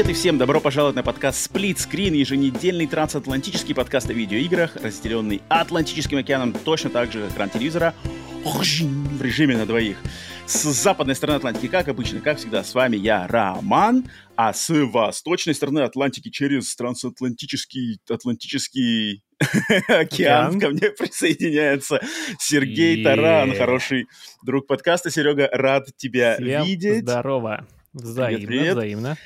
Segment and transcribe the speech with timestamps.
[0.00, 5.42] Привет и всем добро пожаловать на подкаст Split Screen, еженедельный трансатлантический подкаст о видеоиграх, разделенный
[5.50, 7.94] Атлантическим океаном точно так же, как экран телевизора,
[8.42, 9.98] в режиме на двоих.
[10.46, 15.54] С западной стороны Атлантики, как обычно, как всегда, с вами я, Роман, а с восточной
[15.54, 19.22] стороны Атлантики через трансатлантический Атлантический
[19.86, 22.00] океан ко мне присоединяется
[22.38, 24.06] Сергей Таран, хороший
[24.46, 25.10] друг подкаста.
[25.10, 27.02] Серега, рад тебя видеть.
[27.02, 27.66] здорово.
[27.92, 29.18] Взаимно, взаимно.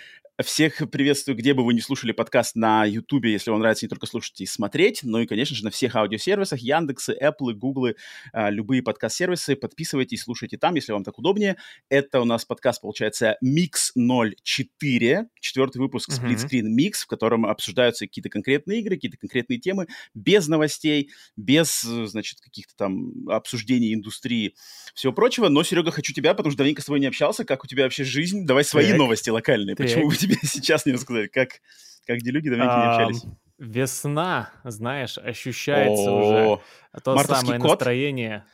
[0.42, 4.06] Всех приветствую, где бы вы не слушали подкаст на YouTube, если вам нравится не только
[4.06, 7.92] слушать и смотреть, но и, конечно же, на всех аудиосервисах, Яндексы, Apple, Google,
[8.32, 9.54] а, любые подкаст-сервисы.
[9.54, 11.56] Подписывайтесь, слушайте там, если вам так удобнее.
[11.88, 16.28] Это у нас подкаст, получается, Mix 04, четвертый выпуск uh-huh.
[16.28, 21.80] Split Screen Mix, в котором обсуждаются какие-то конкретные игры, какие-то конкретные темы, без новостей, без,
[21.82, 24.56] значит, каких-то там обсуждений индустрии,
[24.96, 25.48] всего прочего.
[25.48, 27.44] Но, Серега, хочу тебя, потому что давненько с тобой не общался.
[27.44, 28.46] Как у тебя вообще жизнь?
[28.46, 28.98] Давай свои так.
[28.98, 29.76] новости локальные.
[29.76, 29.86] Так.
[29.86, 31.60] Почему тебе сейчас не рассказать, как,
[32.06, 33.22] как делюги давненько не общались?
[33.58, 36.60] Весна, знаешь, ощущается уже
[37.04, 38.44] то самое настроение.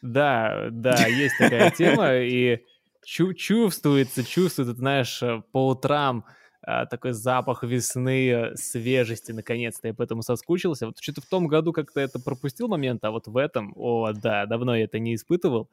[0.00, 2.60] Да, да, есть такая тема, и
[3.04, 6.24] чувствуется, чувствуется, знаешь, по утрам
[6.70, 10.84] а, такой запах весны, свежести, наконец-то я поэтому соскучился.
[10.84, 14.44] Вот что-то в том году как-то это пропустил момент, а вот в этом, о, да,
[14.44, 15.70] давно я это не испытывал.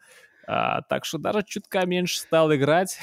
[0.47, 2.97] А, так что даже чутка меньше стал играть.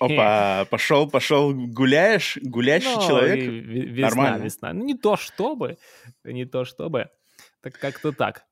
[0.00, 3.38] Опа, пошел, пошел, гуляешь, гулящий ну, человек.
[3.38, 4.44] Весна, Нормально.
[4.44, 4.72] весна.
[4.72, 5.76] Ну, не то чтобы,
[6.24, 7.10] не то чтобы.
[7.60, 8.46] Так как-то так.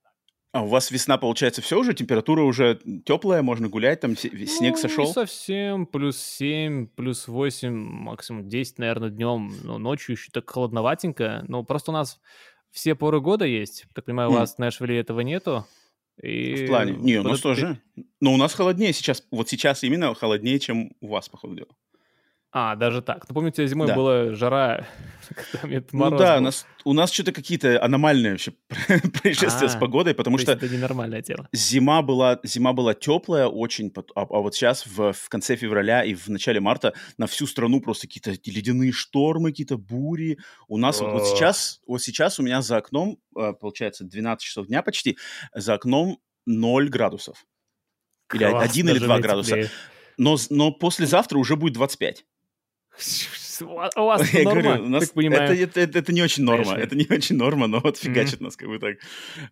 [0.52, 1.92] А у вас весна, получается, все уже?
[1.92, 5.06] Температура уже теплая, можно гулять, там снег ну, сошел?
[5.06, 9.52] не совсем, плюс 7, плюс 8, максимум 10, наверное, днем.
[9.62, 11.44] Но ночью еще так холодноватенько.
[11.48, 12.18] Ну, просто у нас
[12.70, 13.84] все поры года есть.
[13.94, 15.66] Так понимаю, у вас в Нэшвилле этого нету?
[16.22, 16.64] И...
[16.64, 16.92] В плане?
[16.92, 17.78] Не, у нас тоже.
[18.20, 19.24] Но у нас холоднее сейчас.
[19.30, 21.68] Вот сейчас именно холоднее, чем у вас, походу дела.
[22.50, 23.28] А, даже так.
[23.28, 23.94] Ну, помните, зимой да.
[23.94, 24.86] была жара,
[25.52, 28.52] когда Ну да, у нас, у нас что-то какие-то аномальные вообще
[29.22, 30.52] происшествия а, с погодой, потому что...
[30.52, 31.46] это ненормальное дело.
[31.52, 36.14] Зима была, зима была теплая очень, а, а вот сейчас в, в конце февраля и
[36.14, 40.38] в начале марта на всю страну просто какие-то ледяные штормы, какие-то бури.
[40.68, 44.68] У нас вот, вот сейчас, вот сейчас у меня за окном, а, получается, 12 часов
[44.68, 45.18] дня почти,
[45.54, 47.44] за окном 0 градусов.
[48.32, 49.70] Или Класс, 1 или 2 градуса.
[50.16, 52.24] Но, но послезавтра уже будет 25.
[53.60, 56.82] У вас Я говорю, у нас это, это, это, это не очень норма, Конечно.
[56.82, 58.44] это не очень норма, но вот фигачит mm-hmm.
[58.44, 58.98] нас как бы так.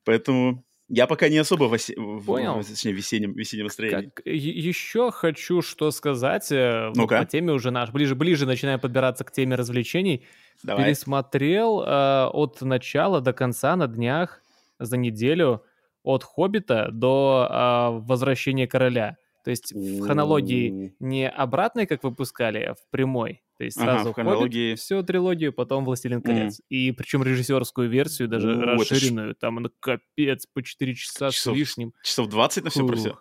[0.05, 1.95] Поэтому я пока не особо в, осе...
[1.95, 2.61] Понял.
[2.61, 4.11] в точнее, весеннем, весеннем настроении.
[4.15, 4.25] Как...
[4.27, 6.49] Еще хочу что сказать.
[6.51, 7.91] Ну по теме уже наш.
[7.91, 10.25] Ближе-ближе начинаем подбираться к теме развлечений.
[10.63, 10.85] Давай.
[10.85, 14.43] Пересмотрел э, от начала до конца на днях
[14.79, 15.63] за неделю
[16.03, 19.17] от «Хоббита» до э, «Возвращения короля».
[19.47, 23.45] То есть в хронологии не обратной, как выпускали, а в прямой.
[23.59, 24.75] То есть сразу ага, в хронологии...
[24.75, 26.59] всю трилогию, потом «Властелин колец».
[26.59, 26.65] Mm.
[26.71, 29.37] И причем режиссерскую версию, даже О, расширенную, ж...
[29.39, 31.95] там она капец, по 4 часа часов, с лишним.
[32.03, 33.19] Часов 20 на все про все?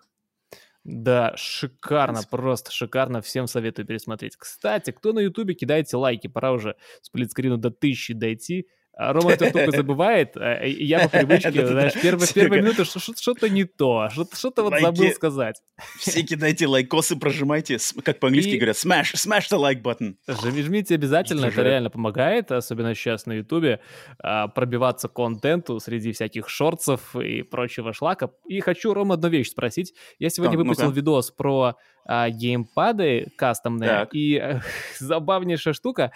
[0.84, 4.36] Да, шикарно, просто шикарно, всем советую пересмотреть.
[4.36, 8.66] Кстати, кто на ютубе, кидайте лайки, пора уже сплитскрину до тысячи дойти.
[8.98, 13.50] А Рома это только забывает, а, и я по привычке, знаешь, первые, первые минуты что-то
[13.50, 15.62] не то, что-то вот забыл сказать.
[16.00, 20.16] Все кидайте лайкосы, прожимайте, как по-английски говорят, smash, smash the like button.
[20.28, 23.82] Жмите обязательно, это реально помогает, особенно сейчас на ютубе,
[24.20, 28.30] а, пробиваться контенту среди всяких шорцев и прочего шлака.
[28.48, 29.94] И хочу, Рома, одну вещь спросить.
[30.20, 31.76] Я сегодня выпустил видос про
[32.08, 34.60] геймпады кастомные, и э,
[35.00, 36.12] забавнейшая штука,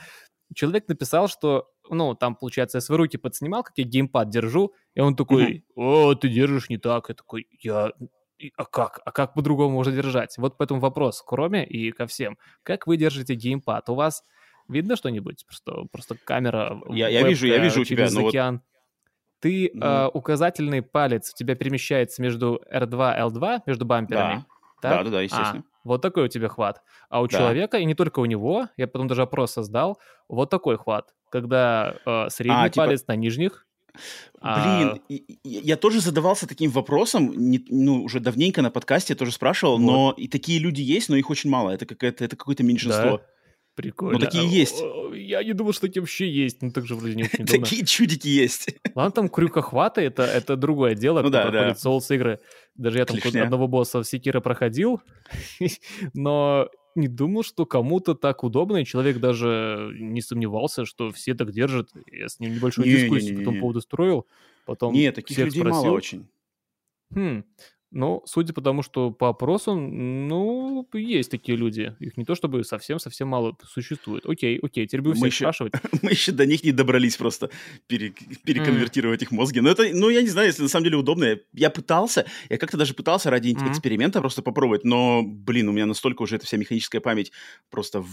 [0.54, 5.00] человек написал, что ну, там, получается, я свои руки подснимал, как я геймпад держу, и
[5.00, 7.10] он такой, о, ты держишь не так.
[7.10, 7.92] Я такой, я...
[8.56, 9.02] А как?
[9.04, 10.38] А как по-другому можно держать?
[10.38, 12.38] Вот поэтому вопрос к Роме и ко всем.
[12.64, 13.90] Как вы держите геймпад?
[13.90, 14.24] У вас
[14.70, 15.46] видно что-нибудь?
[15.46, 16.82] Просто, просто камера...
[16.90, 18.56] Я, я вижу, я вижу у тебя, но океан.
[18.56, 18.64] Вот...
[19.42, 19.86] Ты ну...
[19.86, 24.46] э, указательный палец у тебя перемещается между R2 L2, между бамперами.
[24.82, 25.64] Да, да, да, да, естественно.
[25.66, 26.82] А, вот такой у тебя хват.
[27.10, 27.38] А у да.
[27.38, 31.96] человека, и не только у него, я потом даже опрос создал, вот такой хват когда
[32.06, 32.86] э, средний а, типа...
[32.86, 33.66] палец на нижних.
[34.42, 35.14] Блин, а...
[35.44, 39.86] я тоже задавался таким вопросом, не, ну, уже давненько на подкасте тоже спрашивал, вот.
[39.86, 43.18] но и такие люди есть, но их очень мало, это, какое-то, это какое-то меньшинство.
[43.18, 43.22] Да.
[43.80, 44.20] Прикольно.
[44.20, 44.84] Ну, такие есть.
[45.14, 46.62] Я не думал, что такие вообще есть.
[46.62, 47.46] Ну, так же вроде не очень.
[47.46, 48.76] Такие чудики есть.
[48.94, 51.72] Ладно, там крюкохваты, это, это другое дело, ну, да, да.
[51.72, 52.42] Souls игры.
[52.76, 55.02] Даже я там одного босса в Секира проходил,
[56.14, 61.54] но не думал, что кому-то так удобно, и человек даже не сомневался, что все так
[61.54, 61.90] держат.
[62.12, 64.28] Я с ним небольшую не, дискуссию не, не, не, по этому поводу строил.
[64.66, 65.84] Потом Нет, таких людей спросил.
[65.84, 66.28] мало очень.
[67.16, 67.46] Хм,
[67.92, 71.96] ну, судя по тому, что по опросам, ну, есть такие люди.
[72.00, 74.26] Их не то чтобы совсем-совсем мало существует.
[74.26, 75.74] Окей, окей, теперь буду всех спрашивать.
[76.04, 77.50] Мы еще до них не добрались просто
[77.88, 78.14] пере,
[78.44, 79.26] переконвертировать mm.
[79.26, 79.60] их мозги.
[79.60, 81.40] Но это, ну, я не знаю, если на самом деле удобно.
[81.54, 83.72] Я пытался, я как-то даже пытался ради mm.
[83.72, 87.32] эксперимента просто попробовать, но, блин, у меня настолько уже эта вся механическая память
[87.72, 88.04] просто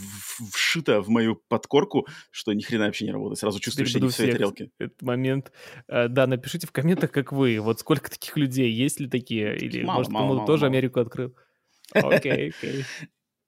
[0.53, 3.39] вшита в мою подкорку, что ни хрена вообще не работает.
[3.39, 4.71] Сразу чувствуешь себя в своей тарелке.
[4.79, 5.53] Этот момент.
[5.89, 7.61] Э, да, напишите в комментах, как вы.
[7.61, 9.66] Вот сколько таких людей, есть ли такие?
[9.67, 10.73] Или, мало, может, мало, мало, тоже мало.
[10.73, 11.35] Америку открыл?
[11.95, 12.85] Окей, окей.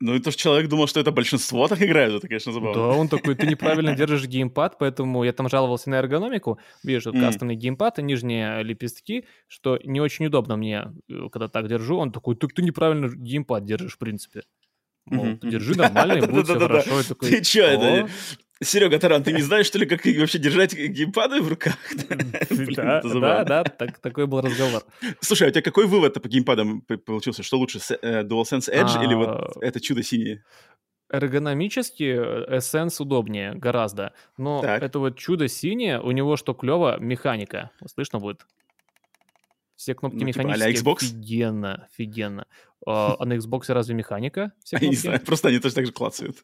[0.00, 2.75] Ну, это же человек думал, что это большинство так играет, это, конечно, забавно.
[2.75, 7.20] Да, он такой, ты неправильно держишь геймпад, поэтому я там жаловался на эргономику, вижу, mm.
[7.20, 11.97] кастомный геймпад и нижние лепестки, что не очень удобно мне, э, когда так держу.
[11.97, 14.43] Он такой, так ты неправильно геймпад держишь, в принципе.
[15.06, 17.03] Мол, держи нормально, и будет все хорошо.
[17.21, 18.09] Ты что, это
[18.60, 21.76] Серега Таран, ты не знаешь, что ли, как вообще держать геймпады в руках?
[22.78, 23.64] Да, да, да,
[24.02, 24.82] такой был разговор.
[25.20, 27.43] Слушай, а у тебя какой вывод по геймпадам получился?
[27.43, 30.44] Что лучше, э, DualSense Edge или вот а, это чудо синее?
[31.10, 37.70] Эргономически э, Essence удобнее гораздо, но это вот чудо синее, у него что клево, механика.
[37.87, 38.46] Слышно будет?
[39.76, 40.75] Все кнопки ну, типа механические.
[40.75, 40.96] Типа, Xbox?
[40.96, 42.46] Офигенно, офигенно.
[42.87, 44.52] А, а на Xbox разве механика?
[44.64, 46.43] Все Я не знаю, просто они тоже так же клацают.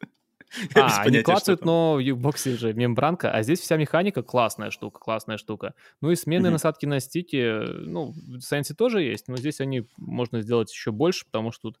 [0.75, 5.37] А, они клацают, но в Xbox же мембранка, а здесь вся механика классная штука, классная
[5.37, 5.73] штука.
[6.01, 10.41] Ну и смены насадки на стике, ну, в Sense тоже есть, но здесь они можно
[10.41, 11.79] сделать еще больше, потому что тут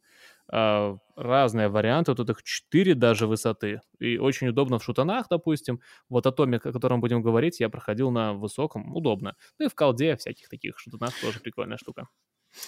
[0.51, 5.79] э, разные варианты, тут их 4 даже высоты, и очень удобно в шутанах, допустим.
[6.09, 9.35] Вот Atomic, о котором будем говорить, я проходил на высоком, удобно.
[9.59, 12.07] Ну и в колде всяких таких шутанах тоже прикольная штука.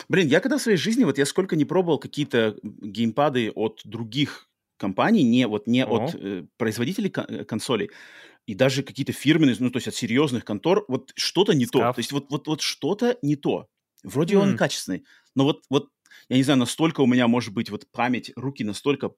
[0.09, 4.49] Блин, я когда в своей жизни, вот я сколько не пробовал какие-то геймпады от других
[4.77, 7.89] компаний, не, вот, не от э, производителей э, консолей,
[8.45, 11.81] и даже какие-то фирменные, ну, то есть от серьезных контор, вот что-то не Скаф.
[11.81, 11.93] то.
[11.93, 13.67] То есть вот, вот, вот что-то не то.
[14.03, 14.39] Вроде mm.
[14.39, 15.03] он качественный,
[15.35, 15.89] но вот, вот,
[16.29, 19.11] я не знаю, настолько у меня, может быть, вот память, руки настолько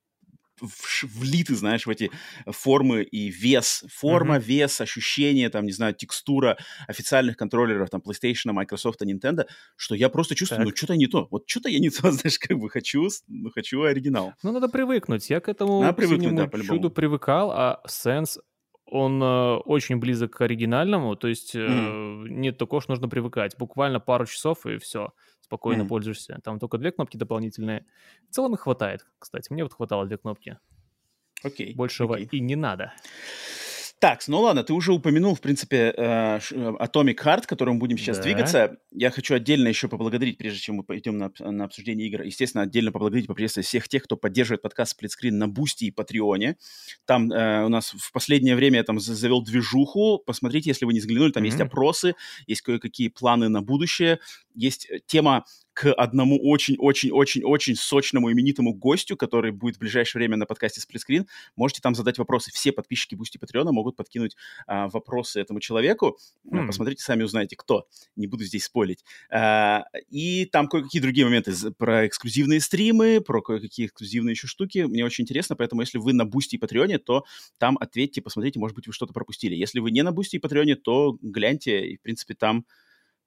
[1.04, 2.12] влиты, знаешь, в эти
[2.48, 3.84] формы и вес.
[3.90, 4.44] Форма, mm-hmm.
[4.44, 6.58] вес, ощущение, там, не знаю, текстура
[6.88, 9.46] официальных контроллеров, там, PlayStation, Microsoft, Nintendo,
[9.76, 10.68] что я просто чувствую, так.
[10.68, 11.28] ну, что-то не то.
[11.32, 14.34] Вот что-то я не то, знаешь, как бы хочу, ну, хочу оригинал.
[14.44, 15.30] Ну, надо привыкнуть.
[15.30, 18.38] Я к этому надо привыкнуть, да, чуду привыкал, а Sense
[18.92, 22.30] он э, очень близок к оригинальному, то есть э, mm.
[22.30, 23.56] нет такого, что нужно привыкать.
[23.58, 25.14] Буквально пару часов и все
[25.50, 25.88] спокойно mm.
[25.88, 26.40] пользуешься.
[26.44, 27.88] Там только две кнопки дополнительные.
[28.30, 29.52] В целом их хватает, кстати.
[29.52, 30.60] Мне вот хватало две кнопки.
[31.44, 31.74] Окей.
[31.74, 31.76] Okay.
[31.76, 32.30] Большего okay.
[32.32, 32.94] и не надо.
[34.00, 38.16] Так, ну ладно, ты уже упомянул, в принципе, э, Atomic Heart, к которому будем сейчас
[38.18, 38.24] да.
[38.24, 38.78] двигаться.
[38.92, 42.94] Я хочу отдельно еще поблагодарить, прежде чем мы пойдем на, на обсуждение игр, естественно, отдельно
[42.94, 46.56] поблагодарить, поприветствовать всех тех, кто поддерживает подкаст Сплит Скрин на Бусти и Патреоне.
[47.06, 50.20] Там э, у нас в последнее время я там завел движуху.
[50.26, 51.48] Посмотрите, если вы не взглянули, там mm-hmm.
[51.48, 52.16] есть опросы,
[52.48, 54.20] есть кое-какие планы на будущее.
[54.56, 55.44] Есть э, тема
[55.80, 61.26] к одному очень-очень-очень-очень сочному именитому гостю, который будет в ближайшее время на подкасте Сплит Скрин.
[61.56, 62.52] Можете там задать вопросы.
[62.52, 64.36] Все подписчики Бусти Патреона могут подкинуть
[64.68, 66.18] а, вопросы этому человеку.
[66.52, 66.68] Mm.
[66.68, 67.88] Посмотрите, сами узнаете, кто.
[68.18, 69.06] Не буду здесь спойлить.
[69.32, 74.80] А, и там кое-какие другие моменты про эксклюзивные стримы, про кое-какие эксклюзивные еще штуки.
[74.80, 77.24] Мне очень интересно, поэтому если вы на Бусти и Патреоне, то
[77.58, 79.56] там ответьте, посмотрите, может быть, вы что-то пропустили.
[79.56, 82.66] Если вы не на Бусти и Патреоне, то гляньте, и, в принципе, там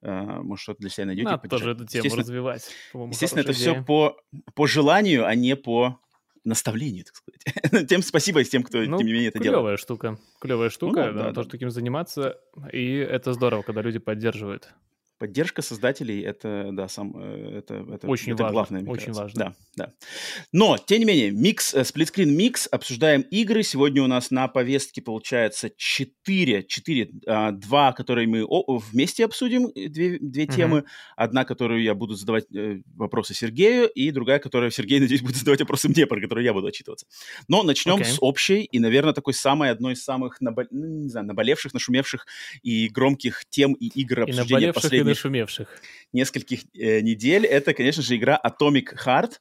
[0.02, 1.28] может, что-то для себя найдете.
[1.28, 2.70] Надо тоже эту тему естественно, развивать.
[2.92, 3.74] Естественно, это идея.
[3.74, 4.16] все по,
[4.54, 6.00] по желанию, а не по
[6.44, 7.88] наставлению, так сказать.
[7.88, 9.80] тем спасибо и тем, кто, ну, тем не менее, это клевая делает.
[9.80, 10.18] штука.
[10.40, 11.52] Клевая штука, ну, да, да, тоже да.
[11.52, 12.38] таким заниматься.
[12.72, 14.74] И это здорово, когда люди поддерживают.
[15.22, 18.92] Поддержка создателей это, да, сам, э, это, это, очень это важно, главное.
[18.92, 19.38] Очень важно.
[19.38, 19.92] Да, да.
[20.50, 23.62] Но, тем не менее, микс, сплитскрин микс, обсуждаем игры.
[23.62, 28.44] Сегодня у нас на повестке получается 4, 4 а, 2, которые мы
[28.90, 30.56] вместе обсудим, э, две, две uh-huh.
[30.56, 30.84] темы.
[31.14, 35.60] Одна, которую я буду задавать э, вопросы Сергею, и другая, которую Сергей, надеюсь, будет задавать
[35.60, 37.06] вопросы мне, про которые я буду отчитываться.
[37.46, 38.06] Но начнем okay.
[38.06, 40.64] с общей и, наверное, такой самой, одной из самых набо...
[40.72, 42.26] ну, не знаю, наболевших, нашумевших
[42.64, 45.68] и громких тем и игр обсуждения последних нашумевших.
[46.12, 47.46] нескольких э, недель.
[47.46, 49.32] Это, конечно же, игра Atomic Heart.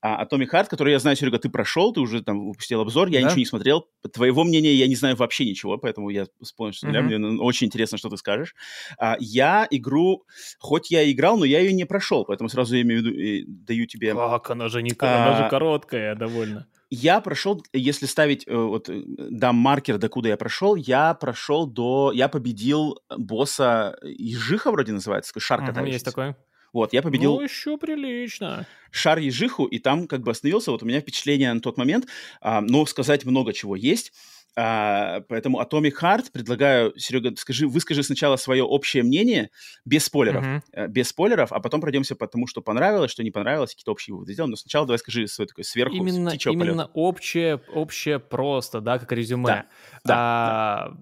[0.00, 3.20] А Atomic Heart, который я знаю, Серега, ты прошел, ты уже там выпустил обзор, я
[3.20, 3.26] да?
[3.26, 3.88] ничего не смотрел.
[4.12, 7.02] Твоего мнения я не знаю вообще ничего, поэтому я полностью mm-hmm.
[7.02, 8.54] мне очень интересно, что ты скажешь.
[8.98, 10.24] А, я игру,
[10.58, 13.86] хоть я играл, но я ее не прошел, поэтому сразу я имею в виду, даю
[13.86, 14.14] тебе...
[14.14, 16.66] Как, она же, не, а, она же короткая довольно.
[16.94, 22.12] Я прошел, если ставить, э, вот, э, дам маркер, докуда я прошел, я прошел до,
[22.14, 25.94] я победил босса Ежиха вроде называется, шар угу, катающийся.
[25.94, 26.34] есть такой.
[26.72, 27.36] Вот, я победил...
[27.36, 28.66] Ну, еще прилично.
[28.90, 30.72] Шар Ежиху, и там как бы остановился.
[30.72, 32.06] Вот у меня впечатление на тот момент,
[32.40, 34.12] а, но сказать много чего есть.
[34.56, 39.50] А, поэтому Atomic Heart предлагаю, Серега, скажи, выскажи сначала свое общее мнение,
[39.84, 40.88] без спойлеров, uh-huh.
[40.88, 44.32] без спойлеров, а потом пройдемся по тому, что понравилось, что не понравилось, какие-то общие выводы
[44.32, 44.50] сделаем.
[44.50, 49.46] Но сначала давай скажи свой такой сверху Именно, именно общее, общее просто, да, как резюме.
[49.46, 49.66] Да,
[50.04, 50.98] да, а, да.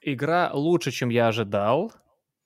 [0.00, 1.92] Игра лучше, чем я ожидал.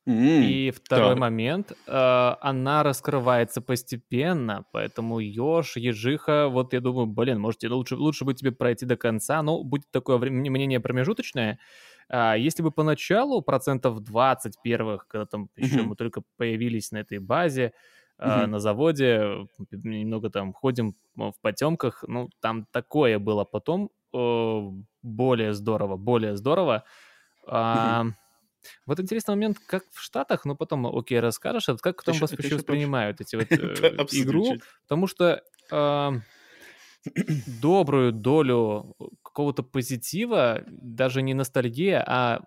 [0.04, 1.18] Mm, и второй так.
[1.18, 8.24] момент, э, она раскрывается постепенно, поэтому Ёж, Ежиха, вот я думаю, блин, может, лучше, лучше
[8.24, 11.60] бы тебе пройти до конца, но будет такое мнение промежуточное.
[12.08, 15.64] Э, если бы поначалу процентов 20 первых, когда там mm-hmm.
[15.64, 17.72] еще мы только появились на этой базе,
[18.18, 18.46] э, mm-hmm.
[18.46, 24.60] на заводе, немного там ходим в потемках, ну, там такое было потом, э,
[25.02, 26.82] более здорово, более здорово.
[27.46, 28.12] Mm-hmm.
[28.86, 33.20] Вот интересный момент, как в Штатах, но потом, окей, расскажешь, а как там вообще воспринимают
[33.20, 35.42] эти вот э, игру, потому что
[37.60, 42.42] добрую долю какого-то позитива, даже не ностальгия, а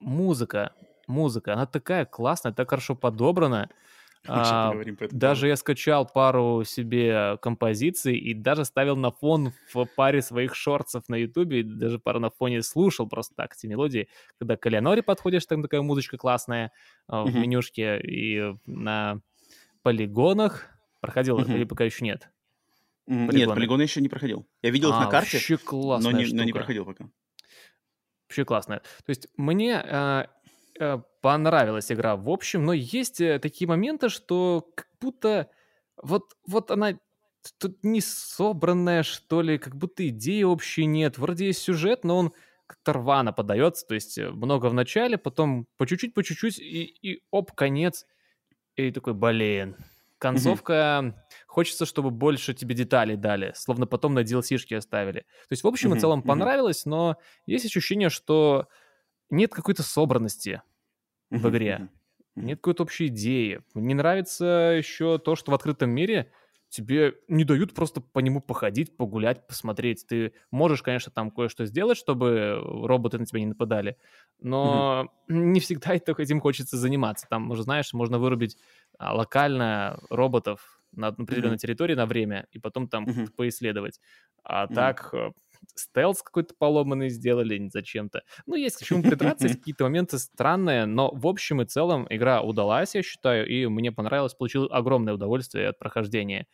[0.00, 0.72] музыка,
[1.06, 3.68] музыка, она такая классная, так хорошо подобрана,
[4.28, 4.74] а,
[5.10, 11.08] даже я скачал пару себе композиций и даже ставил на фон в паре своих шортсов
[11.08, 14.08] на ютубе, даже пару на фоне слушал просто так эти мелодии.
[14.38, 16.72] Когда к Элеоноре подходишь, там такая музычка классная
[17.10, 19.20] uh, в менюшке, и на
[19.82, 20.66] полигонах
[21.00, 22.30] проходил, или пока еще нет?
[23.06, 23.36] Полигоны.
[23.36, 24.46] Нет, полигоны еще не проходил.
[24.60, 25.40] Я видел а, их на карте,
[25.72, 27.08] но не, но не проходил пока.
[28.28, 28.80] Вообще классная.
[28.80, 30.26] То есть мне Э,
[31.20, 35.50] понравилась игра в общем, но есть э, такие моменты, что как будто
[36.02, 36.98] вот, вот она
[37.58, 41.18] тут не собранная, что ли, как будто идеи общей нет.
[41.18, 42.32] Вроде есть сюжет, но он
[42.66, 46.84] как-то рвано подается, то есть э, много в начале, потом по чуть-чуть, по чуть-чуть, и,
[46.84, 48.06] и оп, конец.
[48.76, 49.76] И такой, блин,
[50.18, 55.20] концовка, хочется, чтобы больше тебе деталей дали, словно потом на DLC-шки оставили.
[55.20, 57.16] То есть, в общем и целом понравилось, но
[57.46, 58.68] есть ощущение, что
[59.30, 60.62] нет какой-то собранности
[61.30, 61.88] в игре.
[62.36, 63.60] Нет какой-то общей идеи.
[63.74, 66.30] Мне нравится еще то, что в открытом мире
[66.68, 70.06] тебе не дают просто по нему походить, погулять, посмотреть.
[70.06, 73.96] Ты можешь, конечно, там кое-что сделать, чтобы роботы на тебя не нападали,
[74.40, 75.34] но mm-hmm.
[75.52, 77.26] не всегда этим хочется заниматься.
[77.28, 78.56] Там, уже знаешь, можно вырубить
[78.98, 81.58] а, локально роботов на определенной mm-hmm.
[81.58, 83.30] территории на время и потом там mm-hmm.
[83.32, 84.00] поисследовать.
[84.44, 84.74] А mm-hmm.
[84.74, 85.32] так э,
[85.74, 88.22] стелс какой-то поломанный сделали зачем-то.
[88.46, 92.42] Ну, есть к чему придраться, есть какие-то моменты странные, но в общем и целом игра
[92.42, 96.46] удалась, я считаю, и мне понравилось, получил огромное удовольствие от прохождения.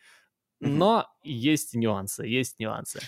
[0.59, 3.01] Но есть нюансы, есть нюансы.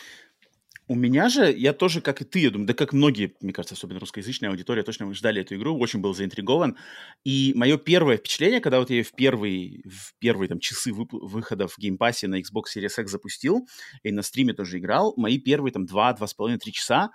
[0.90, 3.76] У меня же, я тоже, как и ты, я думаю, да как многие, мне кажется,
[3.76, 6.78] особенно русскоязычная аудитория, точно ждали эту игру, очень был заинтригован.
[7.26, 11.68] И мое первое впечатление, когда вот я ее в первые, в первые там, часы выхода
[11.68, 13.68] в Game Pass е на Xbox Series X запустил,
[14.04, 17.12] и на стриме тоже играл, мои первые там два, два с половиной, три часа,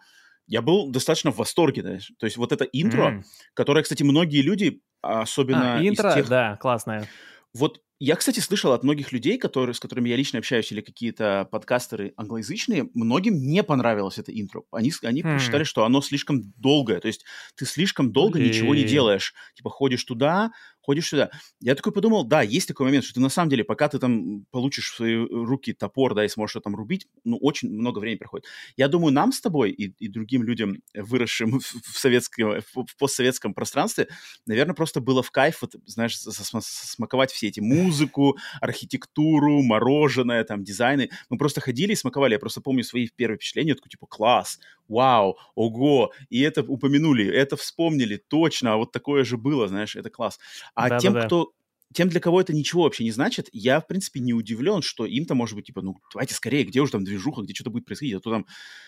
[0.47, 1.99] я был достаточно в восторге, да?
[2.19, 3.23] то есть вот это интро, mm.
[3.55, 6.29] которое, кстати, многие люди, особенно а, интро, из тех...
[6.29, 7.09] да, классное.
[7.55, 11.47] Вот я, кстати, слышал от многих людей, которые, с которыми я лично общаюсь, или какие-то
[11.53, 14.63] подкастеры англоязычные, многим не понравилось это интро.
[14.73, 15.35] Они, они hmm.
[15.37, 16.99] посчитали, что оно слишком долгое.
[16.99, 18.49] То есть ты слишком долго okay.
[18.49, 19.35] ничего не делаешь.
[19.55, 20.51] Типа ходишь туда,
[20.83, 21.31] ходишь сюда.
[21.61, 24.45] Я такой подумал, да, есть такой момент, что ты на самом деле, пока ты там
[24.51, 28.47] получишь в свои руки топор, да, и сможешь там рубить, ну, очень много времени проходит.
[28.77, 33.55] Я думаю, нам с тобой и, и другим людям, выросшим в, в советском, в, постсоветском
[33.55, 34.09] пространстве,
[34.47, 41.11] наверное, просто было в кайф, вот, знаешь, смаковать все эти музыку, архитектуру, мороженое, там, дизайны.
[41.31, 42.35] Мы просто ходили и смаковали.
[42.35, 44.59] Я просто помню свои первые впечатления, такой, типа, класс,
[44.93, 50.11] вау, ого, и это упомянули, это вспомнили, точно, а вот такое же было, знаешь, это
[50.11, 50.39] класс.
[50.75, 51.27] А да, тем, да, да.
[51.27, 51.53] кто
[51.93, 55.35] тем, для кого это ничего вообще не значит, я, в принципе, не удивлен, что им-то
[55.35, 58.21] может быть, типа, ну, давайте скорее, где уже там движуха, где что-то будет происходить, а
[58.21, 58.47] то там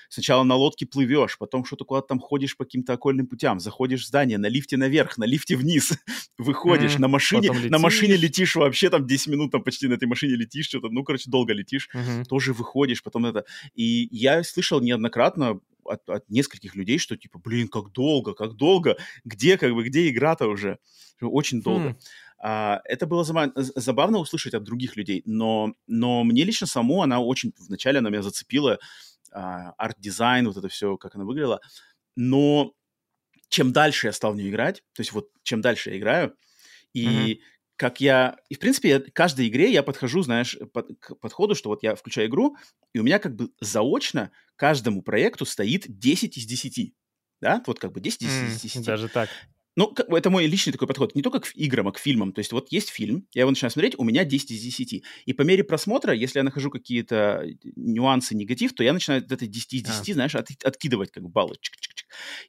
[0.08, 4.06] сначала на лодке плывешь, потом что-то куда-то там ходишь по каким-то окольным путям, заходишь в
[4.06, 5.92] здание, на лифте наверх, на лифте вниз,
[6.38, 10.36] выходишь, на машине, на машине летишь вообще, там 10 минут там почти на этой машине
[10.36, 12.24] летишь, что-то, ну, короче, долго летишь, mm-hmm.
[12.24, 13.44] тоже выходишь, потом это.
[13.74, 18.96] И я слышал неоднократно от, от нескольких людей, что типа, блин, как долго, как долго,
[19.24, 20.78] где как бы, где игра-то уже?
[21.20, 21.90] Очень долго.
[21.90, 21.96] Mm.
[22.38, 27.54] А, это было забавно услышать от других людей, но, но мне лично саму она очень,
[27.58, 28.78] вначале она меня зацепила,
[29.32, 31.60] а, арт-дизайн, вот это все, как она выглядела,
[32.16, 32.72] но
[33.48, 36.36] чем дальше я стал в нее играть, то есть вот чем дальше я играю,
[36.92, 37.38] и mm-hmm.
[37.76, 38.36] Как я...
[38.48, 41.94] И, в принципе, я, каждой игре я подхожу, знаешь, под, к подходу, что вот я
[41.94, 42.56] включаю игру,
[42.92, 46.94] и у меня как бы заочно каждому проекту стоит 10 из 10.
[47.40, 47.62] Да?
[47.66, 48.84] Вот как бы 10 из mm, 10.
[48.84, 49.28] Даже так.
[49.76, 51.16] Ну, это мой личный такой подход.
[51.16, 52.32] Не только к играм, а к фильмам.
[52.32, 55.02] То есть вот есть фильм, я его начинаю смотреть, у меня 10 из 10.
[55.24, 59.74] И по мере просмотра, если я нахожу какие-то нюансы, негатив, то я начинаю это 10
[59.74, 60.14] из 10, а.
[60.14, 61.56] знаешь, от, откидывать как бы баллы.
[61.60, 62.04] Чик -чик -чик.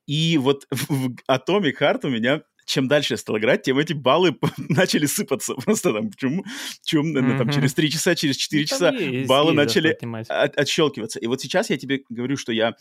[0.06, 4.38] И вот в Atomic Heart у меня чем дальше я стал играть, тем эти баллы
[4.58, 5.54] начали сыпаться.
[5.56, 6.44] Просто там, почему,
[6.84, 7.38] чем, mm-hmm.
[7.38, 11.20] там через 3 часа, через 4 ну, часа есть, баллы есть начали от, отщелкиваться.
[11.20, 12.76] И вот сейчас я тебе говорю, что я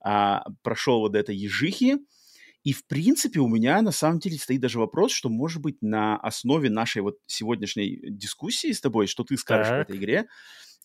[0.00, 1.98] а, прошел вот до этой ежихи,
[2.64, 6.16] и, в принципе, у меня на самом деле стоит даже вопрос, что, может быть, на
[6.16, 9.78] основе нашей вот сегодняшней дискуссии с тобой, что ты скажешь так.
[9.78, 10.26] в этой игре,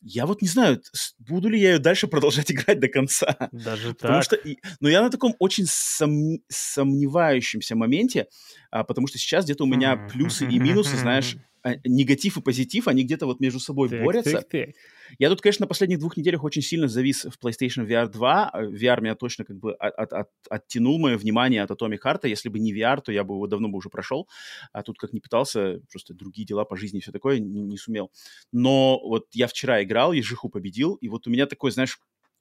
[0.04, 0.82] я вот не знаю,
[1.18, 3.50] буду ли я ее дальше продолжать играть до конца.
[3.52, 4.24] Даже потому так?
[4.24, 4.38] Что,
[4.80, 8.28] но я на таком очень сом, сомневающемся моменте,
[8.70, 11.38] а, потому что сейчас где-то у меня плюсы и минусы, знаешь,
[11.86, 14.32] негатив и позитив, они где-то вот между собой так, борются.
[14.32, 14.70] Так, так.
[15.20, 18.52] Я тут, конечно, на последних двух неделях очень сильно завис в PlayStation VR 2.
[18.54, 22.28] VR меня точно как бы от, от, от, оттянул мое внимание от Atomic Heart.
[22.28, 24.28] Если бы не VR, то я бы его давно бы уже прошел.
[24.72, 27.78] А тут как не пытался, просто другие дела по жизни и все такое, не, не
[27.78, 28.12] сумел.
[28.52, 32.00] Но вот я вчера играл, ежиху победил, и вот у меня такое, знаешь,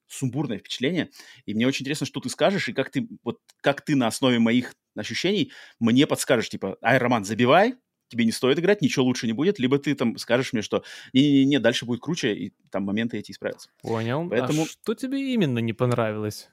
[0.09, 1.11] сумбурное впечатление,
[1.47, 4.39] и мне очень интересно, что ты скажешь, и как ты, вот, как ты на основе
[4.39, 7.77] моих ощущений мне подскажешь, типа, ай, Роман, забивай,
[8.13, 11.59] тебе не стоит играть, ничего лучше не будет, либо ты там скажешь мне, что не-не-не,
[11.59, 13.71] дальше будет круче, и там моменты эти исправятся.
[13.81, 14.27] Понял.
[14.27, 14.63] А Поэтому...
[14.63, 16.51] А что тебе именно не понравилось?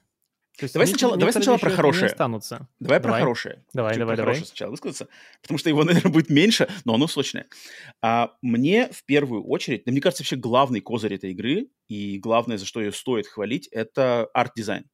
[0.58, 2.06] То есть давай сначала, давай сначала про хорошее.
[2.06, 2.68] Останутся.
[2.80, 3.64] Давай, давай про хорошее.
[3.72, 4.34] Давай, Хочу давай, про давай.
[4.34, 5.08] хорошее сначала высказаться,
[5.40, 7.46] потому что его, наверное, будет меньше, но оно сочное.
[8.02, 12.58] А мне в первую очередь, да, мне кажется, вообще главный козырь этой игры и главное,
[12.58, 14.84] за что ее стоит хвалить, это арт-дизайн.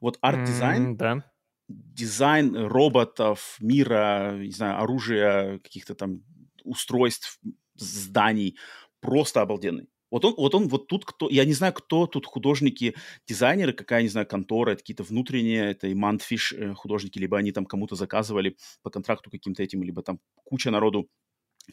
[0.00, 1.24] Вот арт-дизайн, mm, да
[1.68, 6.22] дизайн роботов, мира, не знаю, оружия, каких-то там
[6.64, 7.40] устройств,
[7.74, 8.56] зданий,
[9.00, 9.88] просто обалденный.
[10.10, 12.94] Вот он, вот он, вот тут кто, я не знаю, кто тут художники,
[13.26, 17.66] дизайнеры, какая, не знаю, контора, это какие-то внутренние, это Mundfish э, художники, либо они там
[17.66, 21.08] кому-то заказывали по контракту каким-то этим, либо там куча народу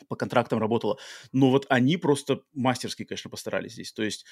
[0.08, 0.98] по контрактам работала.
[1.32, 3.94] Но вот они просто мастерски, конечно, постарались здесь.
[3.94, 4.26] То есть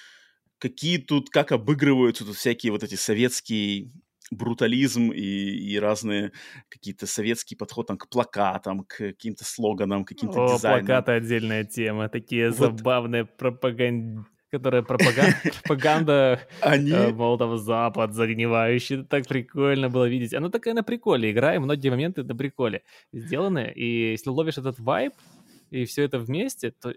[0.57, 3.91] какие тут, как обыгрываются тут всякие вот эти советские
[4.31, 6.31] брутализм и, и разные
[6.69, 10.85] какие-то советские подход там, к плакатам, к каким-то слоганам, каким-то О, дизайнам.
[10.85, 12.57] плакаты отдельная тема, такие вот.
[12.57, 16.91] забавные пропаганды которая пропаганда, пропаганда Они...
[16.91, 18.95] э, мол, там, Запад загнивающий.
[18.95, 20.33] Это так прикольно было видеть.
[20.33, 21.29] Она такая на приколе.
[21.31, 22.81] Игра, и многие моменты на приколе
[23.13, 23.71] сделаны.
[23.75, 25.13] И если ловишь этот вайб,
[25.69, 26.93] и все это вместе, то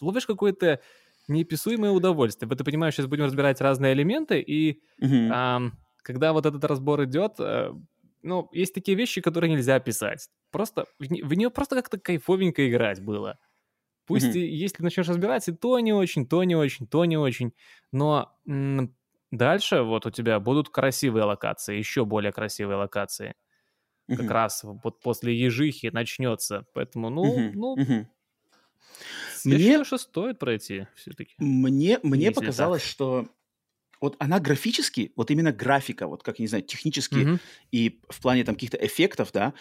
[0.00, 0.80] ловишь какое-то
[1.28, 2.48] неописуемое удовольствие.
[2.48, 5.14] Вот ты понимаешь, сейчас будем разбирать разные элементы, и угу.
[5.14, 5.72] эм,
[6.08, 7.70] когда вот этот разбор идет, э,
[8.22, 10.30] ну, есть такие вещи, которые нельзя описать.
[10.50, 13.38] Просто в, нее просто как-то кайфовенько играть было.
[14.06, 14.38] Пусть mm-hmm.
[14.38, 17.52] если начнешь разбирать, и то не очень, то не очень, то не очень,
[17.92, 18.96] но м-
[19.30, 23.34] дальше вот у тебя будут красивые локации, еще более красивые локации.
[24.08, 24.16] Mm-hmm.
[24.16, 26.64] Как раз вот после ежихи начнется.
[26.72, 27.52] Поэтому, ну, mm-hmm.
[27.52, 28.06] ну, mm-hmm.
[29.44, 29.58] Я мне...
[29.58, 31.34] считаю, что стоит пройти все-таки.
[31.36, 32.90] Мне, мне показалось, так.
[32.90, 33.28] что
[34.00, 37.40] вот она графически, вот именно графика, вот как, не знаю, технически mm-hmm.
[37.72, 39.54] и в плане там каких-то эффектов, да,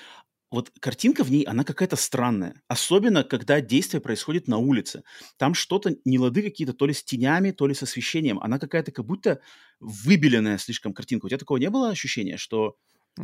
[0.49, 2.61] вот картинка в ней, она какая-то странная.
[2.69, 5.03] Особенно, когда действие происходит на улице.
[5.37, 8.39] Там что-то, не лады какие-то, то ли с тенями, то ли с освещением.
[8.39, 9.41] Она какая-то как будто
[9.81, 11.25] выбеленная слишком картинка.
[11.25, 12.77] У тебя такого не было ощущения, что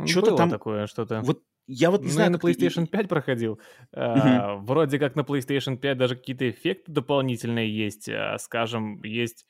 [0.04, 0.50] что-то там...
[0.50, 1.22] такое, что-то.
[1.22, 3.52] Вот я вот не ну, знаю, я на PlayStation 5 проходил.
[3.52, 3.60] Угу.
[3.92, 8.08] А, вроде как на PlayStation 5 даже какие-то эффекты дополнительные есть.
[8.10, 9.46] А, скажем, есть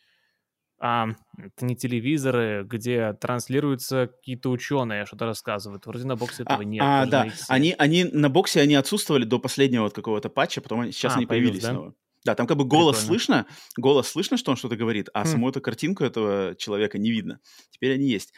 [0.78, 1.08] а,
[1.38, 5.87] это не телевизоры, где транслируются какие-то ученые, что-то рассказывают.
[5.87, 6.82] Вроде на боксе этого а, нет.
[6.84, 10.92] А, да, они, они на боксе они отсутствовали до последнего вот какого-то патча, потом они,
[10.92, 11.70] сейчас а, они появились да?
[11.70, 11.94] снова.
[12.24, 13.18] Да, там как бы голос Прикольно.
[13.18, 15.26] слышно, голос слышно, что он что-то говорит, а хм.
[15.26, 17.40] саму эту картинку этого человека не видно.
[17.70, 18.32] Теперь они есть.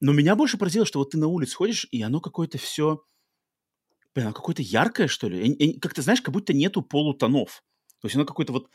[0.00, 3.04] Но меня больше поразило, что вот ты на улице ходишь, и оно какое-то все...
[4.14, 5.78] Блин, оно какое-то яркое, что ли?
[5.80, 7.64] Как ты знаешь, как будто нету полутонов.
[8.00, 8.68] То есть оно какое-то вот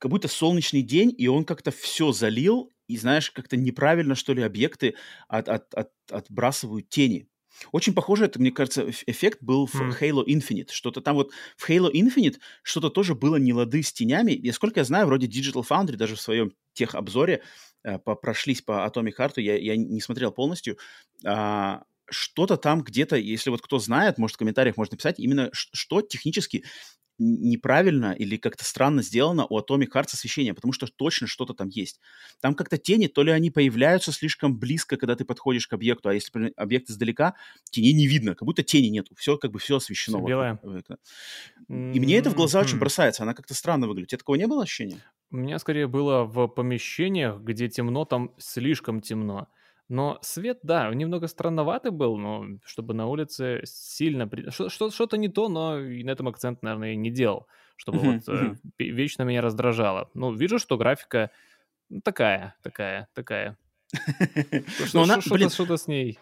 [0.00, 4.42] как будто солнечный день, и он как-то все залил, и, знаешь, как-то неправильно, что ли,
[4.42, 4.96] объекты
[5.28, 7.28] от, от, от, отбрасывают тени.
[7.70, 10.00] Очень похоже, это, мне кажется, эффект был в mm.
[10.00, 10.70] Halo Infinite.
[10.72, 14.32] Что-то там вот в Halo Infinite что-то тоже было не лады с тенями.
[14.32, 17.42] И, сколько я знаю, вроде Digital Foundry даже в своем техобзоре
[17.84, 20.78] э, по, прошлись по Atomic Heart, я, я не смотрел полностью,
[21.24, 26.00] а, что-то там где-то, если вот кто знает, может в комментариях можно написать, именно что
[26.00, 26.64] технически
[27.20, 32.00] неправильно или как-то странно сделано у Atomic Heart освещение, потому что точно что-то там есть.
[32.40, 36.14] Там как-то тени, то ли они появляются слишком близко, когда ты подходишь к объекту, а
[36.14, 37.34] если объект издалека,
[37.70, 39.14] теней не видно, как будто тени нету.
[39.16, 40.18] Все как бы все освещено.
[40.18, 40.58] Все белое.
[41.68, 44.08] И мне это в глаза очень бросается, она как-то странно выглядит.
[44.08, 45.02] У тебя такого не было ощущения?
[45.30, 49.48] У меня скорее было в помещениях, где темно, там слишком темно.
[49.90, 54.30] Но свет, да, немного странноватый был, но чтобы на улице сильно...
[54.48, 59.24] Что-то не то, но и на этом акцент, наверное, не делал, чтобы вот э, вечно
[59.24, 60.08] меня раздражало.
[60.14, 61.32] Ну, вижу, что графика
[62.04, 63.58] такая, такая, такая.
[65.48, 66.20] Что-то с ней.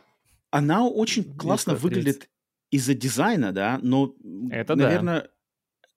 [0.50, 2.30] Она очень классно выглядит
[2.70, 4.14] из-за дизайна, да, но,
[4.50, 5.28] это наверное, да.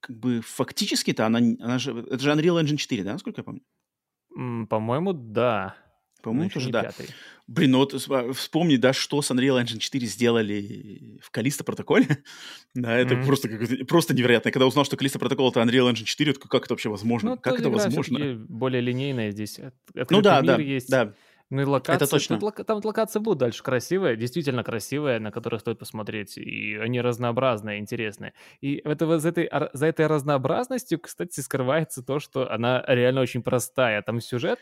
[0.01, 3.61] как бы фактически-то она, она же, это же Unreal Engine 4, да, насколько я помню?
[4.67, 5.77] По-моему, да.
[6.21, 6.83] По-моему, тоже да.
[6.83, 7.07] Пятый.
[7.47, 7.93] Блин, ну вот
[8.35, 12.07] вспомни, да, что с Unreal Engine 4 сделали в Калиста протоколе.
[12.75, 13.25] да, это mm-hmm.
[13.25, 13.49] просто,
[13.87, 14.51] просто невероятно.
[14.51, 17.31] Когда узнал, что Калиста протокол это Unreal Engine 4, то как это вообще возможно?
[17.31, 18.35] Ну, как это возможно?
[18.47, 19.59] более линейная здесь.
[19.59, 20.89] Открытый ну да, да, есть.
[20.89, 21.13] да.
[21.51, 22.39] Ну и локация, это точно.
[22.39, 26.37] Тут, там локации будут дальше красивые, действительно красивые, на которые стоит посмотреть.
[26.37, 28.33] И они разнообразные, интересные.
[28.61, 34.01] И это, за, этой, за этой разнообразностью, кстати, скрывается то, что она реально очень простая.
[34.01, 34.59] Там сюжет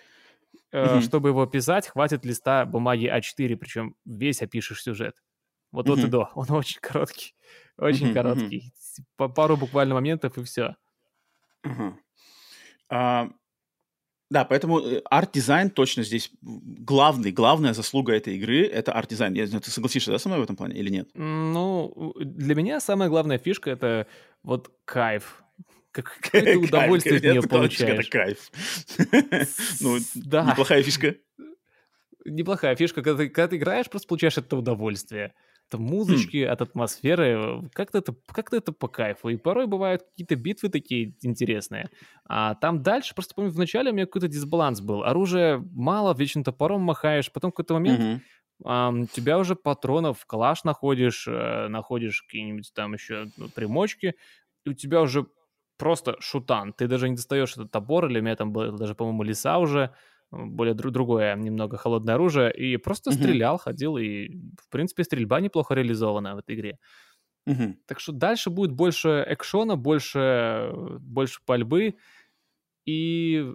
[0.73, 1.01] mm-hmm.
[1.01, 5.15] чтобы его писать, хватит листа бумаги А4, причем весь опишешь сюжет.
[5.71, 5.93] Вот mm-hmm.
[5.93, 6.29] от и до.
[6.35, 7.35] Он очень короткий.
[7.77, 8.13] Очень mm-hmm.
[8.13, 8.73] короткий.
[9.15, 10.75] По пару буквально моментов и все.
[12.91, 13.29] А,
[14.29, 19.33] да, поэтому э, арт-дизайн точно здесь главный, главная заслуга этой игры— это арт-дизайн.
[19.33, 21.09] Я, ты согласишься, да, со мной в этом плане или нет?
[21.15, 24.07] Ну, для меня самая главная фишка— это
[24.43, 25.43] вот кайф
[25.91, 28.08] Какое то удовольствие от нее получаешь.
[28.08, 28.52] Это кайф.
[29.82, 30.43] Ну, да.
[30.52, 31.15] неплохая фишка.
[32.25, 33.02] Неплохая фишка.
[33.02, 35.34] Когда ты, когда ты играешь, просто получаешь это удовольствие.
[35.71, 36.47] От музычки, mm.
[36.47, 37.69] от атмосферы.
[37.73, 39.30] Как-то это, как это по кайфу.
[39.30, 41.89] И порой бывают какие-то битвы такие интересные.
[42.28, 45.04] А там дальше, просто помню, вначале у меня какой-то дисбаланс был.
[45.04, 47.32] Оружие мало, вечно топором махаешь.
[47.32, 48.21] Потом в какой-то момент.
[48.62, 54.15] Um, тебя уже патронов, калаш находишь, э, находишь какие-нибудь там еще примочки,
[54.65, 55.28] у тебя уже
[55.79, 56.73] просто шутан.
[56.73, 59.95] Ты даже не достаешь этот топор, или у меня там было даже, по-моему, леса уже,
[60.29, 63.13] более дру- другое, немного холодное оружие, и просто mm-hmm.
[63.15, 64.29] стрелял, ходил, и,
[64.61, 66.77] в принципе, стрельба неплохо реализована в этой игре.
[67.47, 67.73] Mm-hmm.
[67.87, 71.95] Так что дальше будет больше экшона, больше, больше пальбы,
[72.85, 73.45] и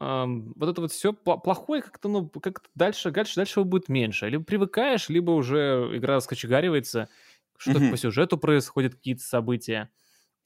[0.00, 4.28] эм, вот это вот все плохое как-то, ну, как-то дальше, дальше, дальше его будет меньше.
[4.28, 7.08] Либо привыкаешь, либо уже игра скачегаривается,
[7.56, 7.90] что-то mm-hmm.
[7.90, 9.90] по сюжету происходят, какие-то события.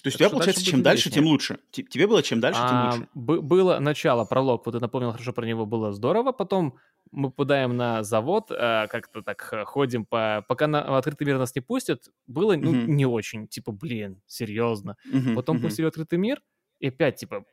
[0.07, 1.59] То есть у тебя, получается, чем дальше, тем лучше.
[1.73, 3.09] Тебе было чем дальше, тем а, лучше.
[3.14, 6.31] Было начало, пролог, вот ты напомнил хорошо про него, было здорово.
[6.31, 6.77] Потом
[7.11, 10.45] мы попадаем на завод, а, как-то так э, ходим, по...
[10.47, 13.49] пока на открытый мир нас не пустят, было ну, не очень.
[13.49, 14.97] Типа, блин, серьезно.
[15.35, 16.40] Потом пустили открытый мир,
[16.79, 17.45] и опять, типа,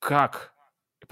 [0.00, 0.54] как?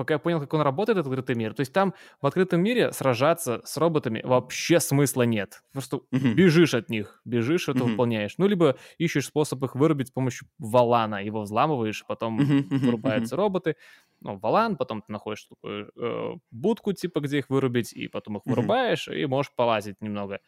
[0.01, 1.53] Пока я понял, как он работает, этот открытый мир.
[1.53, 5.63] То есть там в открытом мире сражаться с роботами вообще смысла нет.
[5.73, 6.33] Просто uh-huh.
[6.33, 7.91] бежишь от них, бежишь, это uh-huh.
[7.91, 8.39] выполняешь.
[8.39, 12.79] Ну, либо ищешь способ их вырубить с помощью валана, его взламываешь, потом uh-huh.
[12.79, 13.77] вырубаются роботы.
[14.23, 18.43] Ну, валан, потом ты находишь такую э, будку, типа, где их вырубить, и потом их
[18.47, 20.41] вырубаешь, и можешь полазить немного.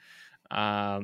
[0.48, 1.02] А,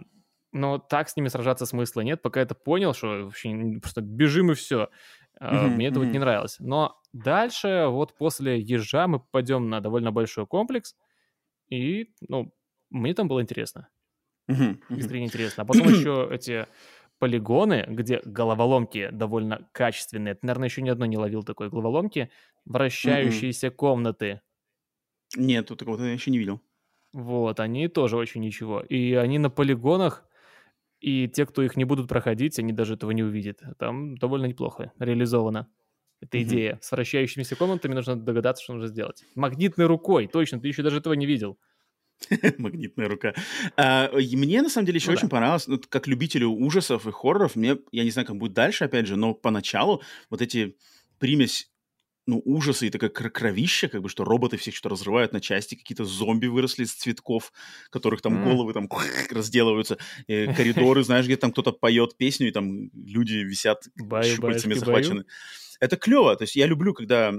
[0.53, 4.53] но так с ними сражаться смысла нет, пока я это понял, что вообще просто бежим
[4.53, 4.89] и все.
[5.41, 6.05] Mm-hmm, Мне это mm-hmm.
[6.05, 6.57] вот не нравилось.
[6.59, 10.97] Но дальше, вот после ежа, мы попадем на довольно большой комплекс,
[11.69, 12.53] и, ну,
[12.91, 13.89] мне там было интересно.
[14.49, 15.63] Искренне интересно.
[15.63, 16.67] А потом еще эти
[17.19, 20.35] полигоны, где головоломки довольно качественные.
[20.35, 22.31] Ты, наверное, еще ни одной не ловил такой головоломки.
[22.65, 24.41] Вращающиеся комнаты.
[25.37, 26.61] Нет, тут такого я еще не видел.
[27.13, 28.81] Вот, они тоже очень ничего.
[28.81, 30.27] И они на полигонах
[31.01, 33.63] и те, кто их не будут проходить, они даже этого не увидят.
[33.79, 35.69] Там довольно неплохо реализовано.
[36.23, 36.43] Mm-hmm.
[36.43, 36.79] идея.
[36.83, 39.25] С вращающимися комнатами нужно догадаться, что нужно сделать.
[39.35, 41.59] Магнитной рукой, точно, ты еще даже этого не видел.
[42.59, 43.35] Магнитная рука.
[43.77, 45.37] А, мне, на самом деле, еще ну, очень да.
[45.37, 49.07] понравилось, ну, как любителю ужасов и хорроров, мне, я не знаю, как будет дальше, опять
[49.07, 50.77] же, но поначалу вот эти
[51.19, 51.71] примесь
[52.29, 56.05] ну, ужасы и такое кровище, как бы, что роботы всех что разрывают на части, какие-то
[56.05, 57.55] зомби выросли из цветков,
[57.89, 58.45] которых там mm.
[58.45, 58.87] головы там
[59.31, 64.75] разделываются, и коридоры, знаешь, где там кто-то поет песню, и там люди висят баю, щупальцами
[64.75, 65.15] захвачены.
[65.15, 65.27] Баю.
[65.81, 67.33] Это клево, то есть я люблю, когда...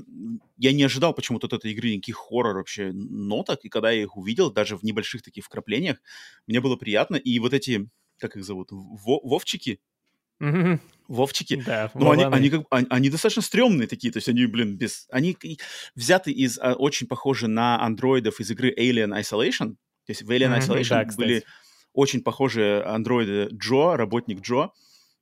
[0.58, 4.18] Я не ожидал почему-то от этой игры никаких хоррор вообще ноток, и когда я их
[4.18, 6.02] увидел, даже в небольших таких вкраплениях,
[6.48, 9.82] мне было приятно, и вот эти, как их зовут, Вовчики,
[10.42, 10.80] Mm-hmm.
[11.08, 11.56] Вовчики.
[11.66, 15.08] Да, Но они, они, как, они, они достаточно стрёмные такие, то есть они, блин, без...
[15.10, 15.36] Они
[15.96, 19.76] взяты из, а, очень похожи на андроидов из игры Alien Isolation.
[20.06, 21.44] То есть в Alien mm-hmm, Isolation да, были
[21.94, 24.70] очень похожие андроиды Джо, работник Джо,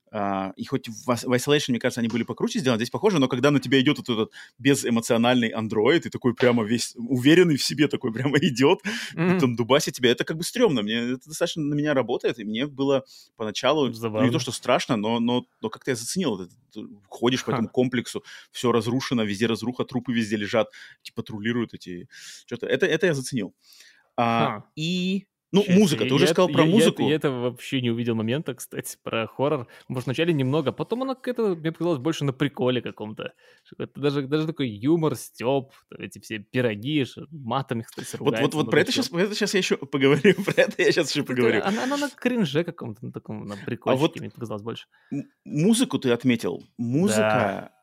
[0.09, 3.27] Uh, и хоть в, в Isolation, мне кажется, они были покруче сделаны, здесь похоже, но
[3.27, 7.89] когда на тебя идет вот этот безэмоциональный андроид, и такой прямо весь уверенный в себе
[7.89, 8.79] такой прямо идет,
[9.15, 9.39] mm-hmm.
[9.39, 10.81] там дубасит тебя, это как бы стрёмно.
[10.81, 13.03] Мне это достаточно на меня работает, и мне было
[13.35, 16.49] поначалу ну, не то, что страшно, но, но, но как-то я заценил.
[16.73, 20.71] Ты ходишь по этому комплексу, все разрушено, везде разруха, трупы везде лежат,
[21.03, 22.07] эти патрулируют эти...
[22.45, 22.67] Что-то.
[22.67, 23.53] Это, это я заценил.
[24.15, 27.01] А, и ну, Сейчас, музыка, ты я, уже сказал я, про я, музыку.
[27.01, 29.67] Я, я это вообще не увидел момента, кстати, про хоррор.
[29.87, 33.33] Может, вначале немного, потом оно какое-то, мне показалось, больше на приколе каком-то.
[33.77, 38.81] Это даже, даже такой юмор, стёб, эти все пироги, матами, кстати, Вот, вот, вот про
[38.81, 41.61] это, сейчас, про это сейчас я еще поговорю, про это я сейчас еще поговорю.
[41.63, 44.87] Она, она на кринже каком-то, на таком, на приколе, а вот мне показалось больше.
[45.43, 46.63] Музыку ты отметил.
[46.77, 47.21] Музыка...
[47.21, 47.77] Да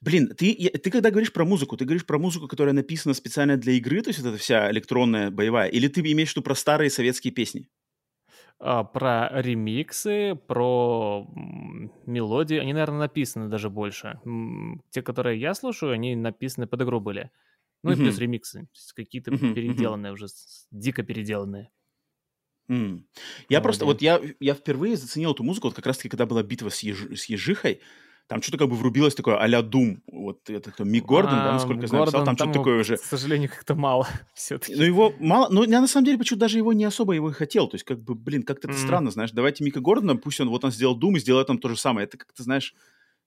[0.00, 3.74] Блин, ты, ты когда говоришь про музыку, ты говоришь про музыку, которая написана специально для
[3.74, 6.90] игры, то есть вот эта вся электронная боевая, или ты имеешь в виду про старые
[6.90, 7.68] советские песни?
[8.58, 11.26] А, про ремиксы, про
[12.06, 14.20] мелодии, они, наверное, написаны даже больше.
[14.90, 17.30] Те, которые я слушаю, они написаны под игру были.
[17.82, 20.26] Ну и плюс ремиксы, какие-то переделанные уже,
[20.70, 21.70] дико переделанные.
[22.70, 23.02] Mm.
[23.50, 26.70] Я просто, вот я, я впервые заценил эту музыку, вот как раз-таки, когда была битва
[26.70, 27.82] с, еж, с Ежихой,
[28.26, 29.98] там что-то как бы врубилось такое а-ля Doom.
[30.10, 32.96] Вот это кто, Мик Гордон, а, да, насколько я знаю, писал, там, что-то такое уже.
[32.96, 34.74] К сожалению, как-то мало все-таки.
[34.74, 37.34] Ну, его мало, ну, я на самом деле почему-то даже его не особо его и
[37.34, 37.68] хотел.
[37.68, 40.64] То есть, как бы, блин, как-то это странно, знаешь, давайте Мика Гордона, пусть он, вот
[40.64, 42.06] он сделал Doom и сделает там то же самое.
[42.06, 42.74] Это как-то, знаешь,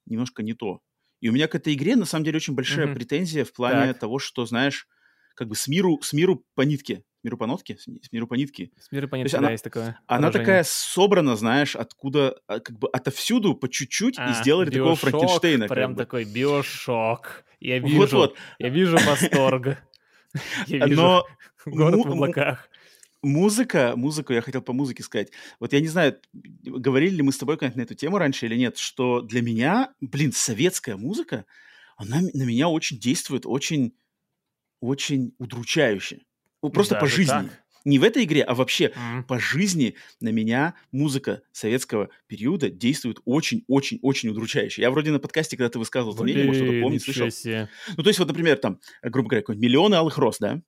[0.06, 0.82] немножко не то.
[1.20, 4.20] И у меня к этой игре, на самом деле, очень большая претензия в плане того,
[4.20, 4.88] что, знаешь,
[5.36, 7.04] как бы с миру, с миру по нитке.
[7.20, 7.78] С миру по нотке?
[7.78, 8.70] С миру по нитке.
[8.80, 12.78] С миру по нитке, да, она, есть такое Она такая собрана, знаешь, откуда, а, как
[12.78, 15.68] бы отовсюду, по чуть-чуть, а, и сделали такого Франкенштейна.
[15.68, 17.44] Прям как такой биошок.
[17.60, 18.36] Я вижу, вот -вот.
[18.60, 19.78] я вижу восторг.
[20.68, 21.26] Я вижу Но
[21.66, 22.70] город в облаках
[23.24, 25.32] музыка, музыку, я хотел по музыке сказать.
[25.60, 26.20] Вот я не знаю,
[26.64, 30.32] говорили ли мы с тобой на эту тему раньше или нет, что для меня, блин,
[30.32, 31.46] советская музыка,
[31.96, 33.94] она на меня очень действует, очень
[34.80, 36.22] очень удручающе.
[36.70, 37.32] Просто Даже по жизни.
[37.32, 37.64] Так?
[37.86, 39.24] Не в этой игре, а вообще mm.
[39.24, 44.82] по жизни на меня музыка советского периода действует очень-очень-очень удручающе.
[44.82, 47.32] Я вроде на подкасте, когда ты высказывал это мнение, может, кто-то помнит, слышал.
[47.32, 47.70] Себе.
[47.96, 50.62] Ну, то есть, вот, например, там, грубо говоря, «Миллионы алых роз», да?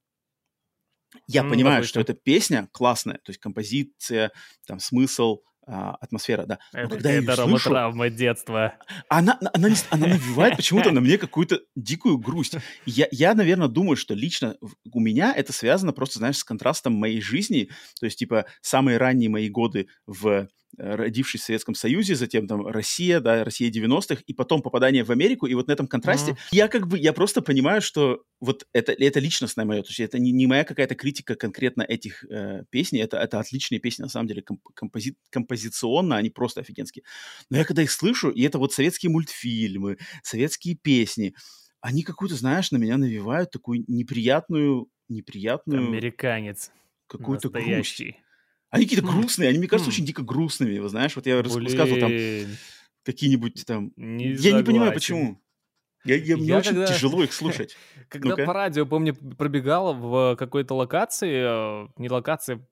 [1.28, 4.32] Я mm, понимаю, что эта песня классная, то есть композиция,
[4.66, 5.40] там, смысл,
[5.72, 6.58] а, атмосфера, да.
[6.74, 8.74] Но это, когда это я слышу, травма детства.
[9.08, 12.56] Она, она, не, она навевает почему-то на мне какую-то дикую грусть.
[12.88, 14.56] Я, я, наверное, думаю, что лично
[14.92, 17.70] у меня это связано просто, знаешь, с контрастом моей жизни.
[18.00, 20.48] То есть, типа, самые ранние мои годы в
[20.80, 25.46] родившись в Советском Союзе, затем там Россия, да, Россия 90-х, и потом попадание в Америку,
[25.46, 26.48] и вот на этом контрасте mm-hmm.
[26.52, 30.20] я как бы, я просто понимаю, что вот это, это личностное мое, то есть это
[30.20, 34.28] не, не моя какая-то критика конкретно этих э, песней, это, это отличные песни, на самом
[34.28, 37.04] деле, комп, компози, композиционно они просто офигенские.
[37.50, 41.36] Но я когда их слышу, и это вот советские мультфильмы, советские песни,
[41.82, 45.88] они какую-то, знаешь, на меня навевают такую неприятную, неприятную...
[45.88, 46.72] Американец.
[47.08, 48.04] Какую-то грусть.
[48.70, 50.78] Они какие-то грустные, они, мне кажется, очень дико грустными.
[50.78, 52.12] Вы знаешь, вот я рассказывал там
[53.04, 53.92] какие-нибудь там...
[53.96, 55.42] Не я не понимаю, почему.
[56.06, 56.88] Я, я, мне я очень когда...
[56.88, 57.76] тяжело их слушать.
[58.08, 62.66] Когда по радио, помню, пробегал в какой-то локации, э, не локации,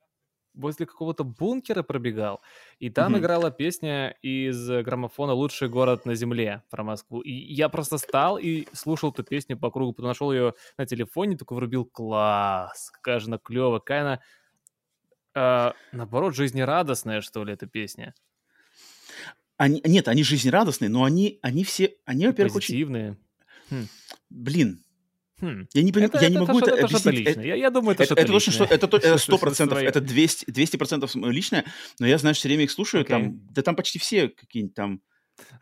[0.58, 2.42] возле какого-то бункера пробегал,
[2.80, 3.20] и там mm-hmm.
[3.20, 7.22] играла песня из граммофона «Лучший город на земле» про Москву.
[7.22, 11.38] И я просто стал и слушал эту песню по кругу, потом нашел ее на телефоне,
[11.38, 14.22] такой врубил, класс, какая же она клевая, какая она
[15.38, 18.14] э, наоборот, жизнерадостная, что ли, эта песня.
[19.58, 23.18] Они, нет, они жизнерадостные, но они, они все, они, во-первых, Позитивные.
[23.70, 23.84] очень...
[23.84, 23.88] Хм.
[24.30, 24.84] Блин,
[25.40, 25.68] Хм.
[25.74, 27.28] Я не понимаю, я не могу это, это объяснить.
[27.28, 30.78] Это, я, я думаю, это, это что-то точно, что это сто процентов, это 200 200
[30.78, 31.64] процентов личное,
[32.00, 33.08] но я, знаешь, все время их слушаю, okay.
[33.08, 35.02] там, да там почти все какие-нибудь там.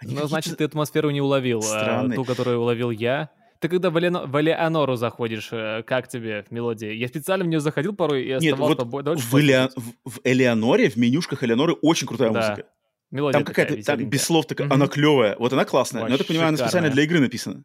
[0.02, 3.32] Ну, значит, ты атмосферу не уловил, а, ту, которую уловил я.
[3.66, 4.28] Ты когда в, Элеоно...
[4.28, 6.92] в Элеонору заходишь, э, как тебе мелодия?
[6.92, 9.26] Я специально в нее заходил порой и Нет, вот дольше.
[9.26, 9.70] В, Эле...
[9.76, 12.40] в, Элеоноре, в менюшках Элеоноры очень крутая да.
[12.40, 12.70] музыка.
[13.10, 14.76] Мелодия там какая-то, там, без слов, такая, угу.
[14.76, 15.36] она клевая.
[15.40, 16.02] Вот она классная.
[16.02, 17.64] Вообще Но я так понимаю, она специально для игры написана.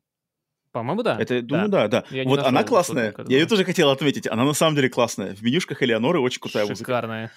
[0.72, 1.18] По-моему, да.
[1.20, 2.04] Это, думаю, да, да.
[2.10, 2.22] да.
[2.24, 3.14] Вот она классная.
[3.28, 4.26] Я ее тоже хотел отметить.
[4.26, 5.34] Она на самом деле классная.
[5.34, 6.70] В менюшках Элеоноры очень крутая Шикарная.
[6.70, 6.86] музыка.
[6.86, 7.30] Шикарная.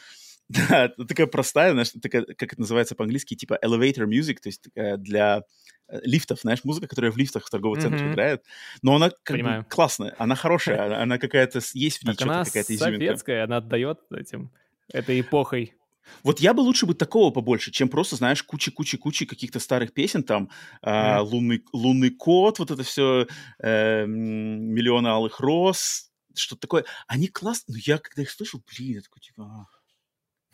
[0.70, 4.98] Да, такая простая, знаешь, такая, как это называется по-английски, типа elevator music, то есть такая
[4.98, 5.44] для
[5.90, 8.12] Э, лифтов, знаешь, музыка, которая в лифтах в торговых центрах mm-hmm.
[8.14, 8.44] играет,
[8.82, 9.64] но она как Понимаю.
[9.64, 13.06] бы классная, она хорошая, она, она какая-то, есть в ней что-то, какая-то изюминка.
[13.06, 14.52] советская, она отдает этим,
[14.92, 15.74] этой эпохой.
[16.22, 20.50] Вот я бы лучше бы такого побольше, чем просто, знаешь, кучи-кучи-кучи каких-то старых песен, там,
[20.82, 23.28] э, лунный, лунный кот, вот это все,
[23.60, 26.86] э, миллионы алых роз, что-то такое.
[27.08, 29.68] Они классные, но я, когда их слышу, блин, я такой, типа...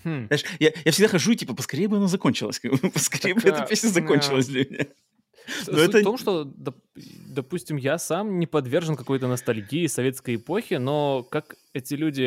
[0.03, 0.27] Хм.
[0.27, 2.62] Знаешь, я, я всегда хожу, типа, поскорее бы она закончилась,
[2.93, 4.85] поскорее так, бы эта песня закончилась для меня.
[5.67, 5.99] Но Суть это...
[5.99, 6.51] в том, что,
[7.27, 12.21] допустим, я сам не подвержен какой-то ностальгии советской эпохи, но как эти люди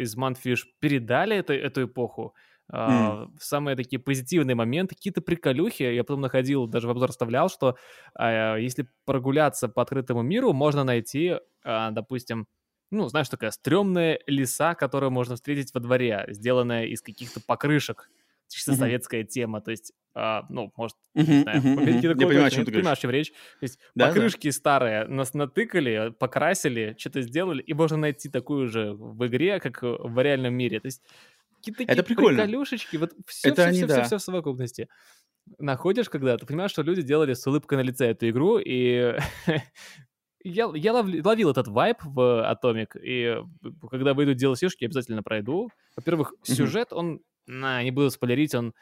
[0.00, 2.34] из Манфиш передали это, эту эпоху,
[2.72, 3.30] Mm.
[3.40, 5.82] Самые такие позитивные моменты, какие-то приколюхи.
[5.82, 7.76] Я потом находил, даже в обзор вставлял, что
[8.18, 12.46] uh, если прогуляться по открытому миру, можно найти, uh, допустим,
[12.90, 18.10] ну, знаешь, такая стрёмная леса, которую можно встретить во дворе, сделанная из каких-то покрышек
[18.50, 18.76] чисто mm-hmm.
[18.76, 22.18] советская тема, то есть, а, ну, может, mm-hmm, не знаю, mm-hmm, mm-hmm.
[22.18, 23.30] Я понимаю, о чем ты понимаешь, чем речь.
[23.30, 24.52] То есть да, покрышки да.
[24.52, 30.20] старые нас натыкали, покрасили, что-то сделали, и можно найти такую же в игре, как в
[30.20, 30.80] реальном мире.
[30.80, 31.02] То есть
[31.58, 32.42] какие-то такие Это прикольно.
[32.42, 33.94] приколюшечки, вот все, Это все, они, все, да.
[33.94, 34.88] все, все в совокупности.
[35.58, 39.16] Находишь, когда ты понимаешь, что люди делали с улыбкой на лице эту игру, и
[40.42, 43.36] я, я лов, ловил этот вайп в Atomic, и
[43.90, 45.70] когда выйдут DLC-шки, обязательно пройду.
[45.96, 48.74] Во-первых, сюжет, он на, не буду спойлерить, он,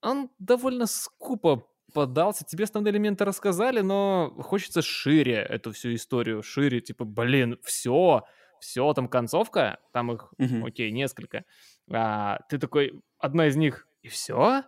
[0.00, 2.44] он довольно скупо подался.
[2.44, 8.24] Тебе основные элементы рассказали, но хочется шире эту всю историю, шире, типа, блин, все,
[8.60, 10.66] все, там концовка, там их, mm-hmm.
[10.66, 11.44] окей, несколько.
[11.90, 14.64] А, ты такой, одна из них, и все?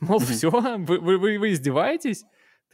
[0.00, 0.32] Мол, mm-hmm.
[0.32, 0.50] все?
[0.50, 2.24] Вы, вы, вы, вы издеваетесь?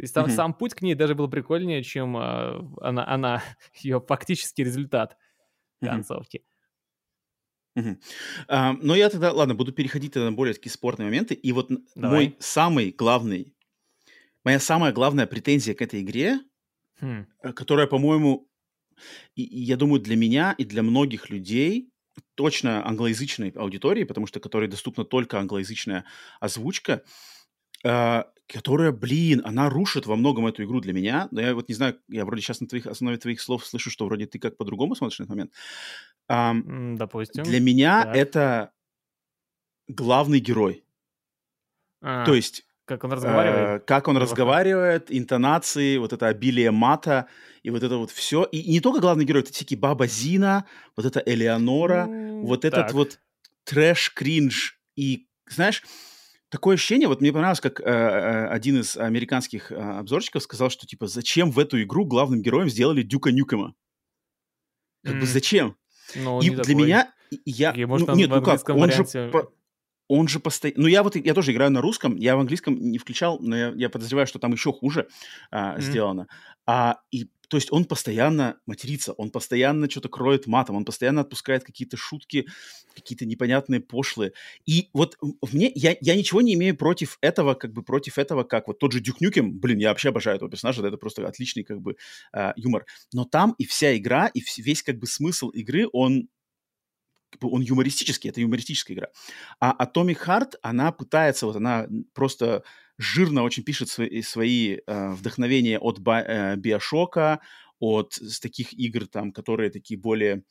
[0.02, 0.34] То есть там mm-hmm.
[0.34, 3.40] сам путь к ней даже был прикольнее, чем а, она, она,
[3.82, 5.16] ее фактический результат
[5.80, 6.42] концовки.
[7.76, 7.92] Mm-hmm.
[7.92, 8.00] Угу.
[8.48, 11.34] А, но я тогда, ладно, буду переходить на более такие спорные моменты.
[11.34, 12.10] И вот Давай.
[12.10, 13.54] мой самый главный,
[14.42, 16.40] моя самая главная претензия к этой игре,
[17.00, 17.26] хм.
[17.44, 18.50] Э, которая, по-моему,
[19.36, 21.92] и, и я думаю, для меня и для многих людей,
[22.34, 26.06] точно англоязычной аудитории, потому что которой доступна только англоязычная
[26.40, 27.02] озвучка, э,
[27.82, 31.28] которая, блин, она рушит во многом эту игру для меня.
[31.30, 34.04] Но я вот не знаю, я вроде сейчас на твоих, основе твоих слов слышу, что
[34.04, 35.52] вроде ты как по-другому смотришь на этот момент.
[36.30, 37.44] Um, Допустим.
[37.44, 38.16] Для меня так.
[38.16, 38.72] это
[39.88, 40.84] главный герой.
[42.02, 42.66] А, То есть...
[42.84, 43.82] Как он разговаривает?
[43.82, 47.28] Э, как он разговаривает, интонации, вот это обилие мата,
[47.62, 48.42] и вот это вот все.
[48.44, 50.66] И, и не только главный герой, это всякие Баба Зина,
[50.96, 52.72] вот это Элеонора, mm, вот так.
[52.72, 53.20] этот вот
[53.64, 54.78] трэш-кринж.
[54.96, 55.84] И, знаешь,
[56.52, 60.86] такое ощущение, вот мне понравилось, как э, э, один из американских э, обзорщиков сказал, что
[60.86, 63.74] типа зачем в эту игру главным героем сделали Дюка Нюкема?
[65.02, 65.20] Как mm.
[65.20, 65.76] бы зачем?
[66.14, 66.74] Ну, и для такой.
[66.74, 67.12] меня
[67.46, 67.72] я...
[67.72, 69.24] И, может, ну, нет, ну как, он варианте...
[69.24, 69.30] же...
[69.30, 69.50] По...
[70.08, 70.82] Он же постоянно...
[70.82, 73.72] Ну, я вот, я тоже играю на русском, я в английском не включал, но я,
[73.74, 75.08] я подозреваю, что там еще хуже
[75.50, 75.80] а, mm-hmm.
[75.80, 76.26] сделано.
[76.66, 81.64] А, и то есть он постоянно матерится, он постоянно что-то кроет матом, он постоянно отпускает
[81.64, 82.46] какие-то шутки,
[82.94, 84.32] какие-то непонятные пошлые.
[84.64, 85.18] И вот
[85.52, 88.92] мне, я, я ничего не имею против этого, как бы против этого, как вот тот
[88.92, 91.96] же Дюк Нюкем, блин, я вообще обожаю этого персонажа, это просто отличный как бы
[92.32, 92.86] э, юмор.
[93.12, 96.30] Но там и вся игра, и весь как бы смысл игры, он
[97.42, 99.08] он юмористический, это юмористическая игра.
[99.60, 102.62] А Atomic Heart, она пытается, вот она просто
[103.02, 107.40] жирно очень пишет свои, свои э, вдохновения от э, Биошока,
[107.78, 110.44] от таких игр, там, которые такие более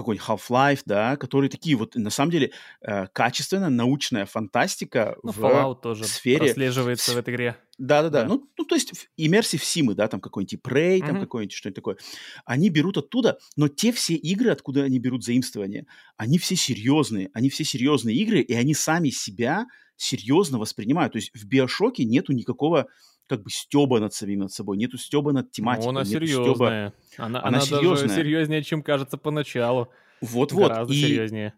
[0.00, 5.38] какой-нибудь Half-Life, да, которые такие вот, на самом деле, э, качественная научная фантастика ну, в
[5.38, 6.38] Fallout тоже сфере...
[6.38, 7.56] прослеживается в этой игре.
[7.78, 11.20] Да-да-да, ну, ну, то есть иммерсив симы, да, там какой-нибудь Prey, там mm-hmm.
[11.20, 11.96] какой-нибудь что-нибудь такое.
[12.44, 15.86] Они берут оттуда, но те все игры, откуда они берут заимствование,
[16.16, 21.12] они все серьезные, они все серьезные игры, и они сами себя серьезно воспринимают.
[21.12, 22.86] То есть в Биошоке нету никакого
[23.30, 25.92] как бы стеба над самим над собой, нету стеба над тематикой.
[25.92, 26.44] Ну, она серьезная.
[26.52, 26.68] Стёба...
[26.68, 28.08] Она, она, она серьезная.
[28.08, 29.92] даже серьезнее, чем кажется поначалу.
[30.20, 30.72] Вот-вот.
[30.72, 31.54] Гораздо и, серьезнее.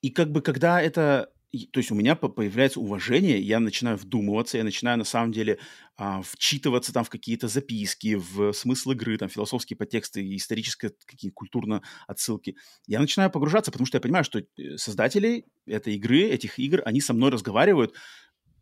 [0.00, 1.28] И как бы когда это
[1.72, 5.58] то есть у меня появляется уважение, я начинаю вдумываться, я начинаю на самом деле
[5.96, 11.82] а, вчитываться там в какие-то записки, в смысл игры, там философские подтексты, исторические какие культурно
[12.06, 12.56] отсылки.
[12.86, 17.00] Я начинаю погружаться, потому что я понимаю, что э, создатели этой игры, этих игр, они
[17.00, 17.94] со мной разговаривают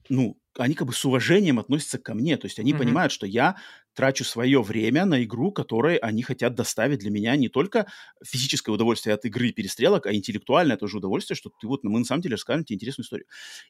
[0.08, 2.36] ну, они как бы с уважением относятся ко мне.
[2.36, 2.78] То есть они mm-hmm.
[2.78, 3.56] понимают, что я
[3.94, 7.86] трачу свое время на игру, которой они хотят доставить для меня не только
[8.24, 12.22] физическое удовольствие от игры перестрелок, а интеллектуальное тоже удовольствие, что ты вот, мы на самом
[12.22, 13.26] деле расскажем тебе интересную историю.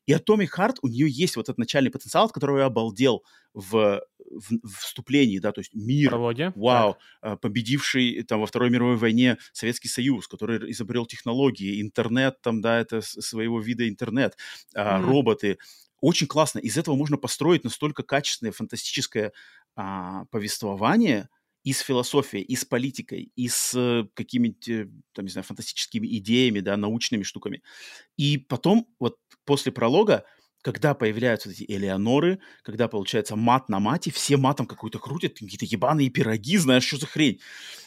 [0.07, 3.25] И Atomic Heart, у нее есть вот этот начальный потенциал, от которого я обалдел
[3.55, 6.53] в, в, в вступлении, да, то есть мир, Прологе.
[6.57, 7.01] вау, так.
[7.23, 12.79] А, победивший там во Второй мировой войне Советский Союз, который изобрел технологии, интернет там, да,
[12.79, 14.37] это своего вида интернет,
[14.77, 15.01] mm-hmm.
[15.01, 15.59] роботы,
[16.01, 16.61] очень классно.
[16.61, 19.33] Из этого можно построить настолько качественное, фантастическое
[19.77, 21.29] а, повествование
[21.65, 26.77] и с философией, и с политикой, и с какими-то, там, не знаю, фантастическими идеями, да,
[26.77, 27.63] научными штуками.
[28.17, 30.25] И потом, вот после пролога,
[30.63, 36.11] когда появляются эти Элеоноры, когда получается мат на мате, все матом какой-то крутят, какие-то ебаные
[36.11, 37.41] пироги, знаешь, что за хрень.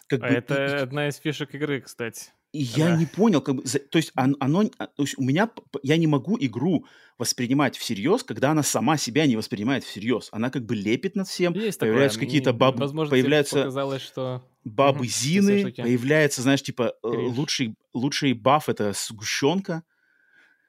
[0.07, 2.31] Как а бы, это одна из фишек игры, кстати.
[2.51, 2.97] И я да.
[2.97, 5.49] не понял, как бы, то есть оно, а, то есть у меня,
[5.83, 6.85] я не могу игру
[7.17, 10.27] воспринимать всерьез, когда она сама себя не воспринимает всерьез.
[10.33, 14.43] Она как бы лепит над всем, Есть появляются какие-то бабы, Возможно, появляются показалось, что...
[14.65, 19.83] бабы Зины, появляется, знаешь, типа э, лучший, лучший баф это сгущенка.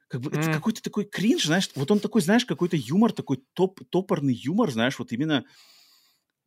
[0.06, 0.38] Как бы mm.
[0.38, 4.70] это какой-то такой кринж, знаешь, вот он такой, знаешь, какой-то юмор, такой топ, топорный юмор,
[4.70, 5.44] знаешь, вот именно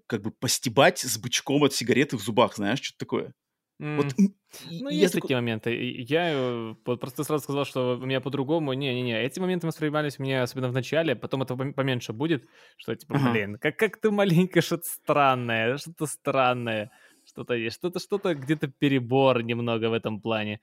[0.07, 3.33] как бы постебать с бычком от сигареты в зубах, знаешь, что-то такое.
[3.82, 3.97] Mm.
[3.97, 4.13] Вот,
[4.69, 5.28] ну, есть такой...
[5.28, 5.76] такие моменты.
[6.07, 8.71] Я э, вот просто сразу сказал, что у меня по-другому.
[8.73, 12.47] Не-не-не, эти моменты воспринимались у меня особенно в начале, потом это поменьше будет,
[12.78, 16.91] что типа, блин, как, как ты маленько что-то странное, что-то странное,
[17.26, 20.61] что-то есть, что-то, что-то где-то перебор немного в этом плане.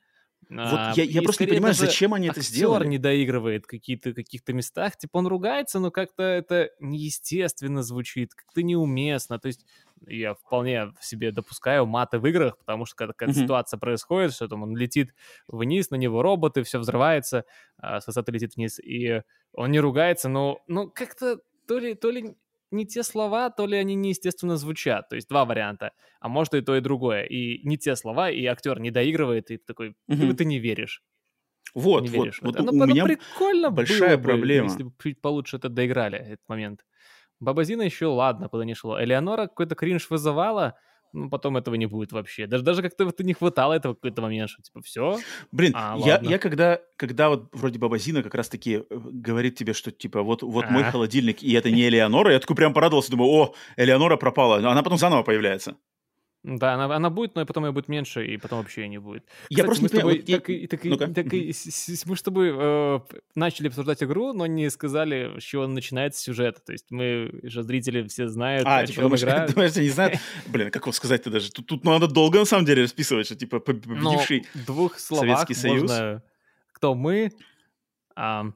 [0.49, 2.87] Вот а, я, я просто не понимаю, зачем они это сделали.
[2.87, 9.39] не доигрывает какие-то каких-то местах, типа он ругается, но как-то это неестественно звучит, как-то неуместно.
[9.39, 9.65] То есть
[10.07, 13.43] я вполне себе допускаю маты в играх, потому что когда какая-то mm-hmm.
[13.43, 15.15] ситуация происходит, что там он летит
[15.49, 17.45] вниз, на него роботы, все взрывается,
[17.79, 19.23] а с высоты летит вниз, и
[19.53, 22.35] он не ругается, но ну, как-то то ли, то ли
[22.71, 25.09] не те слова, то ли они неестественно звучат.
[25.09, 25.93] То есть два варианта.
[26.21, 27.25] А может и то, и другое.
[27.25, 30.35] И не те слова, и актер не доигрывает, и ты такой, mm-hmm.
[30.35, 31.03] ты не веришь.
[31.75, 32.57] Вот, не вот, веришь вот.
[32.57, 34.67] Оно, у меня прикольно большая было проблема.
[34.67, 36.85] Бы, если бы чуть получше это доиграли, этот момент.
[37.43, 39.03] Баба Зина еще ладно, куда не шло.
[39.03, 40.75] Элеонора какой-то кринж вызывала,
[41.13, 42.47] ну, потом этого не будет вообще.
[42.47, 45.19] Даже, даже как-то вот не хватало этого какой-то момент, что типа все.
[45.51, 49.73] Блин, а, я, я когда, когда вот вроде Баба Зина как раз-таки э, говорит тебе,
[49.73, 53.31] что типа вот, вот мой холодильник, и это не Элеонора, я такой прям порадовался, думаю,
[53.31, 54.59] о, Элеонора пропала.
[54.59, 55.77] Она потом заново появляется.
[56.45, 59.25] Да, она, она будет, но потом ее будет меньше, и потом вообще не будет.
[59.49, 60.17] Я просто не понимаю.
[60.17, 60.81] Вот так, и, так,
[61.15, 61.55] так и,
[62.05, 63.01] мы с тобой э,
[63.37, 66.65] начали обсуждать игру, но не сказали, с чего начинается сюжет.
[66.65, 69.47] То есть мы же зрители все знают, а, о типа, чем думаешь, игра.
[69.55, 70.19] Думаешь, не знают?
[70.49, 71.53] Блин, как его сказать-то даже?
[71.53, 75.55] Тут, тут надо долго на самом деле расписывать, что типа победивший в двух словах Советский
[75.55, 75.83] Союз.
[75.83, 76.25] Можно...
[76.73, 77.31] Кто мы?
[78.17, 78.47] А,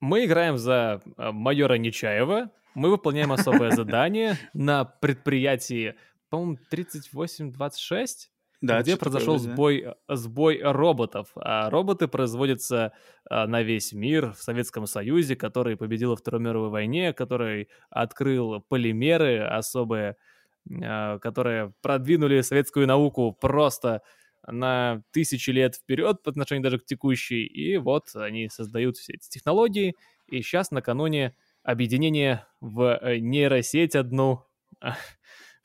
[0.00, 2.50] мы играем за а, майора Нечаева.
[2.74, 5.94] Мы выполняем особое задание на предприятии
[6.28, 8.08] по-моему, 38-26,
[8.62, 10.16] да, где произошел сбой, да.
[10.16, 11.30] сбой роботов.
[11.36, 12.92] А роботы производятся
[13.28, 18.62] а, на весь мир в Советском Союзе, который победил во Второй мировой войне, который открыл
[18.62, 20.16] полимеры особые,
[20.82, 24.02] а, которые продвинули советскую науку просто
[24.46, 27.44] на тысячи лет вперед по отношению даже к текущей.
[27.44, 29.94] И вот они создают все эти технологии.
[30.28, 34.44] И сейчас накануне объединения в э, нейросеть одну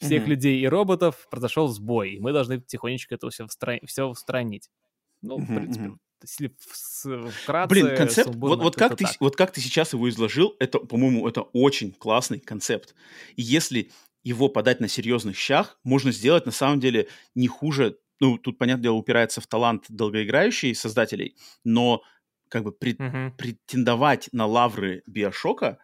[0.01, 0.27] всех mm-hmm.
[0.27, 2.15] людей и роботов, произошел сбой.
[2.15, 3.79] И мы должны тихонечко это все, встра...
[3.85, 4.69] все устранить.
[5.21, 5.43] Ну, mm-hmm.
[5.43, 5.91] в принципе,
[6.23, 6.55] если
[7.29, 7.69] вкратце...
[7.69, 11.41] Блин, концепт, вот, вот, как ты, вот как ты сейчас его изложил, это, по-моему, это
[11.41, 12.95] очень классный концепт.
[13.35, 13.91] И если
[14.23, 17.97] его подать на серьезных щах, можно сделать, на самом деле, не хуже...
[18.19, 22.03] Ну, тут, понятное дело, упирается в талант долгоиграющих создателей, но
[22.49, 23.31] как бы пред, mm-hmm.
[23.35, 25.79] претендовать на лавры Биошока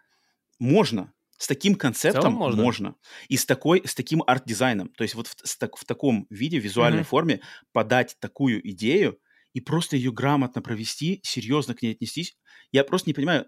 [0.60, 1.14] можно.
[1.38, 2.62] С таким концептом можно.
[2.62, 2.96] можно.
[3.30, 4.90] И с, такой, с таким арт-дизайном.
[4.90, 7.06] То есть вот в, в, в таком виде, в визуальной mm-hmm.
[7.06, 9.20] форме подать такую идею
[9.54, 12.38] и просто ее грамотно провести, серьезно к ней отнестись.
[12.72, 13.48] Я просто не понимаю,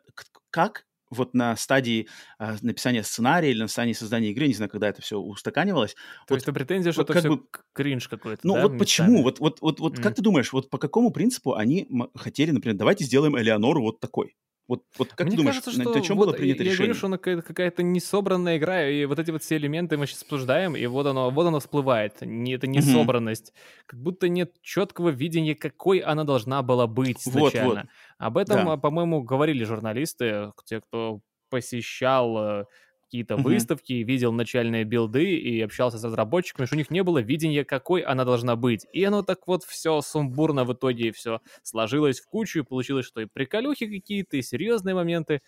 [0.49, 2.07] как вот на стадии
[2.39, 5.93] э, написания сценария или на стадии создания игры, не знаю, когда это все устаканивалось.
[5.93, 8.77] То вот, есть это претензия, что вот это все бы, кринж какой-то, Ну да, вот
[8.77, 9.23] почему?
[9.23, 10.01] Вот, вот, вот, вот mm.
[10.01, 14.35] как ты думаешь, вот по какому принципу они хотели, например, давайте сделаем Элеонору вот такой?
[14.69, 16.93] Вот, вот как Мне ты думаешь, кажется, что на, чем вот было принято я решение?
[16.93, 20.21] Я говорю, что она какая-то несобранная игра, и вот эти вот все элементы мы сейчас
[20.21, 22.21] обсуждаем, и вот оно, вот оно всплывает.
[22.21, 23.49] Не, это несобранность.
[23.49, 23.83] Mm-hmm.
[23.87, 27.67] Как будто нет четкого видения, какой она должна была быть изначально.
[27.67, 27.85] Вот, вот.
[28.19, 28.77] Об этом, да.
[28.77, 32.65] по-моему, говорили журналисты, те, кто посещал э,
[33.09, 33.43] какие-то mm-hmm.
[33.43, 38.01] выставки, видел начальные билды и общался с разработчиками, что у них не было видения, какой
[38.01, 38.85] она должна быть.
[38.93, 43.21] И оно так вот все сумбурно в итоге все сложилось в кучу, и получилось, что
[43.21, 45.41] и приколюхи какие-то, и серьезные моменты.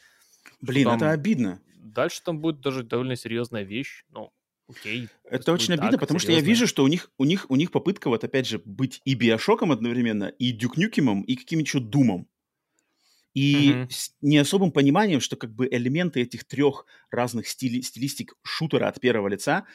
[0.59, 0.97] Блин, там...
[0.97, 1.61] это обидно.
[1.75, 4.31] Дальше там будет даже довольно серьезная вещь, ну,
[4.67, 5.07] окей.
[5.23, 6.39] Это очень обидно, так, потому серьезно.
[6.39, 9.01] что я вижу, что у них, у, них, у них попытка вот опять же быть
[9.05, 12.27] и Биошоком одновременно, и Дюкнюкимом, и каким-нибудь еще Думом.
[13.33, 13.89] И mm-hmm.
[13.89, 18.99] с не особым пониманием, что как бы элементы этих трех разных стили, стилистик шутера от
[18.99, 19.65] первого лица,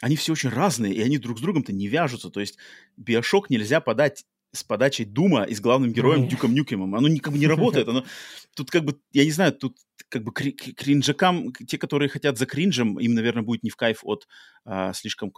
[0.00, 2.30] они все очень разные, и они друг с другом-то не вяжутся.
[2.30, 2.58] То есть
[2.96, 6.28] Биошок нельзя подать с подачей Дума и с главным героем.
[6.28, 6.94] Дюком Нюкемом.
[6.94, 7.88] Оно никак не работает.
[7.88, 8.04] Оно,
[8.54, 9.78] тут как бы, я не знаю, тут
[10.10, 14.28] как бы кринжакам, те, которые хотят за кринжем, им, наверное, будет не в кайф от
[14.66, 15.32] а, слишком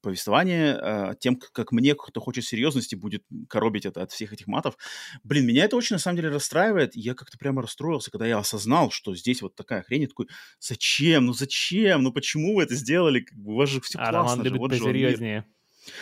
[0.00, 0.78] повествования.
[0.80, 4.76] А, тем, как мне, кто хочет серьезности, будет коробить это от всех этих матов.
[5.24, 6.94] Блин, меня это очень, на самом деле, расстраивает.
[6.94, 10.02] Я как-то прямо расстроился, когда я осознал, что здесь вот такая хрень.
[10.02, 10.28] Я такой,
[10.60, 11.26] зачем?
[11.26, 12.04] Ну зачем?
[12.04, 13.20] Ну почему вы это сделали?
[13.20, 14.30] Как бы, у вас же все а классно.
[14.30, 15.44] Роман любит вот посерьезнее.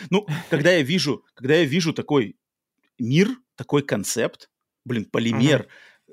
[0.09, 2.35] Ну, когда я вижу, когда я вижу такой
[2.99, 4.49] мир, такой концепт,
[4.85, 5.67] блин, полимер, uh-huh.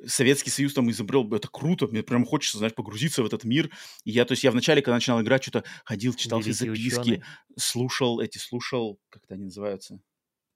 [0.06, 3.70] Советский Союз там изобрел, это круто, мне прям хочется, знаешь, погрузиться в этот мир.
[4.04, 7.24] И я, то есть я вначале, когда начинал играть, что-то ходил, читал все записки, ученые.
[7.56, 10.00] слушал эти, слушал, как это они называются,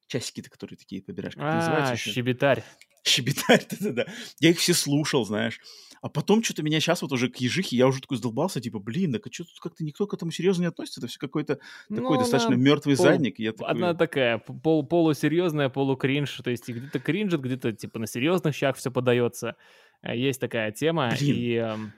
[0.09, 2.11] часики-то, которые такие побираешь, как а, называется еще?
[3.07, 3.61] щебетарь.
[3.61, 4.13] Щебетарь, да-да-да.
[4.41, 5.61] Я их все слушал, знаешь.
[6.03, 9.13] А потом что-то меня сейчас вот уже к ежихе, я уже такой сдолбался, типа, блин,
[9.13, 11.59] так а что тут как-то никто к этому серьезно не относится, это все какой-то
[11.91, 13.05] ну, такой достаточно мертвый пол...
[13.05, 13.39] задник.
[13.39, 13.71] Я такой...
[13.71, 18.91] Она такая пол полусерьезная, полукринж, то есть где-то кринжит, где-то типа на серьезных щах все
[18.91, 19.57] подается.
[20.03, 21.37] Э, есть такая тема, блин.
[21.37, 21.55] и...
[21.57, 21.93] Эм,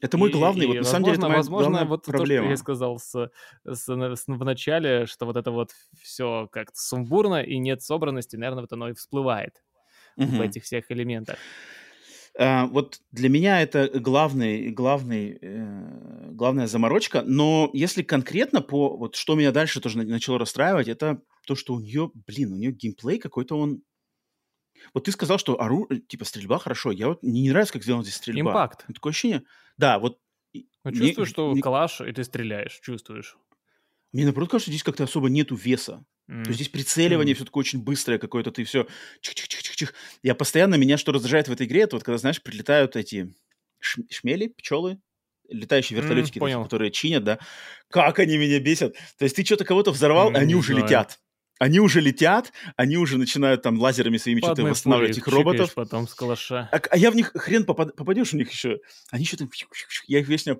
[0.00, 2.42] это мой главный, и, вот на возможно, самом деле это моя возможно, вот проблема.
[2.42, 3.30] То, что я сказал с,
[3.64, 8.62] с, с, в начале, что вот это вот все как-то сумбурно и нет собранности, наверное,
[8.62, 9.60] вот оно и всплывает
[10.20, 10.36] угу.
[10.36, 11.36] в этих всех элементах.
[12.38, 17.22] Uh, вот для меня это главный, главный, uh, главная заморочка.
[17.26, 21.80] Но если конкретно по вот что меня дальше тоже начало расстраивать, это то, что у
[21.80, 23.82] нее, блин, у нее геймплей какой-то он
[24.94, 25.86] вот ты сказал, что ору...
[25.90, 26.90] Э, типа стрельба хорошо.
[26.90, 28.50] Я вот мне не нравится, как сделана здесь стрельба.
[28.50, 28.86] Импакт.
[28.86, 29.42] Такое ощущение.
[29.76, 30.18] Да, вот.
[30.52, 31.62] Ну, чувствуешь, мне, что мне...
[31.62, 33.36] калаш, и ты стреляешь, чувствуешь.
[34.12, 36.04] Мне наоборот кажется, здесь как-то особо нету веса.
[36.30, 36.44] Mm.
[36.44, 37.36] То есть здесь прицеливание mm.
[37.36, 38.86] все такое очень быстрое какое-то, ты все
[39.20, 39.94] чих-чих-чих-чих.
[40.22, 43.34] Я постоянно, меня что раздражает в этой игре, это вот когда, знаешь, прилетают эти
[43.80, 45.00] шмели, пчелы,
[45.48, 47.38] летающие вертолетики, mm, такие, которые чинят, да.
[47.88, 48.94] Как они меня бесят.
[49.18, 50.84] То есть ты что-то кого-то взорвал, mm, и они уже знаю.
[50.84, 51.18] летят
[51.60, 55.74] они уже летят, они уже начинают там лазерами своими что-то восстанавливать этих роботов.
[55.74, 56.70] потом с калаша.
[56.72, 58.78] А, а я в них хрен попад, попадешь в них еще.
[59.10, 59.46] Они что-то...
[60.06, 60.56] Я их вечно,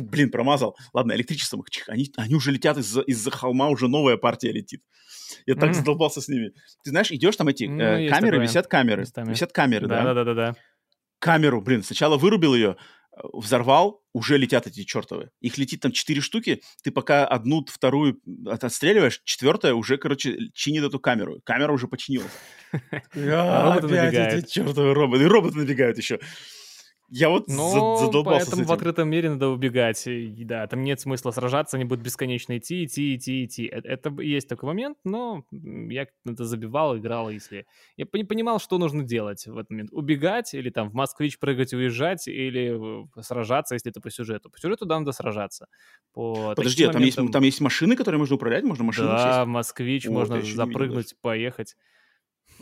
[0.00, 0.74] блин, промазал.
[0.94, 1.88] Ладно, электричеством их.
[1.88, 4.82] Они, они уже летят из-за из холма, уже новая партия летит.
[5.44, 5.74] Я так mm.
[5.74, 6.52] задолбался с ними.
[6.82, 8.46] Ты знаешь, идешь там эти ну, э, камеры, такое.
[8.46, 9.04] висят камеры.
[9.26, 10.14] Висят камеры, да?
[10.14, 10.56] Да-да-да.
[11.18, 12.76] Камеру, блин, сначала вырубил ее,
[13.32, 15.30] взорвал, уже летят эти чертовы.
[15.40, 20.98] Их летит там четыре штуки, ты пока одну, вторую отстреливаешь, четвертая уже, короче, чинит эту
[20.98, 21.40] камеру.
[21.44, 22.32] Камера уже починилась.
[23.14, 25.24] А, опять эти чертовы роботы.
[25.24, 26.20] И роботы набегают еще.
[27.10, 30.06] Я вот Но задолбался поэтому в открытом мире надо убегать.
[30.06, 33.64] И, да, там нет смысла сражаться, они будут бесконечно идти, идти, идти, идти.
[33.64, 37.66] Это, это есть такой момент, но я это забивал, играл, если...
[37.96, 39.90] Я не понимал, что нужно делать в этот момент.
[39.92, 42.78] Убегать или там в москвич прыгать, уезжать, или
[43.22, 44.50] сражаться, если это по сюжету.
[44.50, 45.68] По сюжету да, надо сражаться.
[46.12, 47.24] По Подожди, а там, моментам...
[47.24, 48.64] есть, там есть машины, которые можно управлять?
[48.64, 49.46] Можно машину Да, сесть?
[49.46, 51.74] москвич, О, можно запрыгнуть, поехать.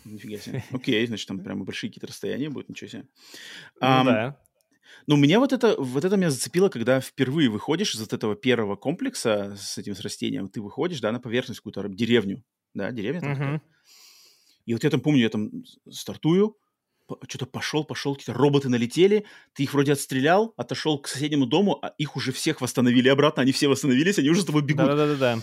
[0.05, 0.65] Нифига себе.
[0.71, 3.05] Окей, значит, там прямо большие какие-то расстояния будут, ничего себе.
[3.81, 4.39] Ну да.
[5.07, 8.77] Ну, меня вот это, вот это меня зацепило, когда впервые выходишь из вот этого первого
[8.77, 12.43] комплекса с этим с растением, ты выходишь, да, на поверхность какую-то деревню,
[12.75, 13.61] да, деревня там uh-huh.
[14.65, 15.51] И вот я там помню, я там
[15.89, 16.57] стартую,
[17.29, 19.25] что-то пошел, пошел, какие-то роботы налетели,
[19.55, 23.53] ты их вроде отстрелял, отошел к соседнему дому, а их уже всех восстановили обратно, они
[23.53, 24.87] все восстановились, они уже с тобой бегут.
[24.87, 25.39] Да-да-да.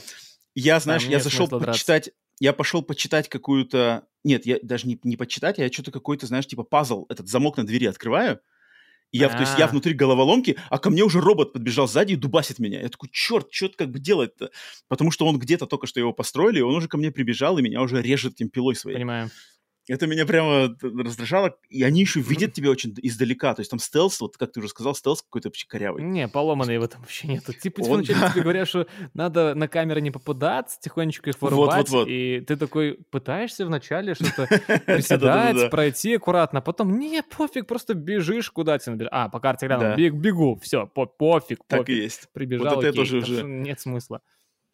[0.55, 4.07] Я, знаешь, я зашел почитать, я пошел почитать какую-то...
[4.23, 7.57] Нет, я даже не, не почитать, а я что-то какой-то, знаешь, типа пазл, этот замок
[7.57, 8.39] на двери открываю,
[9.13, 9.67] и я, то есть я а.
[9.67, 12.81] внутри головоломки, а ко мне уже робот подбежал сзади и дубасит меня.
[12.81, 14.49] Я такой, черт, что как бы делать-то?
[14.87, 17.61] Потому что он где-то только что его построили, и он уже ко мне прибежал, и
[17.61, 18.97] меня уже режет этим пилой своей.
[18.97, 19.29] Понимаю.
[19.89, 21.57] Это меня прямо раздражало.
[21.69, 23.53] И они еще видят тебя очень издалека.
[23.53, 26.03] То есть там стелс, вот как ты уже сказал, стелс какой-то вообще корявый.
[26.03, 27.51] Не, поломанный его там вообще нету.
[27.51, 27.97] Типа Он...
[27.97, 31.89] вначале тебе говорят, что надо на камеры не попадаться, тихонечко их вырубать.
[31.89, 32.07] Вот, вот, вот.
[32.07, 34.47] И ты такой пытаешься вначале что-то
[34.85, 39.97] приседать, пройти аккуратно, а потом не, пофиг, просто бежишь куда тебе А, по карте глянул,
[39.97, 41.59] бегу, все, пофиг, пофиг.
[41.67, 42.29] Так и есть.
[42.31, 43.43] Прибежал, вот это тоже уже...
[43.43, 44.21] Нет смысла.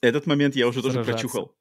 [0.01, 1.55] Этот момент я уже тоже прочухал.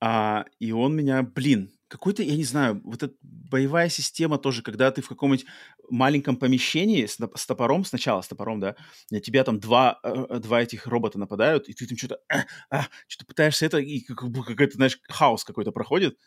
[0.00, 4.90] А, и он меня, блин, какой-то, я не знаю, вот эта боевая система тоже, когда
[4.90, 5.46] ты в каком-нибудь
[5.88, 8.76] маленьком помещении с, с топором, сначала с топором, да,
[9.10, 12.40] на тебя там два, э, э два этих робота нападают, и ты там что-то, э,
[12.70, 16.18] э, что-то пытаешься это, и как, какой-то, знаешь, хаос какой-то проходит,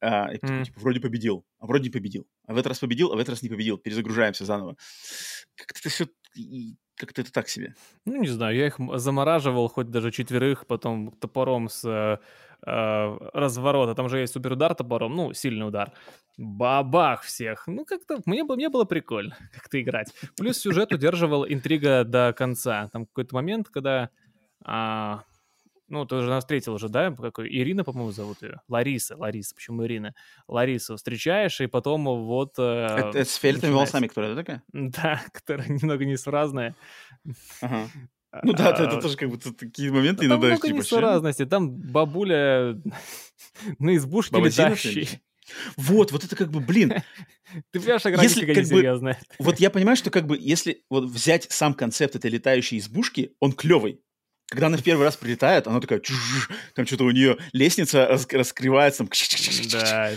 [0.00, 0.64] а, и mm.
[0.64, 3.30] типа, вроде победил, а вроде не победил, а в этот раз победил, а в этот
[3.30, 4.76] раз не победил, перезагружаемся заново.
[5.56, 6.06] Как-то это все
[6.96, 7.74] как-то это так себе.
[8.04, 12.20] Ну, не знаю, я их замораживал, хоть даже четверых, потом топором с
[12.66, 13.94] э, разворота.
[13.94, 15.92] Там же есть суперудар топором, ну, сильный удар.
[16.36, 17.66] Бабах всех.
[17.66, 20.12] Ну, как-то мне, мне было прикольно как-то играть.
[20.36, 22.88] Плюс сюжет удерживал интрига до конца.
[22.92, 24.10] Там какой-то момент, когда...
[24.64, 25.22] А,
[25.88, 27.12] ну, ты уже нас встретил уже, да?
[27.12, 27.48] Какой?
[27.48, 28.60] Ирина, по-моему, зовут ее.
[28.68, 30.14] Лариса, Лариса, почему Ирина?
[30.48, 32.54] Ларису встречаешь, и потом вот...
[32.58, 34.62] Э, это, это с фиолетовыми волосами, которая да, такая?
[34.72, 36.74] Да, которая немного несуразная.
[37.60, 37.88] Ага.
[38.42, 40.48] Ну да, это, это тоже как бы такие моменты там иногда...
[40.48, 41.46] Там много типа, несуразности.
[41.46, 42.80] Там бабуля
[43.78, 45.20] на избушке летающей.
[45.76, 46.92] Вот, вот это как бы, блин.
[47.70, 49.14] Ты понимаешь, графика как несерьезная.
[49.38, 53.32] Бы, вот я понимаю, что как бы если вот взять сам концепт этой летающей избушки,
[53.40, 54.00] он клевый.
[54.48, 56.00] Когда она в первый раз прилетает, она такая,
[56.74, 59.08] там что-то у нее лестница раскрывается, там,
[59.72, 60.12] да.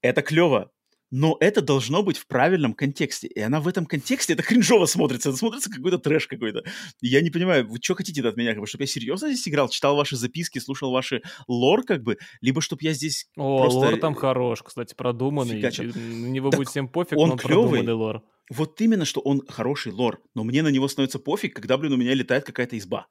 [0.00, 0.70] Это клево
[1.10, 3.26] но это должно быть в правильном контексте.
[3.28, 6.64] И она в этом контексте, это кринжово смотрится, это смотрится какой-то трэш какой-то.
[7.00, 9.68] Я не понимаю, вы что хотите от меня, как бы, чтобы я серьезно здесь играл,
[9.68, 13.78] читал ваши записки, слушал ваши лор, как бы, либо чтобы я здесь О, просто...
[13.78, 15.56] лор там хорош, кстати, продуманный.
[15.56, 15.84] Фигачил.
[15.84, 17.80] На него так будет всем пофиг, он но он клёвый.
[17.80, 18.22] продуманный лор.
[18.50, 21.96] Вот именно, что он хороший лор, но мне на него становится пофиг, когда, блин, у
[21.96, 23.06] меня летает какая-то изба.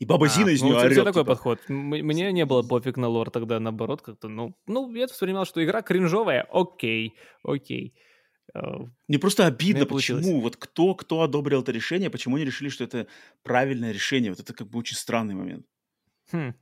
[0.00, 0.96] И баба Зина а, из ну, нее орет.
[0.96, 1.24] такой типа.
[1.24, 1.60] подход.
[1.68, 5.82] Мне не было пофиг на лор тогда, наоборот, как-то, ну, ну, я воспринимал, что игра
[5.82, 7.14] кринжовая, окей,
[7.44, 7.94] окей.
[8.54, 12.84] Uh, Мне просто обидно, почему, вот кто, кто одобрил это решение, почему они решили, что
[12.84, 13.08] это
[13.42, 14.30] правильное решение.
[14.30, 15.66] Вот это как бы очень странный момент.
[16.30, 16.54] Хм.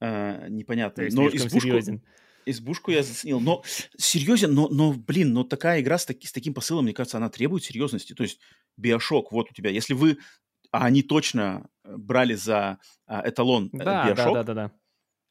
[0.00, 1.04] Uh, непонятно.
[1.10, 2.02] Но избушку, серьезен.
[2.46, 3.40] избушку я заценил.
[3.40, 3.62] Но
[3.98, 7.28] серьезен, но, но блин, но такая игра с, таки, с таким посылом, мне кажется, она
[7.28, 8.14] требует серьезности.
[8.14, 8.38] То есть
[8.76, 9.70] Биошок, вот у тебя.
[9.70, 10.18] Если вы
[10.70, 14.70] а они точно э, брали за а, эталон э, да, Bioshock, да, да, да, да.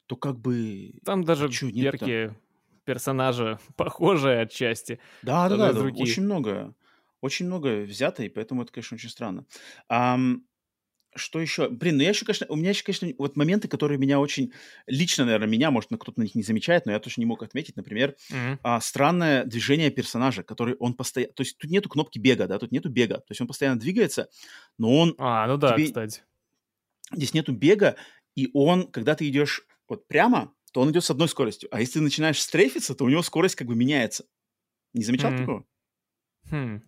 [0.06, 0.94] то как бы...
[1.04, 2.36] Там даже а яркие
[2.84, 4.98] персонажи похожие отчасти.
[5.22, 6.74] Да, да, да, да очень много.
[7.20, 9.44] Очень много взято, и поэтому это, конечно, очень странно.
[9.90, 10.42] Um,
[11.14, 11.68] что еще?
[11.68, 14.52] Блин, ну я еще, конечно, у меня еще, конечно, вот моменты, которые меня очень,
[14.86, 17.76] лично, наверное, меня, может, кто-то на них не замечает, но я точно не мог отметить,
[17.76, 18.58] например, mm-hmm.
[18.62, 22.72] а, странное движение персонажа, который он постоянно, то есть тут нету кнопки бега, да, тут
[22.72, 24.28] нету бега, то есть он постоянно двигается,
[24.78, 25.14] но он...
[25.18, 25.86] А, ну да, тебе...
[25.86, 26.22] кстати.
[27.12, 27.96] Здесь нету бега,
[28.36, 31.94] и он, когда ты идешь вот прямо, то он идет с одной скоростью, а если
[31.94, 34.24] ты начинаешь стрейфиться, то у него скорость как бы меняется.
[34.92, 35.38] Не замечал mm-hmm.
[35.38, 35.66] такого?
[36.50, 36.82] Хм.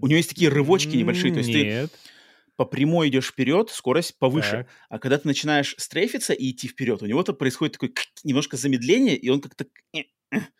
[0.00, 1.90] У него есть такие рывочки небольшие, то есть Нет.
[1.92, 1.98] ты
[2.56, 4.50] по прямой идешь вперед, скорость повыше.
[4.50, 4.68] Так.
[4.88, 7.92] А когда ты начинаешь стрейфиться и идти вперед, у него-то происходит такое
[8.22, 9.66] немножко замедление, и он как-то...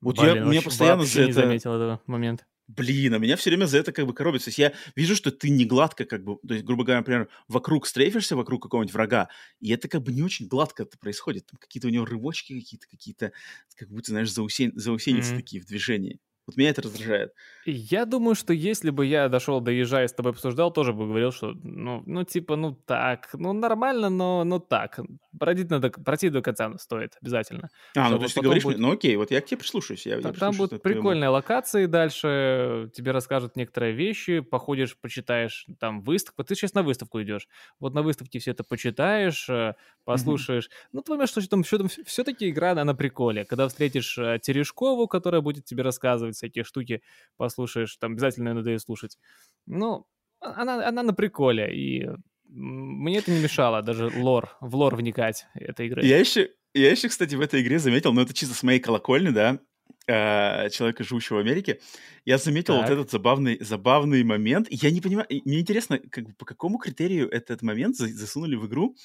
[0.00, 1.26] Вот Блин, я, у меня постоянно за это...
[1.28, 2.44] не заметил этого момента.
[2.66, 4.46] Блин, а меня все время за это как бы коробится.
[4.46, 7.28] То есть я вижу, что ты не гладко как бы, то есть, грубо говоря, например,
[7.46, 9.28] вокруг стрейфишься, вокруг какого-нибудь врага,
[9.60, 11.46] и это как бы не очень гладко это происходит.
[11.46, 13.32] Там какие-то у него рывочки какие-то, какие-то,
[13.76, 14.72] как будто, знаешь, заусен...
[14.74, 15.36] заусеницы mm-hmm.
[15.36, 16.18] такие в движении.
[16.46, 17.32] Вот меня это раздражает.
[17.64, 21.52] Я думаю, что если бы я дошел, доезжая, с тобой обсуждал, тоже бы говорил, что,
[21.62, 24.98] ну, ну типа, ну так, ну нормально, но, ну так.
[25.38, 27.68] Пройти, надо, пройти до конца стоит обязательно.
[27.96, 28.78] А, ну то есть ты говоришь, будет...
[28.78, 30.04] ну окей, вот я к тебе прислушаюсь.
[30.04, 31.34] Я, там, я там будут прикольные твоему...
[31.34, 36.42] локации, дальше тебе расскажут некоторые вещи, походишь, почитаешь там выставку.
[36.42, 37.46] Ты сейчас на выставку идешь.
[37.78, 39.74] Вот на выставке все это почитаешь, э,
[40.04, 40.66] послушаешь.
[40.66, 40.88] Mm-hmm.
[40.92, 43.44] Ну, твое что там, что там все-таки игра, она на приколе.
[43.44, 47.02] Когда встретишь э, Терешкову, которая будет тебе рассказывать, рассказывать всякие штуки,
[47.36, 49.18] послушаешь, там обязательно надо ее слушать.
[49.66, 50.06] Ну,
[50.40, 52.08] а, она, она на приколе, и
[52.48, 56.04] мне это не мешало даже лор, в лор вникать этой игры.
[56.04, 59.30] Я еще, я еще, кстати, в этой игре заметил, но это чисто с моей колокольни,
[59.30, 59.58] да,
[60.06, 61.80] э, человека, живущего в Америке,
[62.26, 62.82] я заметил так.
[62.82, 64.66] вот этот забавный, забавный момент.
[64.70, 68.96] Я не понимаю, мне интересно, как, по какому критерию этот момент засунули в игру,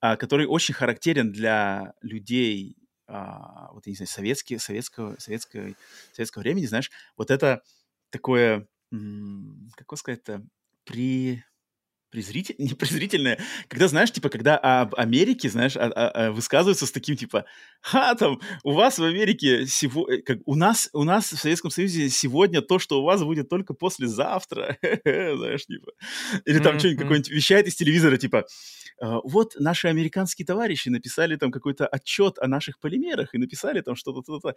[0.00, 2.76] а, который очень характерен для людей
[3.06, 5.74] а, вот, я не знаю, советские, советского, советского,
[6.12, 7.62] советского времени, знаешь, вот это
[8.10, 10.42] такое, как сказать-то,
[10.84, 11.44] при
[12.14, 13.38] презритель, не презрительное,
[13.68, 17.44] когда, знаешь, типа, когда об Америке, знаешь, а, а, а, высказываются с таким, типа,
[17.80, 20.08] ха, там, у вас в Америке, сего...
[20.08, 23.48] Э, как, у, нас, у нас в Советском Союзе сегодня то, что у вас будет
[23.48, 25.92] только послезавтра, знаешь, типа,
[26.44, 26.78] или там mm-hmm.
[26.78, 28.46] что-нибудь какое-нибудь вещает из телевизора, типа,
[29.00, 33.96] «А, вот наши американские товарищи написали там какой-то отчет о наших полимерах и написали там
[33.96, 34.54] что-то, что-то,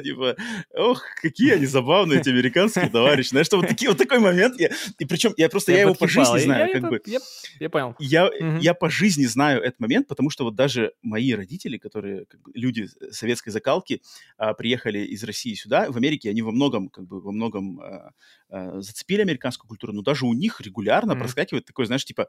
[0.00, 0.36] типа,
[0.74, 4.54] ох, какие они забавные, эти американские товарищи, знаешь, что вот, такие, вот такой момент,
[4.98, 7.02] и причем я просто, я его по жизни знаю, знаю, я, как бы...
[7.06, 7.18] Я,
[7.58, 7.94] я понял.
[7.98, 8.58] Я, угу.
[8.60, 12.50] я по жизни знаю этот момент, потому что вот даже мои родители, которые как бы,
[12.54, 14.02] люди советской закалки,
[14.36, 18.12] а, приехали из России сюда, в Америке, они во многом, как бы, во многом а,
[18.48, 21.20] а, зацепили американскую культуру, но даже у них регулярно угу.
[21.20, 22.28] проскакивает такое, знаешь, типа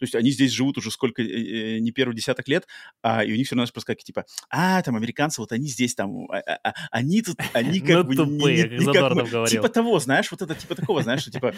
[0.00, 2.66] то есть они здесь живут уже сколько, э, э, не первый десяток лет,
[3.02, 6.24] а, и у них все равно проскакивает, типа, а, там, американцы, вот они здесь, там,
[6.30, 8.16] а, а, а, они тут, они как бы...
[8.16, 11.30] Тупые, не, не, не как мы, типа того, знаешь, вот это, типа такого, знаешь, что,
[11.30, 11.54] типа,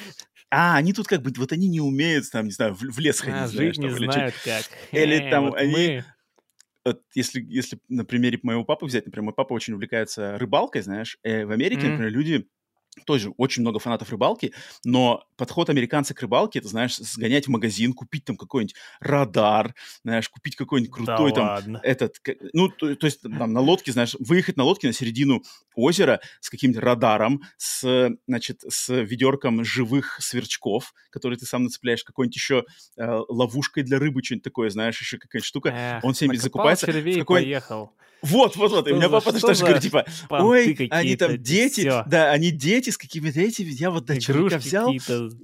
[0.50, 3.20] а, они тут как бы, вот они не умеют, там, не знаю, в, в лес
[3.20, 4.64] ходить, а, знаешь, там, не или знают как.
[4.90, 5.72] Или там вот они...
[5.72, 6.04] Мы
[6.84, 11.16] вот если, если на примере моего папы взять, например, мой папа очень увлекается рыбалкой, знаешь,
[11.22, 11.90] э, в Америке, mm-hmm.
[11.90, 12.48] например, люди
[13.06, 14.52] тоже очень много фанатов рыбалки,
[14.84, 19.74] но подход американца к рыбалке, это, знаешь, сгонять в магазин, купить там какой-нибудь радар,
[20.04, 21.80] знаешь, купить какой-нибудь крутой да там ладно.
[21.82, 22.16] этот,
[22.52, 25.42] ну, то, то есть там на лодке, знаешь, выехать на лодке на середину
[25.74, 32.36] озера с каким-нибудь радаром, с, значит, с ведерком живых сверчков, которые ты сам нацепляешь, какой-нибудь
[32.36, 32.64] еще
[32.96, 35.70] э, ловушкой для рыбы, что-нибудь такое, знаешь, еще какая-нибудь штука.
[35.70, 36.86] Эх, Он всеми закупается.
[36.86, 37.42] в какой...
[37.42, 37.92] поехал.
[38.22, 38.88] Вот, вот, вот.
[38.88, 42.98] И у меня папа тоже говорит, типа, ой, они там дети, да, они дети с
[42.98, 44.92] какими-то этими, я вот до червяка взял,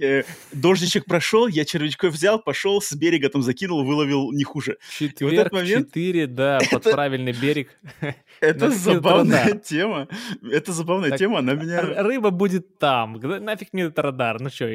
[0.00, 4.78] э, дождичек прошел, я червячкой взял, пошел с берега там закинул, выловил не хуже.
[4.98, 7.78] Четверг, четыре, да, под правильный берег.
[8.40, 10.08] Это забавная тема.
[10.42, 11.82] Это забавная тема, она меня...
[12.02, 13.14] Рыба будет там.
[13.14, 14.40] Нафиг мне этот радар?
[14.40, 14.68] Ну что,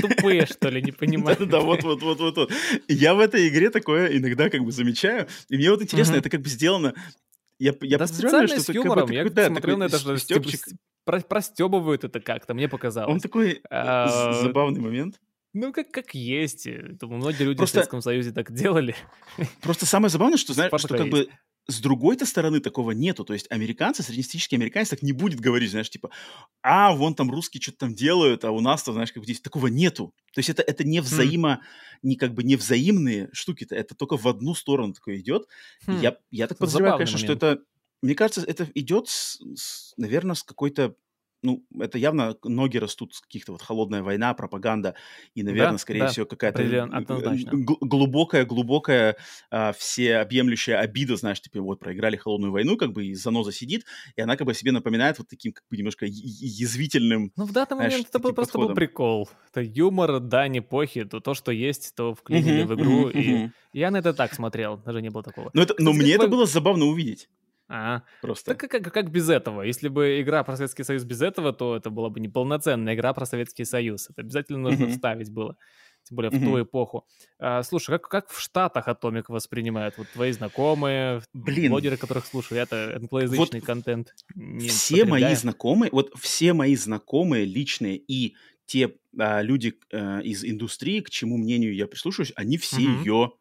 [0.00, 1.46] тупые, что ли, не понимаю?
[1.46, 2.52] Да, вот, вот, вот, вот.
[2.88, 5.26] Я в этой игре такое иногда как бы замечаю.
[5.48, 6.94] И мне вот интересно, это как бы сделано
[7.62, 9.08] я, я да специально что с юмором.
[9.10, 10.16] Я да, смотрел на это, что
[11.06, 11.28] стёбчик...
[11.28, 13.12] простебывают это как-то, мне показалось.
[13.12, 15.20] Он такой а, забавный момент.
[15.54, 16.66] Ну, как, как есть.
[16.98, 17.74] Думаю, многие люди Просто...
[17.74, 18.96] в Советском Союзе так делали.
[19.60, 21.28] Просто самое забавное, что, знаешь, что как бы
[21.68, 23.24] с другой-то стороны такого нету.
[23.24, 26.10] То есть американцы, среднестатистический американец так не будет говорить, знаешь, типа,
[26.62, 30.12] а, вон там русские что-то там делают, а у нас-то, знаешь, как здесь такого нету.
[30.34, 31.04] То есть это, это не хм.
[31.04, 31.98] взаимо, mm.
[32.02, 35.46] не как бы не взаимные штуки-то, это только в одну сторону такое идет.
[35.86, 36.00] Mm.
[36.00, 37.38] Я, я так подозреваю, конечно, момент.
[37.38, 37.62] что это,
[38.02, 40.96] мне кажется, это идет, с, с, наверное, с какой-то
[41.42, 44.94] ну, это явно ноги растут с каких-то вот холодная война, пропаганда
[45.34, 46.62] и, наверное, да, скорее да, всего, какая-то
[47.52, 49.16] глубокая, глубокая,
[49.50, 53.84] а, всеобъемлющая обида, знаешь, типа вот проиграли холодную войну, как бы и заноза сидит,
[54.14, 57.32] и она как бы себе напоминает вот таким как бы немножко язвительным.
[57.36, 59.28] Ну, в данный знаешь, момент это был просто был прикол.
[59.50, 63.12] Это юмор, да, не похи, то, то что есть, то вклинили uh-huh, в игру, uh-huh,
[63.12, 63.50] и uh-huh.
[63.72, 65.50] я на это так смотрел, даже не было такого.
[65.54, 67.28] Но, это, но мне это было забавно увидеть.
[67.74, 68.54] А, просто.
[68.54, 69.62] Так как, как без этого?
[69.62, 73.24] Если бы игра про Советский Союз без этого, то это была бы неполноценная игра про
[73.24, 74.10] Советский Союз.
[74.10, 74.90] Это обязательно нужно mm-hmm.
[74.90, 75.56] вставить было.
[76.02, 76.38] Тем более mm-hmm.
[76.38, 77.06] в ту эпоху.
[77.38, 79.96] А, слушай, как, как в Штатах Атомик воспринимают?
[79.96, 81.70] Вот твои знакомые, Блин.
[81.70, 84.14] блогеры, которых слушаю, это англоязычный вот контент.
[84.68, 91.00] все мои знакомые, вот все мои знакомые личные и те а, люди а, из индустрии,
[91.00, 93.04] к чему мнению я прислушиваюсь, они все mm-hmm.
[93.04, 93.32] ее,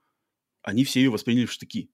[0.62, 1.92] они все ее восприняли в штыки.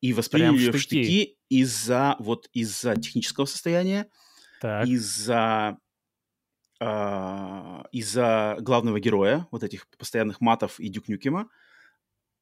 [0.00, 4.08] И восприняли ее в штыки из-за вот из-за технического состояния,
[4.62, 5.78] из-за
[6.80, 11.48] э, из-за главного героя, вот этих постоянных матов и Дюкнюкема,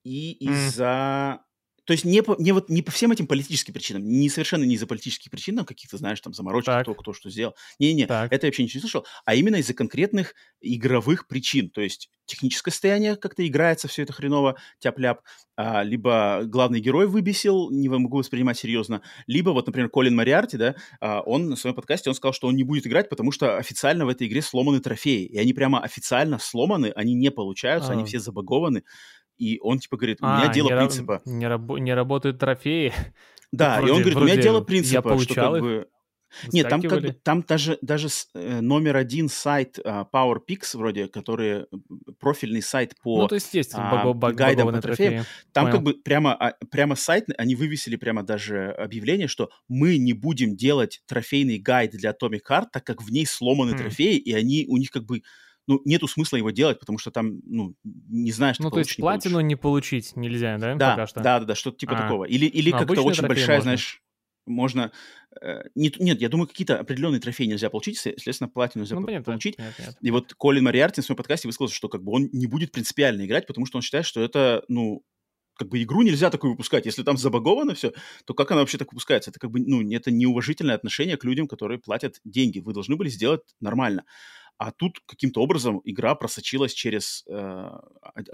[0.05, 1.45] и из-за
[1.85, 4.75] то есть не по, не, вот, не по всем этим политическим причинам, не совершенно не
[4.75, 7.55] из-за политических причин, там каких-то, знаешь, там заморочек, кто, кто что сделал.
[7.79, 9.07] Не-не-не, это я вообще ничего не слышал.
[9.25, 11.71] А именно из-за конкретных игровых причин.
[11.71, 15.23] То есть техническое состояние как-то играется, все это хреново, тяп-ляп.
[15.57, 19.03] А, либо главный герой выбесил, не могу воспринимать серьезно.
[19.27, 22.57] Либо вот, например, Колин Мариарти, да, а, он на своем подкасте, он сказал, что он
[22.57, 25.25] не будет играть, потому что официально в этой игре сломаны трофеи.
[25.27, 27.95] И они прямо официально сломаны, они не получаются, а.
[27.95, 28.85] они все забагованы
[29.43, 31.21] и он типа говорит, у меня а, дело не принципа.
[31.25, 32.93] Не, раб- не работают трофеи.
[33.55, 35.63] Да, вроде, и он говорит, у меня дело принципа, я получал что как их.
[35.63, 35.89] бы...
[36.55, 41.67] Нет, там как бы, там даже, даже э, номер один сайт uh, PowerPix вроде, который
[42.19, 45.27] профильный сайт по ну, то есть есть uh, гайдам по трофеям.
[45.53, 45.77] Там Понял.
[45.77, 50.57] как бы прямо, а, прямо сайт, они вывесили прямо даже объявление, что мы не будем
[50.57, 53.79] делать трофейный гайд для Atomic Heart, так как в ней сломаны mm.
[53.79, 55.21] трофеи, и они, у них как бы
[55.67, 59.41] ну, нету смысла его делать, потому что там, ну, не знаешь, Ну, то есть платину
[59.41, 61.21] не получить нельзя, да, да пока что?
[61.21, 62.03] Да, да, да, что-то типа а.
[62.03, 62.25] такого.
[62.25, 63.63] Или, или ну, как-то очень большая, можно.
[63.63, 64.03] знаешь,
[64.47, 64.93] можно...
[65.41, 69.25] Э, нет, нет, я думаю, какие-то определенные трофеи нельзя получить, следственно, платину нельзя ну, понятно,
[69.25, 69.59] получить.
[69.59, 69.97] Нет, нет.
[70.01, 73.25] И вот Колин Мариарти в своем подкасте высказался, что как бы он не будет принципиально
[73.25, 75.05] играть, потому что он считает, что это, ну,
[75.55, 76.87] как бы игру нельзя такую выпускать.
[76.87, 77.93] Если там забаговано все,
[78.25, 79.31] то как она вообще так выпускается?
[79.31, 82.59] Это как бы, ну, это неуважительное отношение к людям, которые платят деньги.
[82.59, 84.05] Вы должны были сделать нормально.
[84.63, 87.69] А тут каким-то образом игра просочилась через э,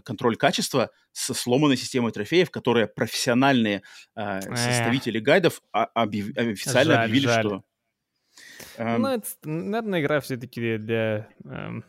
[0.05, 3.83] контроль качества со сломанной системой трофеев, которые профессиональные
[4.15, 6.37] э, составители гайдов объяв...
[6.37, 7.47] официально жаль, объявили, жаль.
[7.47, 7.65] что...
[8.77, 11.29] Э, ну, это, наверное, игра все-таки для...
[11.47, 11.81] Э,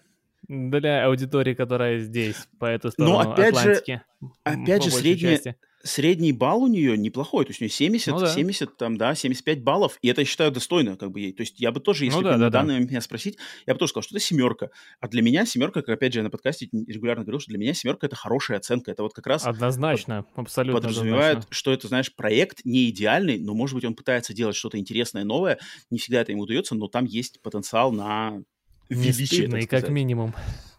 [0.47, 4.01] для аудитории, которая здесь, по эту сторону Но опять Атлантики.
[4.21, 8.13] Же, опять же, средняя, части средний балл у нее неплохой, то есть у нее 70,
[8.13, 8.27] ну, да.
[8.27, 11.33] 70, там, да, 75 баллов, и это, я считаю, достойно как бы ей.
[11.33, 12.59] То есть я бы тоже, если ну, да, бы да, на да.
[12.59, 14.69] данный момент меня спросить, я бы тоже сказал, что это семерка.
[14.99, 17.73] А для меня семерка, как опять же я на подкасте регулярно говорил, что для меня
[17.73, 18.91] семерка это хорошая оценка.
[18.91, 19.45] Это вот как раз...
[19.45, 21.55] Однозначно, под, абсолютно Подразумевает, однозначно.
[21.55, 25.59] что это, знаешь, проект не идеальный, но, может быть, он пытается делать что-то интересное, новое.
[25.89, 28.41] Не всегда это ему удается, но там есть потенциал на
[28.89, 30.33] величие, не как минимум.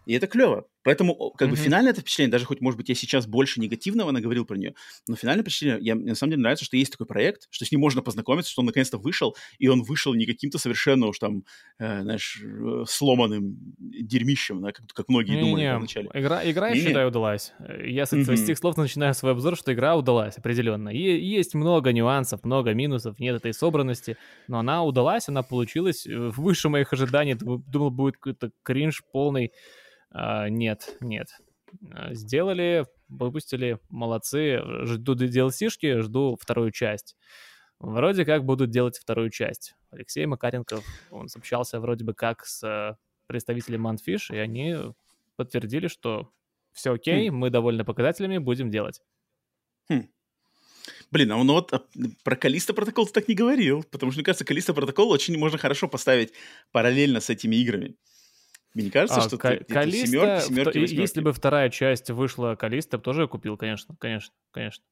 [0.06, 0.66] И это клево.
[0.82, 1.50] Поэтому, как mm-hmm.
[1.50, 4.74] бы, финальное это впечатление, даже хоть, может быть, я сейчас больше негативного наговорил про нее,
[5.06, 7.70] но финальное впечатление, я, мне на самом деле нравится, что есть такой проект, что с
[7.72, 11.44] ним можно познакомиться, что он наконец-то вышел, и он вышел не каким-то совершенно уж там,
[11.78, 16.10] э, знаешь, э, сломанным дерьмищем, да, как, как многие не, думали не, вначале.
[16.14, 17.52] Игра, игра я считаю, удалась.
[17.84, 18.36] Я с, mm-hmm.
[18.36, 20.88] с этих слов начинаю свой обзор, что игра удалась определенно.
[20.88, 24.16] И есть много нюансов, много минусов, нет этой собранности,
[24.48, 27.34] но она удалась, она получилась э, выше моих ожиданий.
[27.34, 29.52] Думал, будет какой-то кринж полный.
[30.10, 31.28] А, нет, нет.
[31.92, 34.60] А, сделали, выпустили, молодцы.
[34.84, 37.16] Жду DLC-шки, жду вторую часть.
[37.78, 39.74] вроде как будут делать вторую часть.
[39.90, 42.96] Алексей Макаренков, он общался вроде бы как с э,
[43.26, 44.76] представителем Manfish, и они
[45.36, 46.30] подтвердили, что
[46.72, 47.36] все окей, хм.
[47.36, 49.02] мы довольны показателями, будем делать.
[49.88, 50.08] Хм.
[51.10, 51.82] Блин, а ну вот а,
[52.22, 55.88] про Калиста протокол так не говорил, потому что, мне кажется, Калиста протокол очень можно хорошо
[55.88, 56.32] поставить
[56.70, 57.96] параллельно с этими играми.
[58.74, 61.00] Мне не кажется, а, что К- ты, Калиста, семерки, семерки, восьмерки.
[61.00, 64.84] Если бы вторая часть вышла Калиста, тоже купил, конечно, конечно, конечно.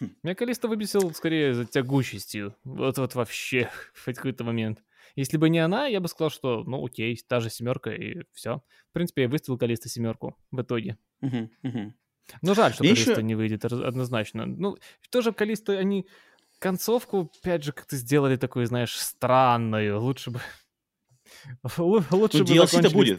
[0.00, 0.14] Хм.
[0.22, 2.54] Меня Калиста выбесил скорее за тягучестью.
[2.62, 4.84] Вот вот вообще в какой-то момент.
[5.16, 8.62] Если бы не она, я бы сказал, что, ну, окей, та же семерка и все.
[8.90, 10.98] В принципе, я выставил Калиста семерку в итоге.
[11.22, 11.92] Uh-huh.
[12.42, 13.22] Ну, жаль, что Калиста еще...
[13.22, 14.46] не выйдет однозначно.
[14.46, 14.76] Ну,
[15.10, 16.06] тоже Калиста, они
[16.58, 20.00] концовку, опять же, как-то сделали такую, знаешь, странную.
[20.00, 20.40] Лучше бы
[21.76, 23.18] Лучше ну, бы DLC-то будет.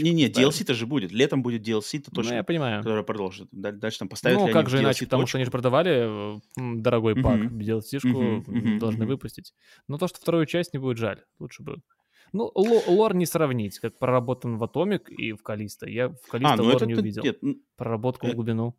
[0.00, 1.12] Не-не, DLC-то же будет.
[1.12, 2.32] Летом будет DLC-то точно.
[2.32, 2.82] Ну, я понимаю.
[2.82, 3.48] Которая продолжит.
[3.52, 7.40] Дальше там поставят Ну, как же иначе, потому что они же продавали дорогой пак.
[7.52, 9.54] DLC-шку должны выпустить.
[9.86, 11.22] Но то, что вторую часть не будет, жаль.
[11.38, 11.76] Лучше бы.
[12.32, 15.88] Ну, лор не сравнить, как проработан в Атомик и в Калиста.
[15.88, 17.22] Я в Калиста а, ну лор это, не увидел.
[17.22, 17.40] Нет,
[17.76, 18.76] Проработку в э, глубину.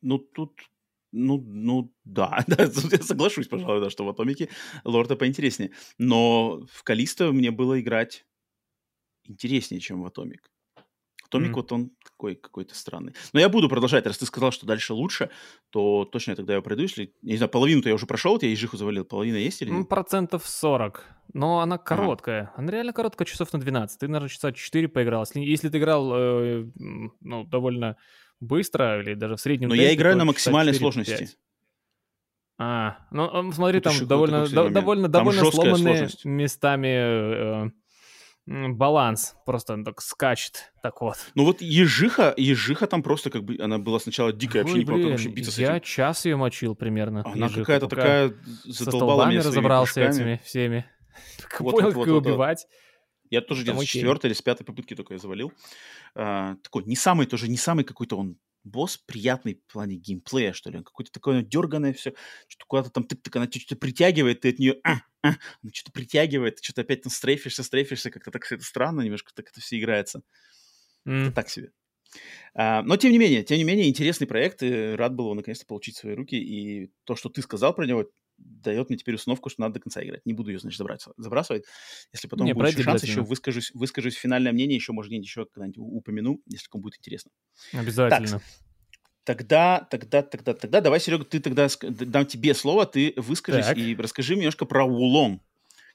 [0.00, 0.52] Ну, тут
[1.12, 2.68] ну, ну да, да, я
[3.02, 4.48] соглашусь, пожалуй, да, что в Атомике
[4.84, 5.72] Лорда поинтереснее.
[5.98, 8.26] Но в Калисто мне было играть
[9.24, 10.50] интереснее, чем в Атомик.
[11.26, 11.54] Атомик mm-hmm.
[11.54, 13.14] вот он такой какой-то странный.
[13.32, 15.30] Но я буду продолжать, раз ты сказал, что дальше лучше,
[15.70, 17.14] то точно я тогда я пройду, если...
[17.22, 19.88] Я не знаю, половину-то я уже прошел, я ежиху завалил, половина есть или нет?
[19.88, 21.04] Процентов 40.
[21.32, 22.42] Но она короткая.
[22.42, 22.52] Ага.
[22.56, 24.00] Она реально короткая, часов на 12.
[24.00, 25.22] Ты, наверное, часа 4 поиграл.
[25.22, 26.66] Если, если ты играл, э,
[27.20, 27.96] ну, довольно
[28.40, 31.28] быстро или даже в среднем Но я играю на максимальной 4, сложности.
[32.58, 36.24] А, ну смотри, там довольно, до, довольно, там довольно сломанные сложность.
[36.26, 37.70] местами э,
[38.46, 41.16] баланс, просто так скачет, так вот.
[41.34, 45.04] Ну вот ежиха, ежиха там просто как бы, она была сначала дикая, вообще не помню,
[45.04, 45.72] как вообще биться с этим.
[45.72, 47.22] Я час ее мочил примерно.
[47.24, 48.34] Она какая-то такая
[48.64, 50.84] задолбала меня разобрался этими всеми.
[51.58, 52.66] Вот, Понял, вот, как вот, убивать.
[53.30, 55.52] Я тоже где-то с четвертой или с пятой попытки только я завалил.
[56.14, 60.70] А, такой не самый тоже, не самый какой-то он босс приятный в плане геймплея, что
[60.70, 60.78] ли.
[60.78, 62.12] Он какой-то такой дерганное все,
[62.48, 65.28] что куда-то там тык-тык, она что-то притягивает, ты от нее а, а,
[65.62, 69.48] она что-то притягивает, ты что-то опять там стрейфишься, стрейфишься, как-то так это странно немножко так
[69.48, 70.22] это все играется.
[71.06, 71.26] Mm.
[71.26, 71.70] Это так себе.
[72.54, 75.66] А, но тем не менее, тем не менее, интересный проект, и рад был его наконец-то
[75.66, 78.10] получить в свои руки, и то, что ты сказал про него,
[78.40, 80.24] дает мне теперь установку, что надо до конца играть.
[80.24, 80.80] Не буду ее, значит,
[81.16, 81.64] забрасывать.
[82.12, 85.78] Если потом не, будет шанс, еще выскажусь, выскажусь финальное мнение, еще, может, где-нибудь еще когда-нибудь
[85.78, 87.30] упомяну, если кому будет интересно.
[87.72, 88.28] Обязательно.
[88.38, 88.42] Так,
[89.24, 93.78] тогда, тогда, тогда, тогда, давай, Серега, ты тогда дам тебе слово, ты выскажись так.
[93.78, 95.40] и расскажи немножко про Вулон.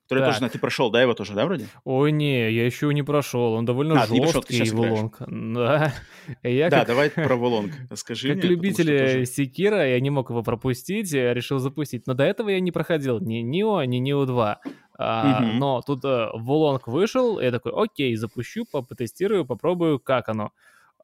[0.07, 0.33] Который так.
[0.33, 1.67] тоже, на ты прошел, да, его тоже, да, вроде?
[1.83, 5.17] Ой, не, я еще не прошел, он довольно а, жесткий, Вулонг.
[5.27, 5.93] Да,
[6.43, 6.87] я да как...
[6.89, 9.25] давай про Вулонг, расскажи Как мне, любитель тоже...
[9.25, 13.19] Секира, я не мог его пропустить, я решил запустить, но до этого я не проходил
[13.19, 14.59] ни Нио, ни Нио 2.
[14.97, 15.47] А, угу.
[15.53, 20.51] Но тут а, Вулонг вышел, я такой, окей, запущу, потестирую, попробую, как оно.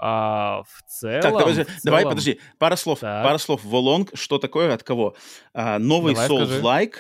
[0.04, 1.22] А, в целом...
[1.22, 3.24] Так, давай, в давай подожди, пара слов, так.
[3.24, 3.64] пара слов.
[3.64, 5.16] Волонг, что такое, от кого?
[5.54, 6.94] А, новый Souls-like,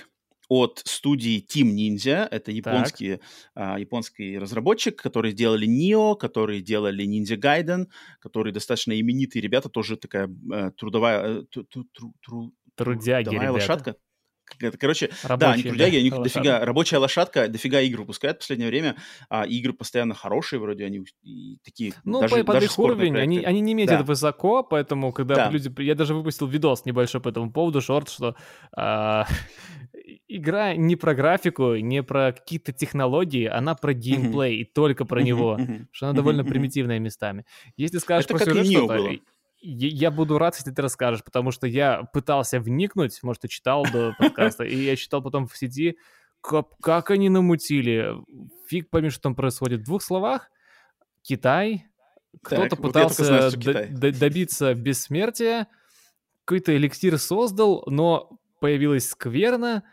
[0.51, 2.27] от студии Team Ninja.
[2.29, 3.21] Это японские,
[3.55, 7.87] а, японский разработчик, которые делали Nio, которые делали Ninja Gaiden,
[8.19, 11.39] которые достаточно именитые ребята, тоже такая а, трудовая...
[11.39, 13.53] А, тру, тру, тру, Трудяги, трудовая ребята.
[13.53, 13.95] лошадка.
[14.79, 16.39] Короче, Рабочие, да, они трудяги, да, у них лошадка.
[16.39, 18.97] дофига, рабочая лошадка, дофига игр выпускают в последнее время,
[19.29, 23.39] а игры постоянно хорошие вроде, они и такие, Ну, даже, под даже их уровень, они,
[23.39, 24.03] они не метят да.
[24.03, 25.49] высоко, поэтому, когда да.
[25.49, 25.71] люди...
[25.81, 28.35] Я даже выпустил видос небольшой по этому поводу, шорт, что
[28.75, 29.25] а,
[30.37, 35.59] игра не про графику, не про какие-то технологии, она про геймплей, и только про него,
[35.91, 37.45] что она довольно примитивная местами.
[37.77, 39.09] Если скажешь про сюжет что-то,
[39.61, 44.13] я буду рад, если ты расскажешь, потому что я пытался вникнуть, может, ты читал до
[44.19, 45.97] подкаста, и я читал потом в сети,
[46.41, 48.15] как, как они намутили.
[48.67, 49.81] Фиг пойми, что там происходит.
[49.81, 50.49] В двух словах,
[51.21, 51.85] Китай,
[52.41, 53.51] кто-то вот пытался знаю,
[53.91, 55.67] д- добиться бессмертия,
[56.45, 59.83] какой-то эликсир создал, но появилась скверна,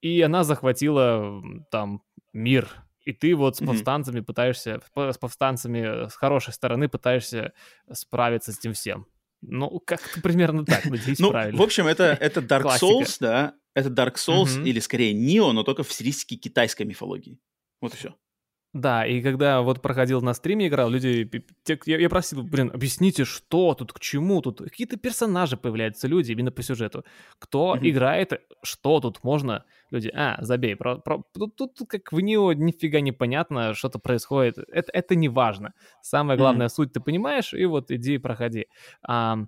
[0.00, 2.68] и она захватила там мир.
[3.04, 4.24] И ты вот с повстанцами mm-hmm.
[4.24, 7.52] пытаешься, с повстанцами с хорошей стороны пытаешься
[7.92, 9.06] справиться с этим всем.
[9.42, 11.58] Ну, как примерно так, надеюсь, ну, правильно.
[11.58, 15.84] в общем, это, это Dark Souls, да, это Dark Souls, или скорее Neo, но только
[15.84, 17.38] в стилистике китайской мифологии.
[17.80, 18.14] Вот и все.
[18.76, 21.30] Да, и когда вот проходил на стриме, играл, люди,
[21.86, 26.50] я, я просил, блин, объясните, что тут, к чему тут, какие-то персонажи появляются, люди именно
[26.50, 27.02] по сюжету.
[27.38, 27.90] Кто mm-hmm.
[27.90, 32.52] играет, что тут можно, люди, а, забей, про, про, тут, тут, тут как в него
[32.52, 35.72] нифига не понятно, что-то происходит, это, это не важно.
[36.02, 36.74] Самое главное, mm-hmm.
[36.74, 38.66] суть ты понимаешь, и вот иди проходи.
[39.08, 39.38] А,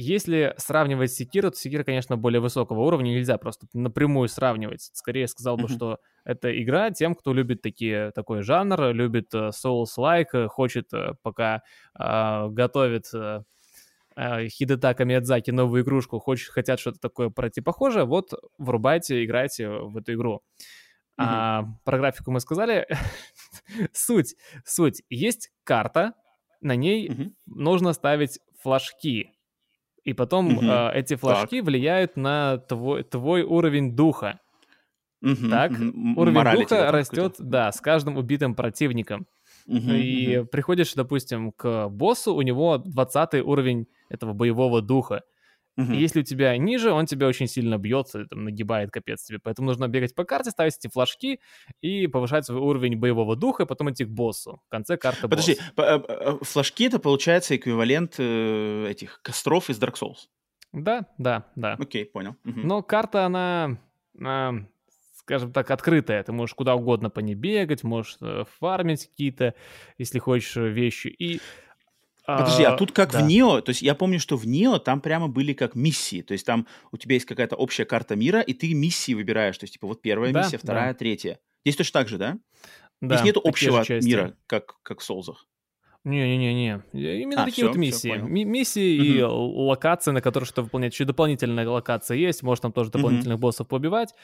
[0.00, 4.90] если сравнивать Секиру, то Секира, конечно, более высокого уровня, нельзя просто напрямую сравнивать.
[4.94, 5.76] Скорее сказал бы, mm-hmm.
[5.76, 11.62] что это игра тем, кто любит такие, такой жанр, любит uh, Souls-like, хочет, uh, пока
[11.98, 13.42] uh, готовит uh,
[14.48, 20.14] Хидетака Миядзаки новую игрушку, хочет, хотят что-то такое пройти похожее, вот врубайте, играйте в эту
[20.14, 20.42] игру.
[21.20, 21.26] Mm-hmm.
[21.26, 22.86] А, про графику мы сказали.
[23.92, 24.34] суть,
[24.64, 25.02] суть.
[25.10, 26.14] Есть карта,
[26.62, 27.32] на ней mm-hmm.
[27.46, 29.32] нужно ставить флажки.
[30.04, 30.64] И потом угу.
[30.64, 31.66] э, эти флажки так.
[31.66, 34.40] влияют на твой, твой уровень духа.
[35.22, 36.20] Угу, так, угу.
[36.20, 39.26] уровень Моралити, духа растет, да, с каждым убитым противником.
[39.66, 40.48] Угу, и угу.
[40.48, 45.22] приходишь, допустим, к боссу, у него 20 уровень этого боевого духа.
[45.80, 45.92] Угу.
[45.92, 49.38] И если у тебя ниже, он тебя очень сильно бьется, там, нагибает капец тебе.
[49.38, 51.40] Поэтому нужно бегать по карте, ставить эти флажки
[51.80, 54.60] и повышать свой уровень боевого духа, и потом идти к боссу.
[54.66, 55.86] В конце карты Подожди, босс.
[55.86, 60.28] Э, э, флажки это получается эквивалент э, этих костров из Dark Souls?
[60.72, 61.76] Да, да, да.
[61.78, 62.36] Окей, понял.
[62.44, 62.60] Угу.
[62.60, 63.78] Но карта, она...
[64.22, 64.54] А,
[65.16, 66.22] скажем так, открытая.
[66.22, 68.18] Ты можешь куда угодно по ней бегать, можешь
[68.58, 69.54] фармить какие-то,
[69.98, 71.08] если хочешь, вещи.
[71.08, 71.40] И
[72.38, 73.20] Подожди, а, а тут как да.
[73.20, 76.32] в Нео, то есть я помню, что в Нео там прямо были как миссии, то
[76.32, 79.74] есть там у тебя есть какая-то общая карта мира, и ты миссии выбираешь, то есть
[79.74, 80.98] типа вот первая да, миссия, вторая, да.
[80.98, 81.38] третья.
[81.64, 82.38] Здесь точно так же, да?
[83.00, 83.16] Да.
[83.16, 85.46] Здесь нет общего мира, как, как в Соузах.
[86.02, 86.82] Не-не-не-не.
[86.94, 88.16] Именно а, такие все, вот миссии.
[88.18, 89.58] миссии угу.
[89.58, 90.94] и локации, на которые что выполнять.
[90.94, 92.42] Еще дополнительная локация есть.
[92.42, 93.42] Может там тоже дополнительных угу.
[93.42, 94.14] боссов побивать.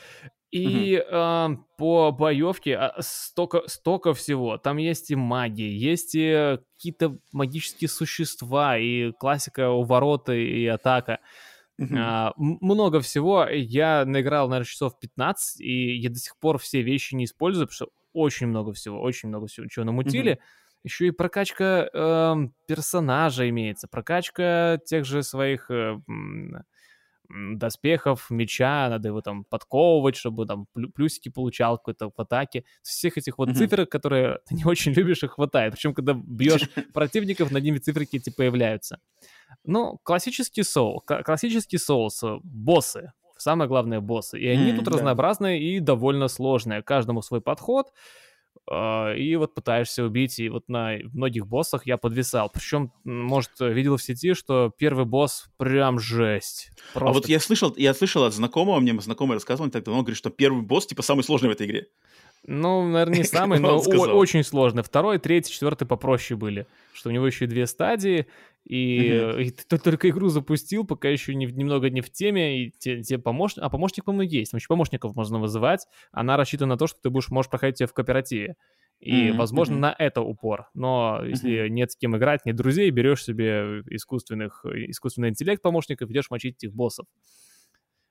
[0.50, 1.16] И угу.
[1.16, 4.56] э, по боевке а, столько, столько всего.
[4.56, 11.18] Там есть и магия, есть и какие-то магические существа, и классика уворота и атака.
[11.78, 11.94] Uh-huh.
[11.98, 13.46] А, много всего.
[13.50, 17.74] Я наиграл, наверное, часов 15, и я до сих пор все вещи не использую, потому
[17.74, 20.32] что очень много всего, очень много всего, чего намутили.
[20.32, 22.34] Uh-huh еще и прокачка э,
[22.68, 25.98] персонажа имеется, прокачка тех же своих э,
[27.28, 32.64] доспехов, меча, надо его там подковывать, чтобы там плюсики получал какой-то в атаке.
[32.82, 33.54] Всех этих вот mm-hmm.
[33.54, 35.74] цифр, которые ты не очень любишь, их хватает.
[35.74, 39.00] Причем, когда бьешь противников, над ними циферки эти появляются.
[39.64, 44.38] Ну, классический соул, классический соус, боссы, самое главное боссы.
[44.38, 44.92] И они mm, тут да.
[44.92, 46.82] разнообразные и довольно сложные.
[46.82, 47.92] Каждому свой подход.
[48.70, 52.50] А, и вот пытаешься убить, и вот на многих боссах я подвисал.
[52.52, 56.70] Причем, может, видел в сети, что первый босс прям жесть.
[56.92, 57.10] Просто.
[57.10, 60.18] А вот я слышал, я слышал от знакомого, мне знакомый рассказывал так давно, он говорит,
[60.18, 61.86] что первый босс, типа, самый сложный в этой игре.
[62.46, 64.82] Ну, наверное, не самый, но очень сложный.
[64.82, 66.66] Второй, третий, четвертый попроще были.
[66.92, 68.26] Что у него еще и две стадии,
[68.66, 69.42] и, mm-hmm.
[69.44, 73.16] и ты только игру запустил, пока еще не, немного не в теме, и те, те
[73.16, 77.00] помощник, а помощник, по-моему, есть, там еще помощников можно вызывать, она рассчитана на то, что
[77.00, 78.56] ты будешь, можешь проходить ее в кооперативе.
[78.98, 79.36] И, mm-hmm.
[79.36, 79.78] возможно, mm-hmm.
[79.78, 80.68] на это упор.
[80.74, 81.68] Но если mm-hmm.
[81.68, 86.74] нет с кем играть, нет друзей, берешь себе искусственных, искусственный интеллект помощников, идешь мочить этих
[86.74, 87.06] боссов.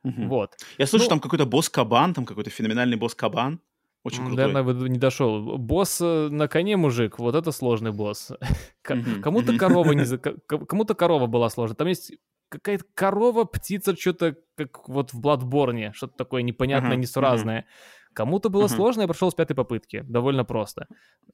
[0.05, 0.27] Mm-hmm.
[0.27, 0.53] Вот.
[0.77, 3.59] Я слышу, ну, там какой-то босс-кабан, там какой-то феноменальный босс-кабан.
[4.05, 4.53] Очень крутой.
[4.53, 5.57] Наверное, не дошел.
[5.57, 8.31] Босс э, на коне, мужик, вот это сложный босс.
[8.83, 10.05] Кому-то корова не
[10.67, 11.75] кому-то корова была сложная.
[11.75, 12.13] Там есть
[12.49, 17.65] какая-то корова, птица, что-то как вот в Бладборне, что-то такое непонятное, несуразное.
[18.13, 20.03] Кому-то было сложно, я прошел с пятой попытки.
[20.07, 20.85] Довольно просто.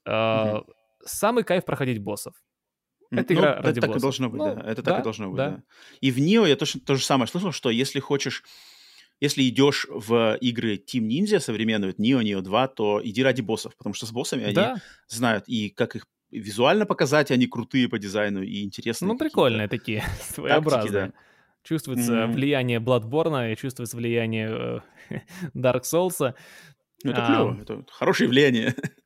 [0.08, 0.64] А,
[1.04, 2.36] самый кайф проходить боссов.
[3.12, 4.62] Это игра ну, ради это так и должно быть, ну, да.
[4.66, 5.62] Это так и должно быть, да.
[6.00, 8.46] И в Нио я тоже то же самое слышал, что если хочешь
[9.22, 13.94] если идешь в игры Team Ninja современные, Neo, Neo 2, то иди ради боссов, потому
[13.94, 14.72] что с боссами да.
[14.72, 19.08] они знают и как их визуально показать, они крутые по дизайну и интересные.
[19.08, 20.92] Ну, прикольные такие, своеобразные.
[20.92, 21.32] Тактики, да.
[21.64, 22.32] Чувствуется mm-hmm.
[22.34, 25.20] влияние Bloodborne и чувствуется влияние э,
[25.56, 26.34] Dark Souls.
[27.04, 28.76] Ну, это а, клево, это хорошее влияние.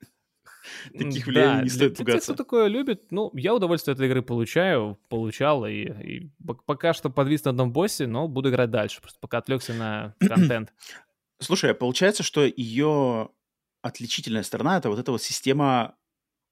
[0.94, 2.28] Таких влияний да, не стоит для, пугаться.
[2.28, 6.32] Те, кто такое любит, ну, я удовольствие от этой игры получаю, получал, и, и
[6.66, 10.74] пока что подвис на одном боссе, но буду играть дальше, просто пока отвлекся на контент.
[11.40, 13.30] Слушай, а получается, что ее
[13.82, 15.96] отличительная сторона— это вот эта вот система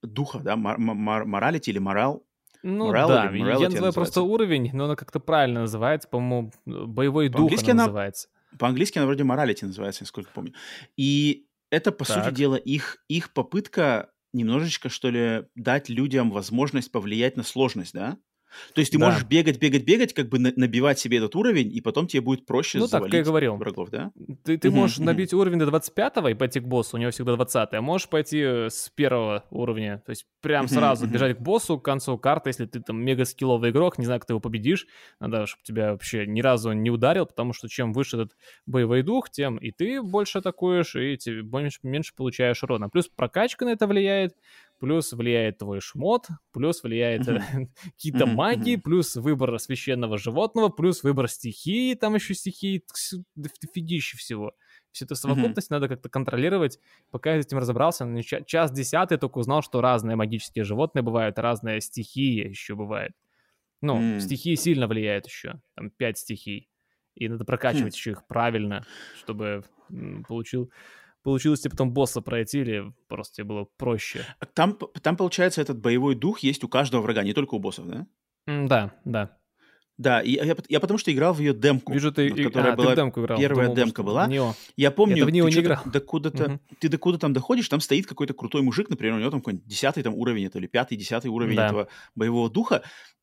[0.02, 2.26] духа, да, моралити или морал,
[2.64, 3.94] ну Morality, да, Morality я называю называется.
[3.94, 8.30] просто уровень, но она как-то правильно называется, по-моему, боевой дух она, она называется.
[8.58, 10.54] По-английски она вроде Morality называется, насколько помню.
[10.96, 12.24] И это, по так.
[12.24, 18.18] сути дела, их, их попытка немножечко, что ли, дать людям возможность повлиять на сложность, да?
[18.74, 19.06] То есть ты да.
[19.06, 22.80] можешь бегать, бегать, бегать, как бы набивать себе этот уровень, и потом тебе будет проще
[22.80, 23.56] ну, завалить так, я говорил.
[23.56, 24.12] врагов, да?
[24.44, 27.70] Ты, ты можешь набить уровень до 25 и пойти к боссу, у него всегда 20
[27.74, 31.86] а можешь пойти э, с первого уровня, то есть прям сразу бежать к боссу, к
[31.86, 34.88] концу карты, если ты там мега скилловый игрок, не знаю, как ты его победишь,
[35.20, 39.30] надо, чтобы тебя вообще ни разу не ударил, потому что чем выше этот боевой дух,
[39.30, 42.90] тем и ты больше атакуешь, и тебе меньше, меньше получаешь урона.
[42.90, 44.36] Плюс прокачка на это влияет,
[44.84, 47.68] плюс влияет твой шмот, плюс влияет mm-hmm.
[47.86, 52.84] какие-то магии, плюс выбор священного животного, плюс выбор стихии, там еще стихии,
[53.74, 54.52] фигищи всего.
[54.92, 56.80] Всю эту совокупность надо как-то контролировать.
[57.12, 61.40] Пока я с этим разобрался, ну, час десятый только узнал, что разные магические животные бывают,
[61.40, 63.14] разные стихии еще бывают.
[63.80, 65.62] Ну, стихии сильно влияют еще.
[65.76, 66.68] Там пять стихий.
[67.16, 67.98] И надо прокачивать хм.
[67.98, 69.64] еще их правильно, чтобы
[70.28, 70.70] получил
[71.24, 74.26] получилось тебе потом босса пройти или просто тебе было проще?
[74.54, 78.08] Там, там, получается, этот боевой дух есть у каждого врага, не только у боссов, да?
[78.46, 79.38] да, да.
[79.98, 81.94] Да, и я, я потому что играл в ее демку.
[81.94, 83.40] Вижу, ты, которая а, была, ты в демку играл.
[83.40, 84.28] Первая Думал, демка была.
[84.28, 84.56] Нео.
[84.76, 85.84] Я помню, я в Нео ты не играл.
[85.86, 86.60] Докуда-то, угу.
[86.80, 90.02] Ты докуда там доходишь, там стоит какой-то крутой мужик, например, у него там какой-нибудь десятый
[90.02, 91.68] там уровень, это или пятый, десятый уровень да.
[91.68, 92.82] этого боевого духа.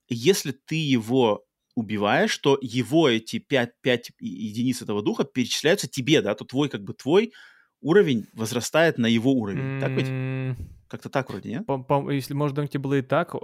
[0.09, 1.45] Если ты его
[1.75, 6.85] убиваешь, то его эти 5, 5 единиц этого духа перечисляются тебе, да, то твой, как
[6.85, 7.33] бы, твой
[7.81, 9.79] уровень возрастает на его уровень.
[9.79, 9.81] Mm-hmm.
[9.81, 10.57] Так ведь?
[10.89, 11.67] Как-то так вроде, нет?
[11.67, 13.35] По, по, если, может, думаете, было и так,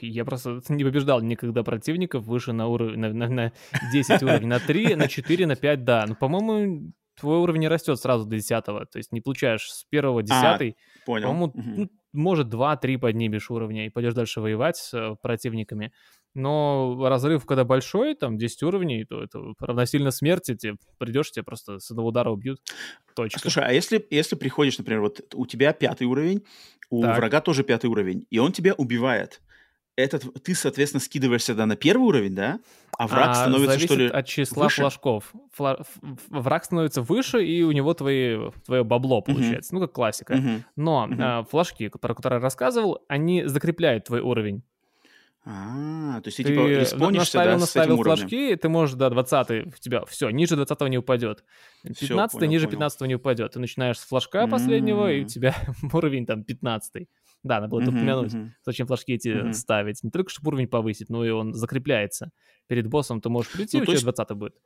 [0.00, 3.52] я просто не побеждал никогда противников выше на уровень, на, на, на
[3.92, 6.06] 10 уровней, на 3, на 4, на 5, да.
[6.08, 10.22] Но, по-моему, твой уровень не растет сразу до 10 то есть не получаешь с первого
[10.24, 10.58] 10 а,
[11.06, 11.28] понял.
[11.28, 11.62] По-моему, угу.
[11.76, 15.92] ну, может, 2-3 поднимешь уровня и пойдешь дальше воевать с э, противниками.
[16.34, 21.78] Но разрыв, когда большой, там 10 уровней, то это равносильно смерти, тебе придешь, тебе просто
[21.78, 22.60] с одного удара убьют.
[23.16, 23.40] Точка.
[23.40, 26.44] Слушай, а если, если приходишь, например, вот у тебя пятый уровень,
[26.90, 27.16] у так.
[27.16, 29.40] врага тоже пятый уровень, и он тебя убивает,
[29.98, 32.60] этот, ты, соответственно, скидываешься да, на первый уровень, да?
[32.96, 34.82] А враг а, становится, что ли, от числа выше?
[34.82, 35.32] флажков.
[35.54, 35.84] Фла...
[36.28, 39.72] Враг становится выше, и у него твои, твое бабло получается.
[39.74, 39.80] Uh-huh.
[39.80, 40.34] Ну, как классика.
[40.34, 40.62] Uh-huh.
[40.76, 41.08] Но.
[41.18, 44.62] А, флажки, про которые я рассказывал, они закрепляют твой уровень.
[45.50, 48.96] А, то есть ты, ты типа респонишься, наставил, да, наставил с этим флажки, ты можешь,
[48.96, 51.42] да, 20 в тебя, все, ниже 20 не упадет.
[51.84, 52.72] 15 ниже понял.
[52.72, 53.52] 15 не упадет.
[53.52, 55.54] Ты начинаешь с флажка последнего, и у тебя
[55.92, 57.06] уровень там 15
[57.44, 58.50] да, надо было это упомянуть, uh-huh.
[58.64, 59.52] зачем флажки эти uh-huh.
[59.52, 60.02] ставить.
[60.02, 62.30] Не только чтобы уровень повысить, но и он закрепляется.
[62.66, 64.04] Перед боссом ты можешь прийти, ну, у тебя есть...
[64.04, 64.56] 20 будет.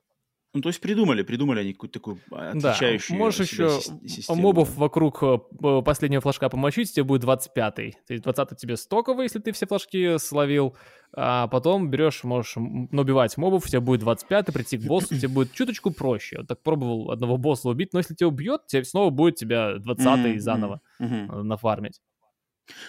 [0.54, 4.42] Ну, то есть придумали, придумали они какую-то такую отличающую Да, можешь еще систему.
[4.42, 5.38] мобов вокруг э,
[5.82, 7.92] последнего флажка помочить, тебе будет 25-й.
[8.06, 10.76] То есть 20-й тебе стоковый, если ты все флажки словил,
[11.14, 15.52] а потом берешь, можешь набивать мобов, у тебя будет 25-й, прийти к боссу, тебе будет
[15.52, 16.38] чуточку проще.
[16.38, 20.38] Вот так пробовал одного босса убить, но если тебя убьет, тебе снова будет тебя 20-й
[20.38, 21.42] заново mm-hmm.
[21.44, 22.00] нафармить.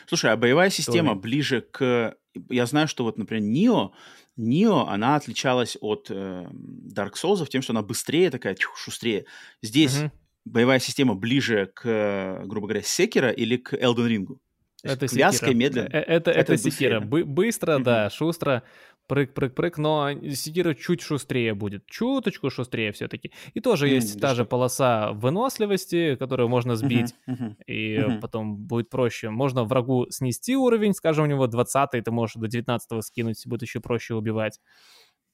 [0.08, 2.16] Слушай, а боевая система ближе к...
[2.50, 3.92] Я знаю, что вот, например, Нио,
[4.36, 6.48] Нио, она отличалась от э,
[6.94, 9.26] Dark Souls тем, что она быстрее такая, тьфу, шустрее.
[9.62, 10.12] Здесь угу.
[10.46, 14.38] боевая система ближе к, грубо говоря, Секера или к Elden Ring?
[14.84, 15.54] Это Секира.
[15.54, 15.88] медленно.
[15.88, 17.00] Э, это, это, это Секира.
[17.00, 18.64] Быстро, mm да, шустро
[19.08, 23.32] прыг-прыг-прыг, но Секира чуть шустрее будет, чуточку шустрее все-таки.
[23.54, 24.36] И тоже mm, есть та что?
[24.36, 28.20] же полоса выносливости, которую можно сбить, uh-huh, uh-huh, и uh-huh.
[28.20, 29.30] потом будет проще.
[29.30, 33.80] Можно врагу снести уровень, скажем, у него 20 ты можешь до 19 скинуть, будет еще
[33.80, 34.60] проще убивать.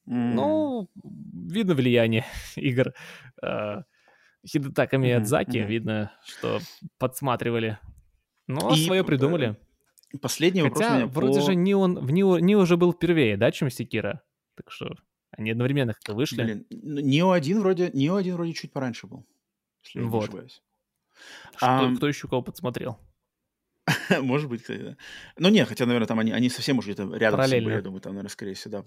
[0.07, 0.33] Mm.
[0.33, 2.93] Ну, видно влияние игр.
[3.43, 3.83] Uh,
[4.47, 6.59] Хидетака Миядзаки, видно, что
[6.97, 7.77] подсматривали.
[8.47, 9.57] Но и, свое придумали.
[10.21, 11.45] Последний вопрос Хотя, вроде по...
[11.45, 14.23] же не он, в Нио, Нио уже был впервые, да, чем Секира?
[14.55, 14.95] Так что
[15.31, 16.43] они одновременно как-то вышли.
[16.43, 19.25] Блин, Нио один вроде, Нио один вроде чуть пораньше был.
[19.83, 20.31] Если вот.
[20.31, 20.61] Что,
[21.61, 22.97] а, кто еще кого подсмотрел?
[24.21, 24.97] Может быть, кстати, да.
[25.37, 28.01] Ну, нет, хотя, наверное, там они, они совсем уже где-то рядом с собой, я думаю,
[28.01, 28.81] там, наверное, скорее всего, да,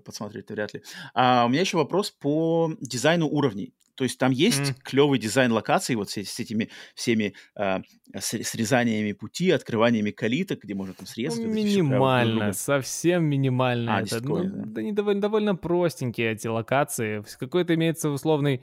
[0.00, 0.82] подсмотреть вряд ли.
[1.14, 3.74] А у меня еще вопрос по дизайну уровней.
[3.96, 4.74] То есть там есть mm.
[4.82, 7.78] клевый дизайн локаций вот с, с этими всеми э,
[8.18, 11.44] срезаниями пути, открываниями калиток, где можно там срезать.
[11.44, 13.96] Ну, минимально, совсем минимально.
[13.96, 14.50] А, это, ну, да?
[14.66, 17.24] да не довольно, довольно простенькие эти локации.
[17.38, 18.62] Какой-то имеется условный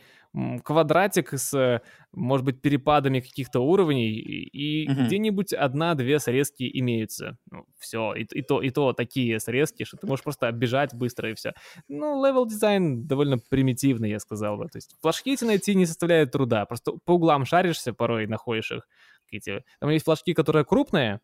[0.64, 1.82] квадратик с,
[2.12, 5.06] может быть, перепадами каких-то уровней, и mm-hmm.
[5.06, 7.38] где-нибудь одна-две срезки имеются.
[7.52, 11.30] Ну, все, и, и, то, и то такие срезки, что ты можешь просто оббежать быстро
[11.30, 11.54] и все.
[11.88, 14.66] Ну, левел дизайн довольно примитивный, я сказал бы.
[14.66, 18.88] То есть флажки эти найти не составляет труда, просто по углам шаришься порой, находишь их.
[19.32, 19.64] Эти.
[19.80, 21.20] Там есть флажки, которые крупные,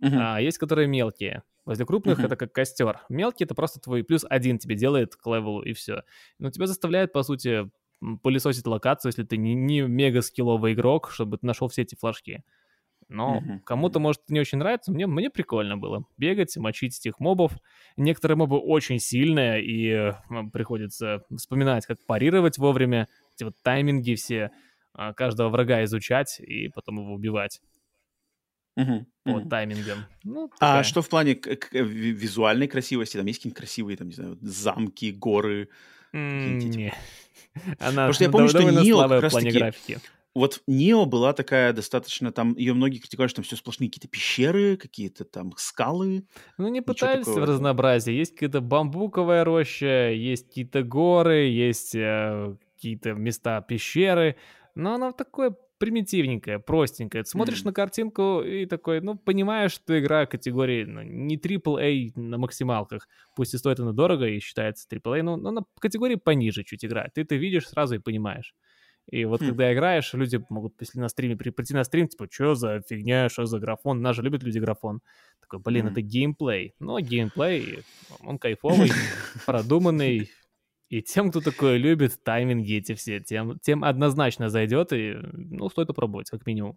[0.00, 0.36] uh-huh.
[0.36, 1.42] а есть которые мелкие.
[1.64, 2.26] Возле крупных uh-huh.
[2.26, 3.00] это как костер.
[3.08, 6.02] Мелкий это просто твой плюс один тебе делает к левелу и все.
[6.38, 7.68] Но тебя заставляет, по сути,
[8.22, 12.44] пылесосить локацию, если ты не, не мега скилловый игрок, чтобы ты нашел все эти флажки.
[13.10, 13.60] Но uh-huh.
[13.64, 14.92] кому-то, может, не очень нравится.
[14.92, 17.52] Мне, мне прикольно было бегать, мочить этих мобов.
[17.96, 20.12] Некоторые мобы очень сильные, и э,
[20.52, 23.08] приходится вспоминать, как парировать вовремя.
[23.40, 24.50] Эти вот тайминги все,
[24.98, 27.62] э, каждого врага изучать и потом его убивать.
[28.78, 29.06] Uh-huh.
[29.24, 29.48] По uh-huh.
[29.48, 30.04] таймингам.
[30.24, 31.40] Ну, а что в плане
[31.72, 33.16] визуальной красивости?
[33.16, 35.70] Там есть какие-нибудь красивые, там, не знаю, замки, горы?
[36.14, 36.92] Mm.
[37.78, 39.58] Она Потому что я помню, что Нио как раз таки...
[39.58, 40.00] графики.
[40.34, 44.76] вот Нио была такая достаточно, там, ее многие критиковали, что там все сплошные какие-то пещеры,
[44.76, 46.26] какие-то там скалы.
[46.58, 48.18] Ну, не пытались в разнообразие.
[48.18, 54.36] Есть какая-то бамбуковая роща, есть какие-то горы, есть э, какие-то места пещеры,
[54.74, 57.22] но она такое примитивненькая, простенькая.
[57.24, 57.66] Ты смотришь mm.
[57.66, 63.06] на картинку и такой, ну, понимаешь, что игра категории ну, не AAA на максималках.
[63.36, 67.08] Пусть и стоит она дорого и считается AAA, но, но на категории пониже чуть игра.
[67.14, 68.54] Ты это видишь сразу и понимаешь.
[69.10, 69.48] И вот хм.
[69.48, 73.46] когда играешь, люди могут, если на стриме, прийти на стрим, типа, что за фигня, что
[73.46, 74.00] за графон?
[74.00, 75.00] Нас же любят люди графон.
[75.40, 75.90] Такой, блин, mm.
[75.90, 76.74] это геймплей.
[76.78, 77.80] Но геймплей,
[78.20, 78.90] он кайфовый,
[79.46, 80.30] продуманный,
[80.90, 85.86] и тем, кто такое любит, тайминги эти все, тем, тем однозначно зайдет, и, ну, стоит
[85.86, 86.76] попробовать, как минимум.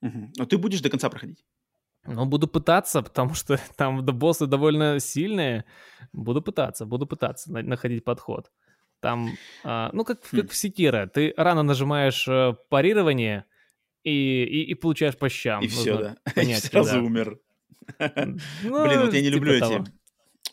[0.00, 0.32] Угу.
[0.38, 1.44] Но ты будешь до конца проходить?
[2.06, 5.66] Ну, буду пытаться, потому что там боссы довольно сильные.
[6.14, 8.50] Буду пытаться, буду пытаться находить подход.
[9.00, 10.40] Там, а, ну, как, хм.
[10.40, 13.44] как в Секира, ты рано нажимаешь э, парирование
[14.02, 15.62] и, и, и получаешь по щам.
[15.62, 16.16] И все, да.
[16.34, 17.02] Понять, и сразу да.
[17.02, 17.38] умер.
[17.98, 19.74] Ну, Блин, вот я не типа люблю того.
[19.74, 19.92] эти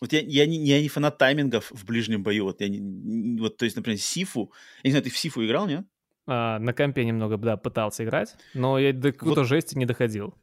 [0.04, 2.44] вот я, я, не, я не фанат таймингов в ближнем бою.
[2.44, 4.52] Вот я не, вот, то есть, например, Сифу.
[4.84, 5.86] Я не знаю, ты в Сифу играл, нет?
[6.28, 10.36] А, на компе немного, да, пытался играть, но я до какой-то вот, жести не доходил.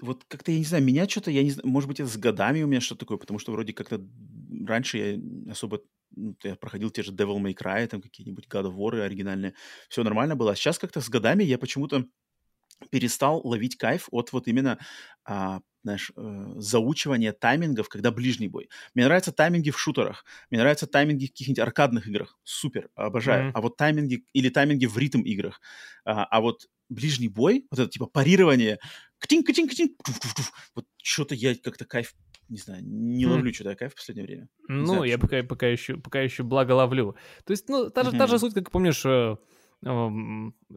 [0.00, 2.64] Вот как-то, я не знаю, меня что-то, я не знаю, может быть, это с годами
[2.64, 4.04] у меня что-то такое, потому что вроде как-то
[4.66, 5.80] раньше я особо,
[6.16, 9.54] ну, я проходил те же Devil May Cry, там какие-нибудь God of War оригинальные,
[9.88, 10.50] все нормально было.
[10.50, 12.04] А сейчас как-то с годами я почему-то
[12.90, 14.80] перестал ловить кайф от вот именно
[15.24, 18.68] а, знаешь, э, заучивание таймингов, когда ближний бой.
[18.94, 23.48] Мне нравятся тайминги в шутерах, мне нравятся тайминги в каких-нибудь аркадных играх, супер, обожаю.
[23.48, 23.52] Mm-hmm.
[23.54, 25.60] А вот тайминги или тайминги в ритм играх,
[26.04, 28.78] а, а вот ближний бой, вот это типа парирование,
[29.18, 29.92] ктинг, ктинг, ктинг,
[30.74, 32.14] вот что-то я как-то кайф
[32.48, 33.30] не знаю, не хм.
[33.30, 34.48] ловлю что-то кайф в последнее время.
[34.68, 37.14] Ну, знаю, я пока, пока, еще, пока еще благо ловлю.
[37.44, 38.18] То есть, ну, та же, mm-hmm.
[38.18, 39.04] та же суть, как помнишь,
[39.84, 40.08] э,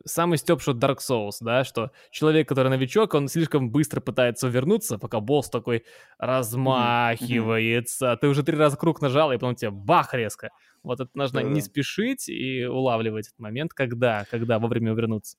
[0.06, 5.20] самый степшот Dark Souls, да, что человек, который новичок, он слишком быстро пытается вернуться, пока
[5.20, 5.84] босс такой
[6.18, 8.18] размахивается, mm-hmm.
[8.18, 10.50] ты уже три раза круг нажал, и потом тебе бах резко.
[10.84, 15.38] Вот это нужно да, не спешить и улавливать этот момент, когда, когда вовремя вернуться.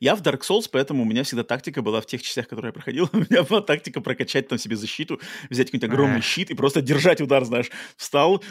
[0.00, 2.72] Я в Dark Souls, поэтому у меня всегда тактика была в тех частях, которые я
[2.72, 3.08] проходил.
[3.12, 7.20] У меня была тактика прокачать там себе защиту, взять какой-нибудь огромный щит и просто держать
[7.20, 7.70] удар, знаешь.
[7.96, 8.42] Встал,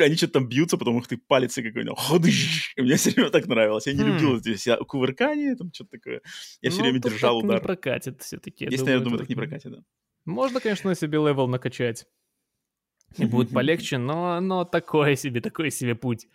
[0.00, 1.98] они что-то там бьются, потом их ты палец какой-нибудь.
[2.76, 3.86] И мне все время так нравилось.
[3.86, 6.20] Я не любил здесь кувыркание, там что-то такое.
[6.60, 7.56] Я все ну, время держал удар.
[7.56, 8.66] не прокатит все-таки.
[8.70, 9.78] Если, я думаю, так не прокатит, да.
[10.24, 12.06] Можно, конечно, себе левел накачать.
[13.18, 16.28] И будет полегче, но, но такой себе, такой себе путь.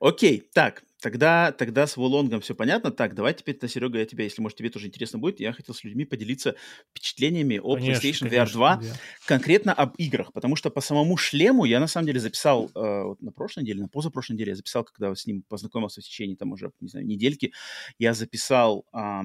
[0.00, 2.90] Окей, так, Тогда, тогда с Волонгом все понятно.
[2.90, 5.74] Так, давай теперь, на Серега, я тебя, если, может, тебе тоже интересно будет, я хотел
[5.74, 6.56] с людьми поделиться
[6.90, 8.86] впечатлениями о конечно, PlayStation конечно, VR 2, да.
[9.26, 13.20] конкретно об играх, потому что по самому шлему я, на самом деле, записал э, вот
[13.22, 16.52] на прошлой неделе, на позапрошлой неделе я записал, когда с ним познакомился в течение, там,
[16.52, 17.52] уже, не знаю, недельки,
[17.98, 18.84] я записал...
[18.92, 19.22] Э,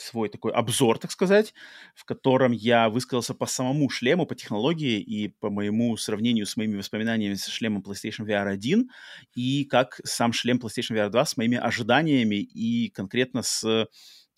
[0.00, 1.54] свой такой обзор, так сказать,
[1.94, 6.76] в котором я высказался по самому шлему, по технологии и по моему сравнению с моими
[6.76, 8.90] воспоминаниями с шлемом PlayStation VR 1
[9.34, 13.88] и как сам шлем PlayStation VR 2 с моими ожиданиями и конкретно с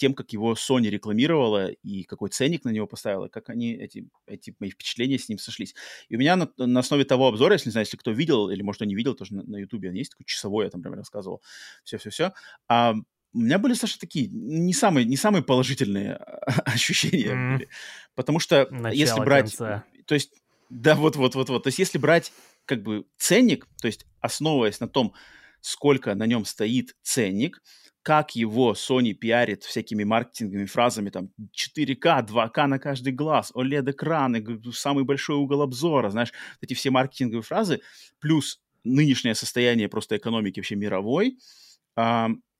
[0.01, 4.57] тем, как его Sony рекламировала и какой ценник на него поставила, как они, эти, эти
[4.59, 5.75] мои впечатления с ним сошлись.
[6.09, 8.63] И у меня на, на основе того обзора, если не знаю, если кто видел, или,
[8.63, 11.43] может, не видел, тоже на, он есть такой часовой, я там, например, рассказывал,
[11.85, 12.33] все-все-все,
[12.67, 12.95] а,
[13.33, 16.17] у меня были, Саша, такие не самые, не самые положительные
[16.65, 17.53] ощущения mm.
[17.53, 17.69] были.
[18.15, 19.57] Потому что Начало если брать...
[19.57, 19.85] Конца.
[20.07, 20.33] То есть,
[20.69, 21.63] да, вот-вот-вот-вот.
[21.63, 22.33] То есть если брать
[22.65, 25.15] как бы ценник, то есть основываясь на том,
[25.61, 27.63] сколько на нем стоит ценник,
[28.03, 35.05] как его Sony пиарит всякими маркетинговыми фразами, там, 4К, 2К на каждый глаз, OLED-экраны, самый
[35.05, 36.33] большой угол обзора, знаешь,
[36.63, 37.83] эти все маркетинговые фразы,
[38.19, 41.39] плюс нынешнее состояние просто экономики вообще мировой,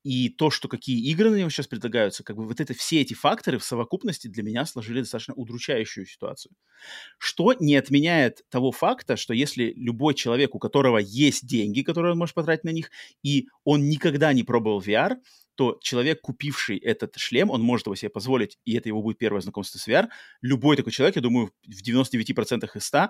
[0.03, 3.13] и то, что какие игры на него сейчас предлагаются, как бы вот это все эти
[3.13, 6.53] факторы в совокупности для меня сложили достаточно удручающую ситуацию.
[7.17, 12.17] Что не отменяет того факта, что если любой человек, у которого есть деньги, которые он
[12.17, 12.89] может потратить на них,
[13.23, 15.17] и он никогда не пробовал VR,
[15.55, 19.41] то человек, купивший этот шлем, он может его себе позволить, и это его будет первое
[19.41, 20.07] знакомство с VR.
[20.41, 23.09] Любой такой человек, я думаю, в 99% из 100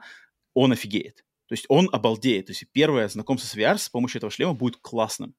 [0.53, 1.23] он офигеет.
[1.47, 2.47] То есть он обалдеет.
[2.47, 5.35] То есть первое знакомство с VR с помощью этого шлема будет классным.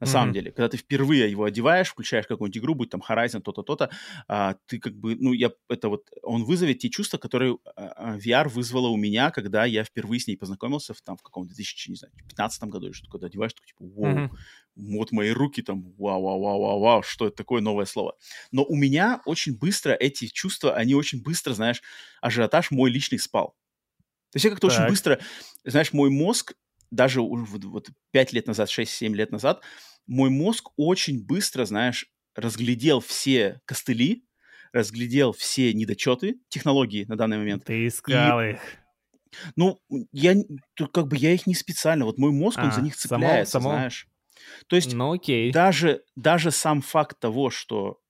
[0.00, 0.08] На mm-hmm.
[0.08, 3.90] самом деле, когда ты впервые его одеваешь, включаешь какую-нибудь игру, будь там Horizon, то-то, то-то,
[4.26, 8.48] а, ты как бы, ну, я, это вот, он вызовет те чувства, которые а, VR
[8.48, 12.86] вызвала у меня, когда я впервые с ней познакомился в, там, в каком-то 2015 году
[12.86, 14.30] или что-то, когда одеваешь, такой, типа, вау, mm-hmm.
[14.96, 18.16] вот мои руки там, вау-вау-вау-вау-вау, что это такое новое слово.
[18.50, 21.82] Но у меня очень быстро эти чувства, они очень быстро, знаешь,
[22.20, 23.54] ажиотаж мой личный спал.
[24.32, 24.76] То есть я как-то так.
[24.76, 25.20] очень быстро,
[25.64, 26.54] знаешь, мой мозг
[26.94, 29.62] даже вот, вот 5 лет назад, 6-7 лет назад,
[30.06, 34.24] мой мозг очень быстро, знаешь, разглядел все костыли,
[34.72, 37.64] разглядел все недочеты технологии на данный момент.
[37.64, 38.52] Ты искал и...
[38.52, 38.60] их.
[39.56, 39.80] Ну,
[40.12, 40.34] я
[40.92, 43.62] как бы я их не специально, вот мой мозг, а, он за них цепляется, само,
[43.62, 43.74] само...
[43.76, 44.08] знаешь.
[44.68, 45.52] То есть ну, окей.
[45.52, 48.00] Даже, даже сам факт того, что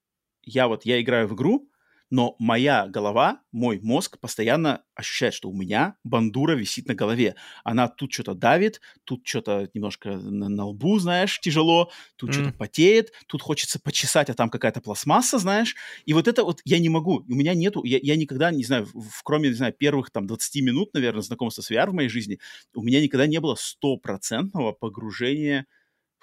[0.43, 1.69] я вот, я играю в игру,
[2.15, 7.35] но моя голова, мой мозг постоянно ощущает, что у меня бандура висит на голове.
[7.65, 12.33] Она тут что-то давит, тут что-то немножко на, на лбу, знаешь, тяжело, тут mm.
[12.35, 15.75] что-то потеет, тут хочется почесать, а там какая-то пластмасса, знаешь.
[16.05, 18.87] И вот это вот я не могу, у меня нету, я, я никогда, не знаю,
[18.95, 22.39] в, кроме, не знаю, первых там 20 минут, наверное, знакомства с VR в моей жизни,
[22.77, 25.67] у меня никогда не было стопроцентного погружения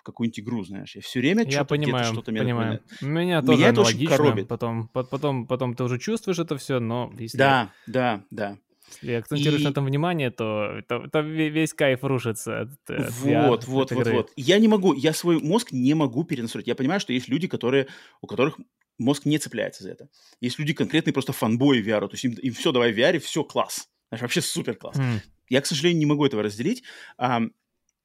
[0.01, 0.95] в какую-нибудь игру, знаешь.
[0.95, 2.81] Я все время я что-то понимаю, что-то понимаю.
[3.01, 4.47] Меня, меня тоже меня это очень коробит.
[4.47, 7.37] Потом, потом, потом ты уже чувствуешь это все, но если...
[7.37, 8.57] Да, да, да.
[9.01, 9.63] Если акцентируешь и...
[9.63, 12.61] на этом внимание, то, то, то весь кайф рушится.
[12.61, 14.13] От, от вот, VR, вот, вот, игры.
[14.13, 14.31] вот.
[14.35, 16.67] Я не могу, я свой мозг не могу перенастроить.
[16.67, 17.87] Я понимаю, что есть люди, которые,
[18.21, 18.59] у которых
[18.97, 20.09] мозг не цепляется за это.
[20.41, 23.43] Есть люди конкретные просто фанбои VR, то есть им, им все, давай в VR, все,
[23.43, 23.87] класс.
[24.09, 24.97] Знаешь, вообще супер класс.
[24.97, 25.19] Mm.
[25.49, 26.83] Я, к сожалению, не могу этого разделить.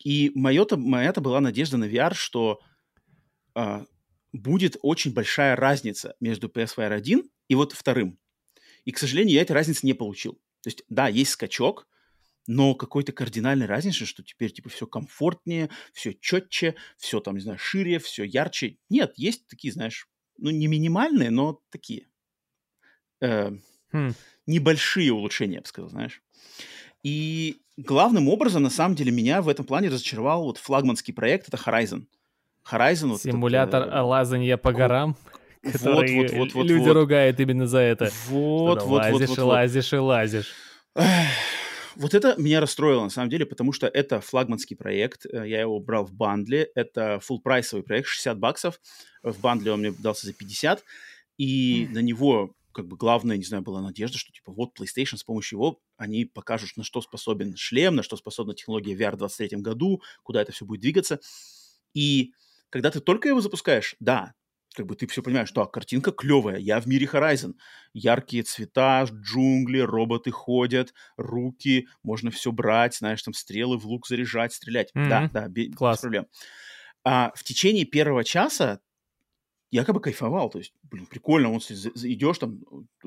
[0.07, 2.61] И моя-то, моя-то была надежда на VR, что
[3.57, 3.85] э,
[4.33, 8.16] будет очень большая разница между PSVR 1 и вот вторым.
[8.85, 10.35] И, к сожалению, я этой разницы не получил.
[10.62, 11.89] То есть, да, есть скачок,
[12.47, 17.59] но какой-то кардинальной разницы, что теперь типа все комфортнее, все четче, все там, не знаю,
[17.59, 18.78] шире, все ярче.
[18.89, 20.09] Нет, есть такие, знаешь,
[20.39, 22.07] ну не минимальные, но такие
[23.20, 23.51] э,
[23.91, 24.12] хм.
[24.47, 26.23] небольшие улучшения, я бы сказал, знаешь.
[27.03, 31.57] И главным образом, на самом деле, меня в этом плане разочаровал вот флагманский проект, это
[31.57, 32.07] Horizon.
[32.70, 33.09] Horizon...
[33.09, 35.16] Вот Симулятор этот, э, лазания по горам,
[35.62, 36.94] вот, который вот, вот, вот, люди вот.
[36.94, 38.11] ругают именно за это.
[38.28, 40.53] Вот, вот, лазишь вот, вот, лазишь и лазишь.
[41.97, 45.81] Вот это меня расстроило, на самом деле, потому что это флагманский проект, э, я его
[45.81, 48.81] брал в бандле, это full прайсовый проект, 60 баксов,
[49.23, 50.85] в бандле он мне дался за 50,
[51.39, 55.24] и на него как бы главная, не знаю, была надежда, что типа вот PlayStation с
[55.24, 59.62] помощью его они покажут, на что способен шлем, на что способна технология VR в 2023
[59.62, 61.19] году, куда это все будет двигаться.
[61.94, 62.35] И
[62.69, 64.35] когда ты только его запускаешь, да,
[64.74, 67.55] как бы ты все понимаешь, что а, картинка клевая, я в мире Horizon.
[67.94, 74.53] Яркие цвета, джунгли, роботы ходят, руки, можно все брать, знаешь, там стрелы в лук заряжать,
[74.53, 74.90] стрелять.
[74.94, 75.09] Mm-hmm.
[75.09, 76.27] Да, да, без, без проблем.
[77.05, 78.81] А в течение первого часа
[79.70, 82.60] я как бы кайфовал, то есть, блин, прикольно, он идешь там,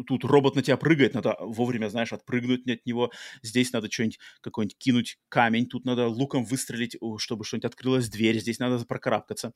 [0.05, 3.11] тут робот на тебя прыгает, надо вовремя, знаешь, отпрыгнуть от него,
[3.41, 8.59] здесь надо что-нибудь, какой-нибудь кинуть камень, тут надо луком выстрелить, чтобы что-нибудь открылась дверь, здесь
[8.59, 9.53] надо прокарабкаться.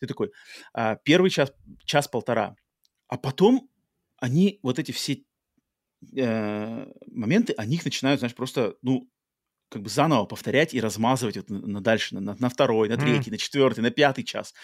[0.00, 0.32] Ты такой,
[0.74, 1.52] а, первый час,
[1.84, 2.56] час-полтора,
[3.08, 3.70] а потом
[4.18, 5.24] они, вот эти все
[6.16, 9.08] э, моменты, они их начинают, знаешь, просто, ну,
[9.70, 13.30] как бы заново повторять и размазывать вот на, на дальше, на, на второй, на третий,
[13.30, 13.32] mm.
[13.32, 14.54] на четвертый, на пятый час.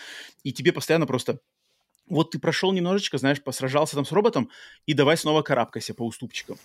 [0.44, 1.40] И тебе постоянно просто
[2.10, 4.50] вот ты прошел немножечко, знаешь, посражался там с роботом,
[4.86, 6.58] и давай снова карабкайся по уступчикам.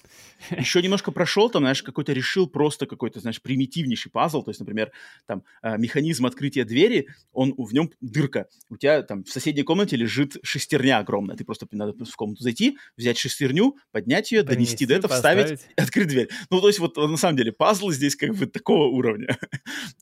[0.49, 4.91] Еще немножко прошел, там, знаешь, какой-то решил просто какой-то, знаешь, примитивнейший пазл, то есть, например,
[5.27, 8.47] там, э, механизм открытия двери, он, в нем дырка.
[8.69, 12.77] У тебя там в соседней комнате лежит шестерня огромная, ты просто надо в комнату зайти,
[12.97, 16.29] взять шестерню, поднять ее, донести до этого, поставить, открыть дверь.
[16.49, 19.37] Ну, то есть, вот на самом деле, пазл здесь как бы такого уровня.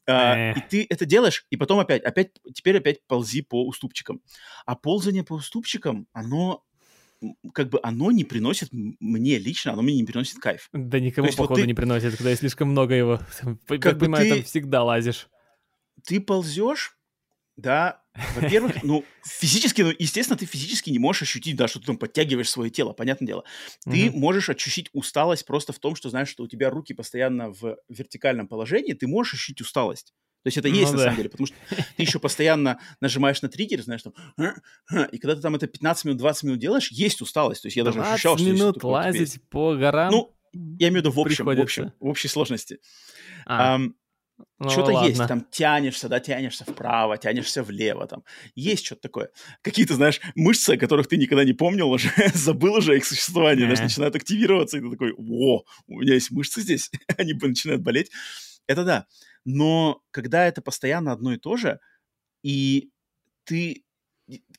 [0.05, 4.21] А, и ты это делаешь, и потом опять, опять, теперь опять ползи по уступчикам.
[4.65, 6.63] А ползание по по уступчикам, оно
[7.53, 10.69] как бы оно не приносит мне лично, оно мне не приносит кайф.
[10.73, 11.67] Да никому, есть, походу, вот ты...
[11.67, 13.19] не приносит, когда слишком много его.
[13.67, 14.35] Как понимаю, ты...
[14.35, 15.29] там всегда лазишь.
[16.05, 16.97] Ты ползешь,
[17.55, 18.03] да,
[18.35, 22.49] во-первых, ну, физически, ну, естественно, ты физически не можешь ощутить, да, что ты там подтягиваешь
[22.49, 23.43] свое тело, понятное дело.
[23.85, 24.11] Ты mm-hmm.
[24.11, 28.47] можешь ощутить усталость просто в том, что знаешь, что у тебя руки постоянно в вертикальном
[28.47, 30.13] положении, ты можешь ощутить усталость.
[30.43, 30.97] То есть это ну, есть да.
[30.97, 31.55] на самом деле, потому что
[31.95, 34.13] ты еще постоянно нажимаешь на триггер, знаешь, там,
[35.11, 37.61] и когда ты там это 15 минут, 20 минут делаешь, есть усталость.
[37.61, 38.45] То есть я даже ощущал, что...
[38.45, 42.27] минут лазить по горам Ну, я имею в виду в общем, в общем, в общей
[42.27, 42.79] сложности.
[43.45, 43.77] А.
[43.77, 43.93] Um,
[44.59, 45.07] ну, что-то ладно.
[45.07, 48.23] есть, там тянешься, да, тянешься вправо, тянешься влево, там
[48.55, 49.29] есть что-то такое.
[49.61, 53.81] Какие-то, знаешь, мышцы, о которых ты никогда не помнил уже, забыл уже их существование, знаешь,
[53.81, 58.09] начинают активироваться, и ты такой, о, у меня есть мышцы здесь, они начинают болеть.
[58.67, 59.07] Это да.
[59.45, 61.79] Но когда это постоянно одно и то же,
[62.43, 62.91] и
[63.45, 63.85] ты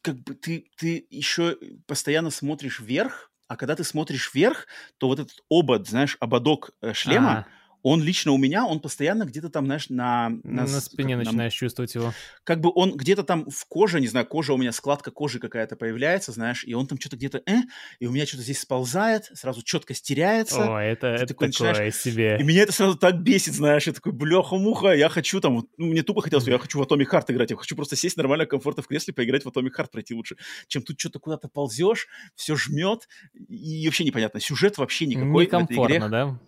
[0.02, 1.56] как бы ты, ты еще
[1.86, 4.66] постоянно смотришь вверх, а когда ты смотришь вверх,
[4.98, 7.46] то вот этот обод, знаешь, ободок э, шлема, а
[7.84, 10.30] он лично у меня, он постоянно где-то там, знаешь, на...
[10.42, 12.14] На, на спине как, начинаешь на, чувствовать его.
[12.42, 15.76] Как бы он где-то там в коже, не знаю, кожа у меня, складка кожи какая-то
[15.76, 17.58] появляется, знаешь, и он там что-то где-то, э,
[18.00, 20.76] и у меня что-то здесь сползает, сразу четко стеряется.
[20.76, 22.38] О, это, это такой, такое себе.
[22.40, 26.02] И меня это сразу так бесит, знаешь, я такой, бляха-муха, я хочу там, ну, мне
[26.02, 28.86] тупо хотелось, я хочу в Atomic Heart играть, я хочу просто сесть нормально, комфортно в
[28.86, 30.36] кресле, поиграть в Atomic Heart, пройти лучше,
[30.68, 35.84] чем тут что-то куда-то ползешь, все жмет, и вообще непонятно, сюжет вообще никакой Некомфортно, в
[35.84, 36.08] этой игре.
[36.08, 36.38] да?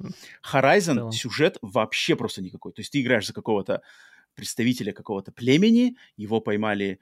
[0.50, 2.72] Horizon, сюжет вообще просто никакой.
[2.72, 3.82] То есть ты играешь за какого-то
[4.34, 7.00] представителя какого-то племени, его поймали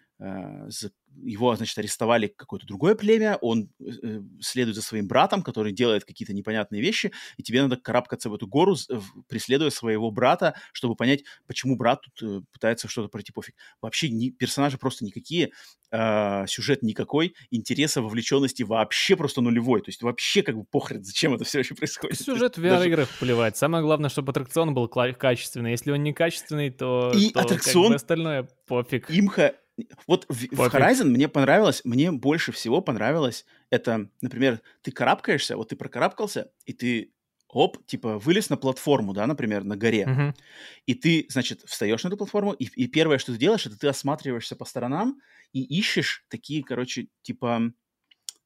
[1.22, 6.32] его, значит, арестовали какое-то другое племя, он э, следует за своим братом, который делает какие-то
[6.32, 11.24] непонятные вещи, и тебе надо карабкаться в эту гору, э, преследуя своего брата, чтобы понять,
[11.46, 13.54] почему брат тут э, пытается что-то пройти пофиг.
[13.80, 15.52] Вообще ни, персонажи просто никакие,
[15.90, 21.34] э, сюжет никакой, интереса, вовлеченности вообще просто нулевой, то есть вообще как бы похрен, зачем
[21.34, 22.20] это все вообще происходит.
[22.20, 23.20] Сюжет в VR-играх даже...
[23.20, 27.84] плевать, самое главное, чтобы аттракцион был качественный, если он не качественный, то, и то аттракцион...
[27.84, 29.10] как бы остальное пофиг.
[29.10, 29.54] Имха
[30.06, 35.70] вот в, в Horizon мне понравилось, мне больше всего понравилось это, например, ты карабкаешься, вот
[35.70, 37.12] ты прокарабкался, и ты
[37.48, 40.34] оп, типа, вылез на платформу, да, например, на горе, uh-huh.
[40.86, 43.86] и ты, значит, встаешь на эту платформу, и, и первое, что ты делаешь, это ты
[43.86, 45.20] осматриваешься по сторонам
[45.52, 47.72] и ищешь такие, короче, типа,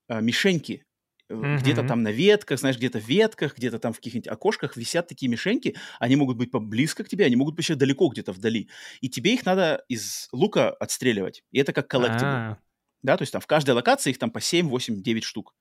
[0.09, 0.85] э, мишеньки,
[1.31, 1.59] Mm-hmm.
[1.59, 5.29] Где-то там на ветках, знаешь, где-то в ветках, где-то там в каких-нибудь окошках висят такие
[5.29, 5.77] мишеньки.
[5.99, 8.71] Они могут быть близко к тебе, они могут быть еще далеко где-то вдали.
[9.01, 11.45] И тебе их надо из лука отстреливать.
[11.53, 12.23] И это как коллектив.
[12.23, 12.57] Ah.
[13.03, 15.55] Да, то есть там в каждой локации их там по 7, 8, 9 штук.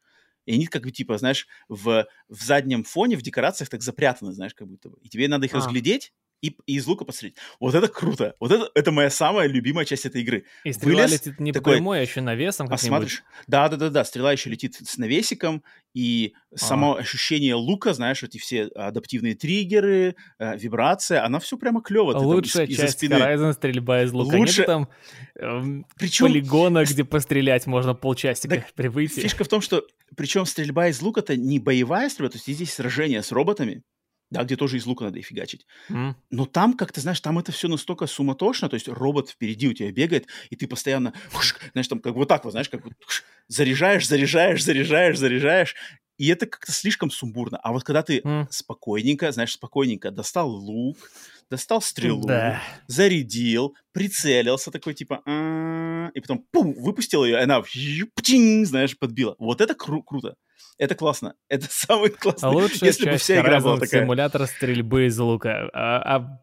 [0.45, 4.53] И они как бы, типа, знаешь, в, в заднем фоне, в декорациях так запрятаны, знаешь,
[4.53, 4.98] как будто бы.
[5.02, 5.57] И тебе надо их а.
[5.57, 7.36] разглядеть, и, и из лука посмотреть.
[7.60, 8.36] Вот это круто.
[8.40, 10.46] Вот это, это моя самая любимая часть этой игры.
[10.64, 13.90] И стрела Вылез, летит не такой, прямой, а еще навесом а смотришь, да, да, да,
[13.90, 16.58] да, стрела еще летит с навесиком, и а.
[16.58, 22.18] само ощущение лука, знаешь, эти все адаптивные триггеры, э, вибрация, она все прямо клево.
[22.18, 23.14] Лучшая там, часть спины.
[23.14, 24.36] Horizon стрельба из лука.
[24.36, 24.60] Лучше...
[24.60, 24.90] Нет там
[25.40, 26.28] э, Причем...
[26.28, 29.22] полигона, где пострелять можно полчасика так, при выйти.
[29.22, 29.84] Фишка в том, что
[30.16, 33.84] причем стрельба из лука это не боевая стрельба, то есть здесь сражение с роботами,
[34.30, 35.66] да, где тоже из лука надо и фигачить.
[35.90, 36.16] Mm.
[36.32, 39.74] Но там, как ты знаешь, там это все настолько суматошно, то есть робот впереди у
[39.74, 41.14] тебя бегает, и ты постоянно,
[41.74, 42.94] знаешь, там как вот так вот, знаешь, как вот
[43.48, 45.76] заряжаешь, заряжаешь, заряжаешь, заряжаешь,
[46.18, 47.58] и это как-то слишком сумбурно.
[47.58, 48.48] А вот когда ты mm.
[48.49, 50.98] спокойненько, знаешь, спокойненько достал лук,
[51.49, 52.61] достал стрелу, да.
[52.88, 55.22] зарядил, прицелился такой типа,
[56.14, 57.64] и потом пум, выпустил ее, и она
[58.65, 59.36] знаешь, подбила.
[59.40, 60.36] Вот это кру- круто.
[60.78, 61.34] Это классно.
[61.49, 62.49] Это самый классный.
[62.49, 64.03] А лучшая если бы вся игра была такая.
[64.03, 65.69] симулятор стрельбы из лука.
[65.74, 66.40] А, а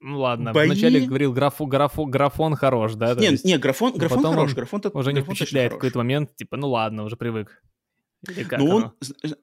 [0.00, 0.66] ну ладно, Бои...
[0.66, 3.14] вначале говорил графу, графу, графон хорош, да?
[3.14, 7.04] Не, не, графон, графон хорош, графон уже не впечатляет в какой-то момент, типа, ну ладно,
[7.04, 7.62] уже привык.
[8.58, 8.92] Ну, он,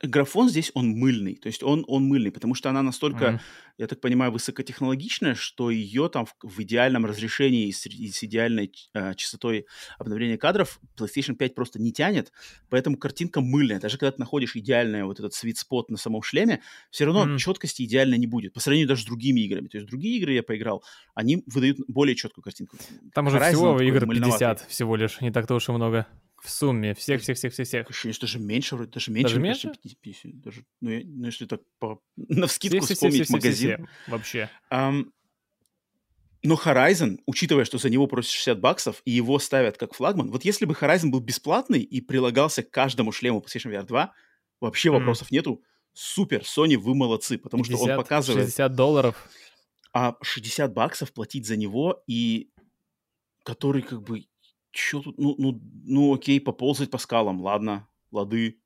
[0.02, 3.40] графон здесь, он мыльный, то есть он, он мыльный, потому что она настолько, mm.
[3.78, 8.24] я так понимаю, высокотехнологичная, что ее там в, в идеальном разрешении и с, и с
[8.24, 9.66] идеальной э, частотой
[10.00, 12.32] обновления кадров PlayStation 5 просто не тянет,
[12.70, 13.80] поэтому картинка мыльная.
[13.80, 17.38] Даже когда ты находишь идеальный вот этот sweet spot на самом шлеме, все равно mm.
[17.38, 19.68] четкости идеально не будет, по сравнению даже с другими играми.
[19.68, 20.84] То есть другие игры я поиграл,
[21.16, 22.78] они выдают более четкую картинку.
[23.14, 26.08] Там уже Horizon всего игр 50 всего лишь, не так-то уж и много.
[26.42, 27.88] В сумме, всех-всех-всех-всех-всех.
[27.88, 29.36] Ощущение, что даже меньше, вроде даже меньше.
[29.36, 29.72] Даже меньше?
[30.02, 33.70] 50, даже, ну, я, ну, если так по, на вскидку все, вспомнить все, все, магазин.
[33.70, 34.12] Все, все, все.
[34.12, 34.50] Вообще.
[34.72, 35.12] Um,
[36.44, 40.44] но Horizon, учитывая, что за него просят 60 баксов, и его ставят как флагман, вот
[40.44, 44.12] если бы Horizon был бесплатный и прилагался к каждому шлему PlayStation VR 2,
[44.60, 44.92] вообще mm.
[44.94, 45.64] вопросов нету.
[45.94, 48.46] Супер, Sony, вы молодцы, потому 50, что он показывает...
[48.46, 49.30] 60 долларов.
[49.94, 52.50] А 60 баксов платить за него, и
[53.44, 54.26] который как бы
[54.72, 55.18] Чё тут?
[55.18, 58.58] Ну, ну, ну, окей, поползать по скалам, ладно, лады.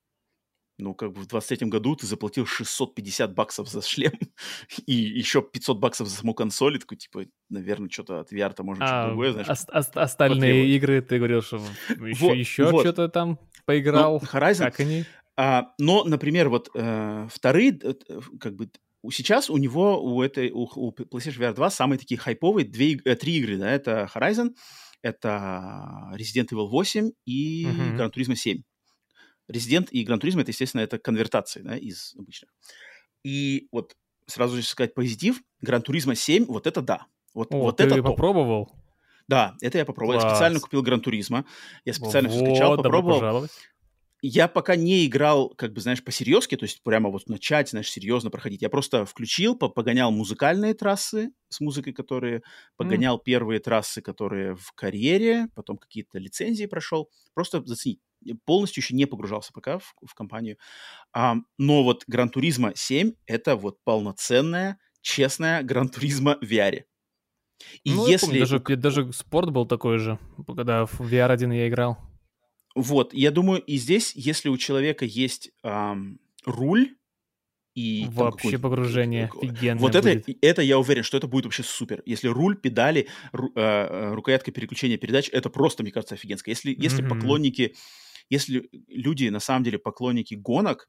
[0.78, 4.12] Ну, как бы в 23-м году ты заплатил 650 баксов за шлем
[4.86, 6.76] и еще 500 баксов за саму консоль.
[6.76, 9.48] И такой, типа, наверное, что-то от VR-то может а, что-то другое, знаешь.
[9.48, 11.56] Ост- ост- остальные игры, ты говорил, что
[11.88, 12.80] еще, вот, еще вот.
[12.82, 14.20] что-то там поиграл.
[14.20, 15.04] Ну, Horizon, как они?
[15.36, 17.94] А, но, например, вот э, вторые, э,
[18.38, 18.70] как бы,
[19.10, 23.16] сейчас у него, у этой, у, у PlayStation VR 2 самые такие хайповые две, э,
[23.16, 24.54] три игры, да, это Horizon,
[25.02, 27.96] это Resident Evil 8 и uh-huh.
[27.96, 28.62] Gran Turismo 7.
[29.50, 32.50] Resident и Gran Turismo, это, естественно, это конвертации да, из обычных.
[33.24, 33.94] И вот
[34.26, 37.06] сразу же сказать позитив, Gran Turismo 7, вот это да.
[37.34, 38.72] Вот, О, вот ты это попробовал?
[39.28, 40.20] Да, это я попробовал.
[40.20, 40.24] Класс.
[40.24, 41.44] Я специально купил Gran Turismo.
[41.84, 43.48] Я специально вот, все скачал, попробовал
[44.22, 48.30] я пока не играл, как бы, знаешь, по-серьезки, то есть прямо вот начать, знаешь, серьезно
[48.30, 48.62] проходить.
[48.62, 52.42] Я просто включил, погонял музыкальные трассы с музыкой, которые...
[52.76, 53.22] Погонял mm.
[53.24, 57.10] первые трассы, которые в карьере, потом какие-то лицензии прошел.
[57.34, 58.00] Просто заценить.
[58.44, 60.56] Полностью еще не погружался пока в, в компанию.
[61.12, 66.82] А, но вот Гран Туризма 7— это вот полноценная честная Гран Туризма в VR.
[67.84, 68.26] И ну, если...
[68.26, 70.18] Помню, даже, даже спорт был такой же,
[70.56, 71.98] когда в VR 1 я играл.
[72.76, 76.94] Вот, я думаю, и здесь, если у человека есть эм, руль,
[77.74, 82.02] и вообще погружение офигенное Вот это, это я уверен, что это будет вообще супер.
[82.04, 86.52] Если руль, педали, ру, э, рукоятка переключения передач, это просто, мне кажется, офигенское.
[86.52, 86.82] Если, mm-hmm.
[86.82, 87.74] если поклонники,
[88.28, 90.88] если люди на самом деле поклонники гонок,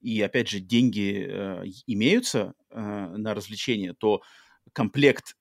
[0.00, 4.20] и опять же деньги э, имеются э, на развлечения, то
[4.74, 5.36] комплект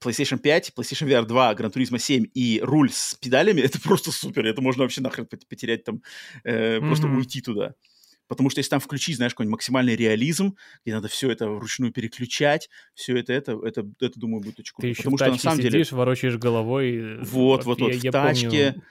[0.00, 4.46] PlayStation 5, PlayStation VR 2, Gran Turismo 7 и руль с педалями, это просто супер.
[4.46, 6.02] Это можно вообще нахрен потерять там,
[6.44, 6.86] э, mm-hmm.
[6.86, 7.74] просто уйти туда.
[8.26, 12.70] Потому что если там включить, знаешь, какой-нибудь максимальный реализм, где надо все это вручную переключать,
[12.94, 14.88] все это, это, это, это думаю, будет очень круто.
[14.88, 15.98] Ты Потому что на самом сидишь, деле...
[15.98, 17.18] ворочаешь головой.
[17.20, 18.82] Вот, вот, вот, я, в я тачке помню,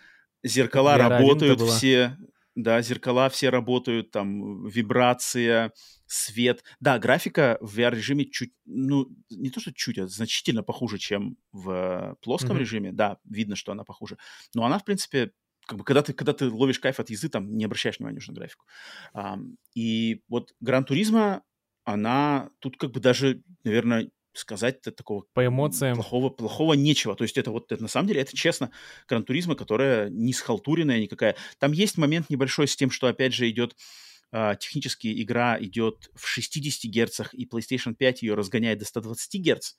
[0.44, 2.16] зеркала работают все,
[2.56, 5.74] да, зеркала все работают, там, вибрация,
[6.14, 6.64] свет.
[6.80, 12.18] Да, графика в VR-режиме чуть, ну, не то, что чуть, а значительно похуже, чем в
[12.22, 12.60] плоском mm-hmm.
[12.60, 12.92] режиме.
[12.92, 14.18] Да, видно, что она похуже.
[14.54, 15.32] Но она, в принципе,
[15.66, 18.32] как бы, когда ты, когда ты ловишь кайф от езды, там не обращаешь внимания уже
[18.32, 18.66] на графику.
[19.14, 19.38] А,
[19.74, 21.42] и вот Гран Туризма,
[21.84, 27.16] она тут как бы даже, наверное, сказать такого по эмоциям плохого плохого нечего.
[27.16, 28.72] То есть это вот это, на самом деле это честно
[29.08, 31.36] Гран Туризма, которая не схалтуренная никакая.
[31.60, 33.76] Там есть момент небольшой с тем, что опять же идет
[34.60, 39.74] технически игра идет в 60 герцах, и PlayStation 5 ее разгоняет до 120 герц.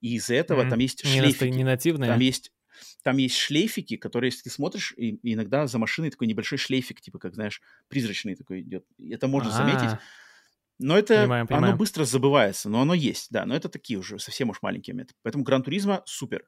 [0.00, 0.70] И из-за этого mm-hmm.
[0.70, 1.44] там есть шлейфики.
[1.44, 2.08] Не нативная.
[2.08, 2.52] Там есть
[3.02, 7.00] там есть шлейфики, которые, если ты смотришь, и, и иногда за машиной такой небольшой шлейфик,
[7.00, 8.86] типа, как, знаешь, призрачный такой идет.
[8.98, 9.56] Это можно А-а-а.
[9.56, 9.98] заметить.
[10.78, 11.74] Но это, понимаем, понимаем.
[11.74, 15.12] оно быстро забывается, но оно есть, да, но это такие уже совсем уж маленькие моменты.
[15.22, 16.46] Поэтому Гран Туризма супер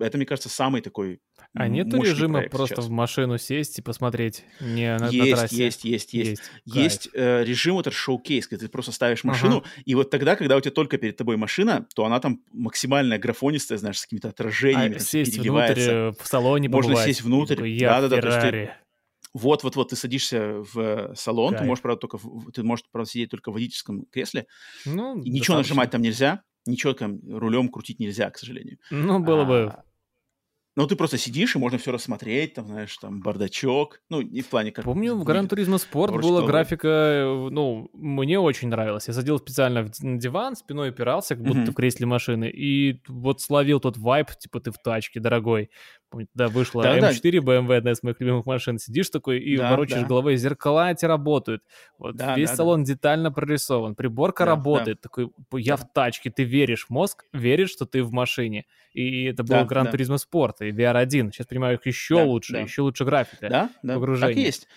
[0.00, 1.20] это, мне кажется, самый такой
[1.54, 2.86] А нет режима просто сейчас.
[2.86, 5.56] в машину сесть и посмотреть, не на, есть, на трассе?
[5.56, 6.42] Есть, есть, есть.
[6.64, 9.68] Есть, есть э, режим, вот этот шоу-кейс, когда ты просто ставишь машину, ага.
[9.84, 13.78] и вот тогда, когда у тебя только перед тобой машина, то она там максимально графонистая,
[13.78, 17.06] знаешь, с какими-то отражениями, а, сесть внутрь, в салоне Можно побывать.
[17.06, 17.78] сесть внутрь.
[17.78, 18.20] Да-да-да.
[18.20, 18.70] То есть
[19.32, 21.60] вот-вот-вот, ты садишься в салон, Кайф.
[21.60, 22.18] ты можешь, правда, только
[22.52, 24.46] ты можешь, правда, сидеть только в водительском кресле.
[24.84, 28.78] Ну, и ничего нажимать там нельзя, ничего там рулем крутить нельзя, к сожалению.
[28.90, 29.74] Ну, было а, бы
[30.76, 34.00] ну, ты просто сидишь, и можно все рассмотреть, там, знаешь, там, бардачок.
[34.08, 34.84] Ну, не в плане как...
[34.84, 39.08] Помню, в Гран Туризма Спорт была графика, э, ну, мне очень нравилась.
[39.08, 41.72] Я садил специально на диван, спиной опирался, как будто mm-hmm.
[41.72, 45.70] в кресле машины, и вот словил тот вайп, типа, ты в тачке, дорогой.
[46.34, 48.78] Да, вышла да, М4 BMW, одна из моих любимых машин.
[48.78, 50.08] Сидишь такой и да, ворочаешь да.
[50.08, 51.62] головой, зеркала эти работают.
[51.98, 52.92] Вот да, весь да, салон да.
[52.92, 54.98] детально прорисован, приборка да, работает.
[54.98, 55.02] Да.
[55.02, 55.30] Такой,
[55.60, 55.84] я да.
[55.84, 58.66] в тачке, ты веришь, мозг верит, что ты в машине.
[58.92, 61.32] И это был Гран да, Туризма Спорт и VR1.
[61.32, 62.60] Сейчас понимаю, их еще да, лучше, да.
[62.60, 63.48] еще лучше графика.
[63.48, 64.34] Да, да, погружение.
[64.34, 64.68] так и есть.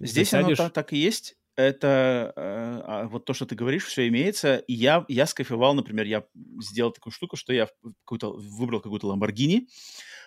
[0.00, 0.58] Здесь Засядешь...
[0.58, 2.40] оно так, так и есть это э,
[2.84, 4.56] а, вот то, что ты говоришь, все имеется.
[4.56, 6.24] И я, я скайфовал, например, я
[6.60, 7.68] сделал такую штуку, что я
[8.04, 9.66] какую-то, выбрал какую-то Lamborghini,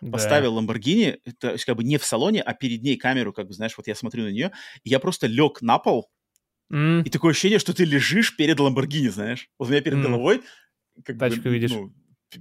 [0.02, 0.12] да.
[0.12, 3.54] поставил Lamborghini, то есть как бы не в салоне, а перед ней камеру, как бы,
[3.54, 4.52] знаешь, вот я смотрю на нее,
[4.84, 6.10] и я просто лег на пол,
[6.72, 7.04] mm.
[7.04, 9.50] и такое ощущение, что ты лежишь перед Lamborghini, знаешь.
[9.58, 10.04] Вот у меня перед mm.
[10.04, 10.42] головой
[11.04, 11.72] как Тачку бы, видишь.
[11.72, 11.94] Ну,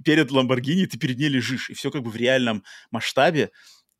[0.03, 3.51] перед Ламборгини ты перед ней лежишь, и все как бы в реальном масштабе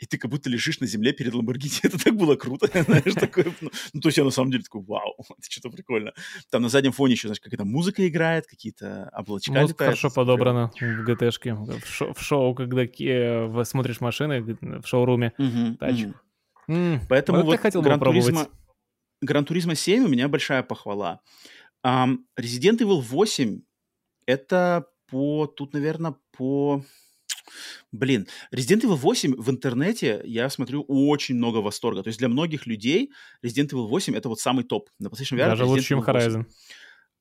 [0.03, 1.79] и ты как будто лежишь на земле перед Ламборгини.
[1.83, 3.45] Это так было круто, знаешь, такое.
[3.61, 6.11] Ну, ну, то есть я на самом деле такой, вау, это что-то прикольно.
[6.51, 9.99] Там на заднем фоне еще, знаешь, какая-то музыка играет, какие-то облачка Музыка летают.
[9.99, 11.53] хорошо подобрана в ГТшке.
[11.53, 16.09] В, шоу, в шоу когда э, смотришь машины в шоуруме, угу, тачек.
[16.67, 16.75] Угу.
[16.75, 16.99] Mm.
[17.09, 18.47] Поэтому вот, вот хотел Гран Туризма,
[19.21, 21.21] Гран Туризма 7 у меня большая похвала.
[21.85, 23.61] Um, Resident Evil 8
[24.25, 26.83] это по, тут, наверное, по
[27.91, 32.03] Блин, Resident Evil 8 в интернете, я смотрю, очень много восторга.
[32.03, 33.11] То есть для многих людей
[33.43, 34.89] Resident Evil 8 это вот самый топ.
[34.99, 36.45] На PlayStation VR Даже лучше, чем Horizon.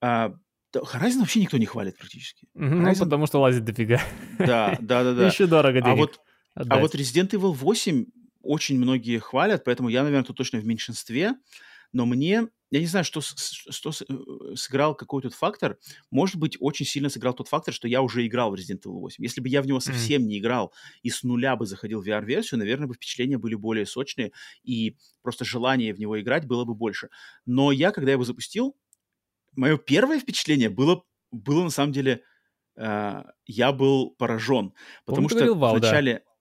[0.01, 0.35] А,
[0.75, 2.47] Horizon вообще никто не хвалит практически.
[2.55, 3.01] Ну, Horizon...
[3.01, 4.01] потому что лазит дофига.
[4.39, 5.15] Да, да, да.
[5.15, 5.27] да.
[5.27, 6.21] Еще дорого денег а вот,
[6.55, 8.07] а вот Resident Evil 8
[8.43, 11.35] очень многие хвалят, поэтому я, наверное, тут точно в меньшинстве.
[11.93, 15.79] Но мне я не знаю, что, что э, сыграл какой тут фактор.
[16.11, 19.23] Может быть, очень сильно сыграл тот фактор, что я уже играл в Resident Evil 8.
[19.23, 20.25] Если бы я в него совсем mm.
[20.25, 20.73] не играл
[21.03, 24.33] и с нуля бы заходил в VR-версию, наверное, бы впечатления были более сочные,
[24.63, 27.11] и просто желание в него играть было бы больше.
[27.45, 28.75] Но я, когда его запустил,
[29.55, 32.23] мое первое впечатление было, было на самом деле,
[32.77, 34.73] э, я был поражен.
[35.05, 36.23] Потому Помню, что вау, вначале...
[36.25, 36.32] Да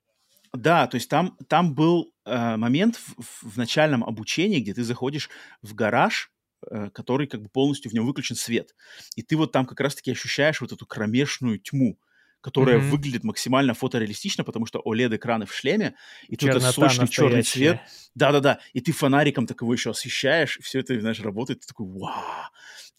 [0.53, 5.29] да, то есть там, там был э, момент в, в начальном обучении, где ты заходишь
[5.61, 6.31] в гараж,
[6.69, 8.75] э, который как бы полностью в нем выключен свет.
[9.15, 11.97] И ты вот там как раз-таки ощущаешь вот эту кромешную тьму,
[12.41, 12.89] которая mm-hmm.
[12.89, 15.95] выглядит максимально фотореалистично, потому что OLED-экраны в шлеме,
[16.27, 17.15] и Чернота только сочный настоящая.
[17.15, 17.79] черный цвет.
[18.15, 21.87] Да-да-да, и ты фонариком так его еще освещаешь, и все это, знаешь, работает, ты такой,
[21.87, 22.49] вау.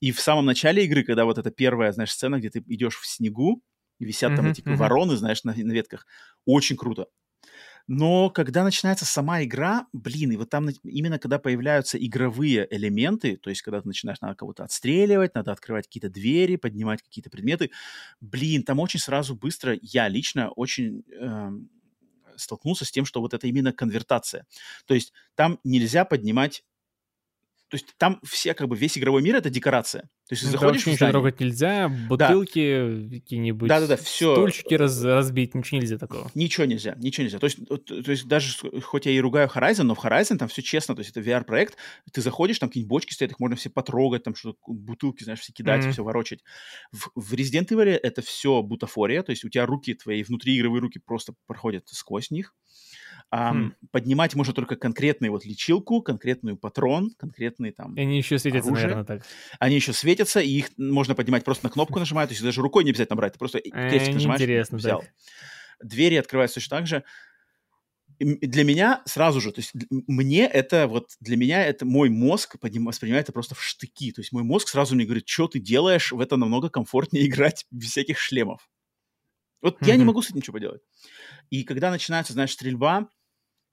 [0.01, 3.07] И в самом начале игры, когда вот эта первая, знаешь, сцена, где ты идешь в
[3.07, 3.62] снегу,
[3.99, 4.77] и висят mm-hmm, там эти mm-hmm.
[4.77, 6.07] вороны, знаешь, на, на ветках,
[6.47, 7.07] очень круто.
[7.86, 13.50] Но когда начинается сама игра, блин, и вот там именно когда появляются игровые элементы, то
[13.50, 17.70] есть когда ты начинаешь, надо кого-то отстреливать, надо открывать какие-то двери, поднимать какие-то предметы,
[18.20, 21.50] блин, там очень сразу быстро, я лично очень э,
[22.36, 24.46] столкнулся с тем, что вот это именно конвертация.
[24.86, 26.64] То есть там нельзя поднимать
[27.73, 30.03] то есть там все, как бы, весь игровой мир— это декорация.
[30.03, 31.11] То есть ты заходишь в здание...
[31.11, 33.16] трогать нельзя, бутылки да.
[33.16, 34.35] какие-нибудь, Да-да-да, все.
[34.35, 36.31] стульчики раз, разбить, ничего нельзя такого.
[36.35, 37.39] Ничего нельзя, ничего нельзя.
[37.39, 40.61] То есть, то есть даже, хоть я и ругаю Horizon, но в Horizon там все
[40.61, 41.78] честно, то есть это VR-проект,
[42.12, 45.55] ты заходишь, там какие-нибудь бочки стоят, их можно все потрогать, там что-то, бутылки, знаешь, все
[45.55, 45.93] кидать, mm-hmm.
[45.93, 46.40] все ворочать.
[46.93, 50.99] В, в Resident Evil это все бутафория, то есть у тебя руки твои, внутриигровые руки
[50.99, 52.55] просто проходят сквозь них.
[53.34, 53.74] Хм.
[53.90, 58.88] Поднимать можно только конкретную вот лечилку, конкретную патрон, конкретный там они еще светятся, оружие.
[58.88, 59.26] наверное, так.
[59.59, 62.84] Они еще светятся, и их можно поднимать просто на кнопку нажимать, то есть даже рукой
[62.84, 65.00] не обязательно брать, ты просто крестик э, нажимаешь, интересно, взял.
[65.00, 65.10] Так.
[65.82, 67.04] Двери открываются точно так же.
[68.18, 72.59] И для меня сразу же, то есть мне это вот, для меня это мой мозг
[72.60, 74.12] подним, воспринимает это просто в штыки.
[74.12, 77.66] То есть мой мозг сразу мне говорит, что ты делаешь, в это намного комфортнее играть
[77.70, 78.68] без всяких шлемов.
[79.62, 79.88] Вот mm-hmm.
[79.88, 80.82] я не могу с этим ничего поделать.
[81.48, 83.09] И когда начинается, знаешь, стрельба,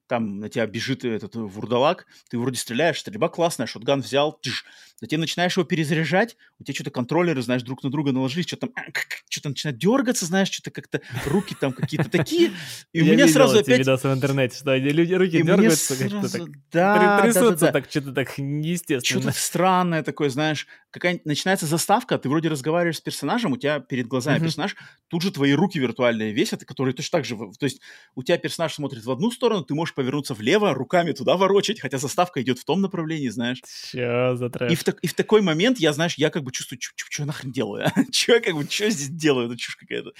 [0.09, 4.65] там на тебя бежит этот вурдалак, ты вроде стреляешь, стрельба классная, шотган взял, тыш,
[4.99, 8.93] затем начинаешь его перезаряжать, у тебя что-то контроллеры, знаешь, друг на друга наложились, что-то там,
[9.29, 12.51] что-то начинает дергаться, знаешь, что-то как-то руки там какие-то такие,
[12.91, 13.77] и у меня сразу опять...
[13.79, 19.21] видосы в интернете, что люди, руки дергаются, как-то так трясутся так, что-то так неестественно.
[19.21, 24.07] Что-то странное такое, знаешь, какая начинается заставка, ты вроде разговариваешь с персонажем, у тебя перед
[24.07, 24.75] глазами персонаж,
[25.07, 27.81] тут же твои руки виртуальные весят, которые точно так же, то есть
[28.15, 31.97] у тебя персонаж смотрит в одну сторону, ты можешь повернуться влево, руками туда ворочать, хотя
[31.97, 33.61] заставка идет в том направлении, знаешь.
[33.91, 34.71] Чё за трэш?
[34.71, 37.51] И в, и в такой момент я, знаешь, я как бы чувствую, что я нахрен
[37.51, 37.91] делаю, а?
[38.11, 39.47] Что я как бы, что здесь делаю?
[39.47, 40.11] Это чушь какая-то,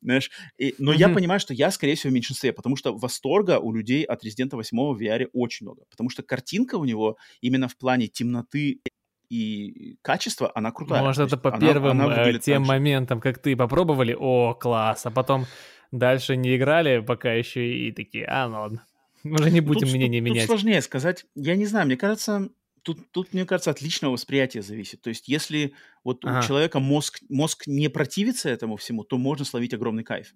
[0.00, 0.30] знаешь.
[0.58, 0.98] И, но mm-hmm.
[0.98, 4.50] я понимаю, что я, скорее всего, в меньшинстве, потому что восторга у людей от Resident
[4.52, 5.84] 8 в VR очень много.
[5.90, 8.80] Потому что картинка у него именно в плане темноты
[9.28, 11.02] и качество, она крутая.
[11.02, 15.10] Может, это по она, первым она э, тем моментам, как ты попробовали, о, класс, а
[15.10, 15.46] потом
[15.92, 18.86] дальше не играли пока еще и такие, а, ну ладно.
[19.24, 20.46] Мы уже не будем тут, мнение тут, менять.
[20.46, 21.26] Тут сложнее сказать.
[21.34, 22.48] Я не знаю, мне кажется,
[22.82, 25.02] тут, тут, мне кажется, от личного восприятия зависит.
[25.02, 25.74] То есть, если
[26.04, 26.38] вот ага.
[26.38, 30.34] у человека мозг, мозг не противится этому всему, то можно словить огромный кайф.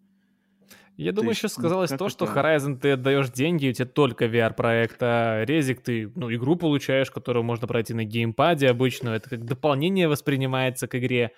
[0.97, 4.99] Я думаю, еще сказалось ну, то, что Horizon ты отдаешь деньги, у тебя только VR-проект,
[5.01, 10.09] а Резик ты, ну, игру получаешь, которую можно пройти на геймпаде обычно, это как дополнение
[10.09, 11.33] воспринимается к игре.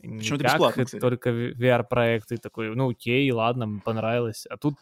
[0.00, 1.00] Причем это бесплатно, кстати.
[1.00, 4.46] только VR-проект, и такой, ну окей, ладно, понравилось.
[4.46, 4.74] А тут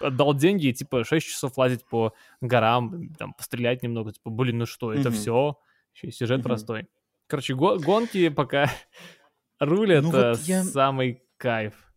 [0.00, 4.66] отдал деньги и, типа, 6 часов лазить по горам, там, пострелять немного, типа, блин, ну
[4.66, 5.12] что, это mm-hmm.
[5.12, 5.58] все?
[5.94, 6.44] Еще и сюжет mm-hmm.
[6.44, 6.86] простой.
[7.26, 8.70] Короче, го- гонки пока
[9.60, 10.64] рулят, ну, вот я...
[10.64, 11.91] самый кайф.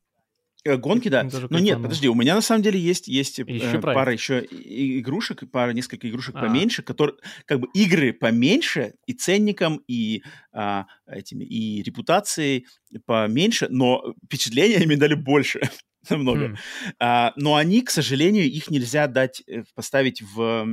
[0.65, 1.27] Э, гонки, да.
[1.51, 5.43] Но нет, подожди, у меня на самом деле есть, есть еще э, пара еще игрушек,
[5.51, 6.41] пара, несколько игрушек а.
[6.41, 12.65] поменьше, которые, как бы, игры поменьше и ценником, и а, этими, и репутацией
[13.05, 15.61] поменьше, но впечатления им дали больше.
[16.09, 16.45] намного.
[16.45, 16.57] Mm.
[16.99, 20.65] А, но они, к сожалению, их нельзя дать, э, поставить в,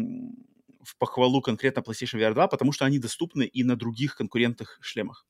[0.83, 5.27] в похвалу конкретно PlayStation VR 2, потому что они доступны и на других конкурентных шлемах.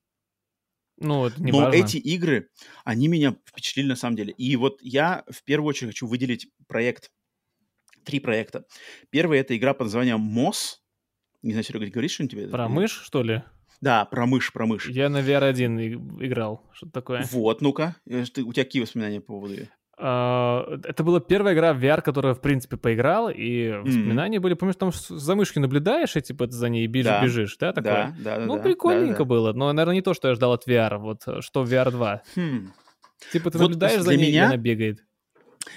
[0.99, 1.77] Ну, это не Но важно.
[1.77, 2.49] эти игры,
[2.85, 4.33] они меня впечатлили на самом деле.
[4.33, 7.11] И вот я в первую очередь хочу выделить проект,
[8.05, 8.65] три проекта.
[9.11, 10.77] Первый— это игра под названием MOS.
[11.43, 12.49] Не знаю, Серега, говоришь что-нибудь тебе?
[12.49, 13.43] Про мышь, что ли?
[13.81, 14.89] Да, про мышь, про мышь.
[14.89, 16.71] Я на VR1 играл.
[16.73, 17.27] Что-то такое.
[17.33, 17.97] Вот, ну-ка.
[18.07, 19.71] Э, у тебя какие воспоминания по поводу ее?
[19.99, 24.41] А, это была первая игра в VR, которая, в принципе, поиграл, и воспоминания mm-hmm.
[24.41, 27.23] были, помнишь, там за мышкой наблюдаешь, и типа ты за ней бежишь, да.
[27.23, 28.15] бежишь, да, такое?
[28.19, 29.25] Да, да, Ну, да, прикольненько да, да.
[29.25, 32.23] было, но, наверное, не то, что я ждал от VR, вот что в VR 2.
[32.37, 32.73] Хм.
[33.33, 34.45] Типа ты вот наблюдаешь за ней, меня...
[34.45, 35.05] и она бегает.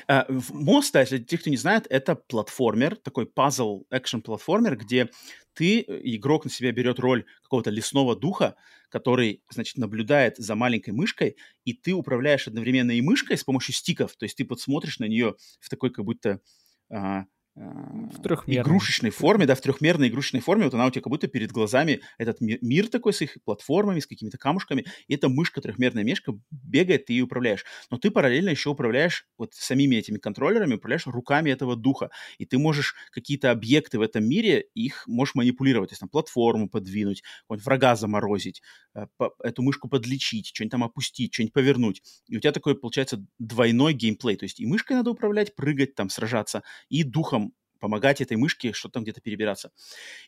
[0.08, 5.10] Uh, Мост, да, если те, кто не знает, это платформер, такой пазл экшен платформер, где
[5.56, 8.56] ты, э, игрок на себя берет роль какого-то лесного духа,
[8.90, 14.15] который, значит, наблюдает за маленькой мышкой, и ты управляешь одновременно и мышкой с помощью стиков,
[14.15, 16.41] то есть ты подсмотришь на нее в такой как будто
[16.90, 17.26] а,
[17.56, 21.52] в игрушечной форме, да, в трехмерной игрушечной форме, вот она у тебя как будто перед
[21.52, 26.03] глазами этот мир, мир такой с их платформами, с какими-то камушками, и эта мышка, трехмерная
[26.03, 27.64] мишка бегает, ты ее управляешь.
[27.90, 32.57] Но ты параллельно еще управляешь вот самими этими контроллерами, управляешь руками этого духа, и ты
[32.57, 37.95] можешь какие-то объекты в этом мире, их можешь манипулировать, то есть там платформу подвинуть, врага
[37.95, 38.61] заморозить,
[38.95, 39.06] э,
[39.44, 42.02] эту мышку подлечить, что-нибудь там опустить, что-нибудь повернуть.
[42.27, 46.10] И у тебя такой, получается, двойной геймплей, то есть и мышкой надо управлять, прыгать, там,
[46.10, 47.45] сражаться, и духом
[47.86, 49.70] помогать этой мышке что-то там где-то перебираться.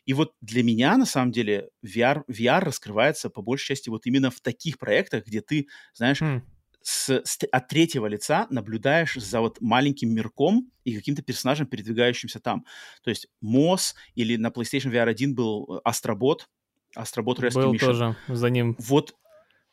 [0.04, 4.30] И вот для меня, на самом деле, VR, VR раскрывается по большей части вот именно
[4.30, 6.42] в таких проектах, где ты, знаешь, mm.
[6.82, 12.64] с, с, от третьего лица наблюдаешь за вот маленьким мирком и каким-то персонажем, передвигающимся там.
[13.02, 16.48] То есть МОС или на PlayStation VR 1 был Астробот,
[16.94, 17.78] Астробот Rescue Был Mission.
[17.80, 18.76] тоже, за ним.
[18.78, 19.16] Вот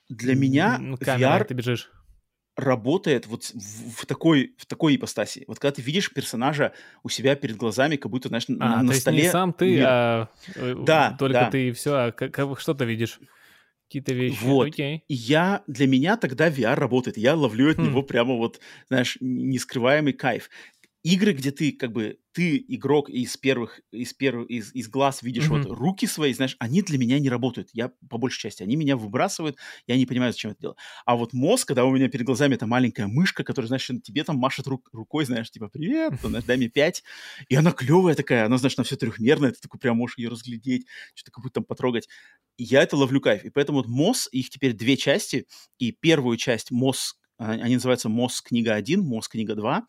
[0.09, 1.45] для меня Камера, VR...
[1.45, 1.91] ты бежишь
[2.55, 5.43] работает вот в, в такой в такой ипостаси.
[5.47, 6.73] Вот когда ты видишь персонажа
[7.03, 9.23] у себя перед глазами, как будто, знаешь, а, на, на то столе...
[9.23, 9.85] не сам ты, мир.
[9.87, 11.49] а э, да, только да.
[11.49, 13.19] ты и все, а как, что ты видишь?
[13.87, 14.39] Какие-то вещи.
[14.41, 14.67] Вот.
[14.67, 15.03] Окей.
[15.07, 17.17] И я, для меня тогда VR работает.
[17.17, 17.83] Я ловлю от хм.
[17.83, 20.49] него прямо вот, знаешь, нескрываемый кайф
[21.05, 25.45] игры, где ты как бы ты игрок из первых из первых из, из глаз видишь
[25.45, 25.67] mm-hmm.
[25.67, 27.69] вот руки свои, знаешь, они для меня не работают.
[27.73, 29.55] Я по большей части они меня выбрасывают,
[29.85, 30.77] я не понимаю, зачем это делать.
[31.05, 34.37] А вот мозг, когда у меня перед глазами эта маленькая мышка, которая, знаешь, тебе там
[34.37, 37.03] машет рук, рукой, знаешь, типа привет, там, знаешь, дай мне пять,
[37.49, 40.87] и она клевая такая, она, знаешь, на все трехмерная, ты такой прям можешь ее разглядеть,
[41.13, 42.09] что-то как будто там потрогать.
[42.57, 43.45] И я это ловлю кайф.
[43.45, 45.45] И поэтому вот МОС, их теперь две части,
[45.77, 49.81] и первую часть МОС а, они называются «Мост книга 1», «Мост книга 2».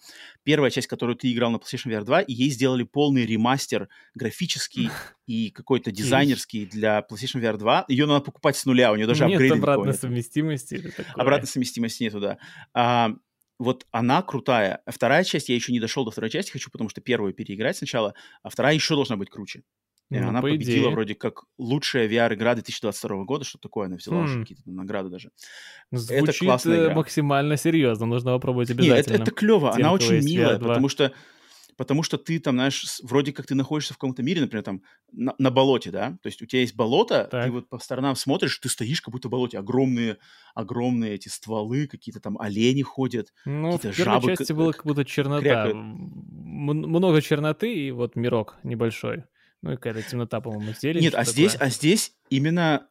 [0.42, 4.90] Первая часть, которую ты играл на PlayStation VR 2, и ей сделали полный ремастер графический
[5.26, 7.86] и какой-то дизайнерский для PlayStation VR 2.
[7.88, 10.92] Ее надо покупать с нуля, у нее даже нет апгрейда обратной совместимости.
[11.14, 12.38] Обратной совместимости нету, да.
[12.74, 13.12] А,
[13.58, 14.82] вот она крутая.
[14.86, 18.14] Вторая часть, я еще не дошел до второй части, хочу, потому что первую переиграть сначала,
[18.42, 19.62] а вторая еще должна быть круче.
[20.10, 20.90] И ну, она по победила идее.
[20.90, 24.40] вроде как лучшая VR-игра 2022 года, что такое, она взяла уже хм.
[24.42, 25.30] какие-то награды даже.
[25.90, 26.94] Звучит это классная игра.
[26.94, 28.94] максимально серьезно, нужно попробовать обязательно.
[28.96, 31.12] Нет, это, это клево, она очень милая, потому что
[31.76, 35.34] потому что ты там, знаешь, вроде как ты находишься в каком-то мире, например, там на,
[35.38, 37.44] на болоте, да, то есть у тебя есть болото, так.
[37.44, 40.18] ты вот по сторонам смотришь, ты стоишь как будто в болоте, огромные,
[40.54, 45.04] огромные эти стволы, какие-то там олени ходят, ну, какие-то в первой части было как будто
[45.04, 45.76] чернота, крякают.
[45.76, 49.24] много черноты и вот мирок небольшой.
[49.66, 51.02] Ну и какая-то темнота, по-моему, зелень.
[51.02, 52.86] Нет, а здесь, а здесь именно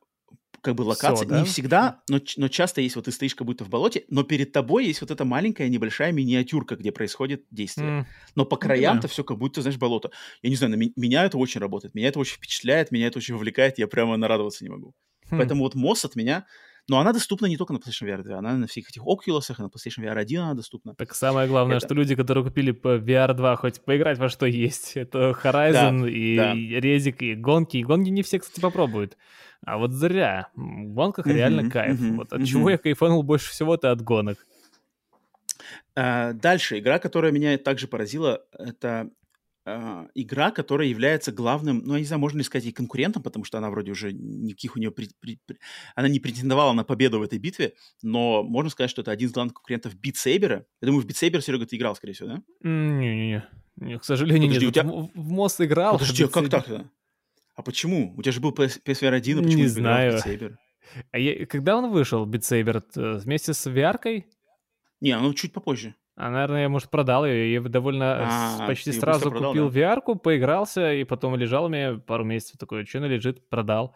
[0.59, 1.15] как бы локация.
[1.15, 1.39] Всё, да?
[1.39, 4.51] Не всегда, но, но часто есть, вот ты стоишь как будто в болоте, но перед
[4.51, 7.89] тобой есть вот эта маленькая небольшая миниатюрка, где происходит действие.
[7.89, 8.05] Mm.
[8.35, 10.11] Но по краям-то все как будто, знаешь, болото.
[10.41, 13.35] Я не знаю, на меня это очень работает, меня это очень впечатляет, меня это очень
[13.35, 14.95] вовлекает, я прямо нарадоваться не могу.
[15.31, 15.37] Mm.
[15.37, 16.45] Поэтому вот МОС от меня
[16.87, 19.61] но она доступна не только на PlayStation VR 2, она на всех этих Oculus, и
[19.61, 20.93] на PlayStation VR 1 она доступна.
[20.95, 21.87] Так самое главное, это...
[21.87, 26.09] что люди, которые купили по VR 2, хоть поиграть во что есть, это Horizon да,
[26.09, 26.53] и да.
[26.53, 27.77] Резик, и гонки.
[27.77, 29.17] И гонки не все, кстати, попробуют.
[29.65, 30.49] А вот зря.
[30.55, 31.99] В гонках mm-hmm, реально кайф.
[31.99, 32.45] Mm-hmm, вот от mm-hmm.
[32.45, 34.45] чего я кайфанул больше всего, это от гонок.
[35.95, 36.77] А, дальше.
[36.77, 39.09] Игра, которая меня также поразила, это
[39.65, 43.45] э, игра, которая является главным, ну, я не знаю, можно ли сказать и конкурентом, потому
[43.45, 44.91] что она вроде уже никаких у нее...
[44.91, 45.57] При, при, при,
[45.95, 49.33] она не претендовала на победу в этой битве, но можно сказать, что это один из
[49.33, 50.65] главных конкурентов Saber.
[50.81, 52.43] Я думаю, в Saber, Серега, ты играл, скорее всего, да?
[52.61, 53.99] Не-не-не.
[53.99, 54.69] К сожалению, Подожди, нет.
[54.69, 54.83] У тебя...
[54.83, 55.93] В, в МОС играл.
[55.93, 56.89] Подожди, а как так-то?
[57.55, 58.13] А почему?
[58.17, 60.13] У тебя же был PSVR 1, а почему не знаю.
[60.13, 60.55] Beat Saber?
[61.11, 61.45] А я...
[61.45, 62.83] когда он вышел, Saber?
[62.95, 64.27] Э, вместе с VR-кой?
[65.01, 65.95] Не, ну чуть попозже.
[66.15, 67.53] А, наверное, я, может, продал ее.
[67.53, 69.79] Я довольно а, почти сразу продал, купил да?
[69.79, 73.93] VR-ку, поигрался, и потом лежал у меня пару месяцев такой, что она лежит, продал.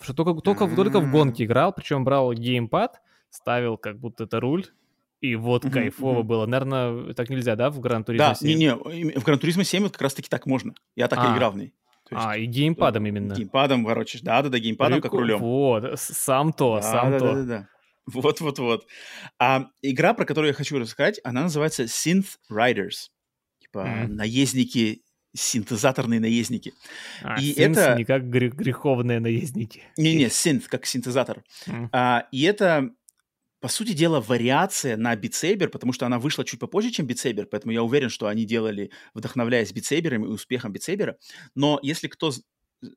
[0.00, 3.00] Что только, только, только в гонке играл, причем брал геймпад,
[3.30, 4.64] ставил как будто это руль,
[5.20, 6.46] и вот кайфово было.
[6.46, 8.48] Наверное, так нельзя, да, в Гран Туризмо да, 7?
[8.48, 8.74] не-не,
[9.18, 10.74] в Гран Туризмо 7 вот как раз-таки так можно.
[10.94, 11.32] Я так а.
[11.32, 11.74] и играл в ней.
[12.10, 13.34] Есть, а, и геймпадом да, именно.
[13.34, 14.22] Геймпадом ворочаешь.
[14.22, 15.10] Да-да-да, геймпадом Прикол.
[15.10, 15.38] как рулем.
[15.40, 17.26] Вот, сам то, да, сам да, то.
[17.26, 17.68] Да-да-да.
[18.14, 18.86] Вот-вот-вот.
[19.38, 23.10] А игра, про которую я хочу рассказать, она называется Synth Riders.
[23.60, 24.06] Типа mm-hmm.
[24.08, 25.02] наездники,
[25.34, 26.72] синтезаторные наездники.
[27.22, 29.82] А, и это не как грех- греховные наездники.
[29.96, 31.44] Не-не, synth, как синтезатор.
[31.66, 31.88] Mm-hmm.
[31.92, 32.90] А, и это
[33.60, 37.72] по сути дела, вариация на Saber, потому что она вышла чуть попозже, чем Saber, поэтому
[37.72, 41.14] я уверен, что они делали, вдохновляясь Saber и успехом Saber.
[41.54, 42.32] Но если кто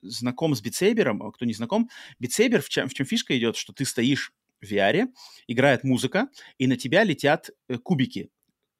[0.01, 1.89] знаком с Saber, а кто не знаком,
[2.21, 4.31] Saber, в чем, в чем фишка идет, что ты стоишь
[4.63, 5.07] VR,
[5.47, 6.27] играет музыка,
[6.57, 8.29] и на тебя летят э, кубики.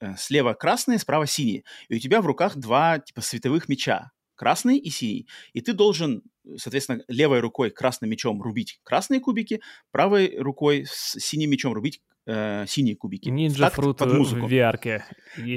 [0.01, 1.63] Э, слева красные, справа синие.
[1.87, 4.11] И у тебя в руках два типа световых меча.
[4.35, 5.27] Красный и синий.
[5.53, 6.23] И ты должен,
[6.57, 12.65] соответственно, левой рукой красным мечом рубить красные кубики, правой рукой с синим мечом рубить э,
[12.67, 13.29] синие кубики.
[13.29, 15.03] Нинджа Фрут в VR.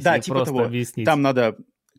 [0.02, 0.64] да, типа того.
[0.64, 1.06] Объяснить.
[1.06, 1.56] Там надо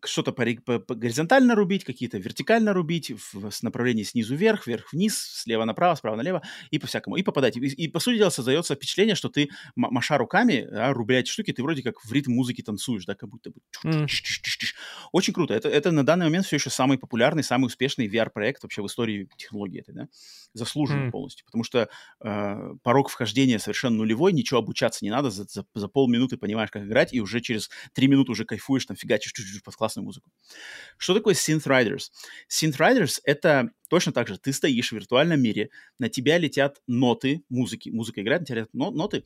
[0.07, 4.93] что-то по, по, по горизонтально рубить, какие-то вертикально рубить, в, в направлении снизу вверх, вверх
[4.93, 6.41] вниз, слева направо, справа налево
[6.71, 7.57] и по всякому, и попадать.
[7.57, 11.53] И, и по сути дела создается впечатление, что ты маша руками, а, рубля эти штуки,
[11.53, 13.57] ты вроде как в ритм музыки танцуешь, да, как будто бы.
[13.85, 14.07] Mm.
[15.11, 15.53] Очень круто.
[15.53, 19.29] Это, это на данный момент все еще самый популярный, самый успешный VR-проект вообще в истории
[19.37, 20.07] технологии этой, да,
[20.53, 21.11] заслуженный mm.
[21.11, 21.89] полностью, потому что
[22.23, 26.83] э, порог вхождения совершенно нулевой, ничего обучаться не надо, за, за, за полминуты понимаешь, как
[26.83, 30.31] играть, и уже через три минуты уже кайфуешь, там фигачишь чуть-чуть под классную музыку.
[30.97, 32.09] Что такое Synth Riders?
[32.49, 35.69] Synth Riders— это точно так же, ты стоишь в виртуальном мире,
[35.99, 39.23] на тебя летят ноты музыки, музыка играет, на тебя летят ноты,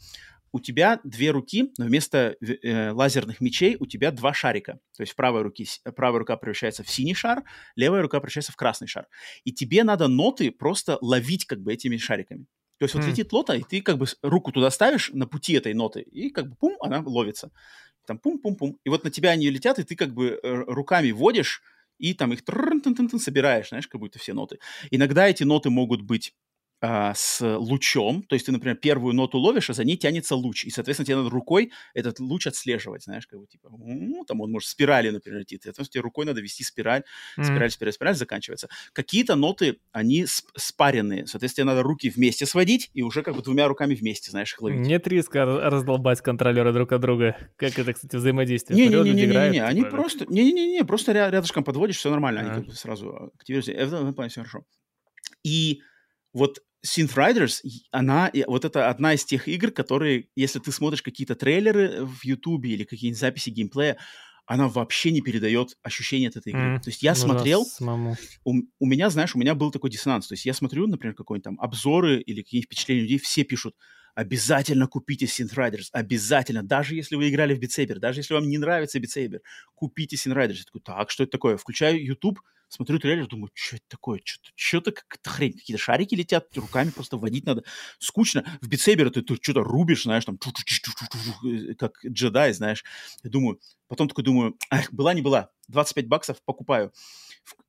[0.51, 4.79] у тебя две руки, но вместо э, лазерных мечей у тебя два шарика.
[4.97, 7.43] То есть правая, руки, правая рука превращается в синий шар,
[7.75, 9.07] левая рука превращается в красный шар.
[9.43, 12.47] И тебе надо ноты просто ловить как бы этими шариками.
[12.79, 13.01] То есть mm.
[13.01, 16.29] вот летит нота, и ты как бы руку туда ставишь на пути этой ноты, и
[16.29, 17.51] как бы пум, она ловится.
[18.09, 18.79] Там пум-пум-пум.
[18.83, 21.61] И вот на тебя они летят, и ты как бы э, руками водишь,
[21.99, 22.43] и там их
[23.19, 24.57] собираешь, знаешь, как будто все ноты.
[24.89, 26.33] Иногда эти ноты могут быть
[26.81, 30.63] а, с лучом, то есть ты, например, первую ноту ловишь, а за ней тянется луч,
[30.65, 34.51] и, соответственно, тебе надо рукой этот луч отслеживать, знаешь, как бы, типа, ну, там он
[34.51, 37.03] может спирали, например, идти, соответственно, тебе рукой надо вести спираль,
[37.37, 37.43] mm-hmm.
[37.43, 38.69] спираль, спираль, спираль, заканчивается.
[38.93, 43.93] Какие-то ноты, они спаренные, соответственно, надо руки вместе сводить и уже как бы двумя руками
[43.93, 44.79] вместе, знаешь, их ловить.
[44.79, 48.87] Нет риска раздолбать контролеры друг от друга, как это, кстати, взаимодействие.
[48.87, 53.97] Не-не-не, они типа, просто, не-не-не, просто рядышком подводишь, все нормально, они как сразу активируются, это,
[53.97, 54.65] это, все хорошо.
[55.43, 55.81] И
[56.33, 57.61] вот Synth Riders,
[57.91, 62.71] она, вот это одна из тех игр, которые, если ты смотришь какие-то трейлеры в Ютубе
[62.71, 63.97] или какие-нибудь записи геймплея,
[64.45, 66.77] она вообще не передает ощущение от этой игры.
[66.77, 67.69] Mm, То есть я ну смотрел, да,
[68.45, 70.27] у, у меня, знаешь, у меня был такой диссонанс.
[70.27, 73.75] То есть я смотрю, например, какой-нибудь там обзоры или какие-нибудь впечатления людей, все пишут,
[74.19, 78.57] обязательно купите Synth Riders, обязательно, даже если вы играли в Saber, даже если вам не
[78.57, 79.39] нравится Saber,
[79.75, 80.55] купите Synth Riders.
[80.55, 81.55] Я такой, так, что это такое?
[81.55, 84.19] Включаю YouTube, смотрю трейлер, думаю, что это такое?
[84.55, 87.63] Что-то какая-то хрень, какие-то шарики летят, руками просто водить надо.
[87.97, 88.43] Скучно.
[88.61, 90.37] В битсейбере ты, ты что-то рубишь, знаешь, там,
[91.77, 92.83] как джедай, знаешь.
[93.23, 96.91] Я думаю, потом такой думаю, эх, была не была, 25 баксов покупаю.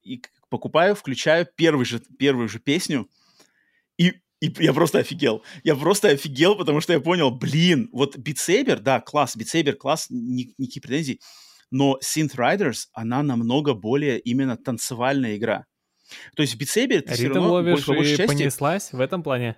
[0.02, 3.09] И покупаю, включаю первый же, первую же песню,
[3.97, 5.43] и и я просто офигел.
[5.65, 10.55] Я просто офигел, потому что я понял, блин, вот Saber, да, класс, Saber, класс, ни,
[10.59, 11.21] никаких претензий
[11.71, 15.67] но Synth Riders, она намного более именно танцевальная игра.
[16.35, 18.37] То есть в Saber ты Ритм все равно ловишь по большей части...
[18.37, 19.57] понеслась в этом плане?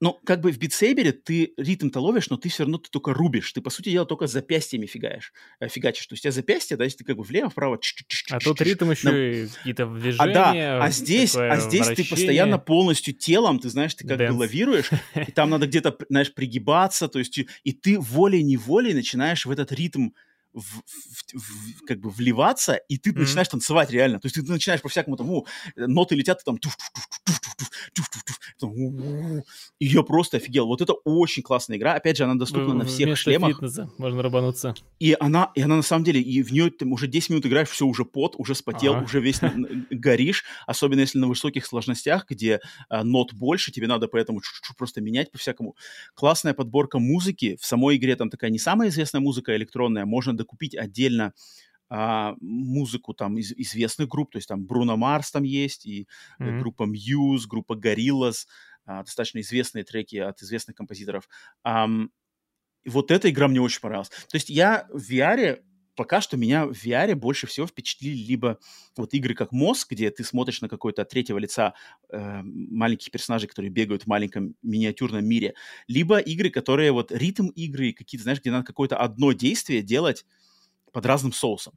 [0.00, 3.52] Ну, как бы в битсейбере ты ритм-то ловишь, но ты все равно ты только рубишь.
[3.52, 6.06] Ты, по сути дела, только запястьями фигаешь, э, фигачишь.
[6.06, 7.78] То есть у тебя запястье, да, если ты как бы влево, вправо...
[8.30, 10.30] А тут ритм еще и какие-то движения.
[10.30, 14.32] А да, а здесь, а здесь ты постоянно полностью телом, ты знаешь, ты как бы
[14.32, 19.70] лавируешь, и там надо где-то, знаешь, пригибаться, то есть и ты волей-неволей начинаешь в этот
[19.72, 20.10] ритм
[20.52, 23.18] в, в, в, как бы вливаться, и ты mm-hmm.
[23.18, 24.18] начинаешь танцевать реально.
[24.18, 25.46] То есть ты, начинаешь по-всякому там, ну,
[25.76, 26.58] ноты летят, ты там
[28.68, 30.66] и я просто офигел.
[30.66, 31.94] Вот это очень классная игра.
[31.94, 33.54] Опять же, она доступна на всех шлемах.
[33.54, 33.90] Фитнеса.
[33.98, 34.74] Можно рабануться.
[34.98, 37.68] И она, и она на самом деле, и в нее ты уже 10 минут играешь,
[37.68, 39.04] все уже пот, уже спотел, ага.
[39.04, 39.40] уже весь
[39.90, 40.44] горишь.
[40.66, 44.40] Особенно если на высоких сложностях, где а, нот больше, тебе надо поэтому
[44.76, 45.76] просто менять по-всякому.
[46.14, 47.56] Классная подборка музыки.
[47.60, 50.04] В самой игре там такая не самая известная музыка электронная.
[50.04, 51.32] Можно докупить отдельно
[51.90, 56.06] а, музыку там из известных групп, то есть там Бруно Марс там есть, и
[56.38, 56.60] mm-hmm.
[56.60, 58.46] группа Muse, группа Gorillaz,
[58.86, 61.28] а, достаточно известные треки от известных композиторов.
[61.64, 61.88] А,
[62.86, 64.08] вот эта игра мне очень понравилась.
[64.08, 65.60] То есть я в VR
[65.96, 68.58] пока что меня в VR больше всего впечатлили либо
[68.96, 71.74] вот игры как Мозг, где ты смотришь на какой-то от третьего лица
[72.08, 75.52] э, маленьких персонажей, которые бегают в маленьком миниатюрном мире,
[75.88, 80.24] либо игры, которые вот ритм игры, какие-то, знаешь, где надо какое-то одно действие делать
[80.92, 81.74] под разным соусом.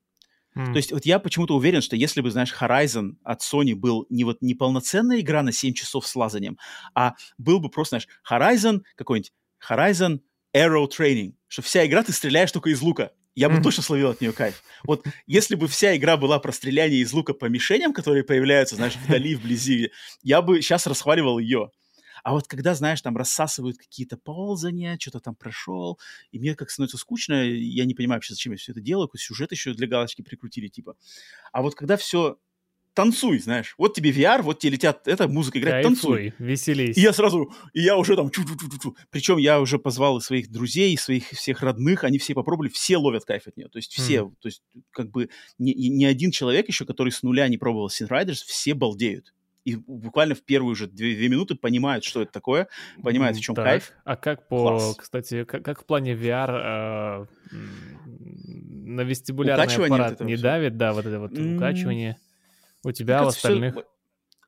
[0.56, 0.72] Mm.
[0.72, 4.24] То есть вот я почему-то уверен, что если бы, знаешь, Horizon от Sony был не
[4.24, 6.58] вот не полноценная игра на 7 часов с лазанием,
[6.94, 9.34] а был бы просто, знаешь, Horizon какой-нибудь,
[9.68, 10.20] Horizon
[10.56, 13.12] Arrow Training, что вся игра ты стреляешь только из лука.
[13.36, 14.62] Я бы mm точно словил от нее кайф.
[14.84, 18.96] Вот если бы вся игра была про стреляние из лука по мишеням, которые появляются, знаешь,
[18.96, 19.92] вдали, вблизи,
[20.22, 21.72] я бы сейчас расхваливал ее.
[22.24, 26.00] А вот когда, знаешь, там рассасывают какие-то ползания, что-то там прошел,
[26.32, 29.20] и мне как становится скучно, я не понимаю вообще, зачем я все это делаю, какой
[29.20, 30.96] сюжет еще для галочки прикрутили, типа.
[31.52, 32.38] А вот когда все
[32.94, 33.76] танцуй, знаешь.
[33.78, 36.34] Вот тебе VR, вот тебе летят, эта музыка играет, Кайфуй, танцуй.
[36.38, 36.98] веселись.
[36.98, 38.96] И я сразу, и я уже там, чу -чу -чу -чу.
[39.10, 43.48] причем я уже позвал своих друзей, своих всех родных, они все попробовали, все ловят кайф
[43.48, 43.68] от нее.
[43.70, 44.34] То есть все, mm.
[44.40, 48.10] то есть как бы ни, ни один человек еще, который с нуля не пробовал Synth
[48.10, 49.33] Riders, все балдеют
[49.66, 52.68] и буквально в первые же две, две минуты понимают, что это такое,
[53.02, 53.66] понимают, в чем так.
[53.66, 53.92] кайф.
[54.04, 54.96] А как по, Класс.
[54.98, 57.58] кстати, как, как в плане VR э,
[58.94, 62.18] на вестибулярный аппарат не давит, да, вот это вот укачивание.
[62.84, 63.76] У тебя, у остальных...
[63.76, 63.86] Все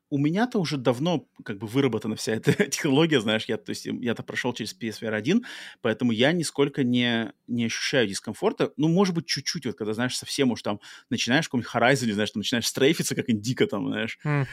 [0.08, 4.22] у меня-то уже давно как бы выработана вся эта технология, знаешь, я, то есть я-то
[4.22, 5.44] прошел через PSVR 1,
[5.80, 8.72] поэтому я нисколько не, не ощущаю дискомфорта.
[8.76, 10.80] Ну, может быть, чуть-чуть, вот когда, знаешь, совсем уж там
[11.10, 14.18] начинаешь в каком-нибудь Horizon, знаешь, там начинаешь стрейфиться, как индика там, знаешь.
[14.24, 14.46] Mm.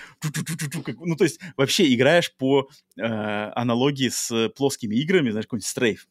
[1.00, 6.08] Ну, то есть вообще играешь по э, аналогии с плоскими играми, знаешь, какой-нибудь стрейф.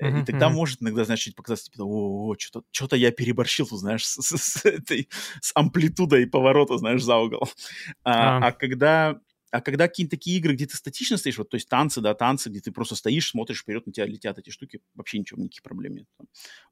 [0.00, 4.06] Uh-huh, и тогда может иногда, знаешь, чуть показаться, типа, о, что-то, что-то я переборщил, знаешь,
[4.06, 5.08] с, с, с этой,
[5.40, 7.48] с амплитудой поворота, знаешь, за угол.
[8.04, 8.46] А, uh-huh.
[8.46, 9.20] а когда
[9.50, 12.50] а когда какие-то такие игры, где ты статично стоишь, вот, то есть танцы, да, танцы,
[12.50, 15.94] где ты просто стоишь, смотришь вперед, на тебя летят эти штуки, вообще ничего, никаких проблем
[15.94, 16.06] нет.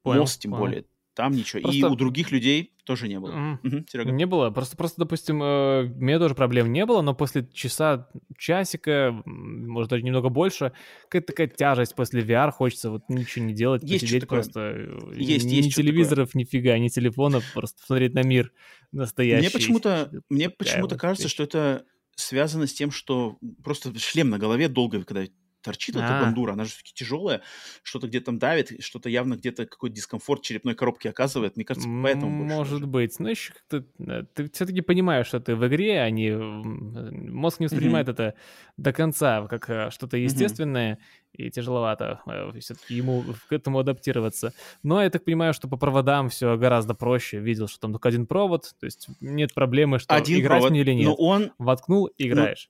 [0.03, 0.61] Понял, Мост, тем понял.
[0.61, 0.85] более,
[1.17, 1.63] там ничего.
[1.63, 1.79] Просто...
[1.79, 3.57] И у других людей тоже не было.
[3.63, 4.03] Mm.
[4.03, 4.51] Угу, не было.
[4.51, 8.07] Просто, просто, допустим, э, у меня тоже проблем не было, но после часа,
[8.37, 10.73] часика, может, даже немного больше,
[11.09, 14.59] какая-то такая тяжесть после VR, хочется вот ничего не делать, есть посидеть просто.
[14.59, 16.43] Э, есть, ни, есть ни телевизоров, такое.
[16.43, 18.53] нифига, ни телефонов, просто посмотреть на мир
[18.91, 19.41] настоящий.
[19.41, 21.33] Мне почему-то, мне почему-то вот кажется, вещь.
[21.33, 21.83] что это
[22.15, 25.25] связано с тем, что просто шлем на голове долго, когда
[25.67, 25.99] торчит а.
[25.99, 27.41] эта бандура, она же все-таки тяжелая,
[27.83, 31.57] что-то где-то там давит, что-то явно где-то какой-то дискомфорт черепной коробки оказывает.
[31.57, 32.87] Мне кажется, поэтому Может больше.
[32.87, 33.19] быть.
[33.19, 36.31] Но еще как-то э, ты все-таки понимаешь, что ты в игре, а не...
[36.31, 38.35] Мозг не воспринимает это
[38.77, 40.99] до конца, как э, что-то естественное,
[41.33, 44.53] и тяжеловато э, все-таки ему к этому адаптироваться.
[44.83, 47.39] Но я так понимаю, что по проводам все гораздо проще.
[47.39, 50.81] Видел, что там только один провод, то есть нет проблемы, что один играть провод, мне
[50.81, 51.07] или нет.
[51.07, 51.51] Но он...
[51.57, 52.69] Воткнул, играешь.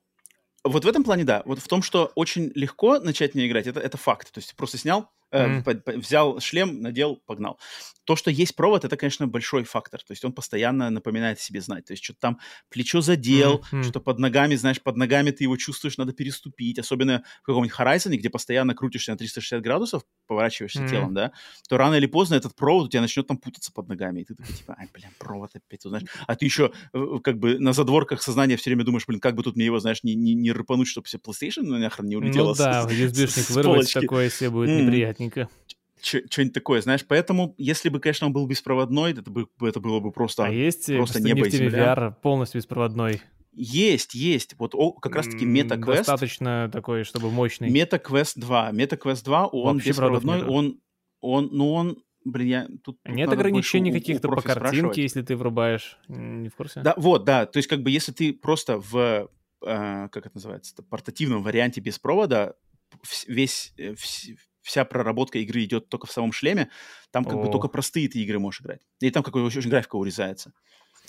[0.67, 1.43] Вот в этом плане, да.
[1.45, 4.31] Вот в том, что очень легко начать не играть, это, это факт.
[4.31, 5.81] То есть просто снял, mm.
[5.81, 7.59] по, взял шлем, надел, погнал.
[8.07, 9.99] То, что есть провод, это, конечно, большой фактор.
[9.99, 11.85] То есть он постоянно напоминает себе знать.
[11.85, 12.39] То есть что-то там
[12.69, 13.83] плечо задел, mm-hmm.
[13.83, 16.79] что-то под ногами, знаешь, под ногами ты его чувствуешь, надо переступить.
[16.79, 20.89] Особенно в каком-нибудь Horizon, где постоянно крутишься на 360 градусов, поворачиваешься mm-hmm.
[20.89, 21.33] телом, да,
[21.67, 24.21] то рано или поздно этот провод у тебя начнет там путаться под ногами.
[24.21, 26.05] И ты такой, типа, ай, блин, провод опять, знаешь.
[26.27, 29.43] А ты еще э, как бы на задворках сознания все время думаешь, блин, как бы
[29.43, 32.49] тут мне его, знаешь, не, не, не рыпануть, чтобы все PlayStation нахрен не улетело.
[32.49, 35.16] Ну да, USB-шник вырвать такое себе будет mm.
[35.19, 35.49] Неприятненько
[35.99, 37.03] что-нибудь такое, знаешь.
[37.07, 40.89] Поэтому, если бы, конечно, он был беспроводной, это, бы, это было бы просто, а есть
[40.89, 41.95] э, просто небо и земля.
[41.95, 43.21] VR полностью беспроводной?
[43.51, 44.55] Есть, есть.
[44.59, 45.97] Вот о, как раз-таки MetaQuest.
[45.97, 47.69] Достаточно такой, чтобы мощный.
[47.69, 48.71] MetaQuest 2.
[48.71, 50.79] MetaQuest 2, он Вообще беспроводной, он,
[51.21, 52.99] он, ну он, блин, я тут...
[53.05, 56.81] Нет ограничений каких-то по картинке, если ты врубаешь, не в курсе?
[56.81, 57.47] Да, вот, да.
[57.47, 61.97] То есть как бы если ты просто в, э, как это называется, портативном варианте без
[61.97, 62.53] провода
[63.27, 63.95] весь, э,
[64.67, 66.69] вся проработка игры идет только в самом шлеме,
[67.11, 67.43] там как О.
[67.43, 68.81] бы только простые ты игры можешь играть.
[68.99, 70.53] И там какой очень графика урезается.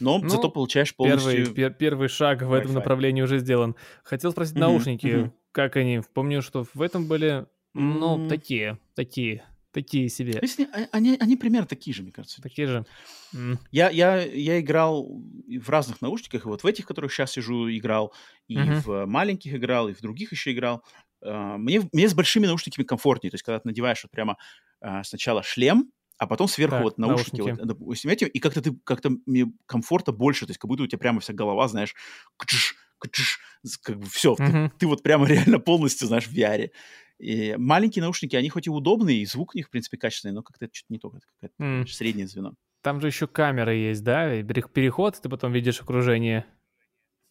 [0.01, 1.33] Но ну, зато получаешь полностью...
[1.33, 3.75] Первый, пер, первый шаг в этом направлении уже сделан.
[4.05, 5.33] Хотел спросить mm-hmm, наушники, mm-hmm.
[5.51, 6.03] как они?
[6.15, 8.29] Помню, что в этом были, ну, mm-hmm.
[8.29, 10.39] такие, такие, такие себе.
[10.41, 12.41] Если, а, они, они примерно такие же, мне кажется.
[12.41, 12.87] Такие же.
[13.35, 13.59] Mm.
[13.73, 17.69] Я, я, я играл в разных наушниках, и вот в этих, в которых сейчас сижу,
[17.69, 18.15] играл,
[18.47, 18.81] и mm-hmm.
[18.85, 20.85] в маленьких играл, и в других еще играл.
[21.23, 23.31] А, мне, мне с большими наушниками комфортнее.
[23.31, 24.37] То есть, когда ты надеваешь вот прямо
[24.81, 28.07] а, сначала шлем, а потом сверху так, вот наушники, наушники.
[28.07, 30.99] Вот, эти, и как-то ты как-то мне комфорта больше, то есть как будто у тебя
[30.99, 31.95] прямо вся голова, знаешь,
[32.37, 33.39] кчш, кчш,
[33.83, 34.71] как бы все, uh-huh.
[34.71, 36.71] ты, ты вот прямо реально полностью, знаешь, в VR.
[37.19, 40.43] И маленькие наушники, они хоть и удобные, и звук у них, в принципе, качественный, но
[40.43, 41.87] как-то это что-то не то, это какое-то mm.
[41.89, 42.55] среднее звено.
[42.83, 44.31] Там же еще камера есть, да?
[44.43, 46.47] Переход, ты потом видишь окружение.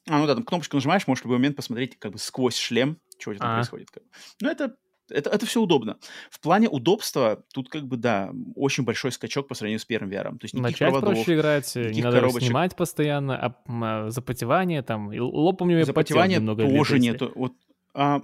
[0.10, 3.00] А, ну да, там кнопочку нажимаешь, можешь в любой момент посмотреть как бы сквозь шлем,
[3.20, 3.56] что там а.
[3.56, 3.92] происходит.
[3.92, 4.10] Как бы.
[4.42, 4.76] Ну, это,
[5.10, 5.98] это, это все удобно.
[6.30, 10.32] В плане удобства тут как бы, да, очень большой скачок по сравнению с первым VR.
[10.32, 12.48] То есть Начать проводов, проще играть, не надо коробочек.
[12.48, 17.32] снимать постоянно, а, а запотевание там, и лоб, помню, Запотевание немного тоже нету.
[17.36, 17.54] Вот,
[17.94, 18.22] а...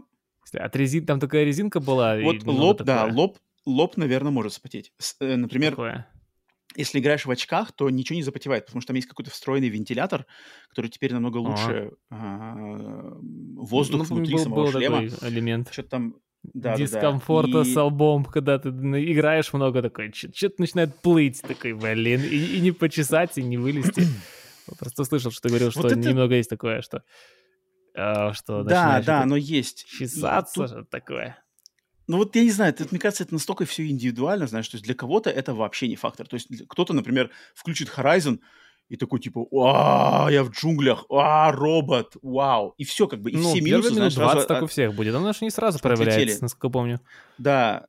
[0.53, 2.17] От резин, там такая резинка была.
[2.19, 4.91] Вот лоб, да, лоб, лоб, наверное, может запотеть.
[5.19, 6.07] Э, например, Такое
[6.75, 10.25] если играешь в очках, то ничего не запотевает, потому что там есть какой-то встроенный вентилятор,
[10.69, 13.17] который теперь намного лучше а,
[13.55, 15.09] воздух ну, внутри был, самого был шлема.
[15.09, 15.69] Такой элемент.
[15.71, 17.69] Что-то там да, дискомфорта да, да.
[17.69, 17.73] И...
[17.73, 22.71] с лбом, когда ты играешь много такой, что-то начинает плыть, такой, блин, и, и не
[22.71, 24.05] почесать, и не вылезти.
[24.79, 25.95] Просто слышал, что ты говорил, что это...
[25.95, 27.03] немного есть такое, что,
[27.93, 29.85] что да, да, но есть.
[29.85, 31.42] Чесаться, такое.
[32.07, 34.85] Ну вот я не знаю, это, мне кажется, это настолько все индивидуально, знаешь, то есть
[34.85, 36.27] для кого-то это вообще не фактор.
[36.27, 38.39] То есть кто-то, например, включит Horizon
[38.89, 42.75] и такой типа, а, я в джунглях, а, робот, вау.
[42.77, 44.47] И все как бы, и ну, все минусы, знаешь, 20 сразу...
[44.47, 46.41] так у всех будет, оно же не сразу проявляется, отлетели.
[46.41, 46.99] насколько помню.
[47.37, 47.87] Да,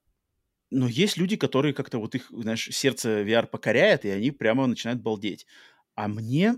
[0.71, 5.01] но есть люди, которые как-то вот их, знаешь, сердце VR покоряет, и они прямо начинают
[5.03, 5.47] балдеть.
[5.95, 6.57] А мне,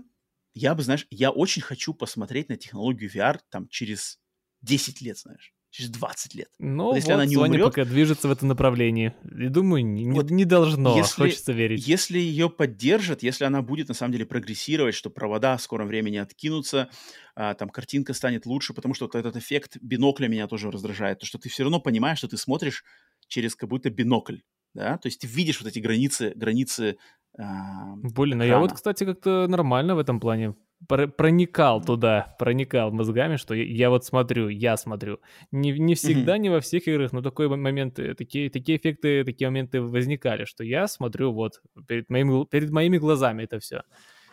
[0.53, 4.19] я бы, знаешь, я очень хочу посмотреть на технологию VR там через
[4.61, 5.53] 10 лет, знаешь.
[5.69, 6.49] Через 20 лет.
[6.59, 9.13] Ну, вот, если вот она не Sony умрет, пока движется в этом направлении.
[9.23, 11.87] И думаю, не, вот не должно, если, хочется верить.
[11.87, 16.17] Если ее поддержат, если она будет на самом деле прогрессировать, что провода в скором времени
[16.17, 16.89] откинутся,
[17.35, 21.25] а, там картинка станет лучше, потому что вот этот эффект бинокля меня тоже раздражает, то
[21.25, 22.83] что ты все равно понимаешь, что ты смотришь
[23.27, 24.37] через как будто бинокль,
[24.73, 26.97] да, то есть ты видишь вот эти границы, границы
[27.37, 30.55] а, Блин, а я вот, кстати, как-то нормально в этом плане
[30.85, 35.19] проникал туда, проникал мозгами, что я, я вот смотрю, я смотрю.
[35.51, 36.39] Не, не всегда, mm-hmm.
[36.39, 40.87] не во всех играх, но такой момент, такие, такие эффекты, такие моменты возникали, что я
[40.87, 43.81] смотрю вот перед, моим, перед моими глазами это все,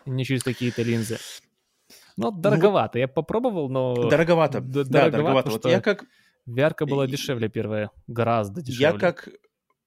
[0.06, 1.18] не через какие-то линзы.
[2.16, 4.08] Но ну, дороговато, ну, я попробовал, но...
[4.08, 5.10] Дороговато, да, дороговато.
[5.10, 5.50] дороговато.
[5.50, 6.04] Вот я как...
[6.46, 8.82] Вярка была дешевле первая, гораздо дешевле.
[8.82, 9.30] Я как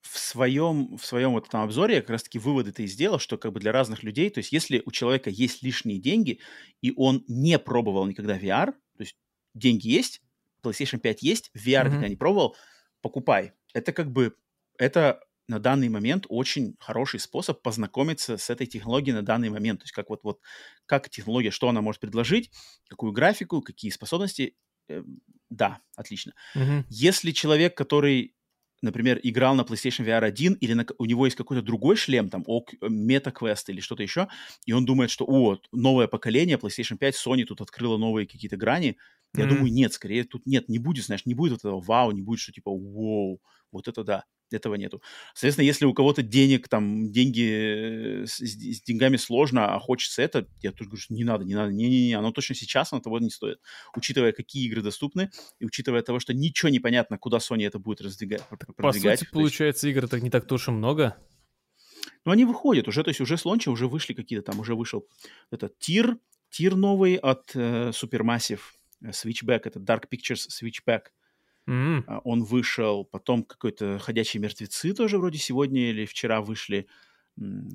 [0.10, 3.54] в своем, в своем вот этом обзоре я как раз-таки выводы-то и сделал, что как
[3.54, 6.40] бы для разных людей, то есть если у человека есть лишние деньги,
[6.82, 9.16] и он не пробовал никогда VR, то есть
[9.54, 10.22] деньги есть,
[10.64, 11.86] PlayStation 5 есть, VR mm-hmm.
[11.88, 12.56] никогда не пробовал,
[13.02, 13.54] покупай.
[13.74, 14.36] Это как бы,
[14.78, 19.80] это на данный момент очень хороший способ познакомиться с этой технологией на данный момент.
[19.80, 20.42] То есть как вот, вот
[20.86, 22.52] как технология, что она может предложить,
[22.90, 24.56] какую графику, какие способности.
[24.90, 25.04] Э,
[25.50, 26.34] да, отлично.
[26.56, 26.84] Mm-hmm.
[26.90, 28.36] Если человек, который
[28.82, 32.44] например, играл на PlayStation VR 1, или на, у него есть какой-то другой шлем, там,
[32.44, 34.28] MetaQuest или что-то еще,
[34.66, 38.98] и он думает, что, о, новое поколение, PlayStation 5, Sony тут открыла новые какие-то грани.
[39.36, 39.50] Я mm-hmm.
[39.50, 42.40] думаю, нет, скорее тут нет, не будет, знаешь, не будет вот этого вау, не будет,
[42.40, 43.42] что типа, вау,
[43.72, 45.02] вот это да этого нету.
[45.34, 50.48] Соответственно, если у кого-то денег, там, деньги, э, с, с деньгами сложно, а хочется это,
[50.62, 53.30] я тоже говорю, что не надо, не надо, не-не-не, оно точно сейчас оно того не
[53.30, 53.60] стоит.
[53.96, 55.30] Учитывая, какие игры доступны,
[55.60, 58.42] и учитывая того, что ничего не понятно, куда Sony это будет раздвигать,
[58.78, 61.18] По сути, получается, игр так не так уж и много.
[62.26, 65.08] Ну, они выходят уже, то есть уже с лонча уже вышли какие-то, там уже вышел
[65.52, 66.18] этот тир,
[66.50, 68.60] тир новый от э, Supermassive,
[69.02, 71.04] э, Switchback, это Dark Pictures Switchback.
[71.68, 72.22] Mm-hmm.
[72.24, 76.88] Он вышел, потом какой-то «Ходячие мертвецы» тоже вроде сегодня или вчера вышли.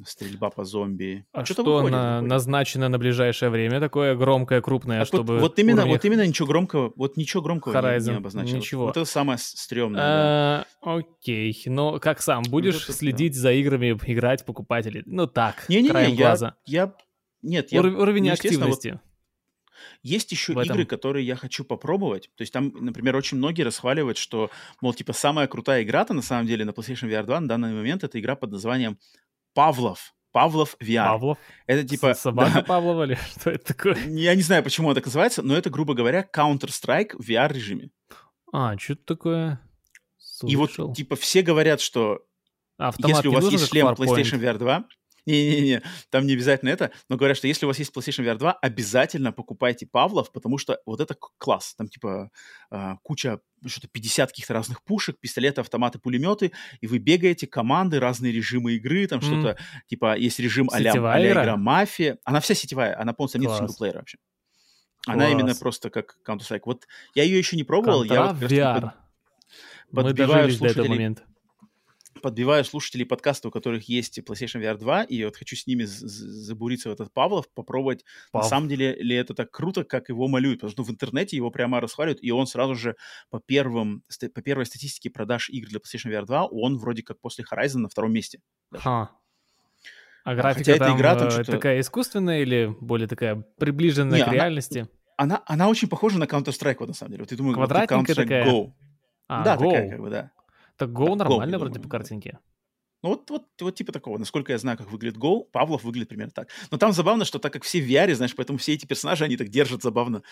[0.05, 1.25] Стрельба по зомби.
[1.31, 2.31] А что, что выходит, на, выходит.
[2.31, 5.35] назначено на ближайшее время такое громкое, крупное, а чтобы...
[5.35, 5.99] Вот, вот именно, уровнях...
[5.99, 8.65] вот именно ничего громкого, вот ничего громкого Horizon, не, не обозначилось.
[8.65, 8.87] Ничего.
[8.87, 10.01] Вот это самое стрёмное.
[10.03, 10.95] А, да.
[10.95, 13.39] Окей, но как сам, будешь вот следить да.
[13.39, 15.05] за играми, играть, покупать или...
[15.07, 16.57] Ну так, не, не, краем не, глаза.
[16.67, 16.95] Я, я...
[17.43, 17.83] Нет, я...
[17.83, 18.89] Уровень активности.
[18.91, 19.12] Вот
[20.03, 20.65] есть еще этом...
[20.65, 22.31] игры, которые я хочу попробовать.
[22.37, 24.51] То есть там, например, очень многие расхваливают, что,
[24.81, 28.05] мол, типа, самая крутая игра-то на самом деле на PlayStation VR 2 на данный момент
[28.05, 28.99] это игра под названием
[29.55, 30.15] Павлов.
[30.33, 31.09] Павлов VR.
[31.09, 31.39] Павлов?
[31.67, 32.15] Это типа...
[32.15, 32.63] Собака да.
[32.63, 33.97] Павлова или что это такое?
[34.07, 37.91] Я не знаю, почему он так называется, но это, грубо говоря, Counter-Strike в VR-режиме.
[38.53, 39.61] А, что-то такое
[40.43, 40.49] Слышал.
[40.49, 42.25] И вот, типа, все говорят, что
[42.79, 44.85] Автомат если у вас есть шлем PlayStation VR 2,
[45.27, 48.53] не-не-не, там не обязательно это, но говорят, что если у вас есть PlayStation VR 2,
[48.53, 51.75] обязательно покупайте Павлов, потому что вот это класс.
[51.77, 52.31] Там типа
[52.71, 58.33] э, куча, что-то 50 каких-то разных пушек, пистолеты, автоматы, пулеметы, и вы бегаете, команды, разные
[58.33, 59.23] режимы игры, там mm.
[59.23, 62.19] что-то, типа есть режим а-ля, а игра Мафия.
[62.25, 64.19] Она вся сетевая, она полностью нет синглплеера вообще.
[65.05, 65.17] Класс.
[65.17, 66.63] Она именно просто как Counter-Strike.
[66.65, 68.01] Вот я ее еще не пробовал.
[68.01, 68.91] Контра я вот VR.
[69.93, 71.23] Под, Мы дожили до этого момента
[72.21, 76.91] подбиваю слушателей подкаста, у которых есть PlayStation VR 2, и вот хочу с ними забуриться
[76.91, 78.43] в этот Павлов, попробовать, Пав.
[78.43, 81.51] на самом деле ли это так круто, как его малюют, потому что в интернете его
[81.51, 82.97] прямо расхваливают, и он сразу же
[83.31, 84.03] по, первым,
[84.35, 87.89] по первой статистике продаж игр для PlayStation VR 2, он вроде как после Horizon на
[87.89, 88.41] втором месте.
[88.73, 89.11] Ха.
[90.25, 94.25] А графика Хотя там, эта игра там э, такая искусственная или более такая приближенная Не,
[94.25, 94.89] к она, реальности?
[95.17, 97.25] Она, она очень похожа на Counter-Strike, вот, на самом деле.
[97.25, 98.47] Вот я думаю, Квадратненькая Counter-Strike такая?
[98.47, 98.73] Go.
[99.29, 99.71] А, да, Go.
[99.71, 100.31] такая как бы, да.
[100.87, 102.39] Так Go нормально вроде по картинке.
[103.03, 104.17] Ну, вот, вот, вот типа такого.
[104.17, 106.49] Насколько я знаю, как выглядит Go, Павлов выглядит примерно так.
[106.71, 109.37] Но там забавно, что так как все в VR, знаешь, поэтому все эти персонажи, они
[109.37, 110.23] так держат забавно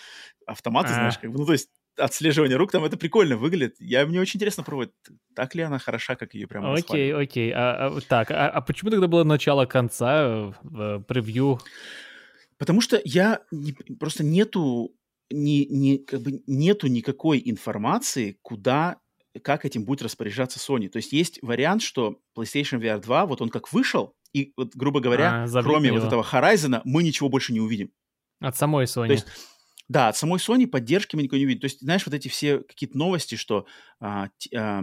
[0.45, 0.93] автоматы, а.
[0.93, 3.75] знаешь, как бы, ну, то есть отслеживание рук, там это прикольно выглядит.
[3.79, 4.91] Я, мне очень интересно пробовать,
[5.35, 7.51] так ли она хороша, как ее прямо Окей, окей.
[7.51, 11.59] А, а, так, а, а почему тогда было начало-конца в превью?
[12.57, 14.95] Потому что я не, просто нету
[15.29, 18.97] не, не, как бы нету никакой информации, куда
[19.43, 20.89] как этим будет распоряжаться Sony.
[20.89, 24.99] То есть есть вариант, что PlayStation VR 2, вот он как вышел, и, вот, грубо
[24.99, 25.97] говоря, а, кроме его.
[25.97, 27.91] вот этого Horizon, мы ничего больше не увидим.
[28.39, 29.07] От самой Sony.
[29.07, 29.27] То есть,
[29.87, 31.61] да, от самой Sony поддержки мы никого не увидим.
[31.61, 33.65] То есть, знаешь, вот эти все какие-то новости, что
[33.99, 34.81] а, т, а,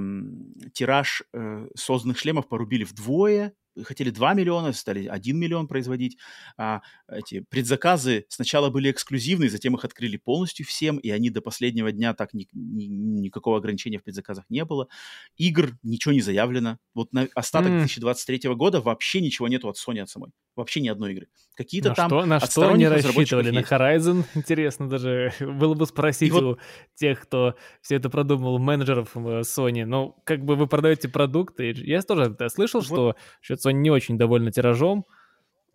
[0.75, 6.19] тираж а, созданных шлемов порубили вдвое, хотели 2 миллиона, стали 1 миллион производить.
[6.57, 11.93] А эти предзаказы сначала были эксклюзивные, затем их открыли полностью всем, и они до последнего
[11.93, 14.89] дня так ни, ни, никакого ограничения в предзаказах не было.
[15.37, 16.79] Игр ничего не заявлено.
[16.95, 17.79] Вот на остаток mm.
[17.79, 20.31] 2023 года вообще ничего нету от Sony от самой.
[20.57, 21.29] Вообще ни одной игры.
[21.55, 23.51] Какие-то там что, На что они рассчитывали?
[23.51, 24.25] На Horizon?
[24.35, 26.43] Интересно даже было бы спросить вот...
[26.43, 26.59] у
[26.95, 29.85] тех, кто все это продумал, менеджеров э, Sony.
[29.85, 31.73] Ну, как бы вы продаете продукты.
[31.77, 33.17] Я тоже слышал, вот.
[33.41, 35.05] что Sony не очень довольна тиражом.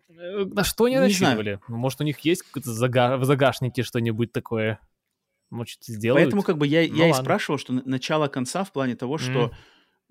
[0.08, 1.54] Э, на что они не рассчитывали?
[1.54, 1.60] Знаю.
[1.68, 3.16] Ну, может, у них есть зага...
[3.16, 4.80] в загашнике что-нибудь такое?
[5.50, 6.24] Может, сделают?
[6.24, 9.46] Поэтому как бы я, ну, я и спрашивал, что начало конца в плане того, что,
[9.46, 9.52] mm.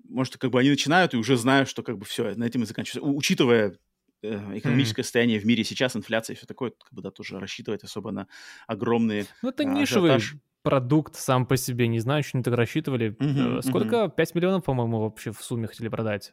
[0.08, 2.66] может, как бы они начинают и уже знают, что как бы все, на этом и
[2.66, 3.02] заканчивается.
[3.02, 3.76] Учитывая
[4.22, 5.04] э, экономическое mm.
[5.04, 8.26] состояние в мире сейчас, инфляция и все такое, как бы, да, тоже рассчитывать особо на
[8.66, 10.40] огромные Ну, это нишевый ажиотаж.
[10.62, 13.14] продукт сам по себе, не знаю, что они так рассчитывали.
[13.18, 13.96] Mm-hmm, Сколько?
[13.96, 14.14] Mm-hmm.
[14.16, 16.32] 5 миллионов, по-моему, вообще в сумме хотели продать?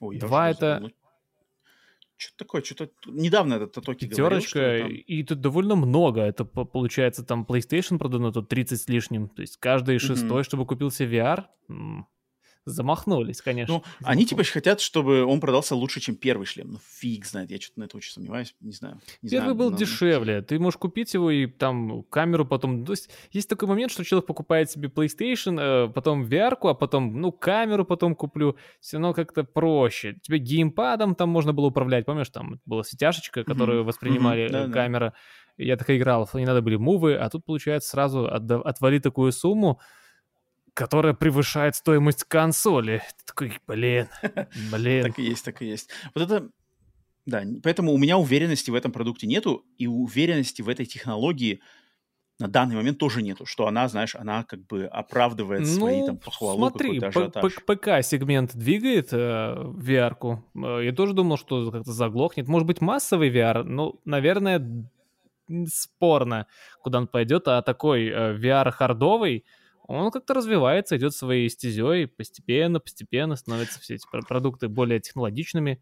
[0.00, 0.74] Ой, Два это...
[0.74, 0.90] Забыл.
[2.16, 4.94] Что-то такое, что-то недавно этот Татоки Пятерочка, говорил, там...
[4.94, 6.20] и тут довольно много.
[6.20, 9.28] Это получается там PlayStation продано тут 30 с лишним.
[9.28, 10.44] То есть каждый шестой, mm-hmm.
[10.44, 11.46] чтобы купил себе VR,
[12.64, 13.74] замахнулись, конечно.
[13.74, 14.06] Ну, замахнулись.
[14.06, 16.72] они типа хотят, чтобы он продался лучше, чем первый шлем.
[16.72, 19.00] Ну, фиг знает, я что-то на это очень сомневаюсь, не знаю.
[19.22, 19.76] Не первый знаю, был но...
[19.76, 22.84] дешевле, ты можешь купить его и там камеру потом...
[22.84, 27.20] То есть есть такой момент, что человек покупает себе PlayStation, э, потом VR, а потом,
[27.20, 28.56] ну, камеру потом куплю.
[28.80, 30.16] Все равно как-то проще.
[30.22, 33.86] Тебе геймпадом там можно было управлять, помнишь, там была сетяшечка, которую mm-hmm.
[33.86, 34.72] воспринимали mm-hmm.
[34.72, 35.14] камера.
[35.56, 39.80] Я так и играл, не надо были мувы, а тут, получается, сразу отвали такую сумму,
[40.74, 43.02] которая превышает стоимость консоли.
[43.18, 44.08] Ты такой, блин,
[44.72, 45.04] блин.
[45.04, 45.90] Так и есть, так и есть.
[46.14, 46.48] Вот это,
[47.26, 51.60] да, поэтому у меня уверенности в этом продукте нету, и уверенности в этой технологии
[52.40, 56.16] на данный момент тоже нету, что она, знаешь, она как бы оправдывает ну, свои там
[56.16, 56.98] похвалу, смотри,
[57.66, 60.42] ПК-сегмент двигает э, VR-ку.
[60.54, 62.48] Э, я тоже думал, что как-то заглохнет.
[62.48, 64.88] Может быть, массовый VR, ну, наверное,
[65.66, 66.46] спорно,
[66.80, 69.44] куда он пойдет, а такой э, VR-хардовый,
[69.98, 75.80] он как-то развивается, идет своей стезей, постепенно, постепенно становятся все эти продукты более технологичными.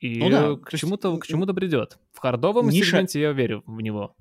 [0.00, 1.98] И ну, да, к, чему-то, к чему-то придет.
[2.12, 2.90] В хардовом ниша...
[2.90, 4.16] сегменте я верю в него.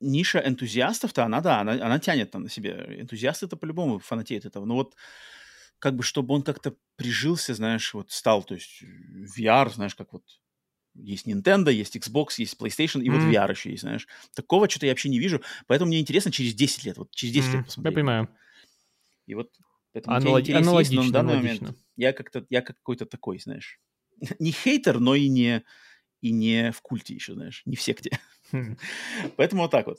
[0.00, 2.86] Ниша энтузиастов-то, она, да, она, она тянет там на себе.
[3.00, 4.64] Энтузиасты-то по-любому фанатеют этого.
[4.64, 4.94] Но вот
[5.78, 8.82] как бы, чтобы он как-то прижился, знаешь, вот стал, то есть
[9.38, 10.24] VR, знаешь, как вот
[10.94, 13.12] есть Nintendo, есть Xbox, есть PlayStation, и mm.
[13.12, 14.06] вот VR еще есть, знаешь.
[14.34, 15.42] Такого что-то я вообще не вижу.
[15.66, 17.56] Поэтому мне интересно через 10 лет, вот через 10 mm.
[17.56, 17.92] лет посмотреть.
[17.92, 18.28] Я понимаю.
[19.26, 19.50] И вот
[19.92, 20.48] поэтому Аналог...
[20.48, 21.66] аналогично, есть, но на данный аналогично.
[21.66, 23.80] момент я как-то, я как какой-то такой, знаешь.
[24.38, 25.64] не хейтер, но и не,
[26.20, 28.18] и не в культе еще, знаешь, не в секте.
[28.52, 28.78] Mm.
[29.36, 29.98] Поэтому вот так вот.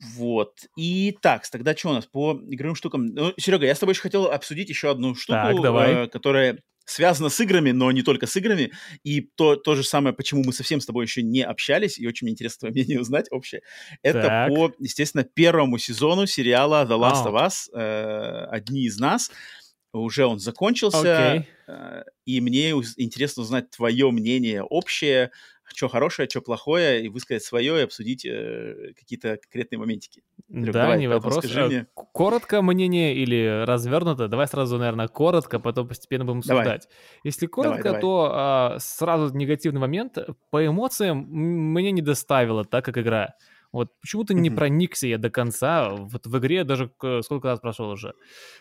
[0.00, 0.66] Вот.
[0.76, 3.06] И так, тогда что у нас по игровым штукам?
[3.06, 6.04] Ну, Серега, я с тобой еще хотел обсудить еще одну штуку, так, давай.
[6.04, 6.58] Э, которая
[6.88, 8.72] связано с играми, но не только с играми.
[9.04, 12.24] И то, то же самое, почему мы совсем с тобой еще не общались, и очень
[12.24, 13.62] мне интересно твое мнение узнать общее.
[14.02, 14.48] Это так.
[14.48, 17.32] по, естественно, первому сезону сериала The Last oh.
[17.32, 19.30] of Us, э, «Одни из нас».
[19.92, 21.44] Уже он закончился, okay.
[21.66, 25.30] э, и мне интересно узнать твое мнение общее,
[25.64, 30.22] что хорошее, что плохое, и высказать свое, и обсудить э, какие-то конкретные моментики.
[30.48, 31.38] Лёг, да, давай, не вопрос.
[31.38, 34.28] Скажи а, Коротко мнение или развернуто?
[34.28, 36.64] Давай сразу, наверное, коротко, потом постепенно будем обсуждать.
[36.64, 37.20] Давай.
[37.24, 38.00] Если коротко, давай, давай.
[38.00, 40.18] то а, сразу негативный момент.
[40.50, 43.34] По эмоциям мне не доставило так, как игра.
[43.72, 45.90] Вот почему-то не проникся я до конца.
[45.90, 46.90] Вот в игре даже
[47.22, 48.14] сколько раз прошел уже.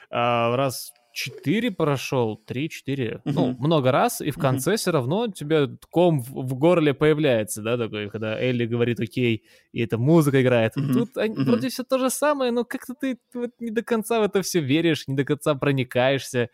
[0.10, 3.22] А, раз 4 прошел, 3-4, uh-huh.
[3.26, 4.77] ну, много раз, и в конце uh-huh.
[4.77, 9.44] все равно у тебя ком в, в горле появляется, да, такой, когда Элли говорит окей,
[9.72, 10.77] и эта музыка играет.
[10.77, 10.94] Uh-huh.
[10.94, 11.44] Тут они, uh-huh.
[11.45, 14.60] вроде все то же самое, но как-то ты вот не до конца в это все
[14.60, 16.49] веришь, не до конца проникаешься.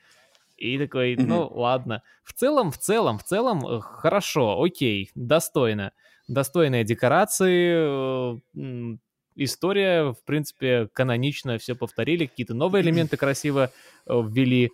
[0.55, 2.01] И такой, ну, ладно.
[2.23, 5.91] В целом, в целом, в целом, э, хорошо, окей, достойно.
[6.29, 8.97] Достойные декорации, э,
[9.35, 13.71] история, в принципе, каноничная, все повторили, какие-то новые элементы красиво
[14.05, 14.71] э, ввели.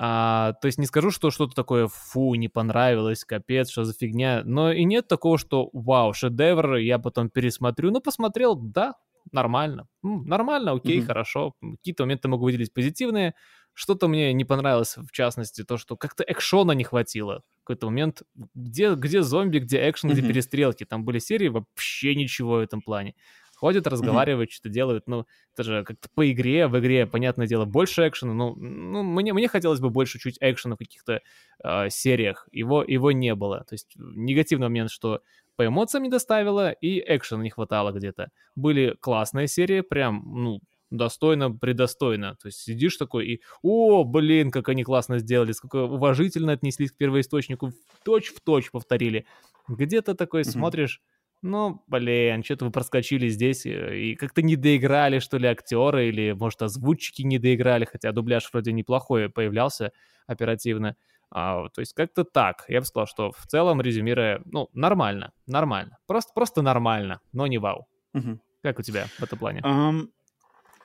[0.00, 4.42] А, то есть не скажу, что что-то такое, фу, не понравилось, капец, что за фигня.
[4.44, 7.90] Но и нет такого, что вау, шедевр, я потом пересмотрю.
[7.90, 8.94] Ну, посмотрел, да,
[9.32, 9.88] нормально.
[10.02, 11.06] нормально, окей, mm-hmm.
[11.06, 11.54] хорошо.
[11.60, 13.34] Какие-то моменты могу выделить позитивные.
[13.74, 17.42] Что-то мне не понравилось, в частности, то, что как-то экшона не хватило.
[17.62, 18.22] В какой-то момент,
[18.54, 20.14] где, где зомби, где экшен, mm-hmm.
[20.14, 20.84] где перестрелки.
[20.84, 23.14] Там были серии, вообще ничего в этом плане
[23.58, 24.54] ходят, разговаривают, mm-hmm.
[24.54, 25.04] что-то делают.
[25.08, 28.32] Ну, это же как-то по игре, в игре, понятное дело, больше экшена.
[28.32, 31.20] Ну, ну мне, мне хотелось бы больше чуть экшена в каких-то
[31.64, 32.48] э, сериях.
[32.52, 33.64] Его, его не было.
[33.68, 35.20] То есть негативный момент, что
[35.56, 38.30] по эмоциям не доставило, и экшена не хватало где-то.
[38.54, 40.60] Были классные серии, прям, ну,
[40.90, 42.36] достойно, предостойно.
[42.40, 46.96] То есть сидишь такой и, о, блин, как они классно сделали, сколько уважительно отнеслись к
[46.96, 47.72] первоисточнику,
[48.04, 49.26] точь в точь повторили.
[49.66, 50.50] Где-то такой mm-hmm.
[50.50, 51.02] смотришь,
[51.42, 56.32] ну, блин, что-то вы проскочили здесь э, и как-то не доиграли, что ли, актеры, или,
[56.32, 59.92] может, озвучки не доиграли, хотя дубляж вроде неплохой появлялся
[60.26, 60.96] оперативно.
[61.30, 62.64] А, то есть как-то так.
[62.68, 65.98] Я бы сказал, что в целом, резюмируя, ну, нормально, нормально.
[66.06, 67.86] Просто, просто нормально, но не вау.
[68.14, 68.40] Угу.
[68.62, 69.60] Как у тебя в этом плане?
[69.60, 70.08] Um,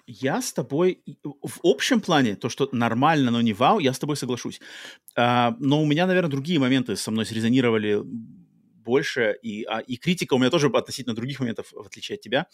[0.05, 1.01] я с тобой...
[1.23, 4.59] В общем плане, то, что нормально, но не вау, я с тобой соглашусь.
[5.17, 8.03] Uh, но у меня, наверное, другие моменты со мной срезонировали
[8.83, 12.47] больше, и, а, и критика у меня тоже относительно других моментов, в отличие от тебя.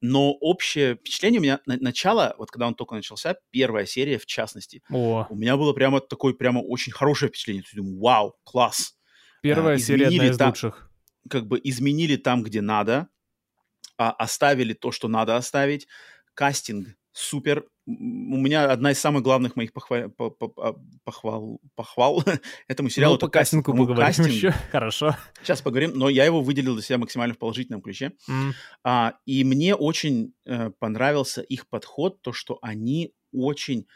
[0.00, 4.26] Но общее впечатление у меня на, начало, вот когда он только начался, первая серия в
[4.26, 5.26] частности, О.
[5.30, 7.62] у меня было прямо такое прямо очень хорошее впечатление.
[7.62, 8.96] То есть, думаю, вау, класс.
[9.42, 10.90] Первая а, серия одна из там, лучших.
[11.30, 13.08] Как бы изменили там, где надо,
[13.96, 15.86] а, оставили то, что надо оставить.
[16.34, 17.66] Кастинг супер.
[17.86, 20.12] У меня одна из самых главных моих похвал,
[20.58, 20.74] а,
[21.04, 22.22] похвал, похвал
[22.68, 23.14] этому сериалу.
[23.14, 24.28] Ну, по кастингу поговорим кастинг.
[24.28, 24.52] еще.
[24.70, 25.16] Хорошо.
[25.42, 28.12] Сейчас поговорим, но я его выделил для себя максимально в положительном ключе.
[28.28, 28.52] Mm.
[28.84, 33.86] А, и мне очень э, понравился их подход, то, что они очень...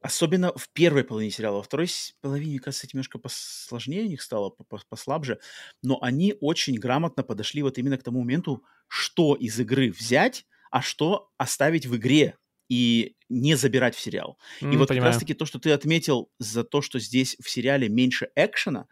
[0.00, 1.56] Особенно в первой половине сериала.
[1.56, 1.88] Во второй
[2.20, 4.50] половине, кажется, немножко посложнее у них стало,
[4.88, 5.38] послабже.
[5.82, 10.80] Но они очень грамотно подошли вот именно к тому моменту, что из игры взять, а
[10.80, 12.36] что оставить в игре
[12.68, 14.38] и не забирать в сериал.
[14.62, 14.88] Mm, и вот понимаю.
[14.88, 18.86] как раз-таки то, что ты отметил за то, что здесь в сериале меньше экшена,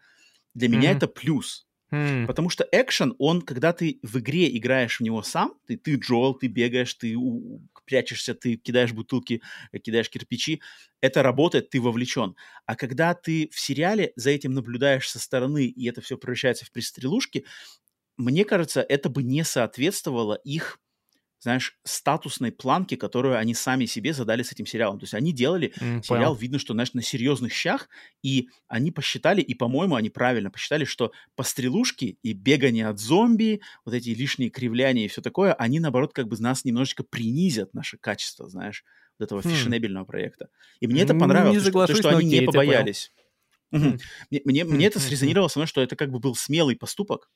[0.53, 0.71] для mm-hmm.
[0.71, 1.67] меня это плюс.
[1.91, 2.27] Mm.
[2.27, 6.35] Потому что экшен, он, когда ты в игре играешь в него сам, ты, ты Джоэл,
[6.35, 9.41] ты бегаешь, ты у, прячешься, ты кидаешь бутылки,
[9.83, 10.61] кидаешь кирпичи,
[11.01, 12.35] это работает, ты вовлечен.
[12.67, 16.71] А когда ты в сериале за этим наблюдаешь со стороны, и это все превращается в
[16.71, 17.45] пристрелушки,
[18.17, 20.79] мне кажется, это бы не соответствовало их
[21.41, 24.99] знаешь, статусной планки, которую они сами себе задали с этим сериалом.
[24.99, 26.35] То есть они делали mm, сериал, понял.
[26.35, 27.89] видно, что, знаешь, на серьезных щах,
[28.21, 33.95] и они посчитали, и, по-моему, они правильно посчитали, что пострелушки и бегание от зомби, вот
[33.95, 38.47] эти лишние кривляния и все такое, они, наоборот, как бы нас немножечко принизят наше качество,
[38.47, 38.83] знаешь,
[39.17, 39.49] вот этого mm.
[39.49, 40.49] фешенебельного проекта.
[40.79, 43.11] И мне это понравилось, не то, что, что они не побоялись.
[43.71, 43.97] Угу.
[44.29, 47.29] Мне, мне, мне это срезонировало со мной, что это как бы был смелый поступок,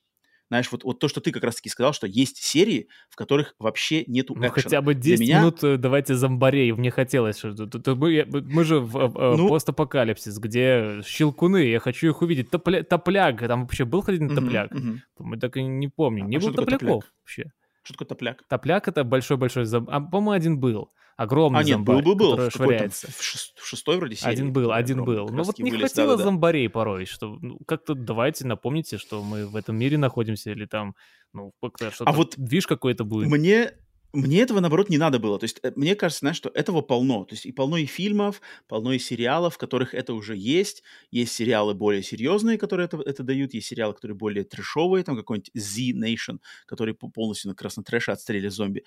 [0.50, 4.04] знаешь, вот, вот то, что ты как раз-таки сказал, что есть серии, в которых вообще
[4.06, 5.40] нету ну, хотя бы 10 меня...
[5.40, 6.72] минут э, давайте зомбарей.
[6.72, 7.38] Мне хотелось.
[7.38, 9.50] Что, мы, мы же в э, ну...
[9.50, 12.52] постапокалипсис, где щелкуны, я хочу их увидеть.
[12.52, 14.72] Топля, топляк, там вообще был один топляк?
[14.72, 16.26] Uh-huh, Мы так и не помним.
[16.26, 17.14] А, не а было топляков топляк?
[17.22, 17.52] вообще.
[17.84, 18.44] Что такое топляк?
[18.48, 19.90] Топляк— это большой-большой зомб...
[19.92, 20.92] А, по-моему, один был.
[21.18, 22.50] Огромный а, нет, зомбарь, был, был, был.
[22.50, 23.08] швыряется.
[23.08, 24.32] В, в шестой вроде серии.
[24.32, 25.30] Один был, один был.
[25.30, 29.24] Но вот не вылез, хватило да, да, зомбарей порой, что ну, как-то давайте напомните, что
[29.24, 30.96] мы в этом мире находимся, или там,
[31.32, 33.30] ну, что-то, а вот движ какой-то будет.
[33.30, 33.72] Мне
[34.16, 35.38] мне этого, наоборот, не надо было.
[35.38, 37.26] То есть, э, мне кажется, знаешь, что этого полно.
[37.26, 40.84] То есть, и полно и фильмов, полно и сериалов, в которых это уже есть.
[41.12, 43.54] Есть сериалы более серьезные, которые это, это дают.
[43.54, 45.04] Есть сериалы, которые более трешовые.
[45.04, 48.86] Там какой-нибудь Z-Nation, который полностью на красном трэше отстрелили зомби.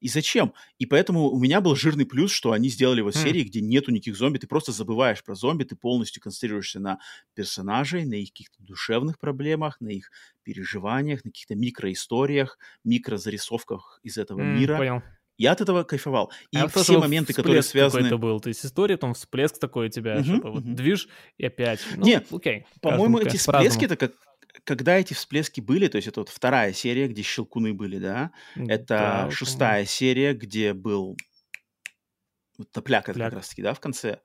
[0.00, 0.52] И зачем?
[0.78, 3.22] И поэтому у меня был жирный плюс, что они сделали вот mm.
[3.22, 6.98] серии, где нету никаких зомби, ты просто забываешь про зомби, ты полностью концентрируешься на
[7.34, 10.10] персонажей, на их каких-то душевных проблемах, на их
[10.42, 14.76] переживаниях, на каких-то микроисториях, микрозарисовках из этого mm, мира.
[14.76, 15.02] Понял.
[15.38, 16.32] Я от этого кайфовал.
[16.50, 18.02] И а все моменты, которые связаны...
[18.02, 18.40] какой-то был.
[18.40, 20.52] То есть история, там всплеск такой у тебя, uh-huh, чтобы uh-huh.
[20.52, 21.08] вот движ
[21.38, 21.80] и опять.
[21.96, 22.66] Ну, Не, окей.
[22.80, 24.12] По-моему, эти всплески это как
[24.64, 28.86] когда эти всплески были, то есть это вот вторая серия, где щелкуны были, да, это
[29.26, 31.16] да, шестая серия, где был
[32.58, 34.20] вот топляк, это как раз-таки, да, в конце.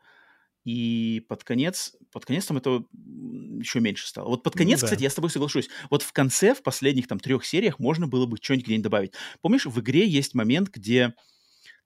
[0.66, 2.84] И под конец, под конец там это
[3.60, 4.30] еще меньше стало.
[4.30, 4.88] Вот под конец, ну, да.
[4.88, 5.70] кстати, я с тобой соглашусь.
[5.90, 9.14] Вот в конце, в последних там трех сериях можно было бы что-нибудь где-нибудь добавить.
[9.42, 11.16] Помнишь, в игре есть момент, где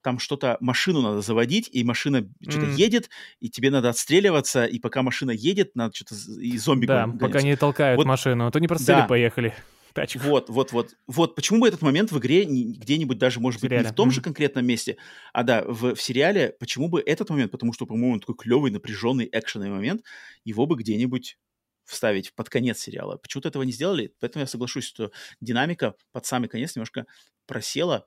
[0.07, 2.75] там что-то, машину надо заводить, и машина что-то mm.
[2.75, 3.09] едет,
[3.41, 7.19] и тебе надо отстреливаться, и пока машина едет, надо что-то и зомби Да, гонять.
[7.19, 9.05] пока не толкают вот, машину, а то не просто да.
[9.05, 9.53] поехали.
[9.91, 10.19] Тачку.
[10.19, 10.95] Вот, вот, вот.
[11.07, 14.11] Вот почему бы этот момент в игре где-нибудь даже, может быть, не в том mm-hmm.
[14.13, 14.95] же конкретном месте,
[15.33, 18.71] а да, в, в сериале, почему бы этот момент, потому что, по-моему, он такой клевый,
[18.71, 20.03] напряженный, экшенный момент,
[20.45, 21.37] его бы где-нибудь
[21.83, 23.17] вставить под конец сериала.
[23.17, 25.11] Почему-то этого не сделали, поэтому я соглашусь, что
[25.41, 27.07] динамика под самый конец немножко
[27.45, 28.05] просела.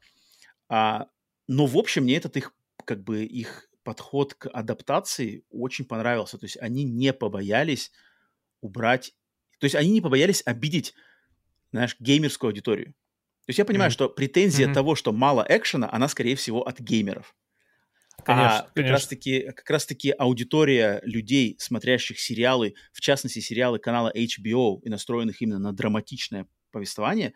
[0.70, 1.09] А
[1.51, 2.55] но, в общем, мне этот их,
[2.85, 6.39] как бы, их подход к адаптации очень понравился.
[6.39, 7.90] То есть они не побоялись
[8.60, 9.14] убрать...
[9.59, 10.94] То есть они не побоялись обидеть,
[11.72, 12.93] знаешь, геймерскую аудиторию.
[13.47, 13.94] То есть я понимаю, mm-hmm.
[13.94, 14.74] что претензия mm-hmm.
[14.74, 17.35] того, что мало экшена, она, скорее всего, от геймеров.
[18.24, 24.81] Конечно, а как раз-таки, как раз-таки аудитория людей, смотрящих сериалы, в частности, сериалы канала HBO
[24.82, 27.35] и настроенных именно на драматичное повествование,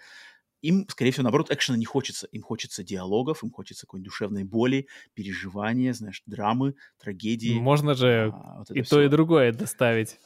[0.64, 2.26] им, скорее всего, наоборот, экшена не хочется.
[2.28, 7.58] Им хочется диалогов, им хочется какой-нибудь душевной боли, переживания, знаешь, драмы, трагедии.
[7.58, 8.96] Можно же а, вот и все.
[8.96, 10.18] то, и другое доставить.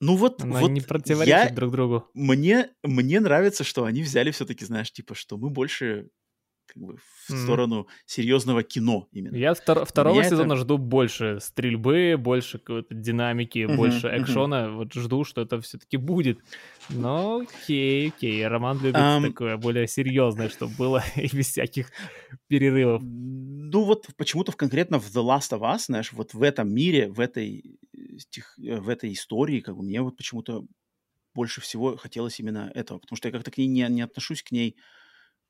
[0.00, 2.08] Ну вот, Она вот не противоречит я, друг другу.
[2.14, 6.08] Мне, мне нравится, что они взяли все-таки, знаешь, типа, что мы больше
[6.72, 7.42] как бы в mm.
[7.42, 9.36] сторону серьезного кино именно.
[9.36, 10.62] Я втор- второго сезона это...
[10.62, 14.54] жду больше стрельбы, больше какой-то динамики, mm-hmm, больше экшона.
[14.54, 14.76] Mm-hmm.
[14.76, 16.40] Вот жду, что это все-таки будет.
[16.88, 18.46] Но окей, окей.
[18.46, 21.90] Роман любит um, такое более серьезное, чтобы было и без всяких
[22.48, 23.02] перерывов.
[23.02, 27.20] Ну вот почему-то конкретно в The Last of Us, знаешь, вот в этом мире, в
[27.20, 27.78] этой,
[28.56, 30.64] в этой истории, как бы мне вот почему-то
[31.34, 34.50] больше всего хотелось именно этого, потому что я как-то к ней не, не отношусь к
[34.50, 34.76] ней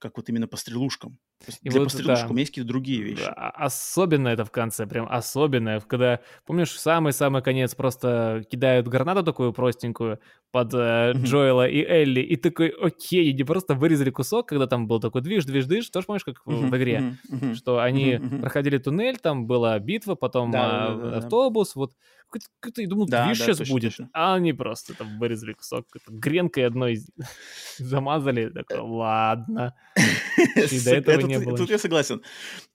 [0.01, 1.19] как вот именно по стрелушкам.
[1.63, 2.31] И Для вот, пострелушек да.
[2.31, 3.23] у меня есть какие-то другие вещи.
[3.37, 10.19] Особенно это в конце, прям особенно, когда, помнишь, самый-самый конец просто кидают гранату такую простенькую
[10.51, 15.01] под э, Джоэла и Элли, и такой, окей, не просто вырезали кусок, когда там был
[15.01, 17.17] такой движ, движ, движ, тоже помнишь, как в, игре,
[17.55, 21.93] что они проходили туннель, там была битва, потом а, автобус, вот
[22.31, 24.11] какой-то, я думал, да, движ да, сейчас точно, будет, точно.
[24.13, 27.01] а они просто там вырезали кусок, гренкой одной
[27.79, 29.75] замазали, такой, ладно.
[30.37, 31.57] И до этого не было.
[31.57, 32.23] Тут я согласен.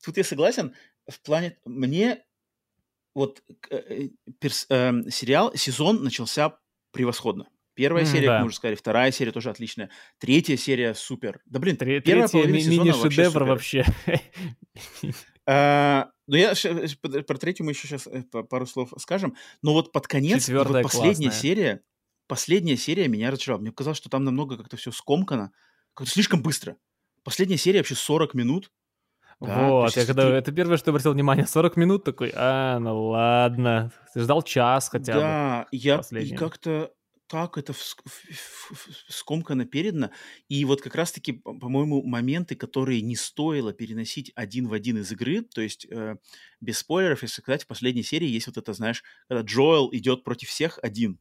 [0.04, 0.74] Тут я согласен.
[1.08, 1.58] В плане...
[1.66, 2.24] Мне
[3.14, 4.10] вот э,
[4.70, 6.58] э, сериал, сезон начался
[6.92, 7.48] превосходно.
[7.76, 8.34] Первая mm, серия, да.
[8.34, 11.42] как мы уже сказали, вторая серия тоже отличная, третья серия супер.
[11.46, 13.86] Да блин, Тре- первая половина ми- сезона мини-шедевр вообще.
[15.48, 16.54] А, ну, я
[17.28, 19.36] про третью мы еще сейчас э, пару слов скажем.
[19.62, 21.82] Но вот под конец, вот последняя серия,
[22.28, 23.62] последняя серия меня разочаровала.
[23.62, 25.52] Мне казалось, что там намного как-то все скомкано,
[25.94, 26.78] как-то слишком быстро.
[27.24, 28.72] Последняя серия вообще 40 минут.
[29.42, 30.30] Да, вот, я когда...
[30.30, 31.46] Это первое, что обратил внимание.
[31.46, 33.92] 40 минут такой, а, ну ладно.
[34.14, 35.22] Ты ждал час хотя да, бы.
[35.22, 36.92] Да, я как-то
[37.28, 37.74] так это
[39.08, 40.12] скомканно передано.
[40.48, 45.42] И вот как раз-таки, по-моему, моменты, которые не стоило переносить один в один из игры,
[45.42, 46.18] то есть э,
[46.62, 50.50] без спойлеров, если сказать, в последней серии есть вот это, знаешь, когда Джоэл идет против
[50.50, 51.20] всех один,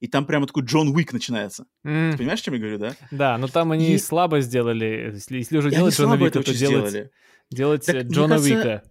[0.00, 1.66] и там прямо такой Джон Уик начинается.
[1.84, 2.12] Mm.
[2.12, 2.96] Ты понимаешь, о чем я говорю, да?
[3.10, 3.98] Да, но там они и...
[3.98, 5.12] слабо сделали.
[5.14, 7.10] Если, если уже делать Джона Уика, то делать,
[7.50, 8.82] делать так, Джона кажется, Уика.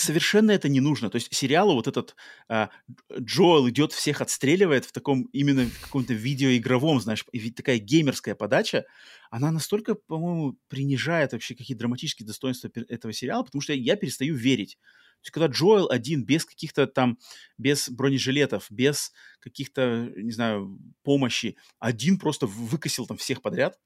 [0.00, 1.10] Совершенно это не нужно.
[1.10, 2.16] То есть сериалу вот этот
[2.48, 2.70] а,
[3.18, 7.24] Джоэл идет, всех отстреливает в таком именно каком-то видеоигровом, знаешь,
[7.54, 8.84] такая геймерская подача,
[9.30, 14.78] она настолько, по-моему, принижает вообще какие-то драматические достоинства этого сериала, потому что я перестаю верить
[15.20, 17.18] то есть, когда Джоэл один, без каких-то там,
[17.58, 23.78] без бронежилетов, без каких-то, не знаю, помощи, один просто выкосил там всех подряд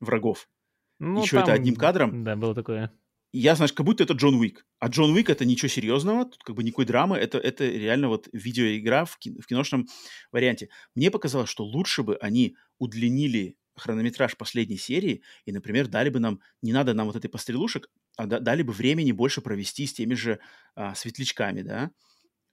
[0.00, 0.50] врагов.
[0.98, 2.24] Ну, Еще там, это одним кадром.
[2.24, 2.92] Да, было такое.
[3.32, 4.66] Я, знаешь, как будто это Джон Уик.
[4.78, 8.28] А Джон Уик это ничего серьезного, тут как бы никакой драмы, это, это реально вот
[8.32, 9.88] видеоигра в, кино, в киношном
[10.32, 10.68] варианте.
[10.94, 16.40] Мне показалось, что лучше бы они удлинили хронометраж последней серии и, например, дали бы нам,
[16.60, 20.38] не надо нам вот этой пострелушек, а дали бы времени больше провести с теми же
[20.74, 21.90] а, светлячками, да,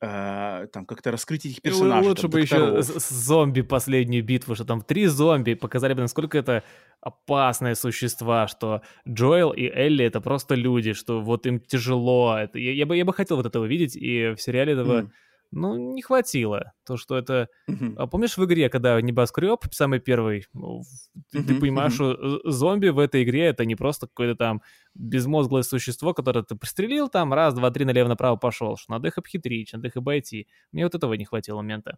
[0.02, 2.10] а, там как-то раскрыть этих персонажей.
[2.10, 6.38] Лучше там, бы еще с зомби последнюю битву, что там три зомби, показали бы, насколько
[6.38, 6.64] это
[7.02, 12.38] опасные существа, что Джоэл и Элли это просто люди, что вот им тяжело.
[12.38, 15.02] Это, я, я, бы, я бы хотел вот этого видеть, и в сериале этого...
[15.02, 15.10] Mm
[15.52, 16.74] ну, не хватило.
[16.86, 17.50] То, что это...
[17.70, 17.96] Uh-huh.
[17.98, 20.84] А помнишь в игре, когда небоскреб, самый первый, ну,
[21.32, 22.40] ты, uh-huh, ты понимаешь, uh-huh.
[22.40, 24.62] что зомби в этой игре это не просто какое-то там
[24.94, 29.74] безмозглое существо, которое ты пристрелил там, раз, два, три, налево-направо пошел, что надо их обхитрить,
[29.74, 30.48] надо их обойти.
[30.72, 31.98] Мне вот этого не хватило момента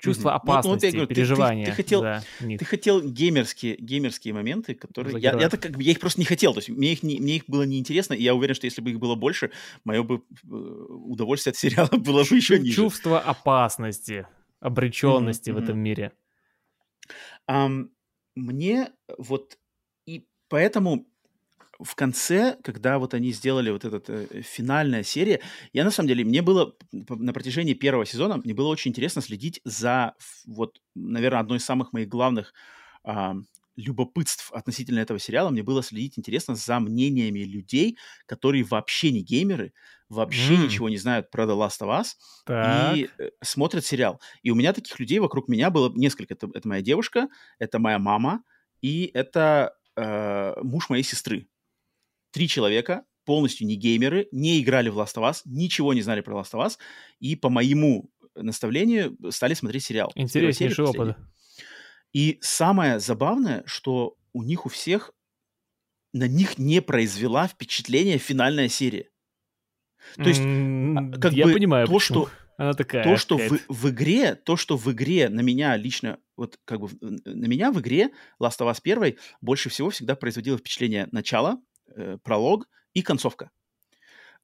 [0.00, 0.32] чувство mm-hmm.
[0.32, 1.64] опасности, ну, ну, говорю, переживания.
[1.66, 5.20] Ты, ты, ты, хотел, да, ты хотел геймерские, геймерские моменты, которые...
[5.20, 7.20] Я, я, так как бы, я их просто не хотел, то есть мне их, не,
[7.20, 9.50] мне их было неинтересно, и я уверен, что если бы их было больше,
[9.84, 12.76] мое бы э, удовольствие от сериала было бы еще ниже.
[12.76, 14.26] Чувство опасности,
[14.60, 15.54] обреченности mm-hmm.
[15.54, 16.12] в этом мире.
[17.50, 17.90] Um,
[18.34, 19.58] мне вот...
[20.06, 21.06] И поэтому
[21.80, 25.40] в конце, когда вот они сделали вот эта э, финальная серия,
[25.72, 29.60] я на самом деле, мне было на протяжении первого сезона, мне было очень интересно следить
[29.64, 30.14] за
[30.46, 32.54] вот, наверное, одной из самых моих главных
[33.04, 33.34] э,
[33.76, 35.50] любопытств относительно этого сериала.
[35.50, 39.72] Мне было следить интересно за мнениями людей, которые вообще не геймеры,
[40.08, 40.64] вообще mm.
[40.64, 42.06] ничего не знают про The Last of Us
[42.46, 42.96] так.
[42.96, 44.20] и э, смотрят сериал.
[44.42, 46.34] И у меня таких людей вокруг меня было несколько.
[46.34, 47.28] Это, это моя девушка,
[47.58, 48.42] это моя мама
[48.80, 51.48] и это э, муж моей сестры
[52.34, 56.34] три человека, полностью не геймеры, не играли в Last of Us, ничего не знали про
[56.34, 56.76] Last of Us,
[57.20, 60.12] и по моему наставлению стали смотреть сериал.
[60.16, 61.16] Интереснейший опыт.
[62.12, 65.12] И самое забавное, что у них у всех
[66.12, 69.08] на них не произвела впечатление финальная серия.
[70.16, 72.26] То есть, mm, как я бы понимаю, то, почему.
[72.26, 73.04] что она такая.
[73.04, 76.88] То, что в, в игре, то, что в игре на меня лично вот как бы
[77.00, 82.18] на меня в игре Last of Us 1 больше всего всегда производило впечатление начало, э,
[82.22, 83.50] пролог и концовка.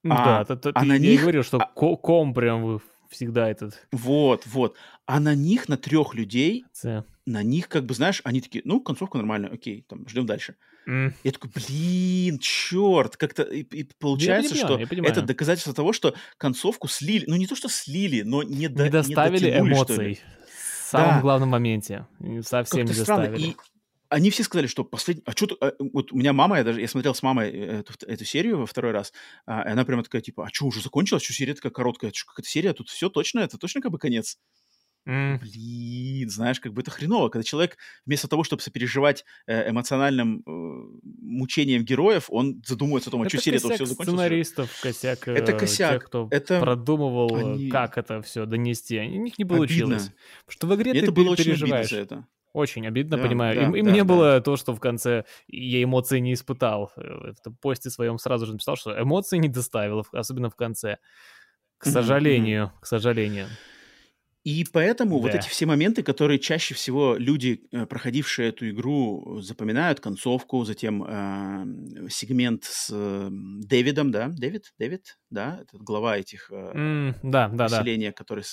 [0.03, 1.21] Да, а, это, а на я них...
[1.21, 1.67] говорил, что а...
[1.67, 2.81] ком прям
[3.11, 3.87] всегда этот...
[3.93, 4.77] Вот, вот.
[5.05, 7.05] А на них, на трех людей, C.
[7.27, 10.57] на них, как бы, знаешь, они такие, ну, концовка нормальная, окей, там, ждем дальше.
[10.89, 11.13] Mm.
[11.25, 16.15] Я такой, блин, черт, как-то и, и получается, я понимаю, что это доказательство того, что
[16.39, 20.91] концовку слили, ну не то, что слили, но не, до, не доставили не эмоций в
[20.91, 21.21] самом да.
[21.21, 22.07] главном моменте,
[22.43, 23.41] совсем не доставили.
[23.41, 23.57] И
[24.11, 25.23] они все сказали, что последний...
[25.25, 25.57] А что...
[25.61, 26.81] А, вот у меня мама, я даже...
[26.81, 29.13] Я смотрел с мамой эту, эту серию во второй раз,
[29.47, 31.23] а, и она прямо такая, типа, а что, уже закончилась?
[31.23, 32.13] Что серия такая короткая?
[32.13, 32.73] Что, какая-то серия?
[32.73, 33.41] Тут все точно?
[33.41, 34.37] Это точно как бы конец?
[35.09, 35.39] Mm.
[35.39, 40.51] Блин, знаешь, как бы это хреново, когда человек вместо того, чтобы сопереживать э, эмоциональным э,
[41.23, 44.09] мучением героев, он задумывается о том, а это что серия то все закончилась.
[44.09, 46.01] сценаристов, косяк, это косяк.
[46.01, 46.61] тех, кто это...
[46.61, 47.71] продумывал, Они...
[47.71, 48.99] как это все донести.
[48.99, 50.03] У них не получилось.
[50.03, 50.17] Обидно.
[50.45, 51.87] Потому что в игре Мне ты это было переживаешь.
[51.87, 52.27] Очень обидно за это.
[52.53, 53.55] Очень обидно, да, понимаю.
[53.55, 54.05] Да, и, да, и мне да.
[54.05, 56.93] было то, что в конце я эмоции не испытал.
[56.97, 60.99] Э, в посте своем сразу же написал, что эмоции не доставил, особенно в конце.
[61.79, 62.81] К сожалению, mm-hmm.
[62.81, 63.47] к сожалению.
[64.43, 65.23] И поэтому да.
[65.23, 71.05] вот эти все моменты, которые чаще всего люди, э, проходившие эту игру, запоминают концовку, затем
[71.05, 77.49] э, сегмент с э, Дэвидом, да, Дэвид, Дэвид, да, это глава этих э, mm, да,
[77.49, 78.13] да, поселения, да.
[78.15, 78.45] которые...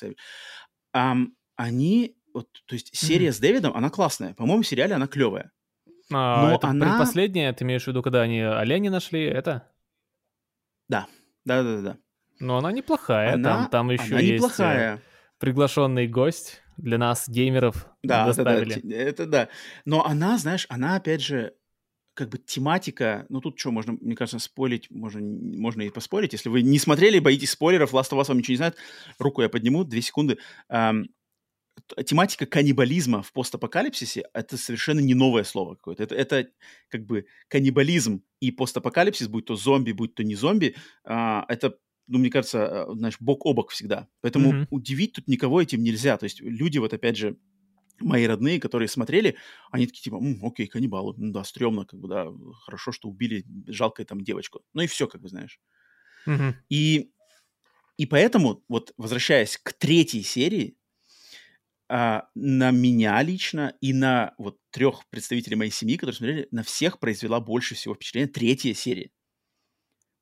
[0.95, 3.31] Um, они вот, то есть серия mm-hmm.
[3.31, 4.35] с Дэвидом, она классная.
[4.35, 5.51] По-моему, в сериале она клевая.
[6.13, 6.85] А, Но это она...
[6.85, 9.67] предпоследняя, ты имеешь в виду, когда они оленя нашли, это?
[10.87, 11.07] Да,
[11.45, 11.97] да-да-да.
[12.39, 13.63] Но она неплохая, она...
[13.63, 15.01] там, там еще она есть э, неплохая.
[15.39, 18.75] приглашенный гость для нас, геймеров, да, доставили.
[18.75, 19.49] Да, да, это да.
[19.85, 21.55] Но она, знаешь, она, опять же,
[22.13, 26.33] как бы тематика, ну тут что, можно, мне кажется, спорить, можно, можно и поспорить.
[26.33, 28.75] Если вы не смотрели, боитесь спойлеров, Last of Us вам ничего не знает,
[29.17, 30.37] руку я подниму, две секунды.
[30.71, 31.05] Um,
[32.05, 36.03] тематика каннибализма в постапокалипсисе— это совершенно не новое слово какое-то.
[36.03, 36.49] Это, это
[36.89, 41.77] как бы каннибализм и постапокалипсис, будь то зомби, будь то не зомби, а, это
[42.07, 44.07] ну, мне кажется, а, знаешь, бок о бок всегда.
[44.21, 44.67] Поэтому mm-hmm.
[44.69, 46.17] удивить тут никого этим нельзя.
[46.17, 47.37] То есть люди, вот опять же,
[47.99, 49.35] мои родные, которые смотрели,
[49.71, 52.27] они такие типа, М, окей, каннибалы, ну, да, стрёмно, как бы, да,
[52.63, 54.61] хорошо, что убили жалкую там девочку.
[54.73, 55.59] Ну и все, как бы, знаешь.
[56.27, 56.53] Mm-hmm.
[56.69, 57.11] И,
[57.97, 60.77] и поэтому, вот возвращаясь к третьей серии,
[61.89, 66.99] а, на меня лично и на вот трех представителей моей семьи, которые смотрели, на всех
[66.99, 69.11] произвела больше всего впечатления третья серия.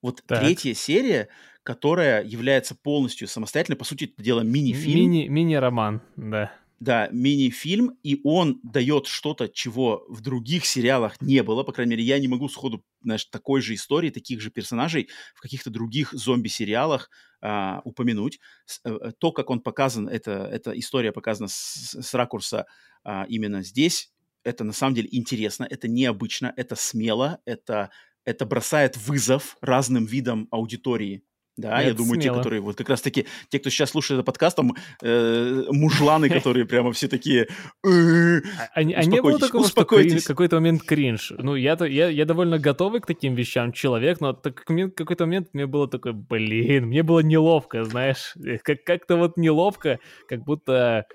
[0.01, 0.41] Вот так.
[0.41, 1.29] третья серия,
[1.63, 5.11] которая является полностью самостоятельной, по сути, это дело мини-фильм.
[5.11, 6.53] Мини, мини-роман, да.
[6.79, 11.63] Да, мини-фильм, и он дает что-то, чего в других сериалах не было.
[11.63, 15.41] По крайней мере, я не могу сходу, знаешь, такой же истории, таких же персонажей в
[15.41, 17.09] каких-то других зомби-сериалах
[17.41, 18.39] а, упомянуть.
[18.65, 22.65] С, а, то, как он показан, это, эта история показана с, с ракурса
[23.05, 24.11] а, именно здесь,
[24.43, 27.89] это на самом деле интересно, это необычно, это смело, это,
[28.25, 31.23] это бросает вызов разным видам аудитории
[31.57, 32.35] да, Нет, я думаю, смело.
[32.35, 36.65] те, которые вот как раз-таки, те, кто сейчас слушает этот подкаст, там э, мужланы, которые
[36.65, 37.47] прямо все такие...
[37.85, 38.41] «Э,
[38.73, 41.31] а, а не было такого, что какой-то момент кринж?
[41.37, 46.11] Ну, я, я, довольно готовый к таким вещам человек, но какой-то момент мне было такой,
[46.11, 48.33] блин, мне было неловко, знаешь,
[48.63, 51.05] как- как-то вот неловко, как будто,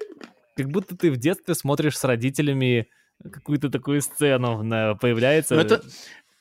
[0.57, 2.89] как будто ты в детстве смотришь с родителями
[3.23, 4.65] какую-то такую сцену,
[4.99, 5.55] появляется...
[5.55, 5.83] Ну, это...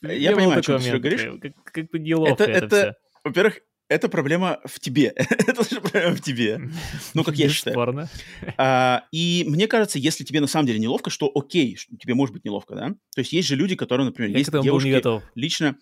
[0.02, 1.28] Я понимаю, о чем ты говоришь.
[1.66, 2.94] Как-то неловко это, это, это все.
[3.26, 3.60] Во-первых,
[3.90, 5.08] это проблема в тебе.
[5.16, 6.62] это же проблема в тебе.
[7.14, 8.08] Ну, как я считаю.
[8.58, 12.34] А, и мне кажется, если тебе на самом деле неловко, что окей, что тебе может
[12.34, 12.90] быть неловко, да?
[13.16, 15.22] То есть есть же люди, которые, например, я есть девушки...
[15.36, 15.76] Лично,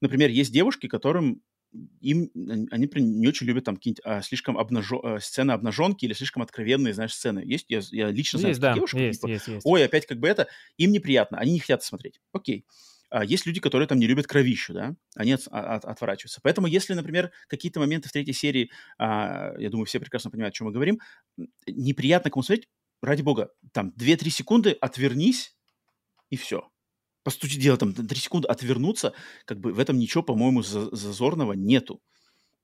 [0.00, 1.40] например, есть девушки, которым
[2.00, 2.30] им,
[2.70, 6.92] они не очень любят там какие-нибудь а, слишком обнажен, а, сцены обнаженки или слишком откровенные,
[6.92, 7.42] знаешь, сцены.
[7.46, 9.64] Есть, я, я лично знаю есть, да, девушек, есть, типа, есть, есть.
[9.64, 12.20] ой, опять как бы это, им неприятно, они не хотят смотреть.
[12.32, 12.66] Окей.
[12.66, 12.68] А
[13.20, 16.40] есть люди, которые там не любят кровищу, да, они от, от, отворачиваются.
[16.42, 20.56] Поэтому если, например, какие-то моменты в третьей серии, а, я думаю, все прекрасно понимают, о
[20.56, 21.00] чем мы говорим,
[21.66, 22.68] неприятно кому смотреть,
[23.02, 25.56] ради бога, там 2-3 секунды отвернись,
[26.30, 26.70] и все.
[27.24, 29.12] По сути дела, там 3 секунды отвернуться,
[29.44, 32.00] как бы в этом ничего, по-моему, зазорного нету.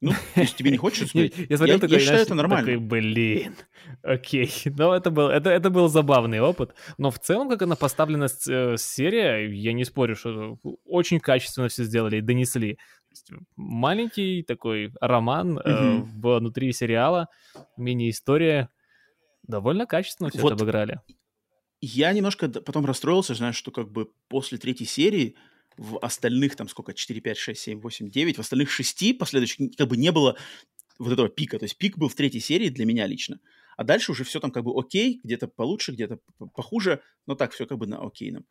[0.01, 2.73] Ну, если тебе не хочется смотреть, я, я, я, такой, я считаю, это нормально.
[2.73, 3.57] Такой, блин,
[4.03, 4.51] окей.
[4.67, 6.75] Ну, это был, это, это был забавный опыт.
[6.99, 11.85] Но в целом, как она поставлена э, серия, я не спорю, что очень качественно все
[11.85, 12.79] сделали и донесли.
[13.57, 17.29] Маленький такой роман э, внутри сериала,
[17.77, 18.69] мини-история.
[19.43, 21.01] Довольно качественно все вот это обыграли.
[21.81, 25.37] Я немножко потом расстроился, знаешь, что как бы после третьей серии
[25.79, 29.89] в остальных, там сколько, 4, 5, 6, 7, 8, 9, в остальных 6 последующих как
[29.89, 30.37] бы не было
[30.99, 31.59] вот этого пика.
[31.59, 33.41] То есть пик был в третьей серии для меня лично.
[33.79, 36.19] А дальше уже все там как бы окей, где-то получше, где-то
[36.53, 38.45] похуже, но так все как бы на окейном.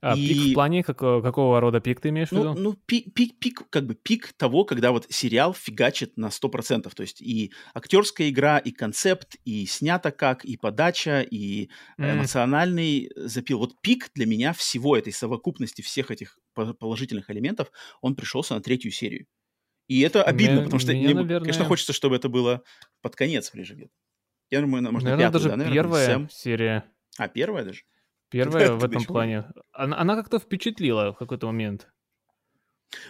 [0.00, 0.28] А и...
[0.28, 2.54] пик в плане какого, какого рода пик ты имеешь в виду?
[2.54, 6.88] Ну, ну пик, пик, пик, как бы пик того, когда вот сериал фигачит на 100%,
[6.94, 12.12] то есть и актерская игра, и концепт, и снято как, и подача, и mm.
[12.12, 13.58] эмоциональный запил.
[13.58, 18.92] Вот пик для меня всего этой совокупности всех этих положительных элементов, он пришелся на третью
[18.92, 19.26] серию.
[19.88, 21.40] И это обидно, меня, потому что, мне, наверное...
[21.40, 22.62] конечно, хочется, чтобы это было
[23.00, 23.92] под конец ближе где-то.
[24.50, 26.28] Я думаю, можно наверное, пятую, даже да, наверное, первая Сэм.
[26.30, 26.84] серия.
[27.18, 27.82] А, первая даже?
[28.30, 29.44] Первая в этом плане.
[29.72, 31.88] Она, она как-то впечатлила в какой-то момент.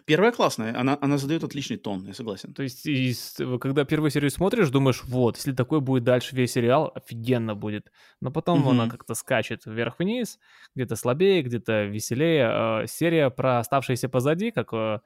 [0.06, 2.52] Первая классная, она, она задает отличный тон, я согласен.
[2.52, 3.14] То есть, и,
[3.60, 7.92] когда первую серию смотришь, думаешь, вот, если такой будет дальше весь сериал, офигенно будет.
[8.20, 8.70] Но потом mm-hmm.
[8.70, 10.40] она как-то скачет вверх-вниз,
[10.74, 12.82] где-то слабее, где-то веселее.
[12.82, 14.98] Э, серия про оставшиеся позади, как э,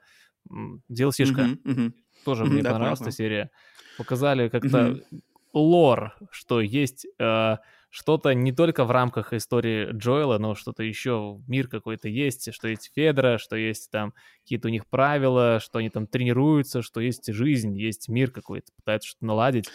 [0.91, 1.63] DLC-шка, mm-hmm.
[1.63, 1.91] Mm-hmm.
[2.25, 3.51] тоже mm-hmm, мне да, понравилась эта серия.
[3.99, 5.21] Показали как-то mm-hmm.
[5.53, 7.05] Лор, что есть...
[7.19, 7.57] Э,
[7.93, 12.91] что-то не только в рамках истории Джоэла, но что-то еще, мир какой-то есть, что есть
[12.95, 17.77] Федора, что есть там какие-то у них правила, что они там тренируются, что есть жизнь,
[17.77, 19.69] есть мир какой-то, пытаются что-то наладить.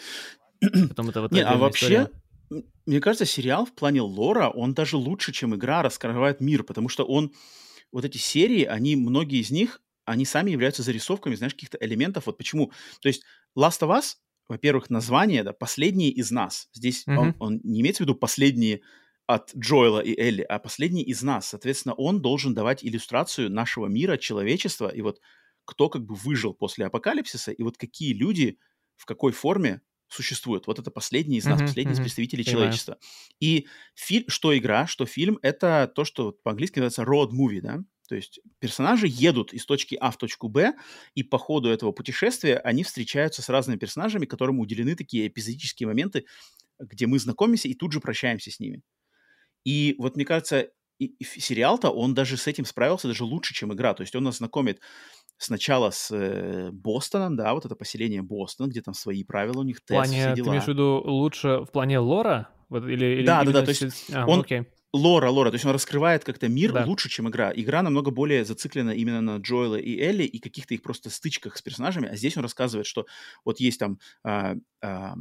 [0.89, 2.09] Потом это вот Не, а вообще,
[2.49, 2.63] история.
[2.85, 7.05] мне кажется, сериал в плане лора, он даже лучше, чем игра, раскрывает мир, потому что
[7.05, 7.31] он,
[7.93, 12.25] вот эти серии, они, многие из них, они сами являются зарисовками, знаешь, каких-то элементов.
[12.25, 12.73] Вот почему.
[12.99, 13.23] То есть
[13.57, 14.15] Last of Us
[14.49, 16.67] во-первых, название, да, последние из нас.
[16.73, 17.17] Здесь mm-hmm.
[17.17, 18.81] он, он не имеется в виду последние
[19.27, 21.47] от Джоэла и Элли, а последний из нас.
[21.49, 25.21] Соответственно, он должен давать иллюстрацию нашего мира, человечества, и вот
[25.65, 28.57] кто как бы выжил после апокалипсиса, и вот какие люди
[28.95, 30.65] в какой форме существуют.
[30.65, 31.97] Вот это последний из нас, mm-hmm, последний mm-hmm.
[31.97, 32.61] из представителей Понимаю.
[32.63, 32.97] человечества.
[33.39, 37.83] И фильм, что игра, что фильм, это то, что по-английски называется road movie, да?
[38.09, 40.73] То есть персонажи едут из точки А в точку Б,
[41.13, 46.25] и по ходу этого путешествия они встречаются с разными персонажами, которым уделены такие эпизодические моменты,
[46.79, 48.81] где мы знакомимся и тут же прощаемся с ними.
[49.63, 53.73] И вот мне кажется, и, и сериал-то, он даже с этим справился даже лучше, чем
[53.73, 53.93] игра.
[53.93, 54.81] То есть он нас знакомит
[55.37, 59.81] сначала с э, Бостоном, да, вот это поселение Бостон, где там свои правила у них,
[59.81, 60.45] тест, плане, все дела.
[60.45, 62.49] Ты имеешь в виду лучше в плане лора?
[62.69, 65.65] Вот, или, да, или да, да, то есть а, он, окей лора, лора, то есть
[65.65, 66.85] он раскрывает как-то мир да.
[66.85, 67.51] лучше, чем игра.
[67.53, 71.61] Игра намного более зациклена именно на Джоэла и Элли и каких-то их просто стычках с
[71.61, 73.05] персонажами, а здесь он рассказывает, что
[73.45, 75.15] вот есть там, а, а,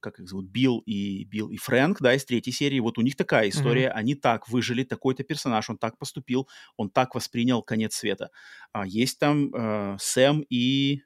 [0.00, 3.14] как их зовут, Билл и Билл и Фрэнк, да, из третьей серии, вот у них
[3.14, 3.92] такая история, mm-hmm.
[3.92, 8.30] они так выжили, такой-то персонаж, он так поступил, он так воспринял конец света.
[8.72, 11.02] А есть там а, Сэм и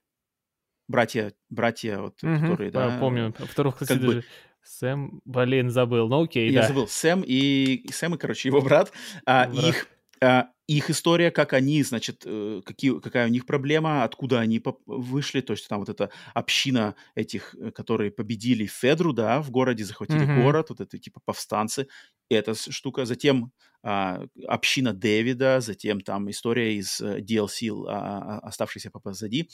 [0.89, 2.41] братья, братья, вот, mm-hmm.
[2.41, 4.25] которые, да, помню, вторых, кстати, как бы,
[4.65, 6.69] Сэм, блин, забыл, ну окей, Я да.
[6.69, 8.93] забыл, Сэм и, Сэм и, короче, его брат,
[9.27, 9.65] а, брат.
[9.65, 9.87] их,
[10.23, 15.41] а, их история, как они, значит, э, какие, какая у них проблема, откуда они вышли,
[15.41, 20.23] то есть там вот эта община этих, э, которые победили Федру, да, в городе, захватили
[20.27, 20.43] mm-hmm.
[20.43, 21.89] город, вот это типа повстанцы,
[22.31, 23.53] эта штука, затем
[23.83, 29.51] а, община Дэвида, затем там история из э, DLC, а, оставшейся позади.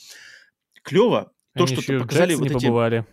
[0.82, 2.52] Клево, то, они что показали вот эти...
[2.52, 3.06] побывали.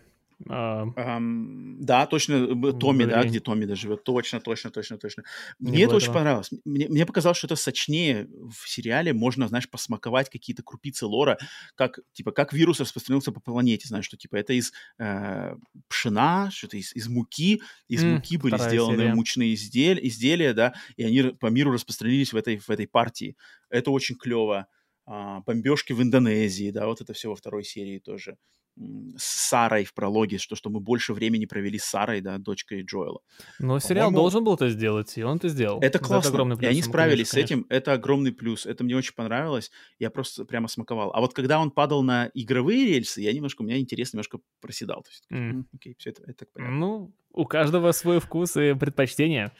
[0.50, 0.86] А...
[0.86, 4.04] Um, да, точно, Томми, да, где Томми живет.
[4.04, 5.24] Точно, точно, точно, точно.
[5.60, 6.50] Мне это очень понравилось.
[6.66, 9.14] Мне, мне показалось, что это сочнее в сериале.
[9.14, 11.38] Можно, знаешь, посмаковать какие-то крупицы лора,
[11.76, 13.88] как, типа, как вирус распространился по планете.
[13.88, 15.56] Знаешь, что, типа, это из э,
[15.88, 17.62] пшена, что-то из, из муки.
[17.88, 19.14] Из mm, муки были сделаны серия.
[19.14, 23.36] мучные изделия, изделия, да, и они по миру распространились в этой, в этой партии.
[23.70, 24.68] Это очень клево.
[25.08, 28.38] А, бомбежки в Индонезии, да, вот это все во второй серии тоже
[28.78, 33.20] с Сарой в прологе, что, что мы больше времени провели с Сарой, да, дочкой Джоэла.
[33.60, 35.80] Но сериал должен был это сделать, и он это сделал.
[35.82, 38.84] Это классно, это огромный плюс, и они справились конечно, с этим, это огромный плюс, это
[38.84, 41.12] мне очень понравилось, я просто прямо смаковал.
[41.14, 45.04] А вот когда он падал на игровые рельсы, я немножко, у меня интерес немножко проседал.
[45.04, 45.64] То есть, mm.
[45.74, 46.76] окей, все это, это понятно.
[46.76, 49.54] Ну, у каждого свой вкус и предпочтения.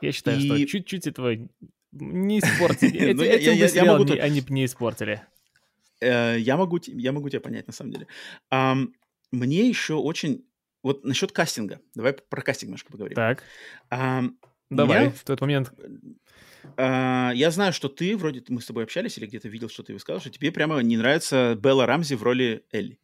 [0.00, 0.46] Я считаю, и...
[0.46, 1.36] что чуть-чуть этого
[1.92, 3.24] не испортили.
[3.24, 5.22] Этим бы сериал они не испортили.
[6.02, 8.06] Э, я могу, я могу тебя понять, на самом деле.
[8.52, 8.92] Um,
[9.30, 10.44] мне еще очень...
[10.82, 11.80] Вот насчет кастинга.
[11.94, 13.14] Давай про кастинг немножко поговорим.
[13.14, 13.42] Так.
[13.90, 14.32] Um,
[14.68, 15.10] Давай, меня...
[15.10, 15.72] в тот момент.
[16.76, 19.92] Uh, я знаю, что ты, вроде мы с тобой общались или где-то видел, что ты
[19.92, 22.98] высказал, что тебе прямо не нравится Белла Рамзи в роли Элли.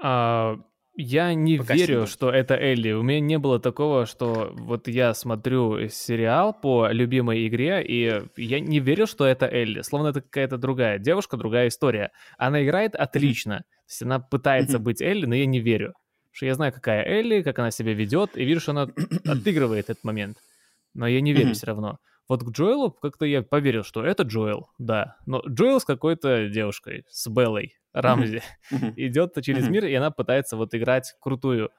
[0.00, 0.62] Uh,
[1.00, 2.06] я не Пока верю, сильно.
[2.06, 2.92] что это Элли.
[2.92, 8.60] У меня не было такого, что вот я смотрю сериал по любимой игре, и я
[8.60, 9.82] не верю, что это Элли.
[9.82, 12.10] Словно это какая-то другая девушка, другая история.
[12.38, 13.58] Она играет отлично.
[13.58, 15.88] То есть она пытается быть Элли, но я не верю.
[15.88, 18.88] Потому что я знаю, какая Элли, как она себя ведет, и вижу, что она
[19.24, 20.36] отыгрывает этот момент.
[20.94, 21.98] Но я не верю все равно.
[22.28, 25.16] Вот к Джоэлу как-то я поверил, что это Джоэл, да.
[25.26, 27.72] Но Джоэл с какой-то девушкой, с Беллой.
[27.92, 28.42] Рамзи,
[28.96, 31.70] идет через мир, и она пытается вот играть крутую.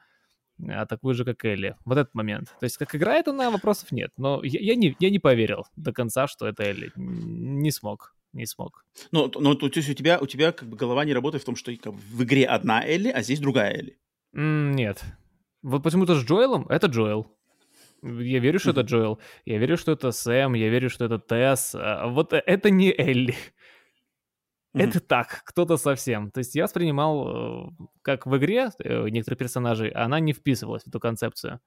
[0.67, 1.75] а такую же, как Элли.
[1.85, 2.55] Вот этот момент.
[2.59, 4.11] То есть, как играет она, вопросов нет.
[4.17, 6.91] Но я, я, не, я не поверил до конца, что это Элли.
[6.95, 8.15] Не смог.
[8.33, 8.85] Не смог.
[9.11, 11.55] Но, но то есть у тебя, у тебя как бы голова не работает в том,
[11.55, 13.97] что как бы, в игре одна Элли, а здесь другая Элли.
[14.33, 15.03] Mm, нет.
[15.61, 17.27] Вот почему-то с Джоэлом это Джоэл.
[18.03, 19.19] Я верю, что это Джоэл.
[19.45, 20.55] Я верю, что это Сэм.
[20.55, 21.75] Я верю, что это Тесс.
[21.75, 23.35] А вот э, это не Элли.
[24.73, 24.83] Mm-hmm.
[24.83, 26.31] Это так, кто-то совсем.
[26.31, 30.87] То есть я воспринимал, э, как в игре э, некоторые персонажи, она не вписывалась в
[30.87, 31.59] эту концепцию.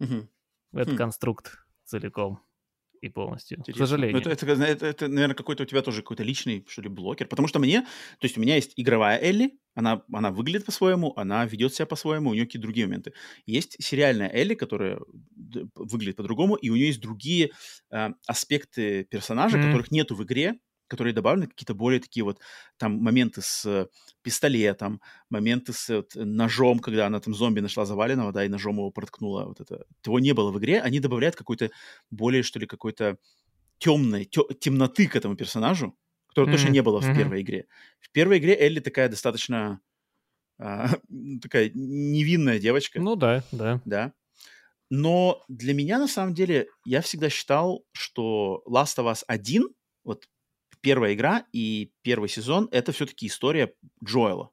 [0.00, 0.28] Mm-hmm.
[0.72, 0.98] В этот mm-hmm.
[0.98, 2.40] конструкт целиком
[3.04, 3.74] и полностью, Интересно.
[3.74, 4.20] к ну, сожалению.
[4.20, 7.26] Это, это, это, это, наверное, какой-то у тебя тоже какой-то личный, что ли, блокер.
[7.26, 11.44] Потому что мне, то есть у меня есть игровая Элли, она, она выглядит по-своему, она
[11.44, 13.12] ведет себя по-своему, у нее какие-то другие моменты.
[13.44, 15.00] Есть сериальная Элли, которая
[15.74, 17.50] выглядит по-другому, и у нее есть другие
[17.90, 19.66] э, аспекты персонажа, mm-hmm.
[19.66, 22.40] которых нету в игре, которые добавлены, какие-то более такие вот
[22.76, 23.86] там моменты с э,
[24.22, 28.90] пистолетом, моменты с вот, ножом, когда она там зомби нашла заваленного, да, и ножом его
[28.90, 29.86] проткнула, вот это.
[30.02, 31.70] Того не было в игре, они добавляют какой-то
[32.10, 33.18] более, что ли, какой-то
[33.78, 35.96] темной, темноты к этому персонажу,
[36.28, 36.52] которого mm-hmm.
[36.52, 37.16] точно не было в mm-hmm.
[37.16, 37.66] первой игре.
[38.00, 39.80] В первой игре Элли такая достаточно
[40.58, 40.88] а,
[41.42, 43.00] такая невинная девочка.
[43.00, 43.80] Ну да, да.
[43.84, 44.12] Да.
[44.90, 49.68] Но для меня, на самом деле, я всегда считал, что Last of Us 1,
[50.04, 50.28] вот
[50.84, 53.72] первая игра и первый сезон— это все-таки история
[54.04, 54.50] Джоэла.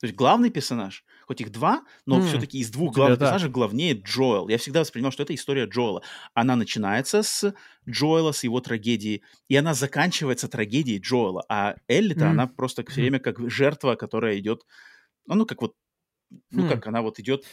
[0.00, 2.26] То есть главный персонаж, хоть их два, но mm.
[2.26, 4.48] все-таки из двух главных да, персонажей главнее Джоэл.
[4.48, 6.02] Я всегда воспринимал, что это история Джоэла.
[6.34, 7.54] Она начинается с
[7.88, 11.44] Джоэла, с его трагедии, и она заканчивается трагедией Джоэла.
[11.48, 12.30] А Элли-то, mm.
[12.30, 14.62] она просто все время как жертва, которая идет,
[15.26, 15.74] ну, ну как вот,
[16.50, 16.68] ну, mm.
[16.68, 17.44] как она вот идет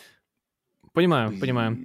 [0.98, 1.78] Понимаю, понимаю.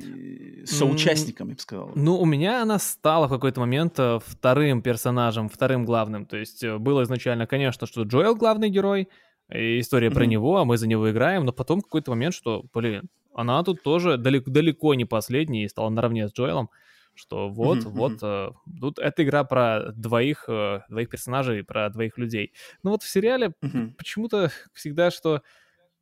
[0.64, 1.92] Соучастником, я бы сказал.
[1.94, 6.24] Ну, у меня она стала в какой-то момент э, вторым персонажем, вторым главным.
[6.24, 9.10] То есть э, было изначально, конечно, что Джоэл главный герой,
[9.52, 10.14] и история mm-hmm.
[10.14, 13.82] про него, а мы за него играем, но потом какой-то момент, что, блин, она тут
[13.82, 16.70] тоже далеко, далеко не последняя и стала наравне с Джоэлом,
[17.14, 17.90] что вот, mm-hmm.
[17.90, 22.54] вот, э, тут эта игра про двоих, э, двоих персонажей, про двоих людей.
[22.82, 23.92] Но вот в сериале mm-hmm.
[23.98, 25.42] почему-то всегда, что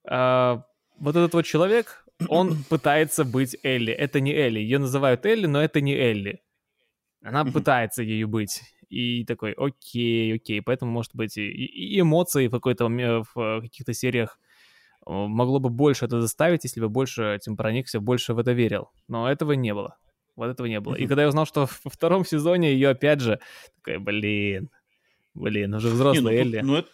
[0.05, 0.62] э,
[1.00, 3.92] вот этот вот человек, он пытается быть Элли.
[3.92, 4.60] Это не Элли.
[4.60, 6.40] Ее называют Элли, но это не Элли.
[7.23, 8.62] Она пытается ею быть.
[8.89, 10.62] И такой, окей, окей.
[10.62, 14.39] Поэтому, может быть, и, и эмоции в какой-то в каких-то сериях
[15.07, 18.90] могло бы больше это заставить, если бы больше этим проникся, больше в это верил.
[19.08, 19.97] Но этого не было.
[20.36, 20.94] Вот этого не было.
[20.94, 23.40] И когда я узнал, что во втором сезоне ее опять же,
[23.76, 24.70] такой, блин,
[25.34, 26.60] блин, уже взрослая не, ну, Элли.
[26.60, 26.89] Ну, это,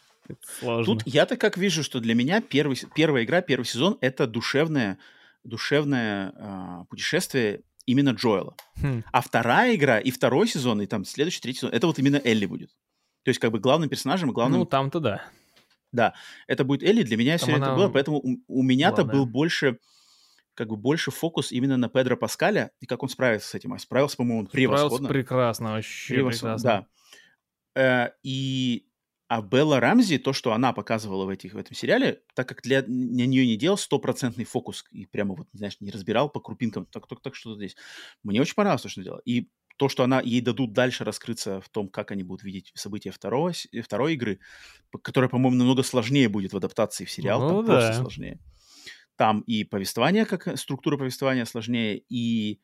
[0.58, 0.84] Сложно.
[0.84, 4.98] Тут я-то как вижу, что для меня первый, первая игра, первый сезон— это душевное,
[5.46, 8.56] душевное э, путешествие именно Джоэла.
[8.80, 9.04] Хм.
[9.12, 12.46] А вторая игра и второй сезон, и там следующий, третий сезон— это вот именно Элли
[12.46, 12.70] будет.
[13.22, 14.60] То есть как бы главным персонажем и главным...
[14.60, 15.24] Ну, там-то да.
[15.92, 16.14] Да,
[16.46, 17.66] это будет Элли, для меня там все она...
[17.66, 19.78] это было, поэтому у, у меня-то был больше
[20.54, 23.74] как бы больше фокус именно на Педро Паскаля и как он справится с этим.
[23.74, 25.08] А справился, по-моему, превосходно.
[25.08, 26.56] Справился прекрасно, вообще превосходно.
[26.56, 26.86] прекрасно.
[27.74, 27.80] Да.
[27.80, 28.86] Э, и
[29.28, 32.82] а Белла Рамзи, то, что она показывала в, этих, в этом сериале, так как для,
[32.82, 37.06] для нее не делал стопроцентный фокус и прямо вот, знаешь, не разбирал по крупинкам, так,
[37.08, 37.76] так, так что-то здесь.
[38.22, 39.22] Мне очень понравилось то, что она делала.
[39.24, 43.10] И то, что она, ей дадут дальше раскрыться в том, как они будут видеть события
[43.10, 44.38] второго, второй игры,
[45.02, 47.72] которая, по-моему, намного сложнее будет в адаптации в сериал, ну, там да.
[47.72, 48.38] просто сложнее.
[49.16, 52.60] Там и повествование, как структура повествования сложнее, и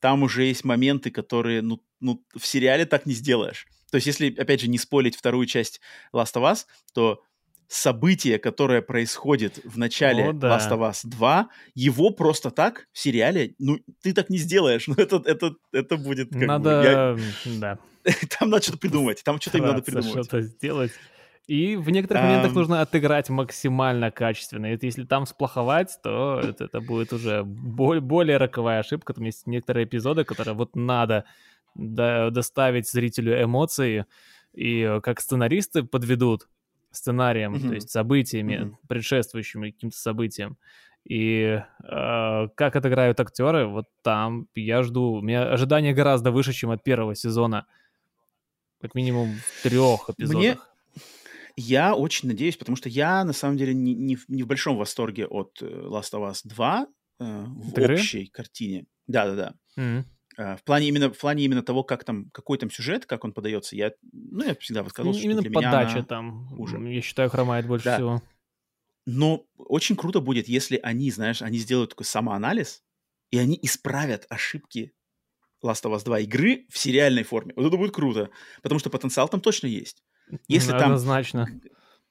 [0.00, 3.66] там уже есть моменты, которые, ну, ну в сериале так не сделаешь.
[3.92, 5.82] То есть, если, опять же, не спойлить вторую часть
[6.14, 6.64] Last of Us,
[6.94, 7.22] то
[7.68, 10.56] событие, которое происходит в начале О, да.
[10.56, 14.86] Last of Us 2, его просто так в сериале, ну, ты так не сделаешь.
[14.92, 17.20] Ну, это, это, это будет как надо, бы...
[17.44, 17.60] Я...
[17.60, 17.78] да.
[18.38, 20.08] Там надо что-то придумать, там что-то им надо придумать.
[20.08, 20.92] что-то сделать.
[21.46, 24.72] И в некоторых моментах нужно отыграть максимально качественно.
[24.72, 29.12] И если там сплоховать, то это, это будет уже более, роковая ошибка.
[29.12, 31.24] Там есть некоторые эпизоды, которые вот надо до,
[31.74, 34.06] доставить зрителю эмоции,
[34.52, 36.48] и э, как сценаристы подведут
[36.90, 37.68] сценарием, mm-hmm.
[37.68, 38.86] то есть событиями, mm-hmm.
[38.88, 40.58] предшествующими каким-то событиям.
[41.04, 45.14] И э, как отыграют актеры, вот там я жду.
[45.14, 47.66] У меня ожидания гораздо выше, чем от первого сезона.
[48.80, 50.38] Как минимум в трех эпизодах.
[50.38, 50.58] Мне...
[51.56, 55.26] Я очень надеюсь, потому что я на самом деле не, не, не в большом восторге
[55.26, 56.86] от э, Last of Us 2
[57.20, 57.94] э, в Игры?
[57.94, 58.86] общей картине.
[59.06, 59.54] Да-да-да.
[59.78, 60.04] Mm-hmm.
[60.36, 63.32] А, в плане именно в плане именно того, как там какой там сюжет, как он
[63.32, 66.78] подается, я ну я всегда высказывал, что именно для подача там уже.
[66.78, 67.96] Я считаю, хромает больше да.
[67.96, 68.22] всего.
[69.04, 72.82] Но очень круто будет, если они, знаешь, они сделают такой самоанализ
[73.30, 74.92] и они исправят ошибки
[75.64, 77.52] Last of Us 2 игры в сериальной форме.
[77.56, 78.30] Вот это будет круто,
[78.62, 80.04] потому что потенциал там точно есть.
[80.48, 81.46] Если Однозначно.
[81.46, 81.60] там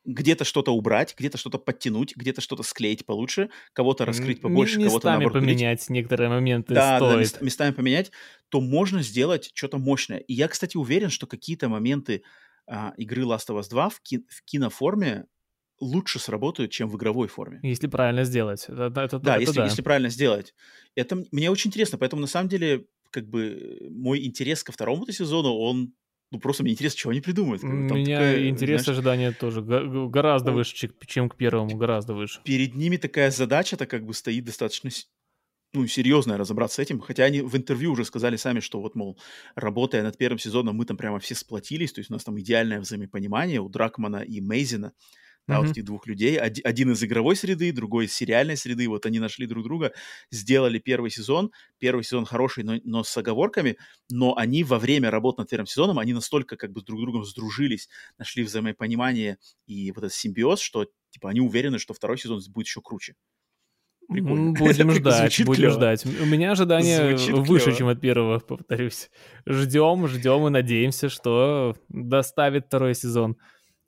[0.04, 5.08] где-то что-то убрать, где-то что-то подтянуть, где-то что-то склеить получше, кого-то раскрыть побольше, Местами кого-то
[5.10, 5.90] наоборот поменять убить.
[5.90, 7.34] некоторые моменты да, стоит.
[7.34, 8.12] Да, местами поменять,
[8.50, 10.18] то можно сделать что-то мощное.
[10.20, 12.24] И я, кстати, уверен, что какие-то моменты
[12.68, 15.26] а, игры Last of Us 2 в, ки- в киноформе
[15.80, 17.60] лучше сработают, чем в игровой форме.
[17.64, 18.66] Если правильно сделать.
[18.68, 20.54] Это, это, да, это если, да, если правильно сделать.
[20.96, 25.54] Это мне очень интересно, поэтому на самом деле как бы мой интерес ко второму сезону,
[25.54, 25.94] он
[26.32, 27.64] ну, просто мне интересно, что они придумают.
[27.64, 30.58] У меня такая, интерес, знаешь, ожидания тоже гораздо он...
[30.58, 32.40] выше, чем к первому, гораздо выше.
[32.46, 34.90] Перед ними такая задача-то как бы стоит достаточно
[35.74, 37.00] ну, серьезная разобраться с этим.
[37.02, 39.20] Хотя они в интервью уже сказали сами, что вот, мол,
[39.56, 42.80] работая над первым сезоном, мы там прямо все сплотились, то есть у нас там идеальное
[42.80, 44.94] взаимопонимание у Дракмана и Мейзина
[45.48, 45.62] да, mm-hmm.
[45.62, 46.40] вот этих двух людей.
[46.40, 48.88] Один из игровой среды, другой из сериальной среды.
[48.88, 49.92] Вот они нашли друг друга,
[50.30, 51.52] сделали первый сезон.
[51.80, 53.78] Первый сезон хороший, но, но с оговорками.
[54.10, 57.26] Но они во время работы над первым сезоном, они настолько как бы с друг другом
[57.26, 62.68] сдружились, нашли взаимопонимание и вот этот симбиоз, что типа они уверены, что второй сезон будет
[62.68, 63.16] еще круче.
[64.12, 64.52] Прикольно.
[64.60, 65.74] Будем ждать, будем клево.
[65.74, 66.06] ждать.
[66.06, 67.78] У меня ожидания Звучит выше, клево.
[67.78, 69.10] чем от первого, повторюсь.
[69.48, 73.38] Ждем, ждем и надеемся, что доставит второй сезон.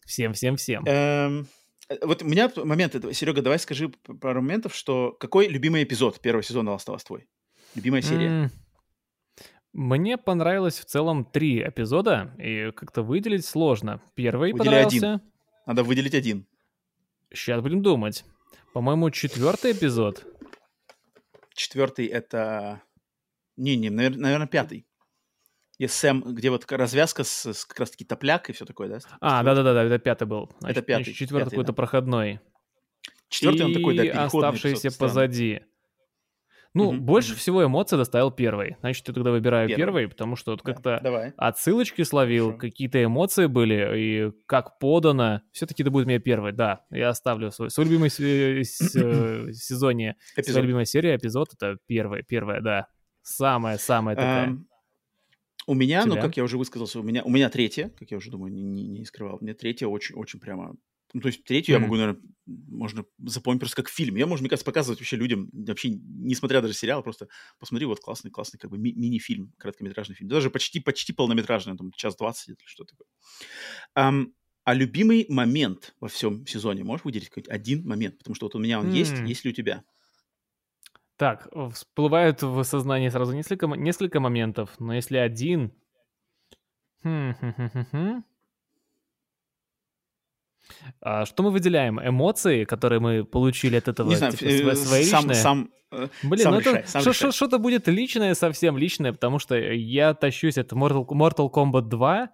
[0.05, 0.83] Всем, всем, всем.
[0.85, 1.47] Эм,
[1.89, 6.43] э, вот у меня момент, Серега, давай скажи пару моментов, что какой любимый эпизод первого
[6.43, 7.27] сезона Us твой?
[7.75, 8.27] Любимая серия?
[8.27, 8.49] Mm.
[9.73, 14.01] Мне понравилось в целом три эпизода, и как-то выделить сложно.
[14.13, 15.13] Первый Выдели понравился.
[15.13, 15.21] Один.
[15.65, 16.45] Надо выделить один.
[17.33, 18.23] Сейчас будем думать.
[18.73, 20.25] По-моему, четвертый эпизод.
[21.55, 22.81] Четвертый это...
[23.57, 24.85] Не-не, наверное, пятый.
[25.79, 28.99] И Сэм, где вот развязка с, с как раз-таки топляк и все такое, да?
[29.21, 30.51] А, да-да-да, это пятый был.
[30.59, 31.13] Значит, это пятый.
[31.13, 31.75] четвертый какой-то да.
[31.75, 32.39] проходной.
[33.27, 35.61] Четвертый и он такой, да, оставшиеся позади.
[36.75, 37.39] Ну, угу, больше угу.
[37.39, 38.77] всего эмоций доставил первый.
[38.79, 41.33] Значит, я тогда выбираю первый, первый потому что вот как-то давай.
[41.37, 45.41] отсылочки словил, какие-то эмоции были, и как подано.
[45.51, 46.83] Все-таки это будет мне первый, да.
[46.89, 52.87] Я оставлю свой, свой любимый э, сезоне, своя любимая серия, эпизод, это первый, первая, да.
[53.21, 54.57] Самая-самая такая.
[55.67, 58.31] У меня, ну, как я уже высказался, у меня, у меня третья, как я уже
[58.31, 60.75] думаю, не, не, не скрывал, меня третья очень, очень прямо...
[61.13, 61.77] Ну, то есть третью mm-hmm.
[61.77, 64.15] я могу, наверное, можно запомнить просто как фильм.
[64.15, 67.27] Я, можно, мне кажется, показывать вообще людям, вообще не смотря даже сериал, просто
[67.59, 70.29] посмотри, вот классный, классный как бы ми- мини-фильм, короткометражный фильм.
[70.29, 73.05] Даже почти, почти полнометражный, там, час двадцать или что такое.
[73.95, 74.33] Um,
[74.63, 78.17] а любимый момент во всем сезоне, можешь выделить какой-то один момент?
[78.17, 78.97] Потому что вот у меня он mm-hmm.
[78.97, 79.83] есть, есть ли у тебя?
[81.17, 85.71] Так, всплывает в сознании сразу несколько, несколько моментов, но если один...
[91.01, 91.99] А что мы выделяем?
[91.99, 94.09] Эмоции, которые мы получили от этого?
[94.09, 95.35] Не знаю, типа, э, свои сам, личные?
[95.35, 100.13] Сам, э, Блин, сам ну решай, это что-то будет личное, совсем личное, потому что я
[100.13, 102.29] тащусь от Mortal, Mortal Kombat 2,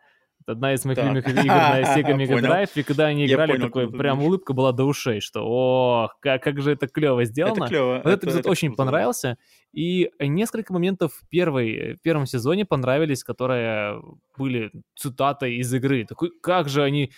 [0.50, 1.06] одна из моих так.
[1.06, 4.72] любимых игр на Sega Mega Drive, и когда они играли, понял, такой прям улыбка была
[4.72, 7.64] до ушей, что о, как, как же это клево сделано.
[7.64, 8.02] Это клево.
[8.04, 8.84] Вот этот эпизод это очень круто.
[8.84, 9.38] понравился,
[9.72, 14.02] и несколько моментов в, первой, в первом сезоне понравились, которые
[14.38, 16.06] были цитатой из игры.
[16.06, 17.12] Такой, как же они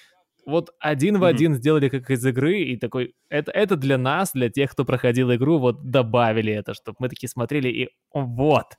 [0.45, 1.57] вот один в один mm-hmm.
[1.57, 5.59] сделали как из игры, и такой, это, это для нас, для тех, кто проходил игру,
[5.59, 8.77] вот добавили это, чтобы мы такие смотрели, и вот,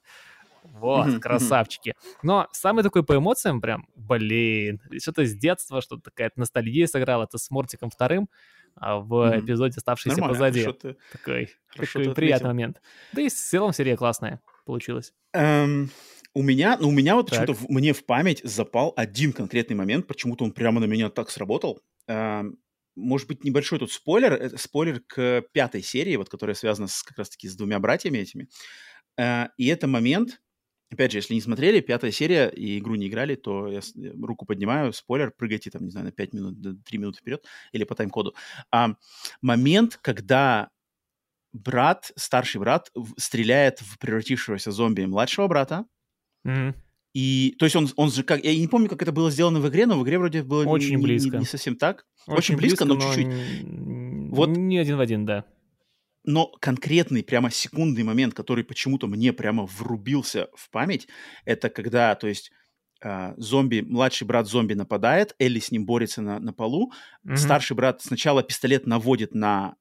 [0.62, 1.94] вот, красавчики.
[2.22, 7.38] Но самый такой по эмоциям прям, блин, что-то с детства, что-то такая ностальгия сыграла, это
[7.38, 8.28] с Мортиком вторым
[8.76, 9.40] а в mm-hmm.
[9.40, 10.72] эпизоде «Оставшийся Нормально, позади».
[10.72, 12.80] Ты, такой, такой приятный момент.
[13.12, 15.12] Да и в целом серия классная получилась.
[15.34, 15.88] Um,
[16.34, 20.44] у меня, ну, у меня вот почему-то мне в память запал один конкретный момент, почему-то
[20.44, 21.80] он прямо на меня так сработал.
[22.08, 22.54] Um,
[22.94, 27.18] может быть, небольшой тут спойлер, это спойлер к пятой серии, вот, которая связана с, как
[27.18, 28.48] раз-таки с двумя братьями этими.
[29.18, 30.40] Uh, и это момент,
[30.92, 33.80] Опять же, если не смотрели, пятая серия и игру не играли, то я
[34.22, 37.94] руку поднимаю, спойлер, прыгайте там, не знаю, на 5 минут, 3 минуты вперед или по
[37.94, 38.34] тайм-коду.
[38.70, 38.94] А,
[39.40, 40.68] момент, когда
[41.52, 45.86] брат, старший брат, стреляет в превратившегося зомби младшего брата,
[46.46, 46.74] mm-hmm.
[47.14, 49.68] И, то есть он, он же как, я не помню, как это было сделано в
[49.68, 51.32] игре, но в игре вроде было очень не, близко.
[51.32, 52.06] Не, не совсем так.
[52.26, 54.30] Очень, Очень близко, близко, но чуть-чуть.
[54.30, 55.44] Вот не один в один, да
[56.24, 61.08] но конкретный прямо секундный момент, который почему-то мне прямо врубился в память,
[61.44, 62.50] это когда, то есть
[63.02, 66.92] э, зомби, младший брат зомби нападает, Элли с ним борется на, на полу,
[67.26, 67.36] mm-hmm.
[67.36, 69.76] старший брат сначала пистолет наводит на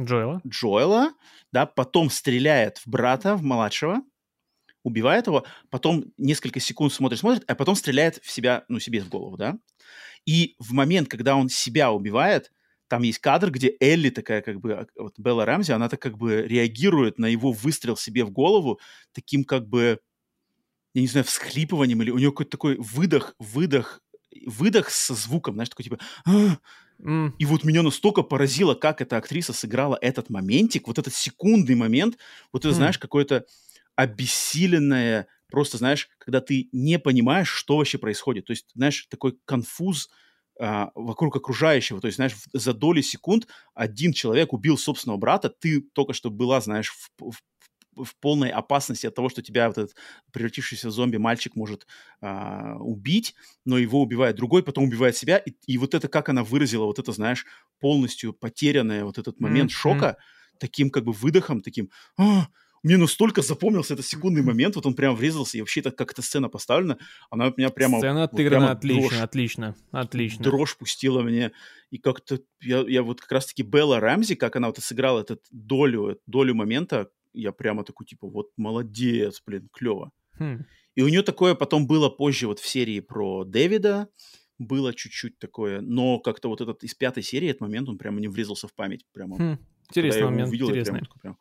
[0.00, 0.40] Джоэла.
[0.46, 1.12] Джоэла,
[1.52, 4.02] да, потом стреляет в брата, в младшего,
[4.84, 9.08] убивает его, потом несколько секунд смотрит, смотрит, а потом стреляет в себя, ну, себе в
[9.08, 9.58] голову, да.
[10.24, 12.52] И в момент, когда он себя убивает,
[12.88, 16.16] там есть кадр, где Элли такая, как бы, а, вот Белла Рэмзи, она так как
[16.18, 18.80] бы реагирует на его выстрел себе в голову
[19.12, 20.00] таким как бы,
[20.94, 24.00] я не знаю, всхлипыванием или у нее какой-то такой выдох, выдох,
[24.46, 25.98] выдох со звуком, знаешь, такой типа,
[27.00, 27.32] Mm.
[27.38, 32.18] И вот меня настолько поразило, как эта актриса сыграла этот моментик, вот этот секундный момент,
[32.52, 32.72] вот ты mm.
[32.72, 33.46] знаешь, какое-то
[33.94, 38.46] обессиленное, просто, знаешь, когда ты не понимаешь, что вообще происходит.
[38.46, 40.08] То есть, знаешь, такой конфуз
[40.58, 42.00] а, вокруг окружающего.
[42.00, 46.60] То есть, знаешь, за доли секунд один человек убил собственного брата, ты только что была,
[46.60, 47.40] знаешь, в, в
[48.04, 49.96] в полной опасности от того, что тебя вот этот
[50.32, 51.86] превратившийся в зомби мальчик может
[52.20, 56.44] а, убить, но его убивает другой, потом убивает себя, и, и вот это, как она
[56.44, 57.44] выразила, вот это, знаешь,
[57.80, 59.74] полностью потерянное вот этот момент mm-hmm.
[59.74, 60.16] шока,
[60.58, 62.48] таким как бы выдохом, таким, а,
[62.82, 66.22] мне настолько запомнился этот секундный момент, вот он прям врезался, и вообще так как эта
[66.22, 66.98] сцена поставлена,
[67.30, 67.98] она у меня прямо...
[67.98, 70.44] Сцена отыграна вот отлично, дрожь, отлично, отлично.
[70.44, 71.52] Дрожь пустила мне,
[71.90, 76.18] и как-то я, я вот как раз-таки Белла Рамзи, как она вот сыграла этот долю,
[76.26, 80.10] долю момента, я прямо такой, типа, вот молодец, блин, клево.
[80.38, 80.64] Хм.
[80.94, 84.08] И у нее такое потом было позже вот в серии про Дэвида,
[84.58, 88.28] было чуть-чуть такое, но как-то вот этот из пятой серии, этот момент, он прямо не
[88.28, 89.06] врезался в память.
[89.12, 89.58] Прямо, хм.
[89.90, 91.02] Интересный момент, увидел, интересный.
[91.22, 91.38] Прям,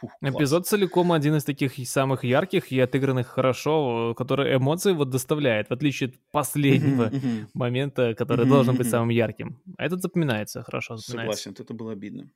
[0.00, 5.68] фух, Эпизод целиком один из таких самых ярких и отыгранных хорошо, который эмоции вот доставляет,
[5.68, 7.10] в отличие от последнего
[7.54, 9.60] момента, который должен быть самым ярким.
[9.78, 11.42] А этот запоминается, хорошо запоминается.
[11.42, 12.30] Согласен, это было обидно.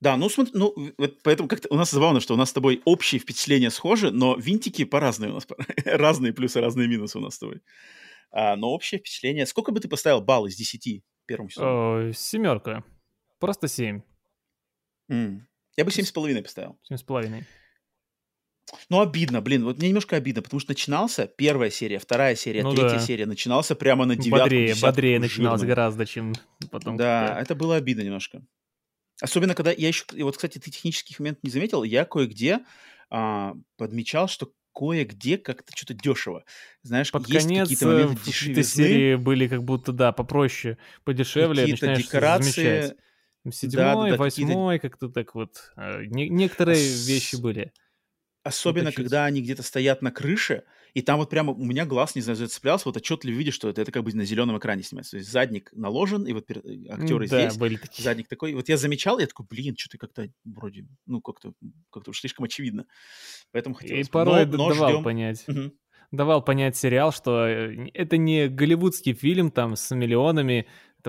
[0.00, 2.82] Да, ну смотри, ну вот поэтому как-то у нас забавно, что у нас с тобой
[2.84, 5.46] общие впечатления схожи, но винтики по разные у нас,
[5.84, 7.62] разные плюсы, разные минусы у нас с тобой.
[8.30, 9.46] А, но общее впечатление.
[9.46, 12.12] Сколько бы ты поставил балл из 10 первому сезону?
[12.12, 12.84] Семерка.
[13.38, 14.02] Просто семь.
[15.10, 15.40] Mm.
[15.76, 16.78] Я бы семь с половиной поставил.
[16.82, 17.44] Семь с половиной.
[18.88, 22.74] Ну, обидно, блин, вот мне немножко обидно, потому что начинался первая серия, вторая серия, ну,
[22.74, 22.98] третья да.
[22.98, 26.34] серия, начинался прямо на девятку, Бодрее, бодрее начиналось гораздо, чем
[26.70, 26.96] потом.
[26.96, 27.42] Да, когда...
[27.42, 28.42] это было обидно немножко.
[29.20, 30.04] Особенно, когда я еще...
[30.12, 31.84] И вот, кстати, ты технических моментов не заметил.
[31.84, 32.60] Я кое-где
[33.08, 36.44] а, подмечал, что кое-где как-то что-то дешево.
[36.82, 38.62] Знаешь, Под есть конец какие-то моменты э, дешевизны.
[38.64, 41.62] серии были как будто, да, попроще, подешевле.
[41.62, 42.96] Какие-то декорации.
[43.52, 45.72] Седьмой, да, да, восьмой, как-то так вот.
[45.76, 47.06] Э, не, некоторые Ос...
[47.06, 47.72] вещи были.
[48.42, 50.62] Особенно, когда они где-то стоят на крыше,
[50.94, 53.82] и там вот прямо у меня глаз, не знаю, зацеплялся, вот отчетливо видишь, что это,
[53.82, 55.10] это как бы на зеленом экране снимается.
[55.12, 58.04] То есть задник наложен, и вот актеры да, здесь, были такие.
[58.04, 58.54] задник такой.
[58.54, 61.52] Вот я замечал, я такой, блин, что-то как-то вроде, ну, как-то
[61.90, 62.86] как уж слишком очевидно.
[63.52, 65.04] Поэтому хотелось И порой но, но давал ждем.
[65.04, 65.44] понять.
[65.48, 65.72] Угу.
[66.12, 70.66] Давал понять сериал, что э, это не голливудский фильм там с миллионами,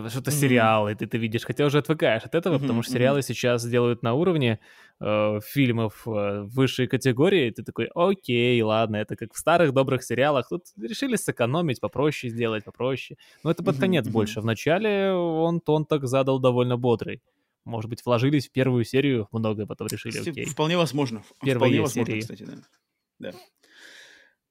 [0.10, 0.34] что-то mm-hmm.
[0.34, 2.62] сериал, и ты это видишь, хотя уже отвыкаешь от этого, mm-hmm.
[2.62, 3.24] потому что сериалы mm-hmm.
[3.24, 4.60] сейчас делают на уровне
[5.00, 10.50] э, фильмов э, высшей категории, ты такой, окей, ладно, это как в старых добрых сериалах,
[10.50, 13.18] тут решили сэкономить, попроще сделать, попроще.
[13.44, 14.12] Но это под конец mm-hmm.
[14.12, 14.42] больше.
[14.42, 17.22] Вначале он тон так задал довольно бодрый.
[17.66, 20.46] Может быть, вложились в первую серию много, потом решили, окей.
[20.46, 21.24] Вполне возможно.
[21.42, 22.22] Первые вполне возможно, серии.
[22.22, 22.54] кстати, да.
[23.20, 23.34] да.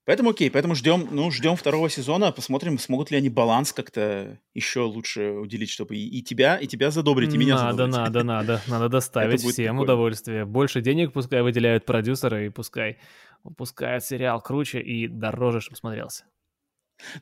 [0.07, 4.83] Поэтому окей, поэтому ждем, ну, ждем второго сезона, посмотрим, смогут ли они баланс как-то еще
[4.83, 7.97] лучше уделить, чтобы и, и тебя, и тебя задобрить, и меня надо, задобрить.
[7.97, 10.45] Надо, надо, надо, надо доставить всем удовольствие.
[10.45, 12.99] Больше денег пускай выделяют продюсеры, и пускай
[13.43, 16.25] выпускают сериал круче и дороже, чтобы смотрелся.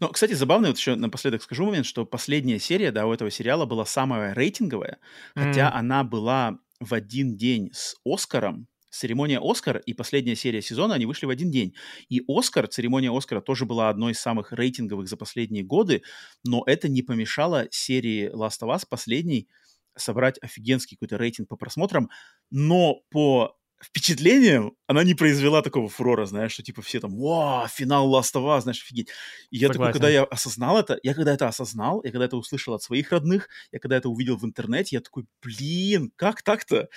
[0.01, 3.65] Ну, кстати, забавно, вот еще напоследок скажу момент, что последняя серия, да, у этого сериала
[3.65, 4.99] была самая рейтинговая,
[5.35, 5.73] хотя mm.
[5.73, 11.27] она была в один день с Оскаром, церемония «Оскар» и последняя серия сезона, они вышли
[11.27, 11.75] в один день.
[12.09, 16.03] И «Оскар», церемония «Оскара» тоже была одной из самых рейтинговых за последние годы,
[16.45, 19.49] но это не помешало серии «Last of Us» последней
[19.97, 22.11] собрать офигенский какой-то рейтинг по просмотрам,
[22.51, 28.09] но по впечатлением она не произвела такого фурора, знаешь, что типа все там, вау, финал
[28.15, 29.09] Last of Us, знаешь, офигеть.
[29.51, 29.73] И я Согласен.
[29.73, 33.13] такой, когда я осознал это, я когда это осознал, я когда это услышал от своих
[33.13, 36.89] родных, я когда это увидел в интернете, я такой, блин, как так-то?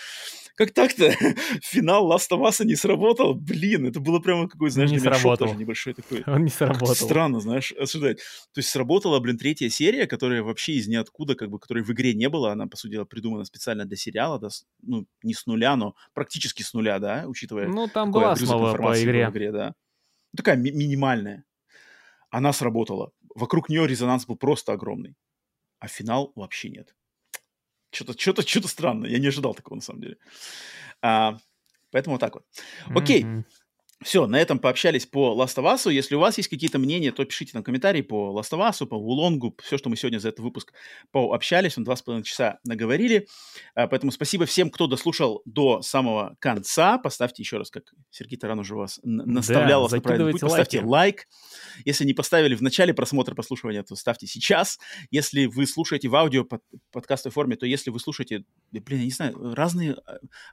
[0.58, 1.11] Как так-то?
[1.61, 3.36] Финал Last of Us не сработал?
[3.36, 5.48] Блин, это было прямо какой, знаешь, не сработал.
[5.48, 6.24] тоже небольшой такой.
[6.26, 6.95] Он не сработал.
[6.95, 8.18] Странно, знаешь, ожидать.
[8.53, 12.16] То есть сработала, блин, третья серия, которая вообще из ниоткуда, как бы, которой в игре
[12.16, 14.48] не было, она, по сути дела, придумана специально для сериала, да,
[14.82, 17.68] ну, не с нуля, но практически с нуля, да, учитывая...
[17.68, 19.27] Ну, там была основа по игре.
[19.30, 19.76] игре да.
[20.34, 21.45] Ну, такая ми- минимальная.
[22.32, 23.11] Она сработала.
[23.36, 25.14] Вокруг нее резонанс был просто огромный.
[25.77, 26.95] А финал вообще нет.
[27.98, 29.09] Что-то, что-то, что-то странное.
[29.09, 30.17] Я не ожидал такого, на самом деле.
[31.01, 31.35] А,
[31.90, 32.45] поэтому вот так вот.
[32.95, 33.24] Окей.
[33.24, 33.43] Mm-hmm.
[34.03, 35.92] Все, на этом пообщались по Last of Us.
[35.92, 38.95] Если у вас есть какие-то мнения, то пишите нам комментарии по Last of Us, по
[38.95, 40.72] Вулонгу, все, что мы сегодня за этот выпуск
[41.11, 43.27] пообщались, мы два с половиной часа наговорили.
[43.74, 47.00] А, поэтому спасибо всем, кто дослушал до самого конца.
[47.00, 51.27] Поставьте еще раз, как Сергей Таран уже вас наставлял, да, вас правильно путь, поставьте лайк.
[51.84, 54.77] Если не поставили в начале просмотра, прослушивания, то ставьте сейчас.
[55.09, 56.61] Если вы слушаете в аудио под,
[56.92, 59.95] подкастовой форме, то если вы слушаете, блин, я не знаю, разные,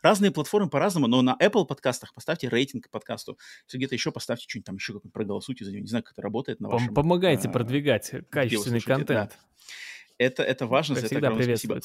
[0.02, 3.33] разные платформы по-разному, но на Apple подкастах поставьте рейтинг подкасту
[3.66, 5.82] если где-то еще поставьте что-нибудь там еще как проголосуйте за него.
[5.82, 6.94] Не знаю, как это работает на вашем...
[6.94, 9.08] Помогайте а, продвигать качественный контент.
[9.08, 9.30] Да.
[10.18, 11.80] Это, это важно, за это огромное спасибо.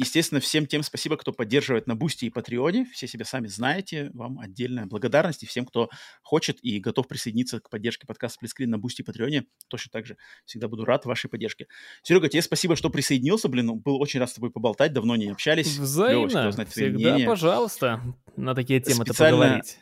[0.00, 2.86] Естественно, всем тем спасибо, кто поддерживает на Бусти и Патреоне.
[2.90, 4.10] Все себя сами знаете.
[4.14, 5.42] Вам отдельная благодарность.
[5.42, 5.90] И всем, кто
[6.22, 10.06] хочет и готов присоединиться к поддержке подкаста Сплит Скрин на Бусти и Патреоне, точно так
[10.06, 10.16] же
[10.46, 11.66] всегда буду рад вашей поддержке.
[12.02, 13.48] Серега, тебе спасибо, что присоединился.
[13.50, 14.94] Блин, ну, был очень рад с тобой поболтать.
[14.94, 15.76] Давно не общались.
[15.76, 16.50] Взаимно.
[16.50, 18.02] Клево, всегда, пожалуйста,
[18.36, 19.80] на такие темы-то поговорить.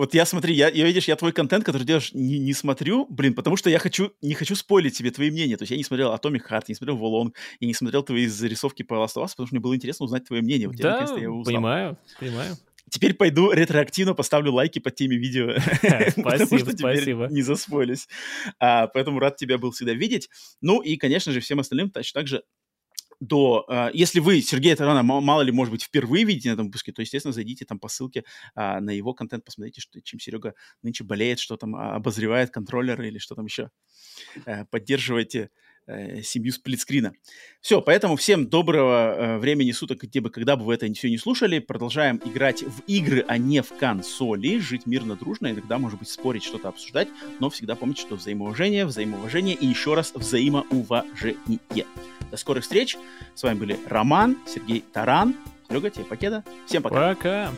[0.00, 3.34] Вот я смотри, я, я видишь, я твой контент, который делаешь, не, не смотрю, блин,
[3.34, 5.58] потому что я хочу, не хочу спойлить тебе твои мнения.
[5.58, 8.82] То есть я не смотрел Atomic Heart, не смотрел Волонг, и не смотрел твои зарисовки
[8.82, 10.68] по Last of Us, потому что мне было интересно узнать твое мнение.
[10.68, 12.56] Вот да, я, я понимаю, понимаю.
[12.88, 15.50] Теперь пойду ретроактивно поставлю лайки под теми видео.
[16.18, 17.28] Спасибо, спасибо.
[17.30, 18.08] Не заспойлюсь.
[18.58, 20.30] А, поэтому рад тебя был всегда видеть.
[20.62, 22.42] Ну и, конечно же, всем остальным точно так же
[23.20, 23.66] до...
[23.68, 27.02] Uh, если вы Сергея Тарана, мало ли, может быть, впервые видите на этом выпуске, то,
[27.02, 28.24] естественно, зайдите там по ссылке
[28.56, 33.08] uh, на его контент, посмотрите, что, чем Серега нынче болеет, что там uh, обозревает контроллеры
[33.08, 33.70] или что там еще.
[34.46, 35.50] Э, поддерживайте
[35.90, 37.12] э, семью сплитскрина.
[37.60, 41.18] Все, поэтому всем доброго э, времени суток, где бы, когда бы вы это все не
[41.18, 41.58] слушали.
[41.58, 46.44] Продолжаем играть в игры, а не в консоли, жить мирно, дружно, иногда, может быть, спорить,
[46.44, 51.86] что-то обсуждать, но всегда помните, что взаимоуважение, взаимоуважение и еще раз взаимоуважение.
[52.30, 52.96] До скорых встреч.
[53.34, 55.34] С вами были Роман, Сергей Таран.
[55.68, 56.44] Серега, тебе покеда.
[56.66, 57.14] Всем пока.
[57.14, 57.52] Пока.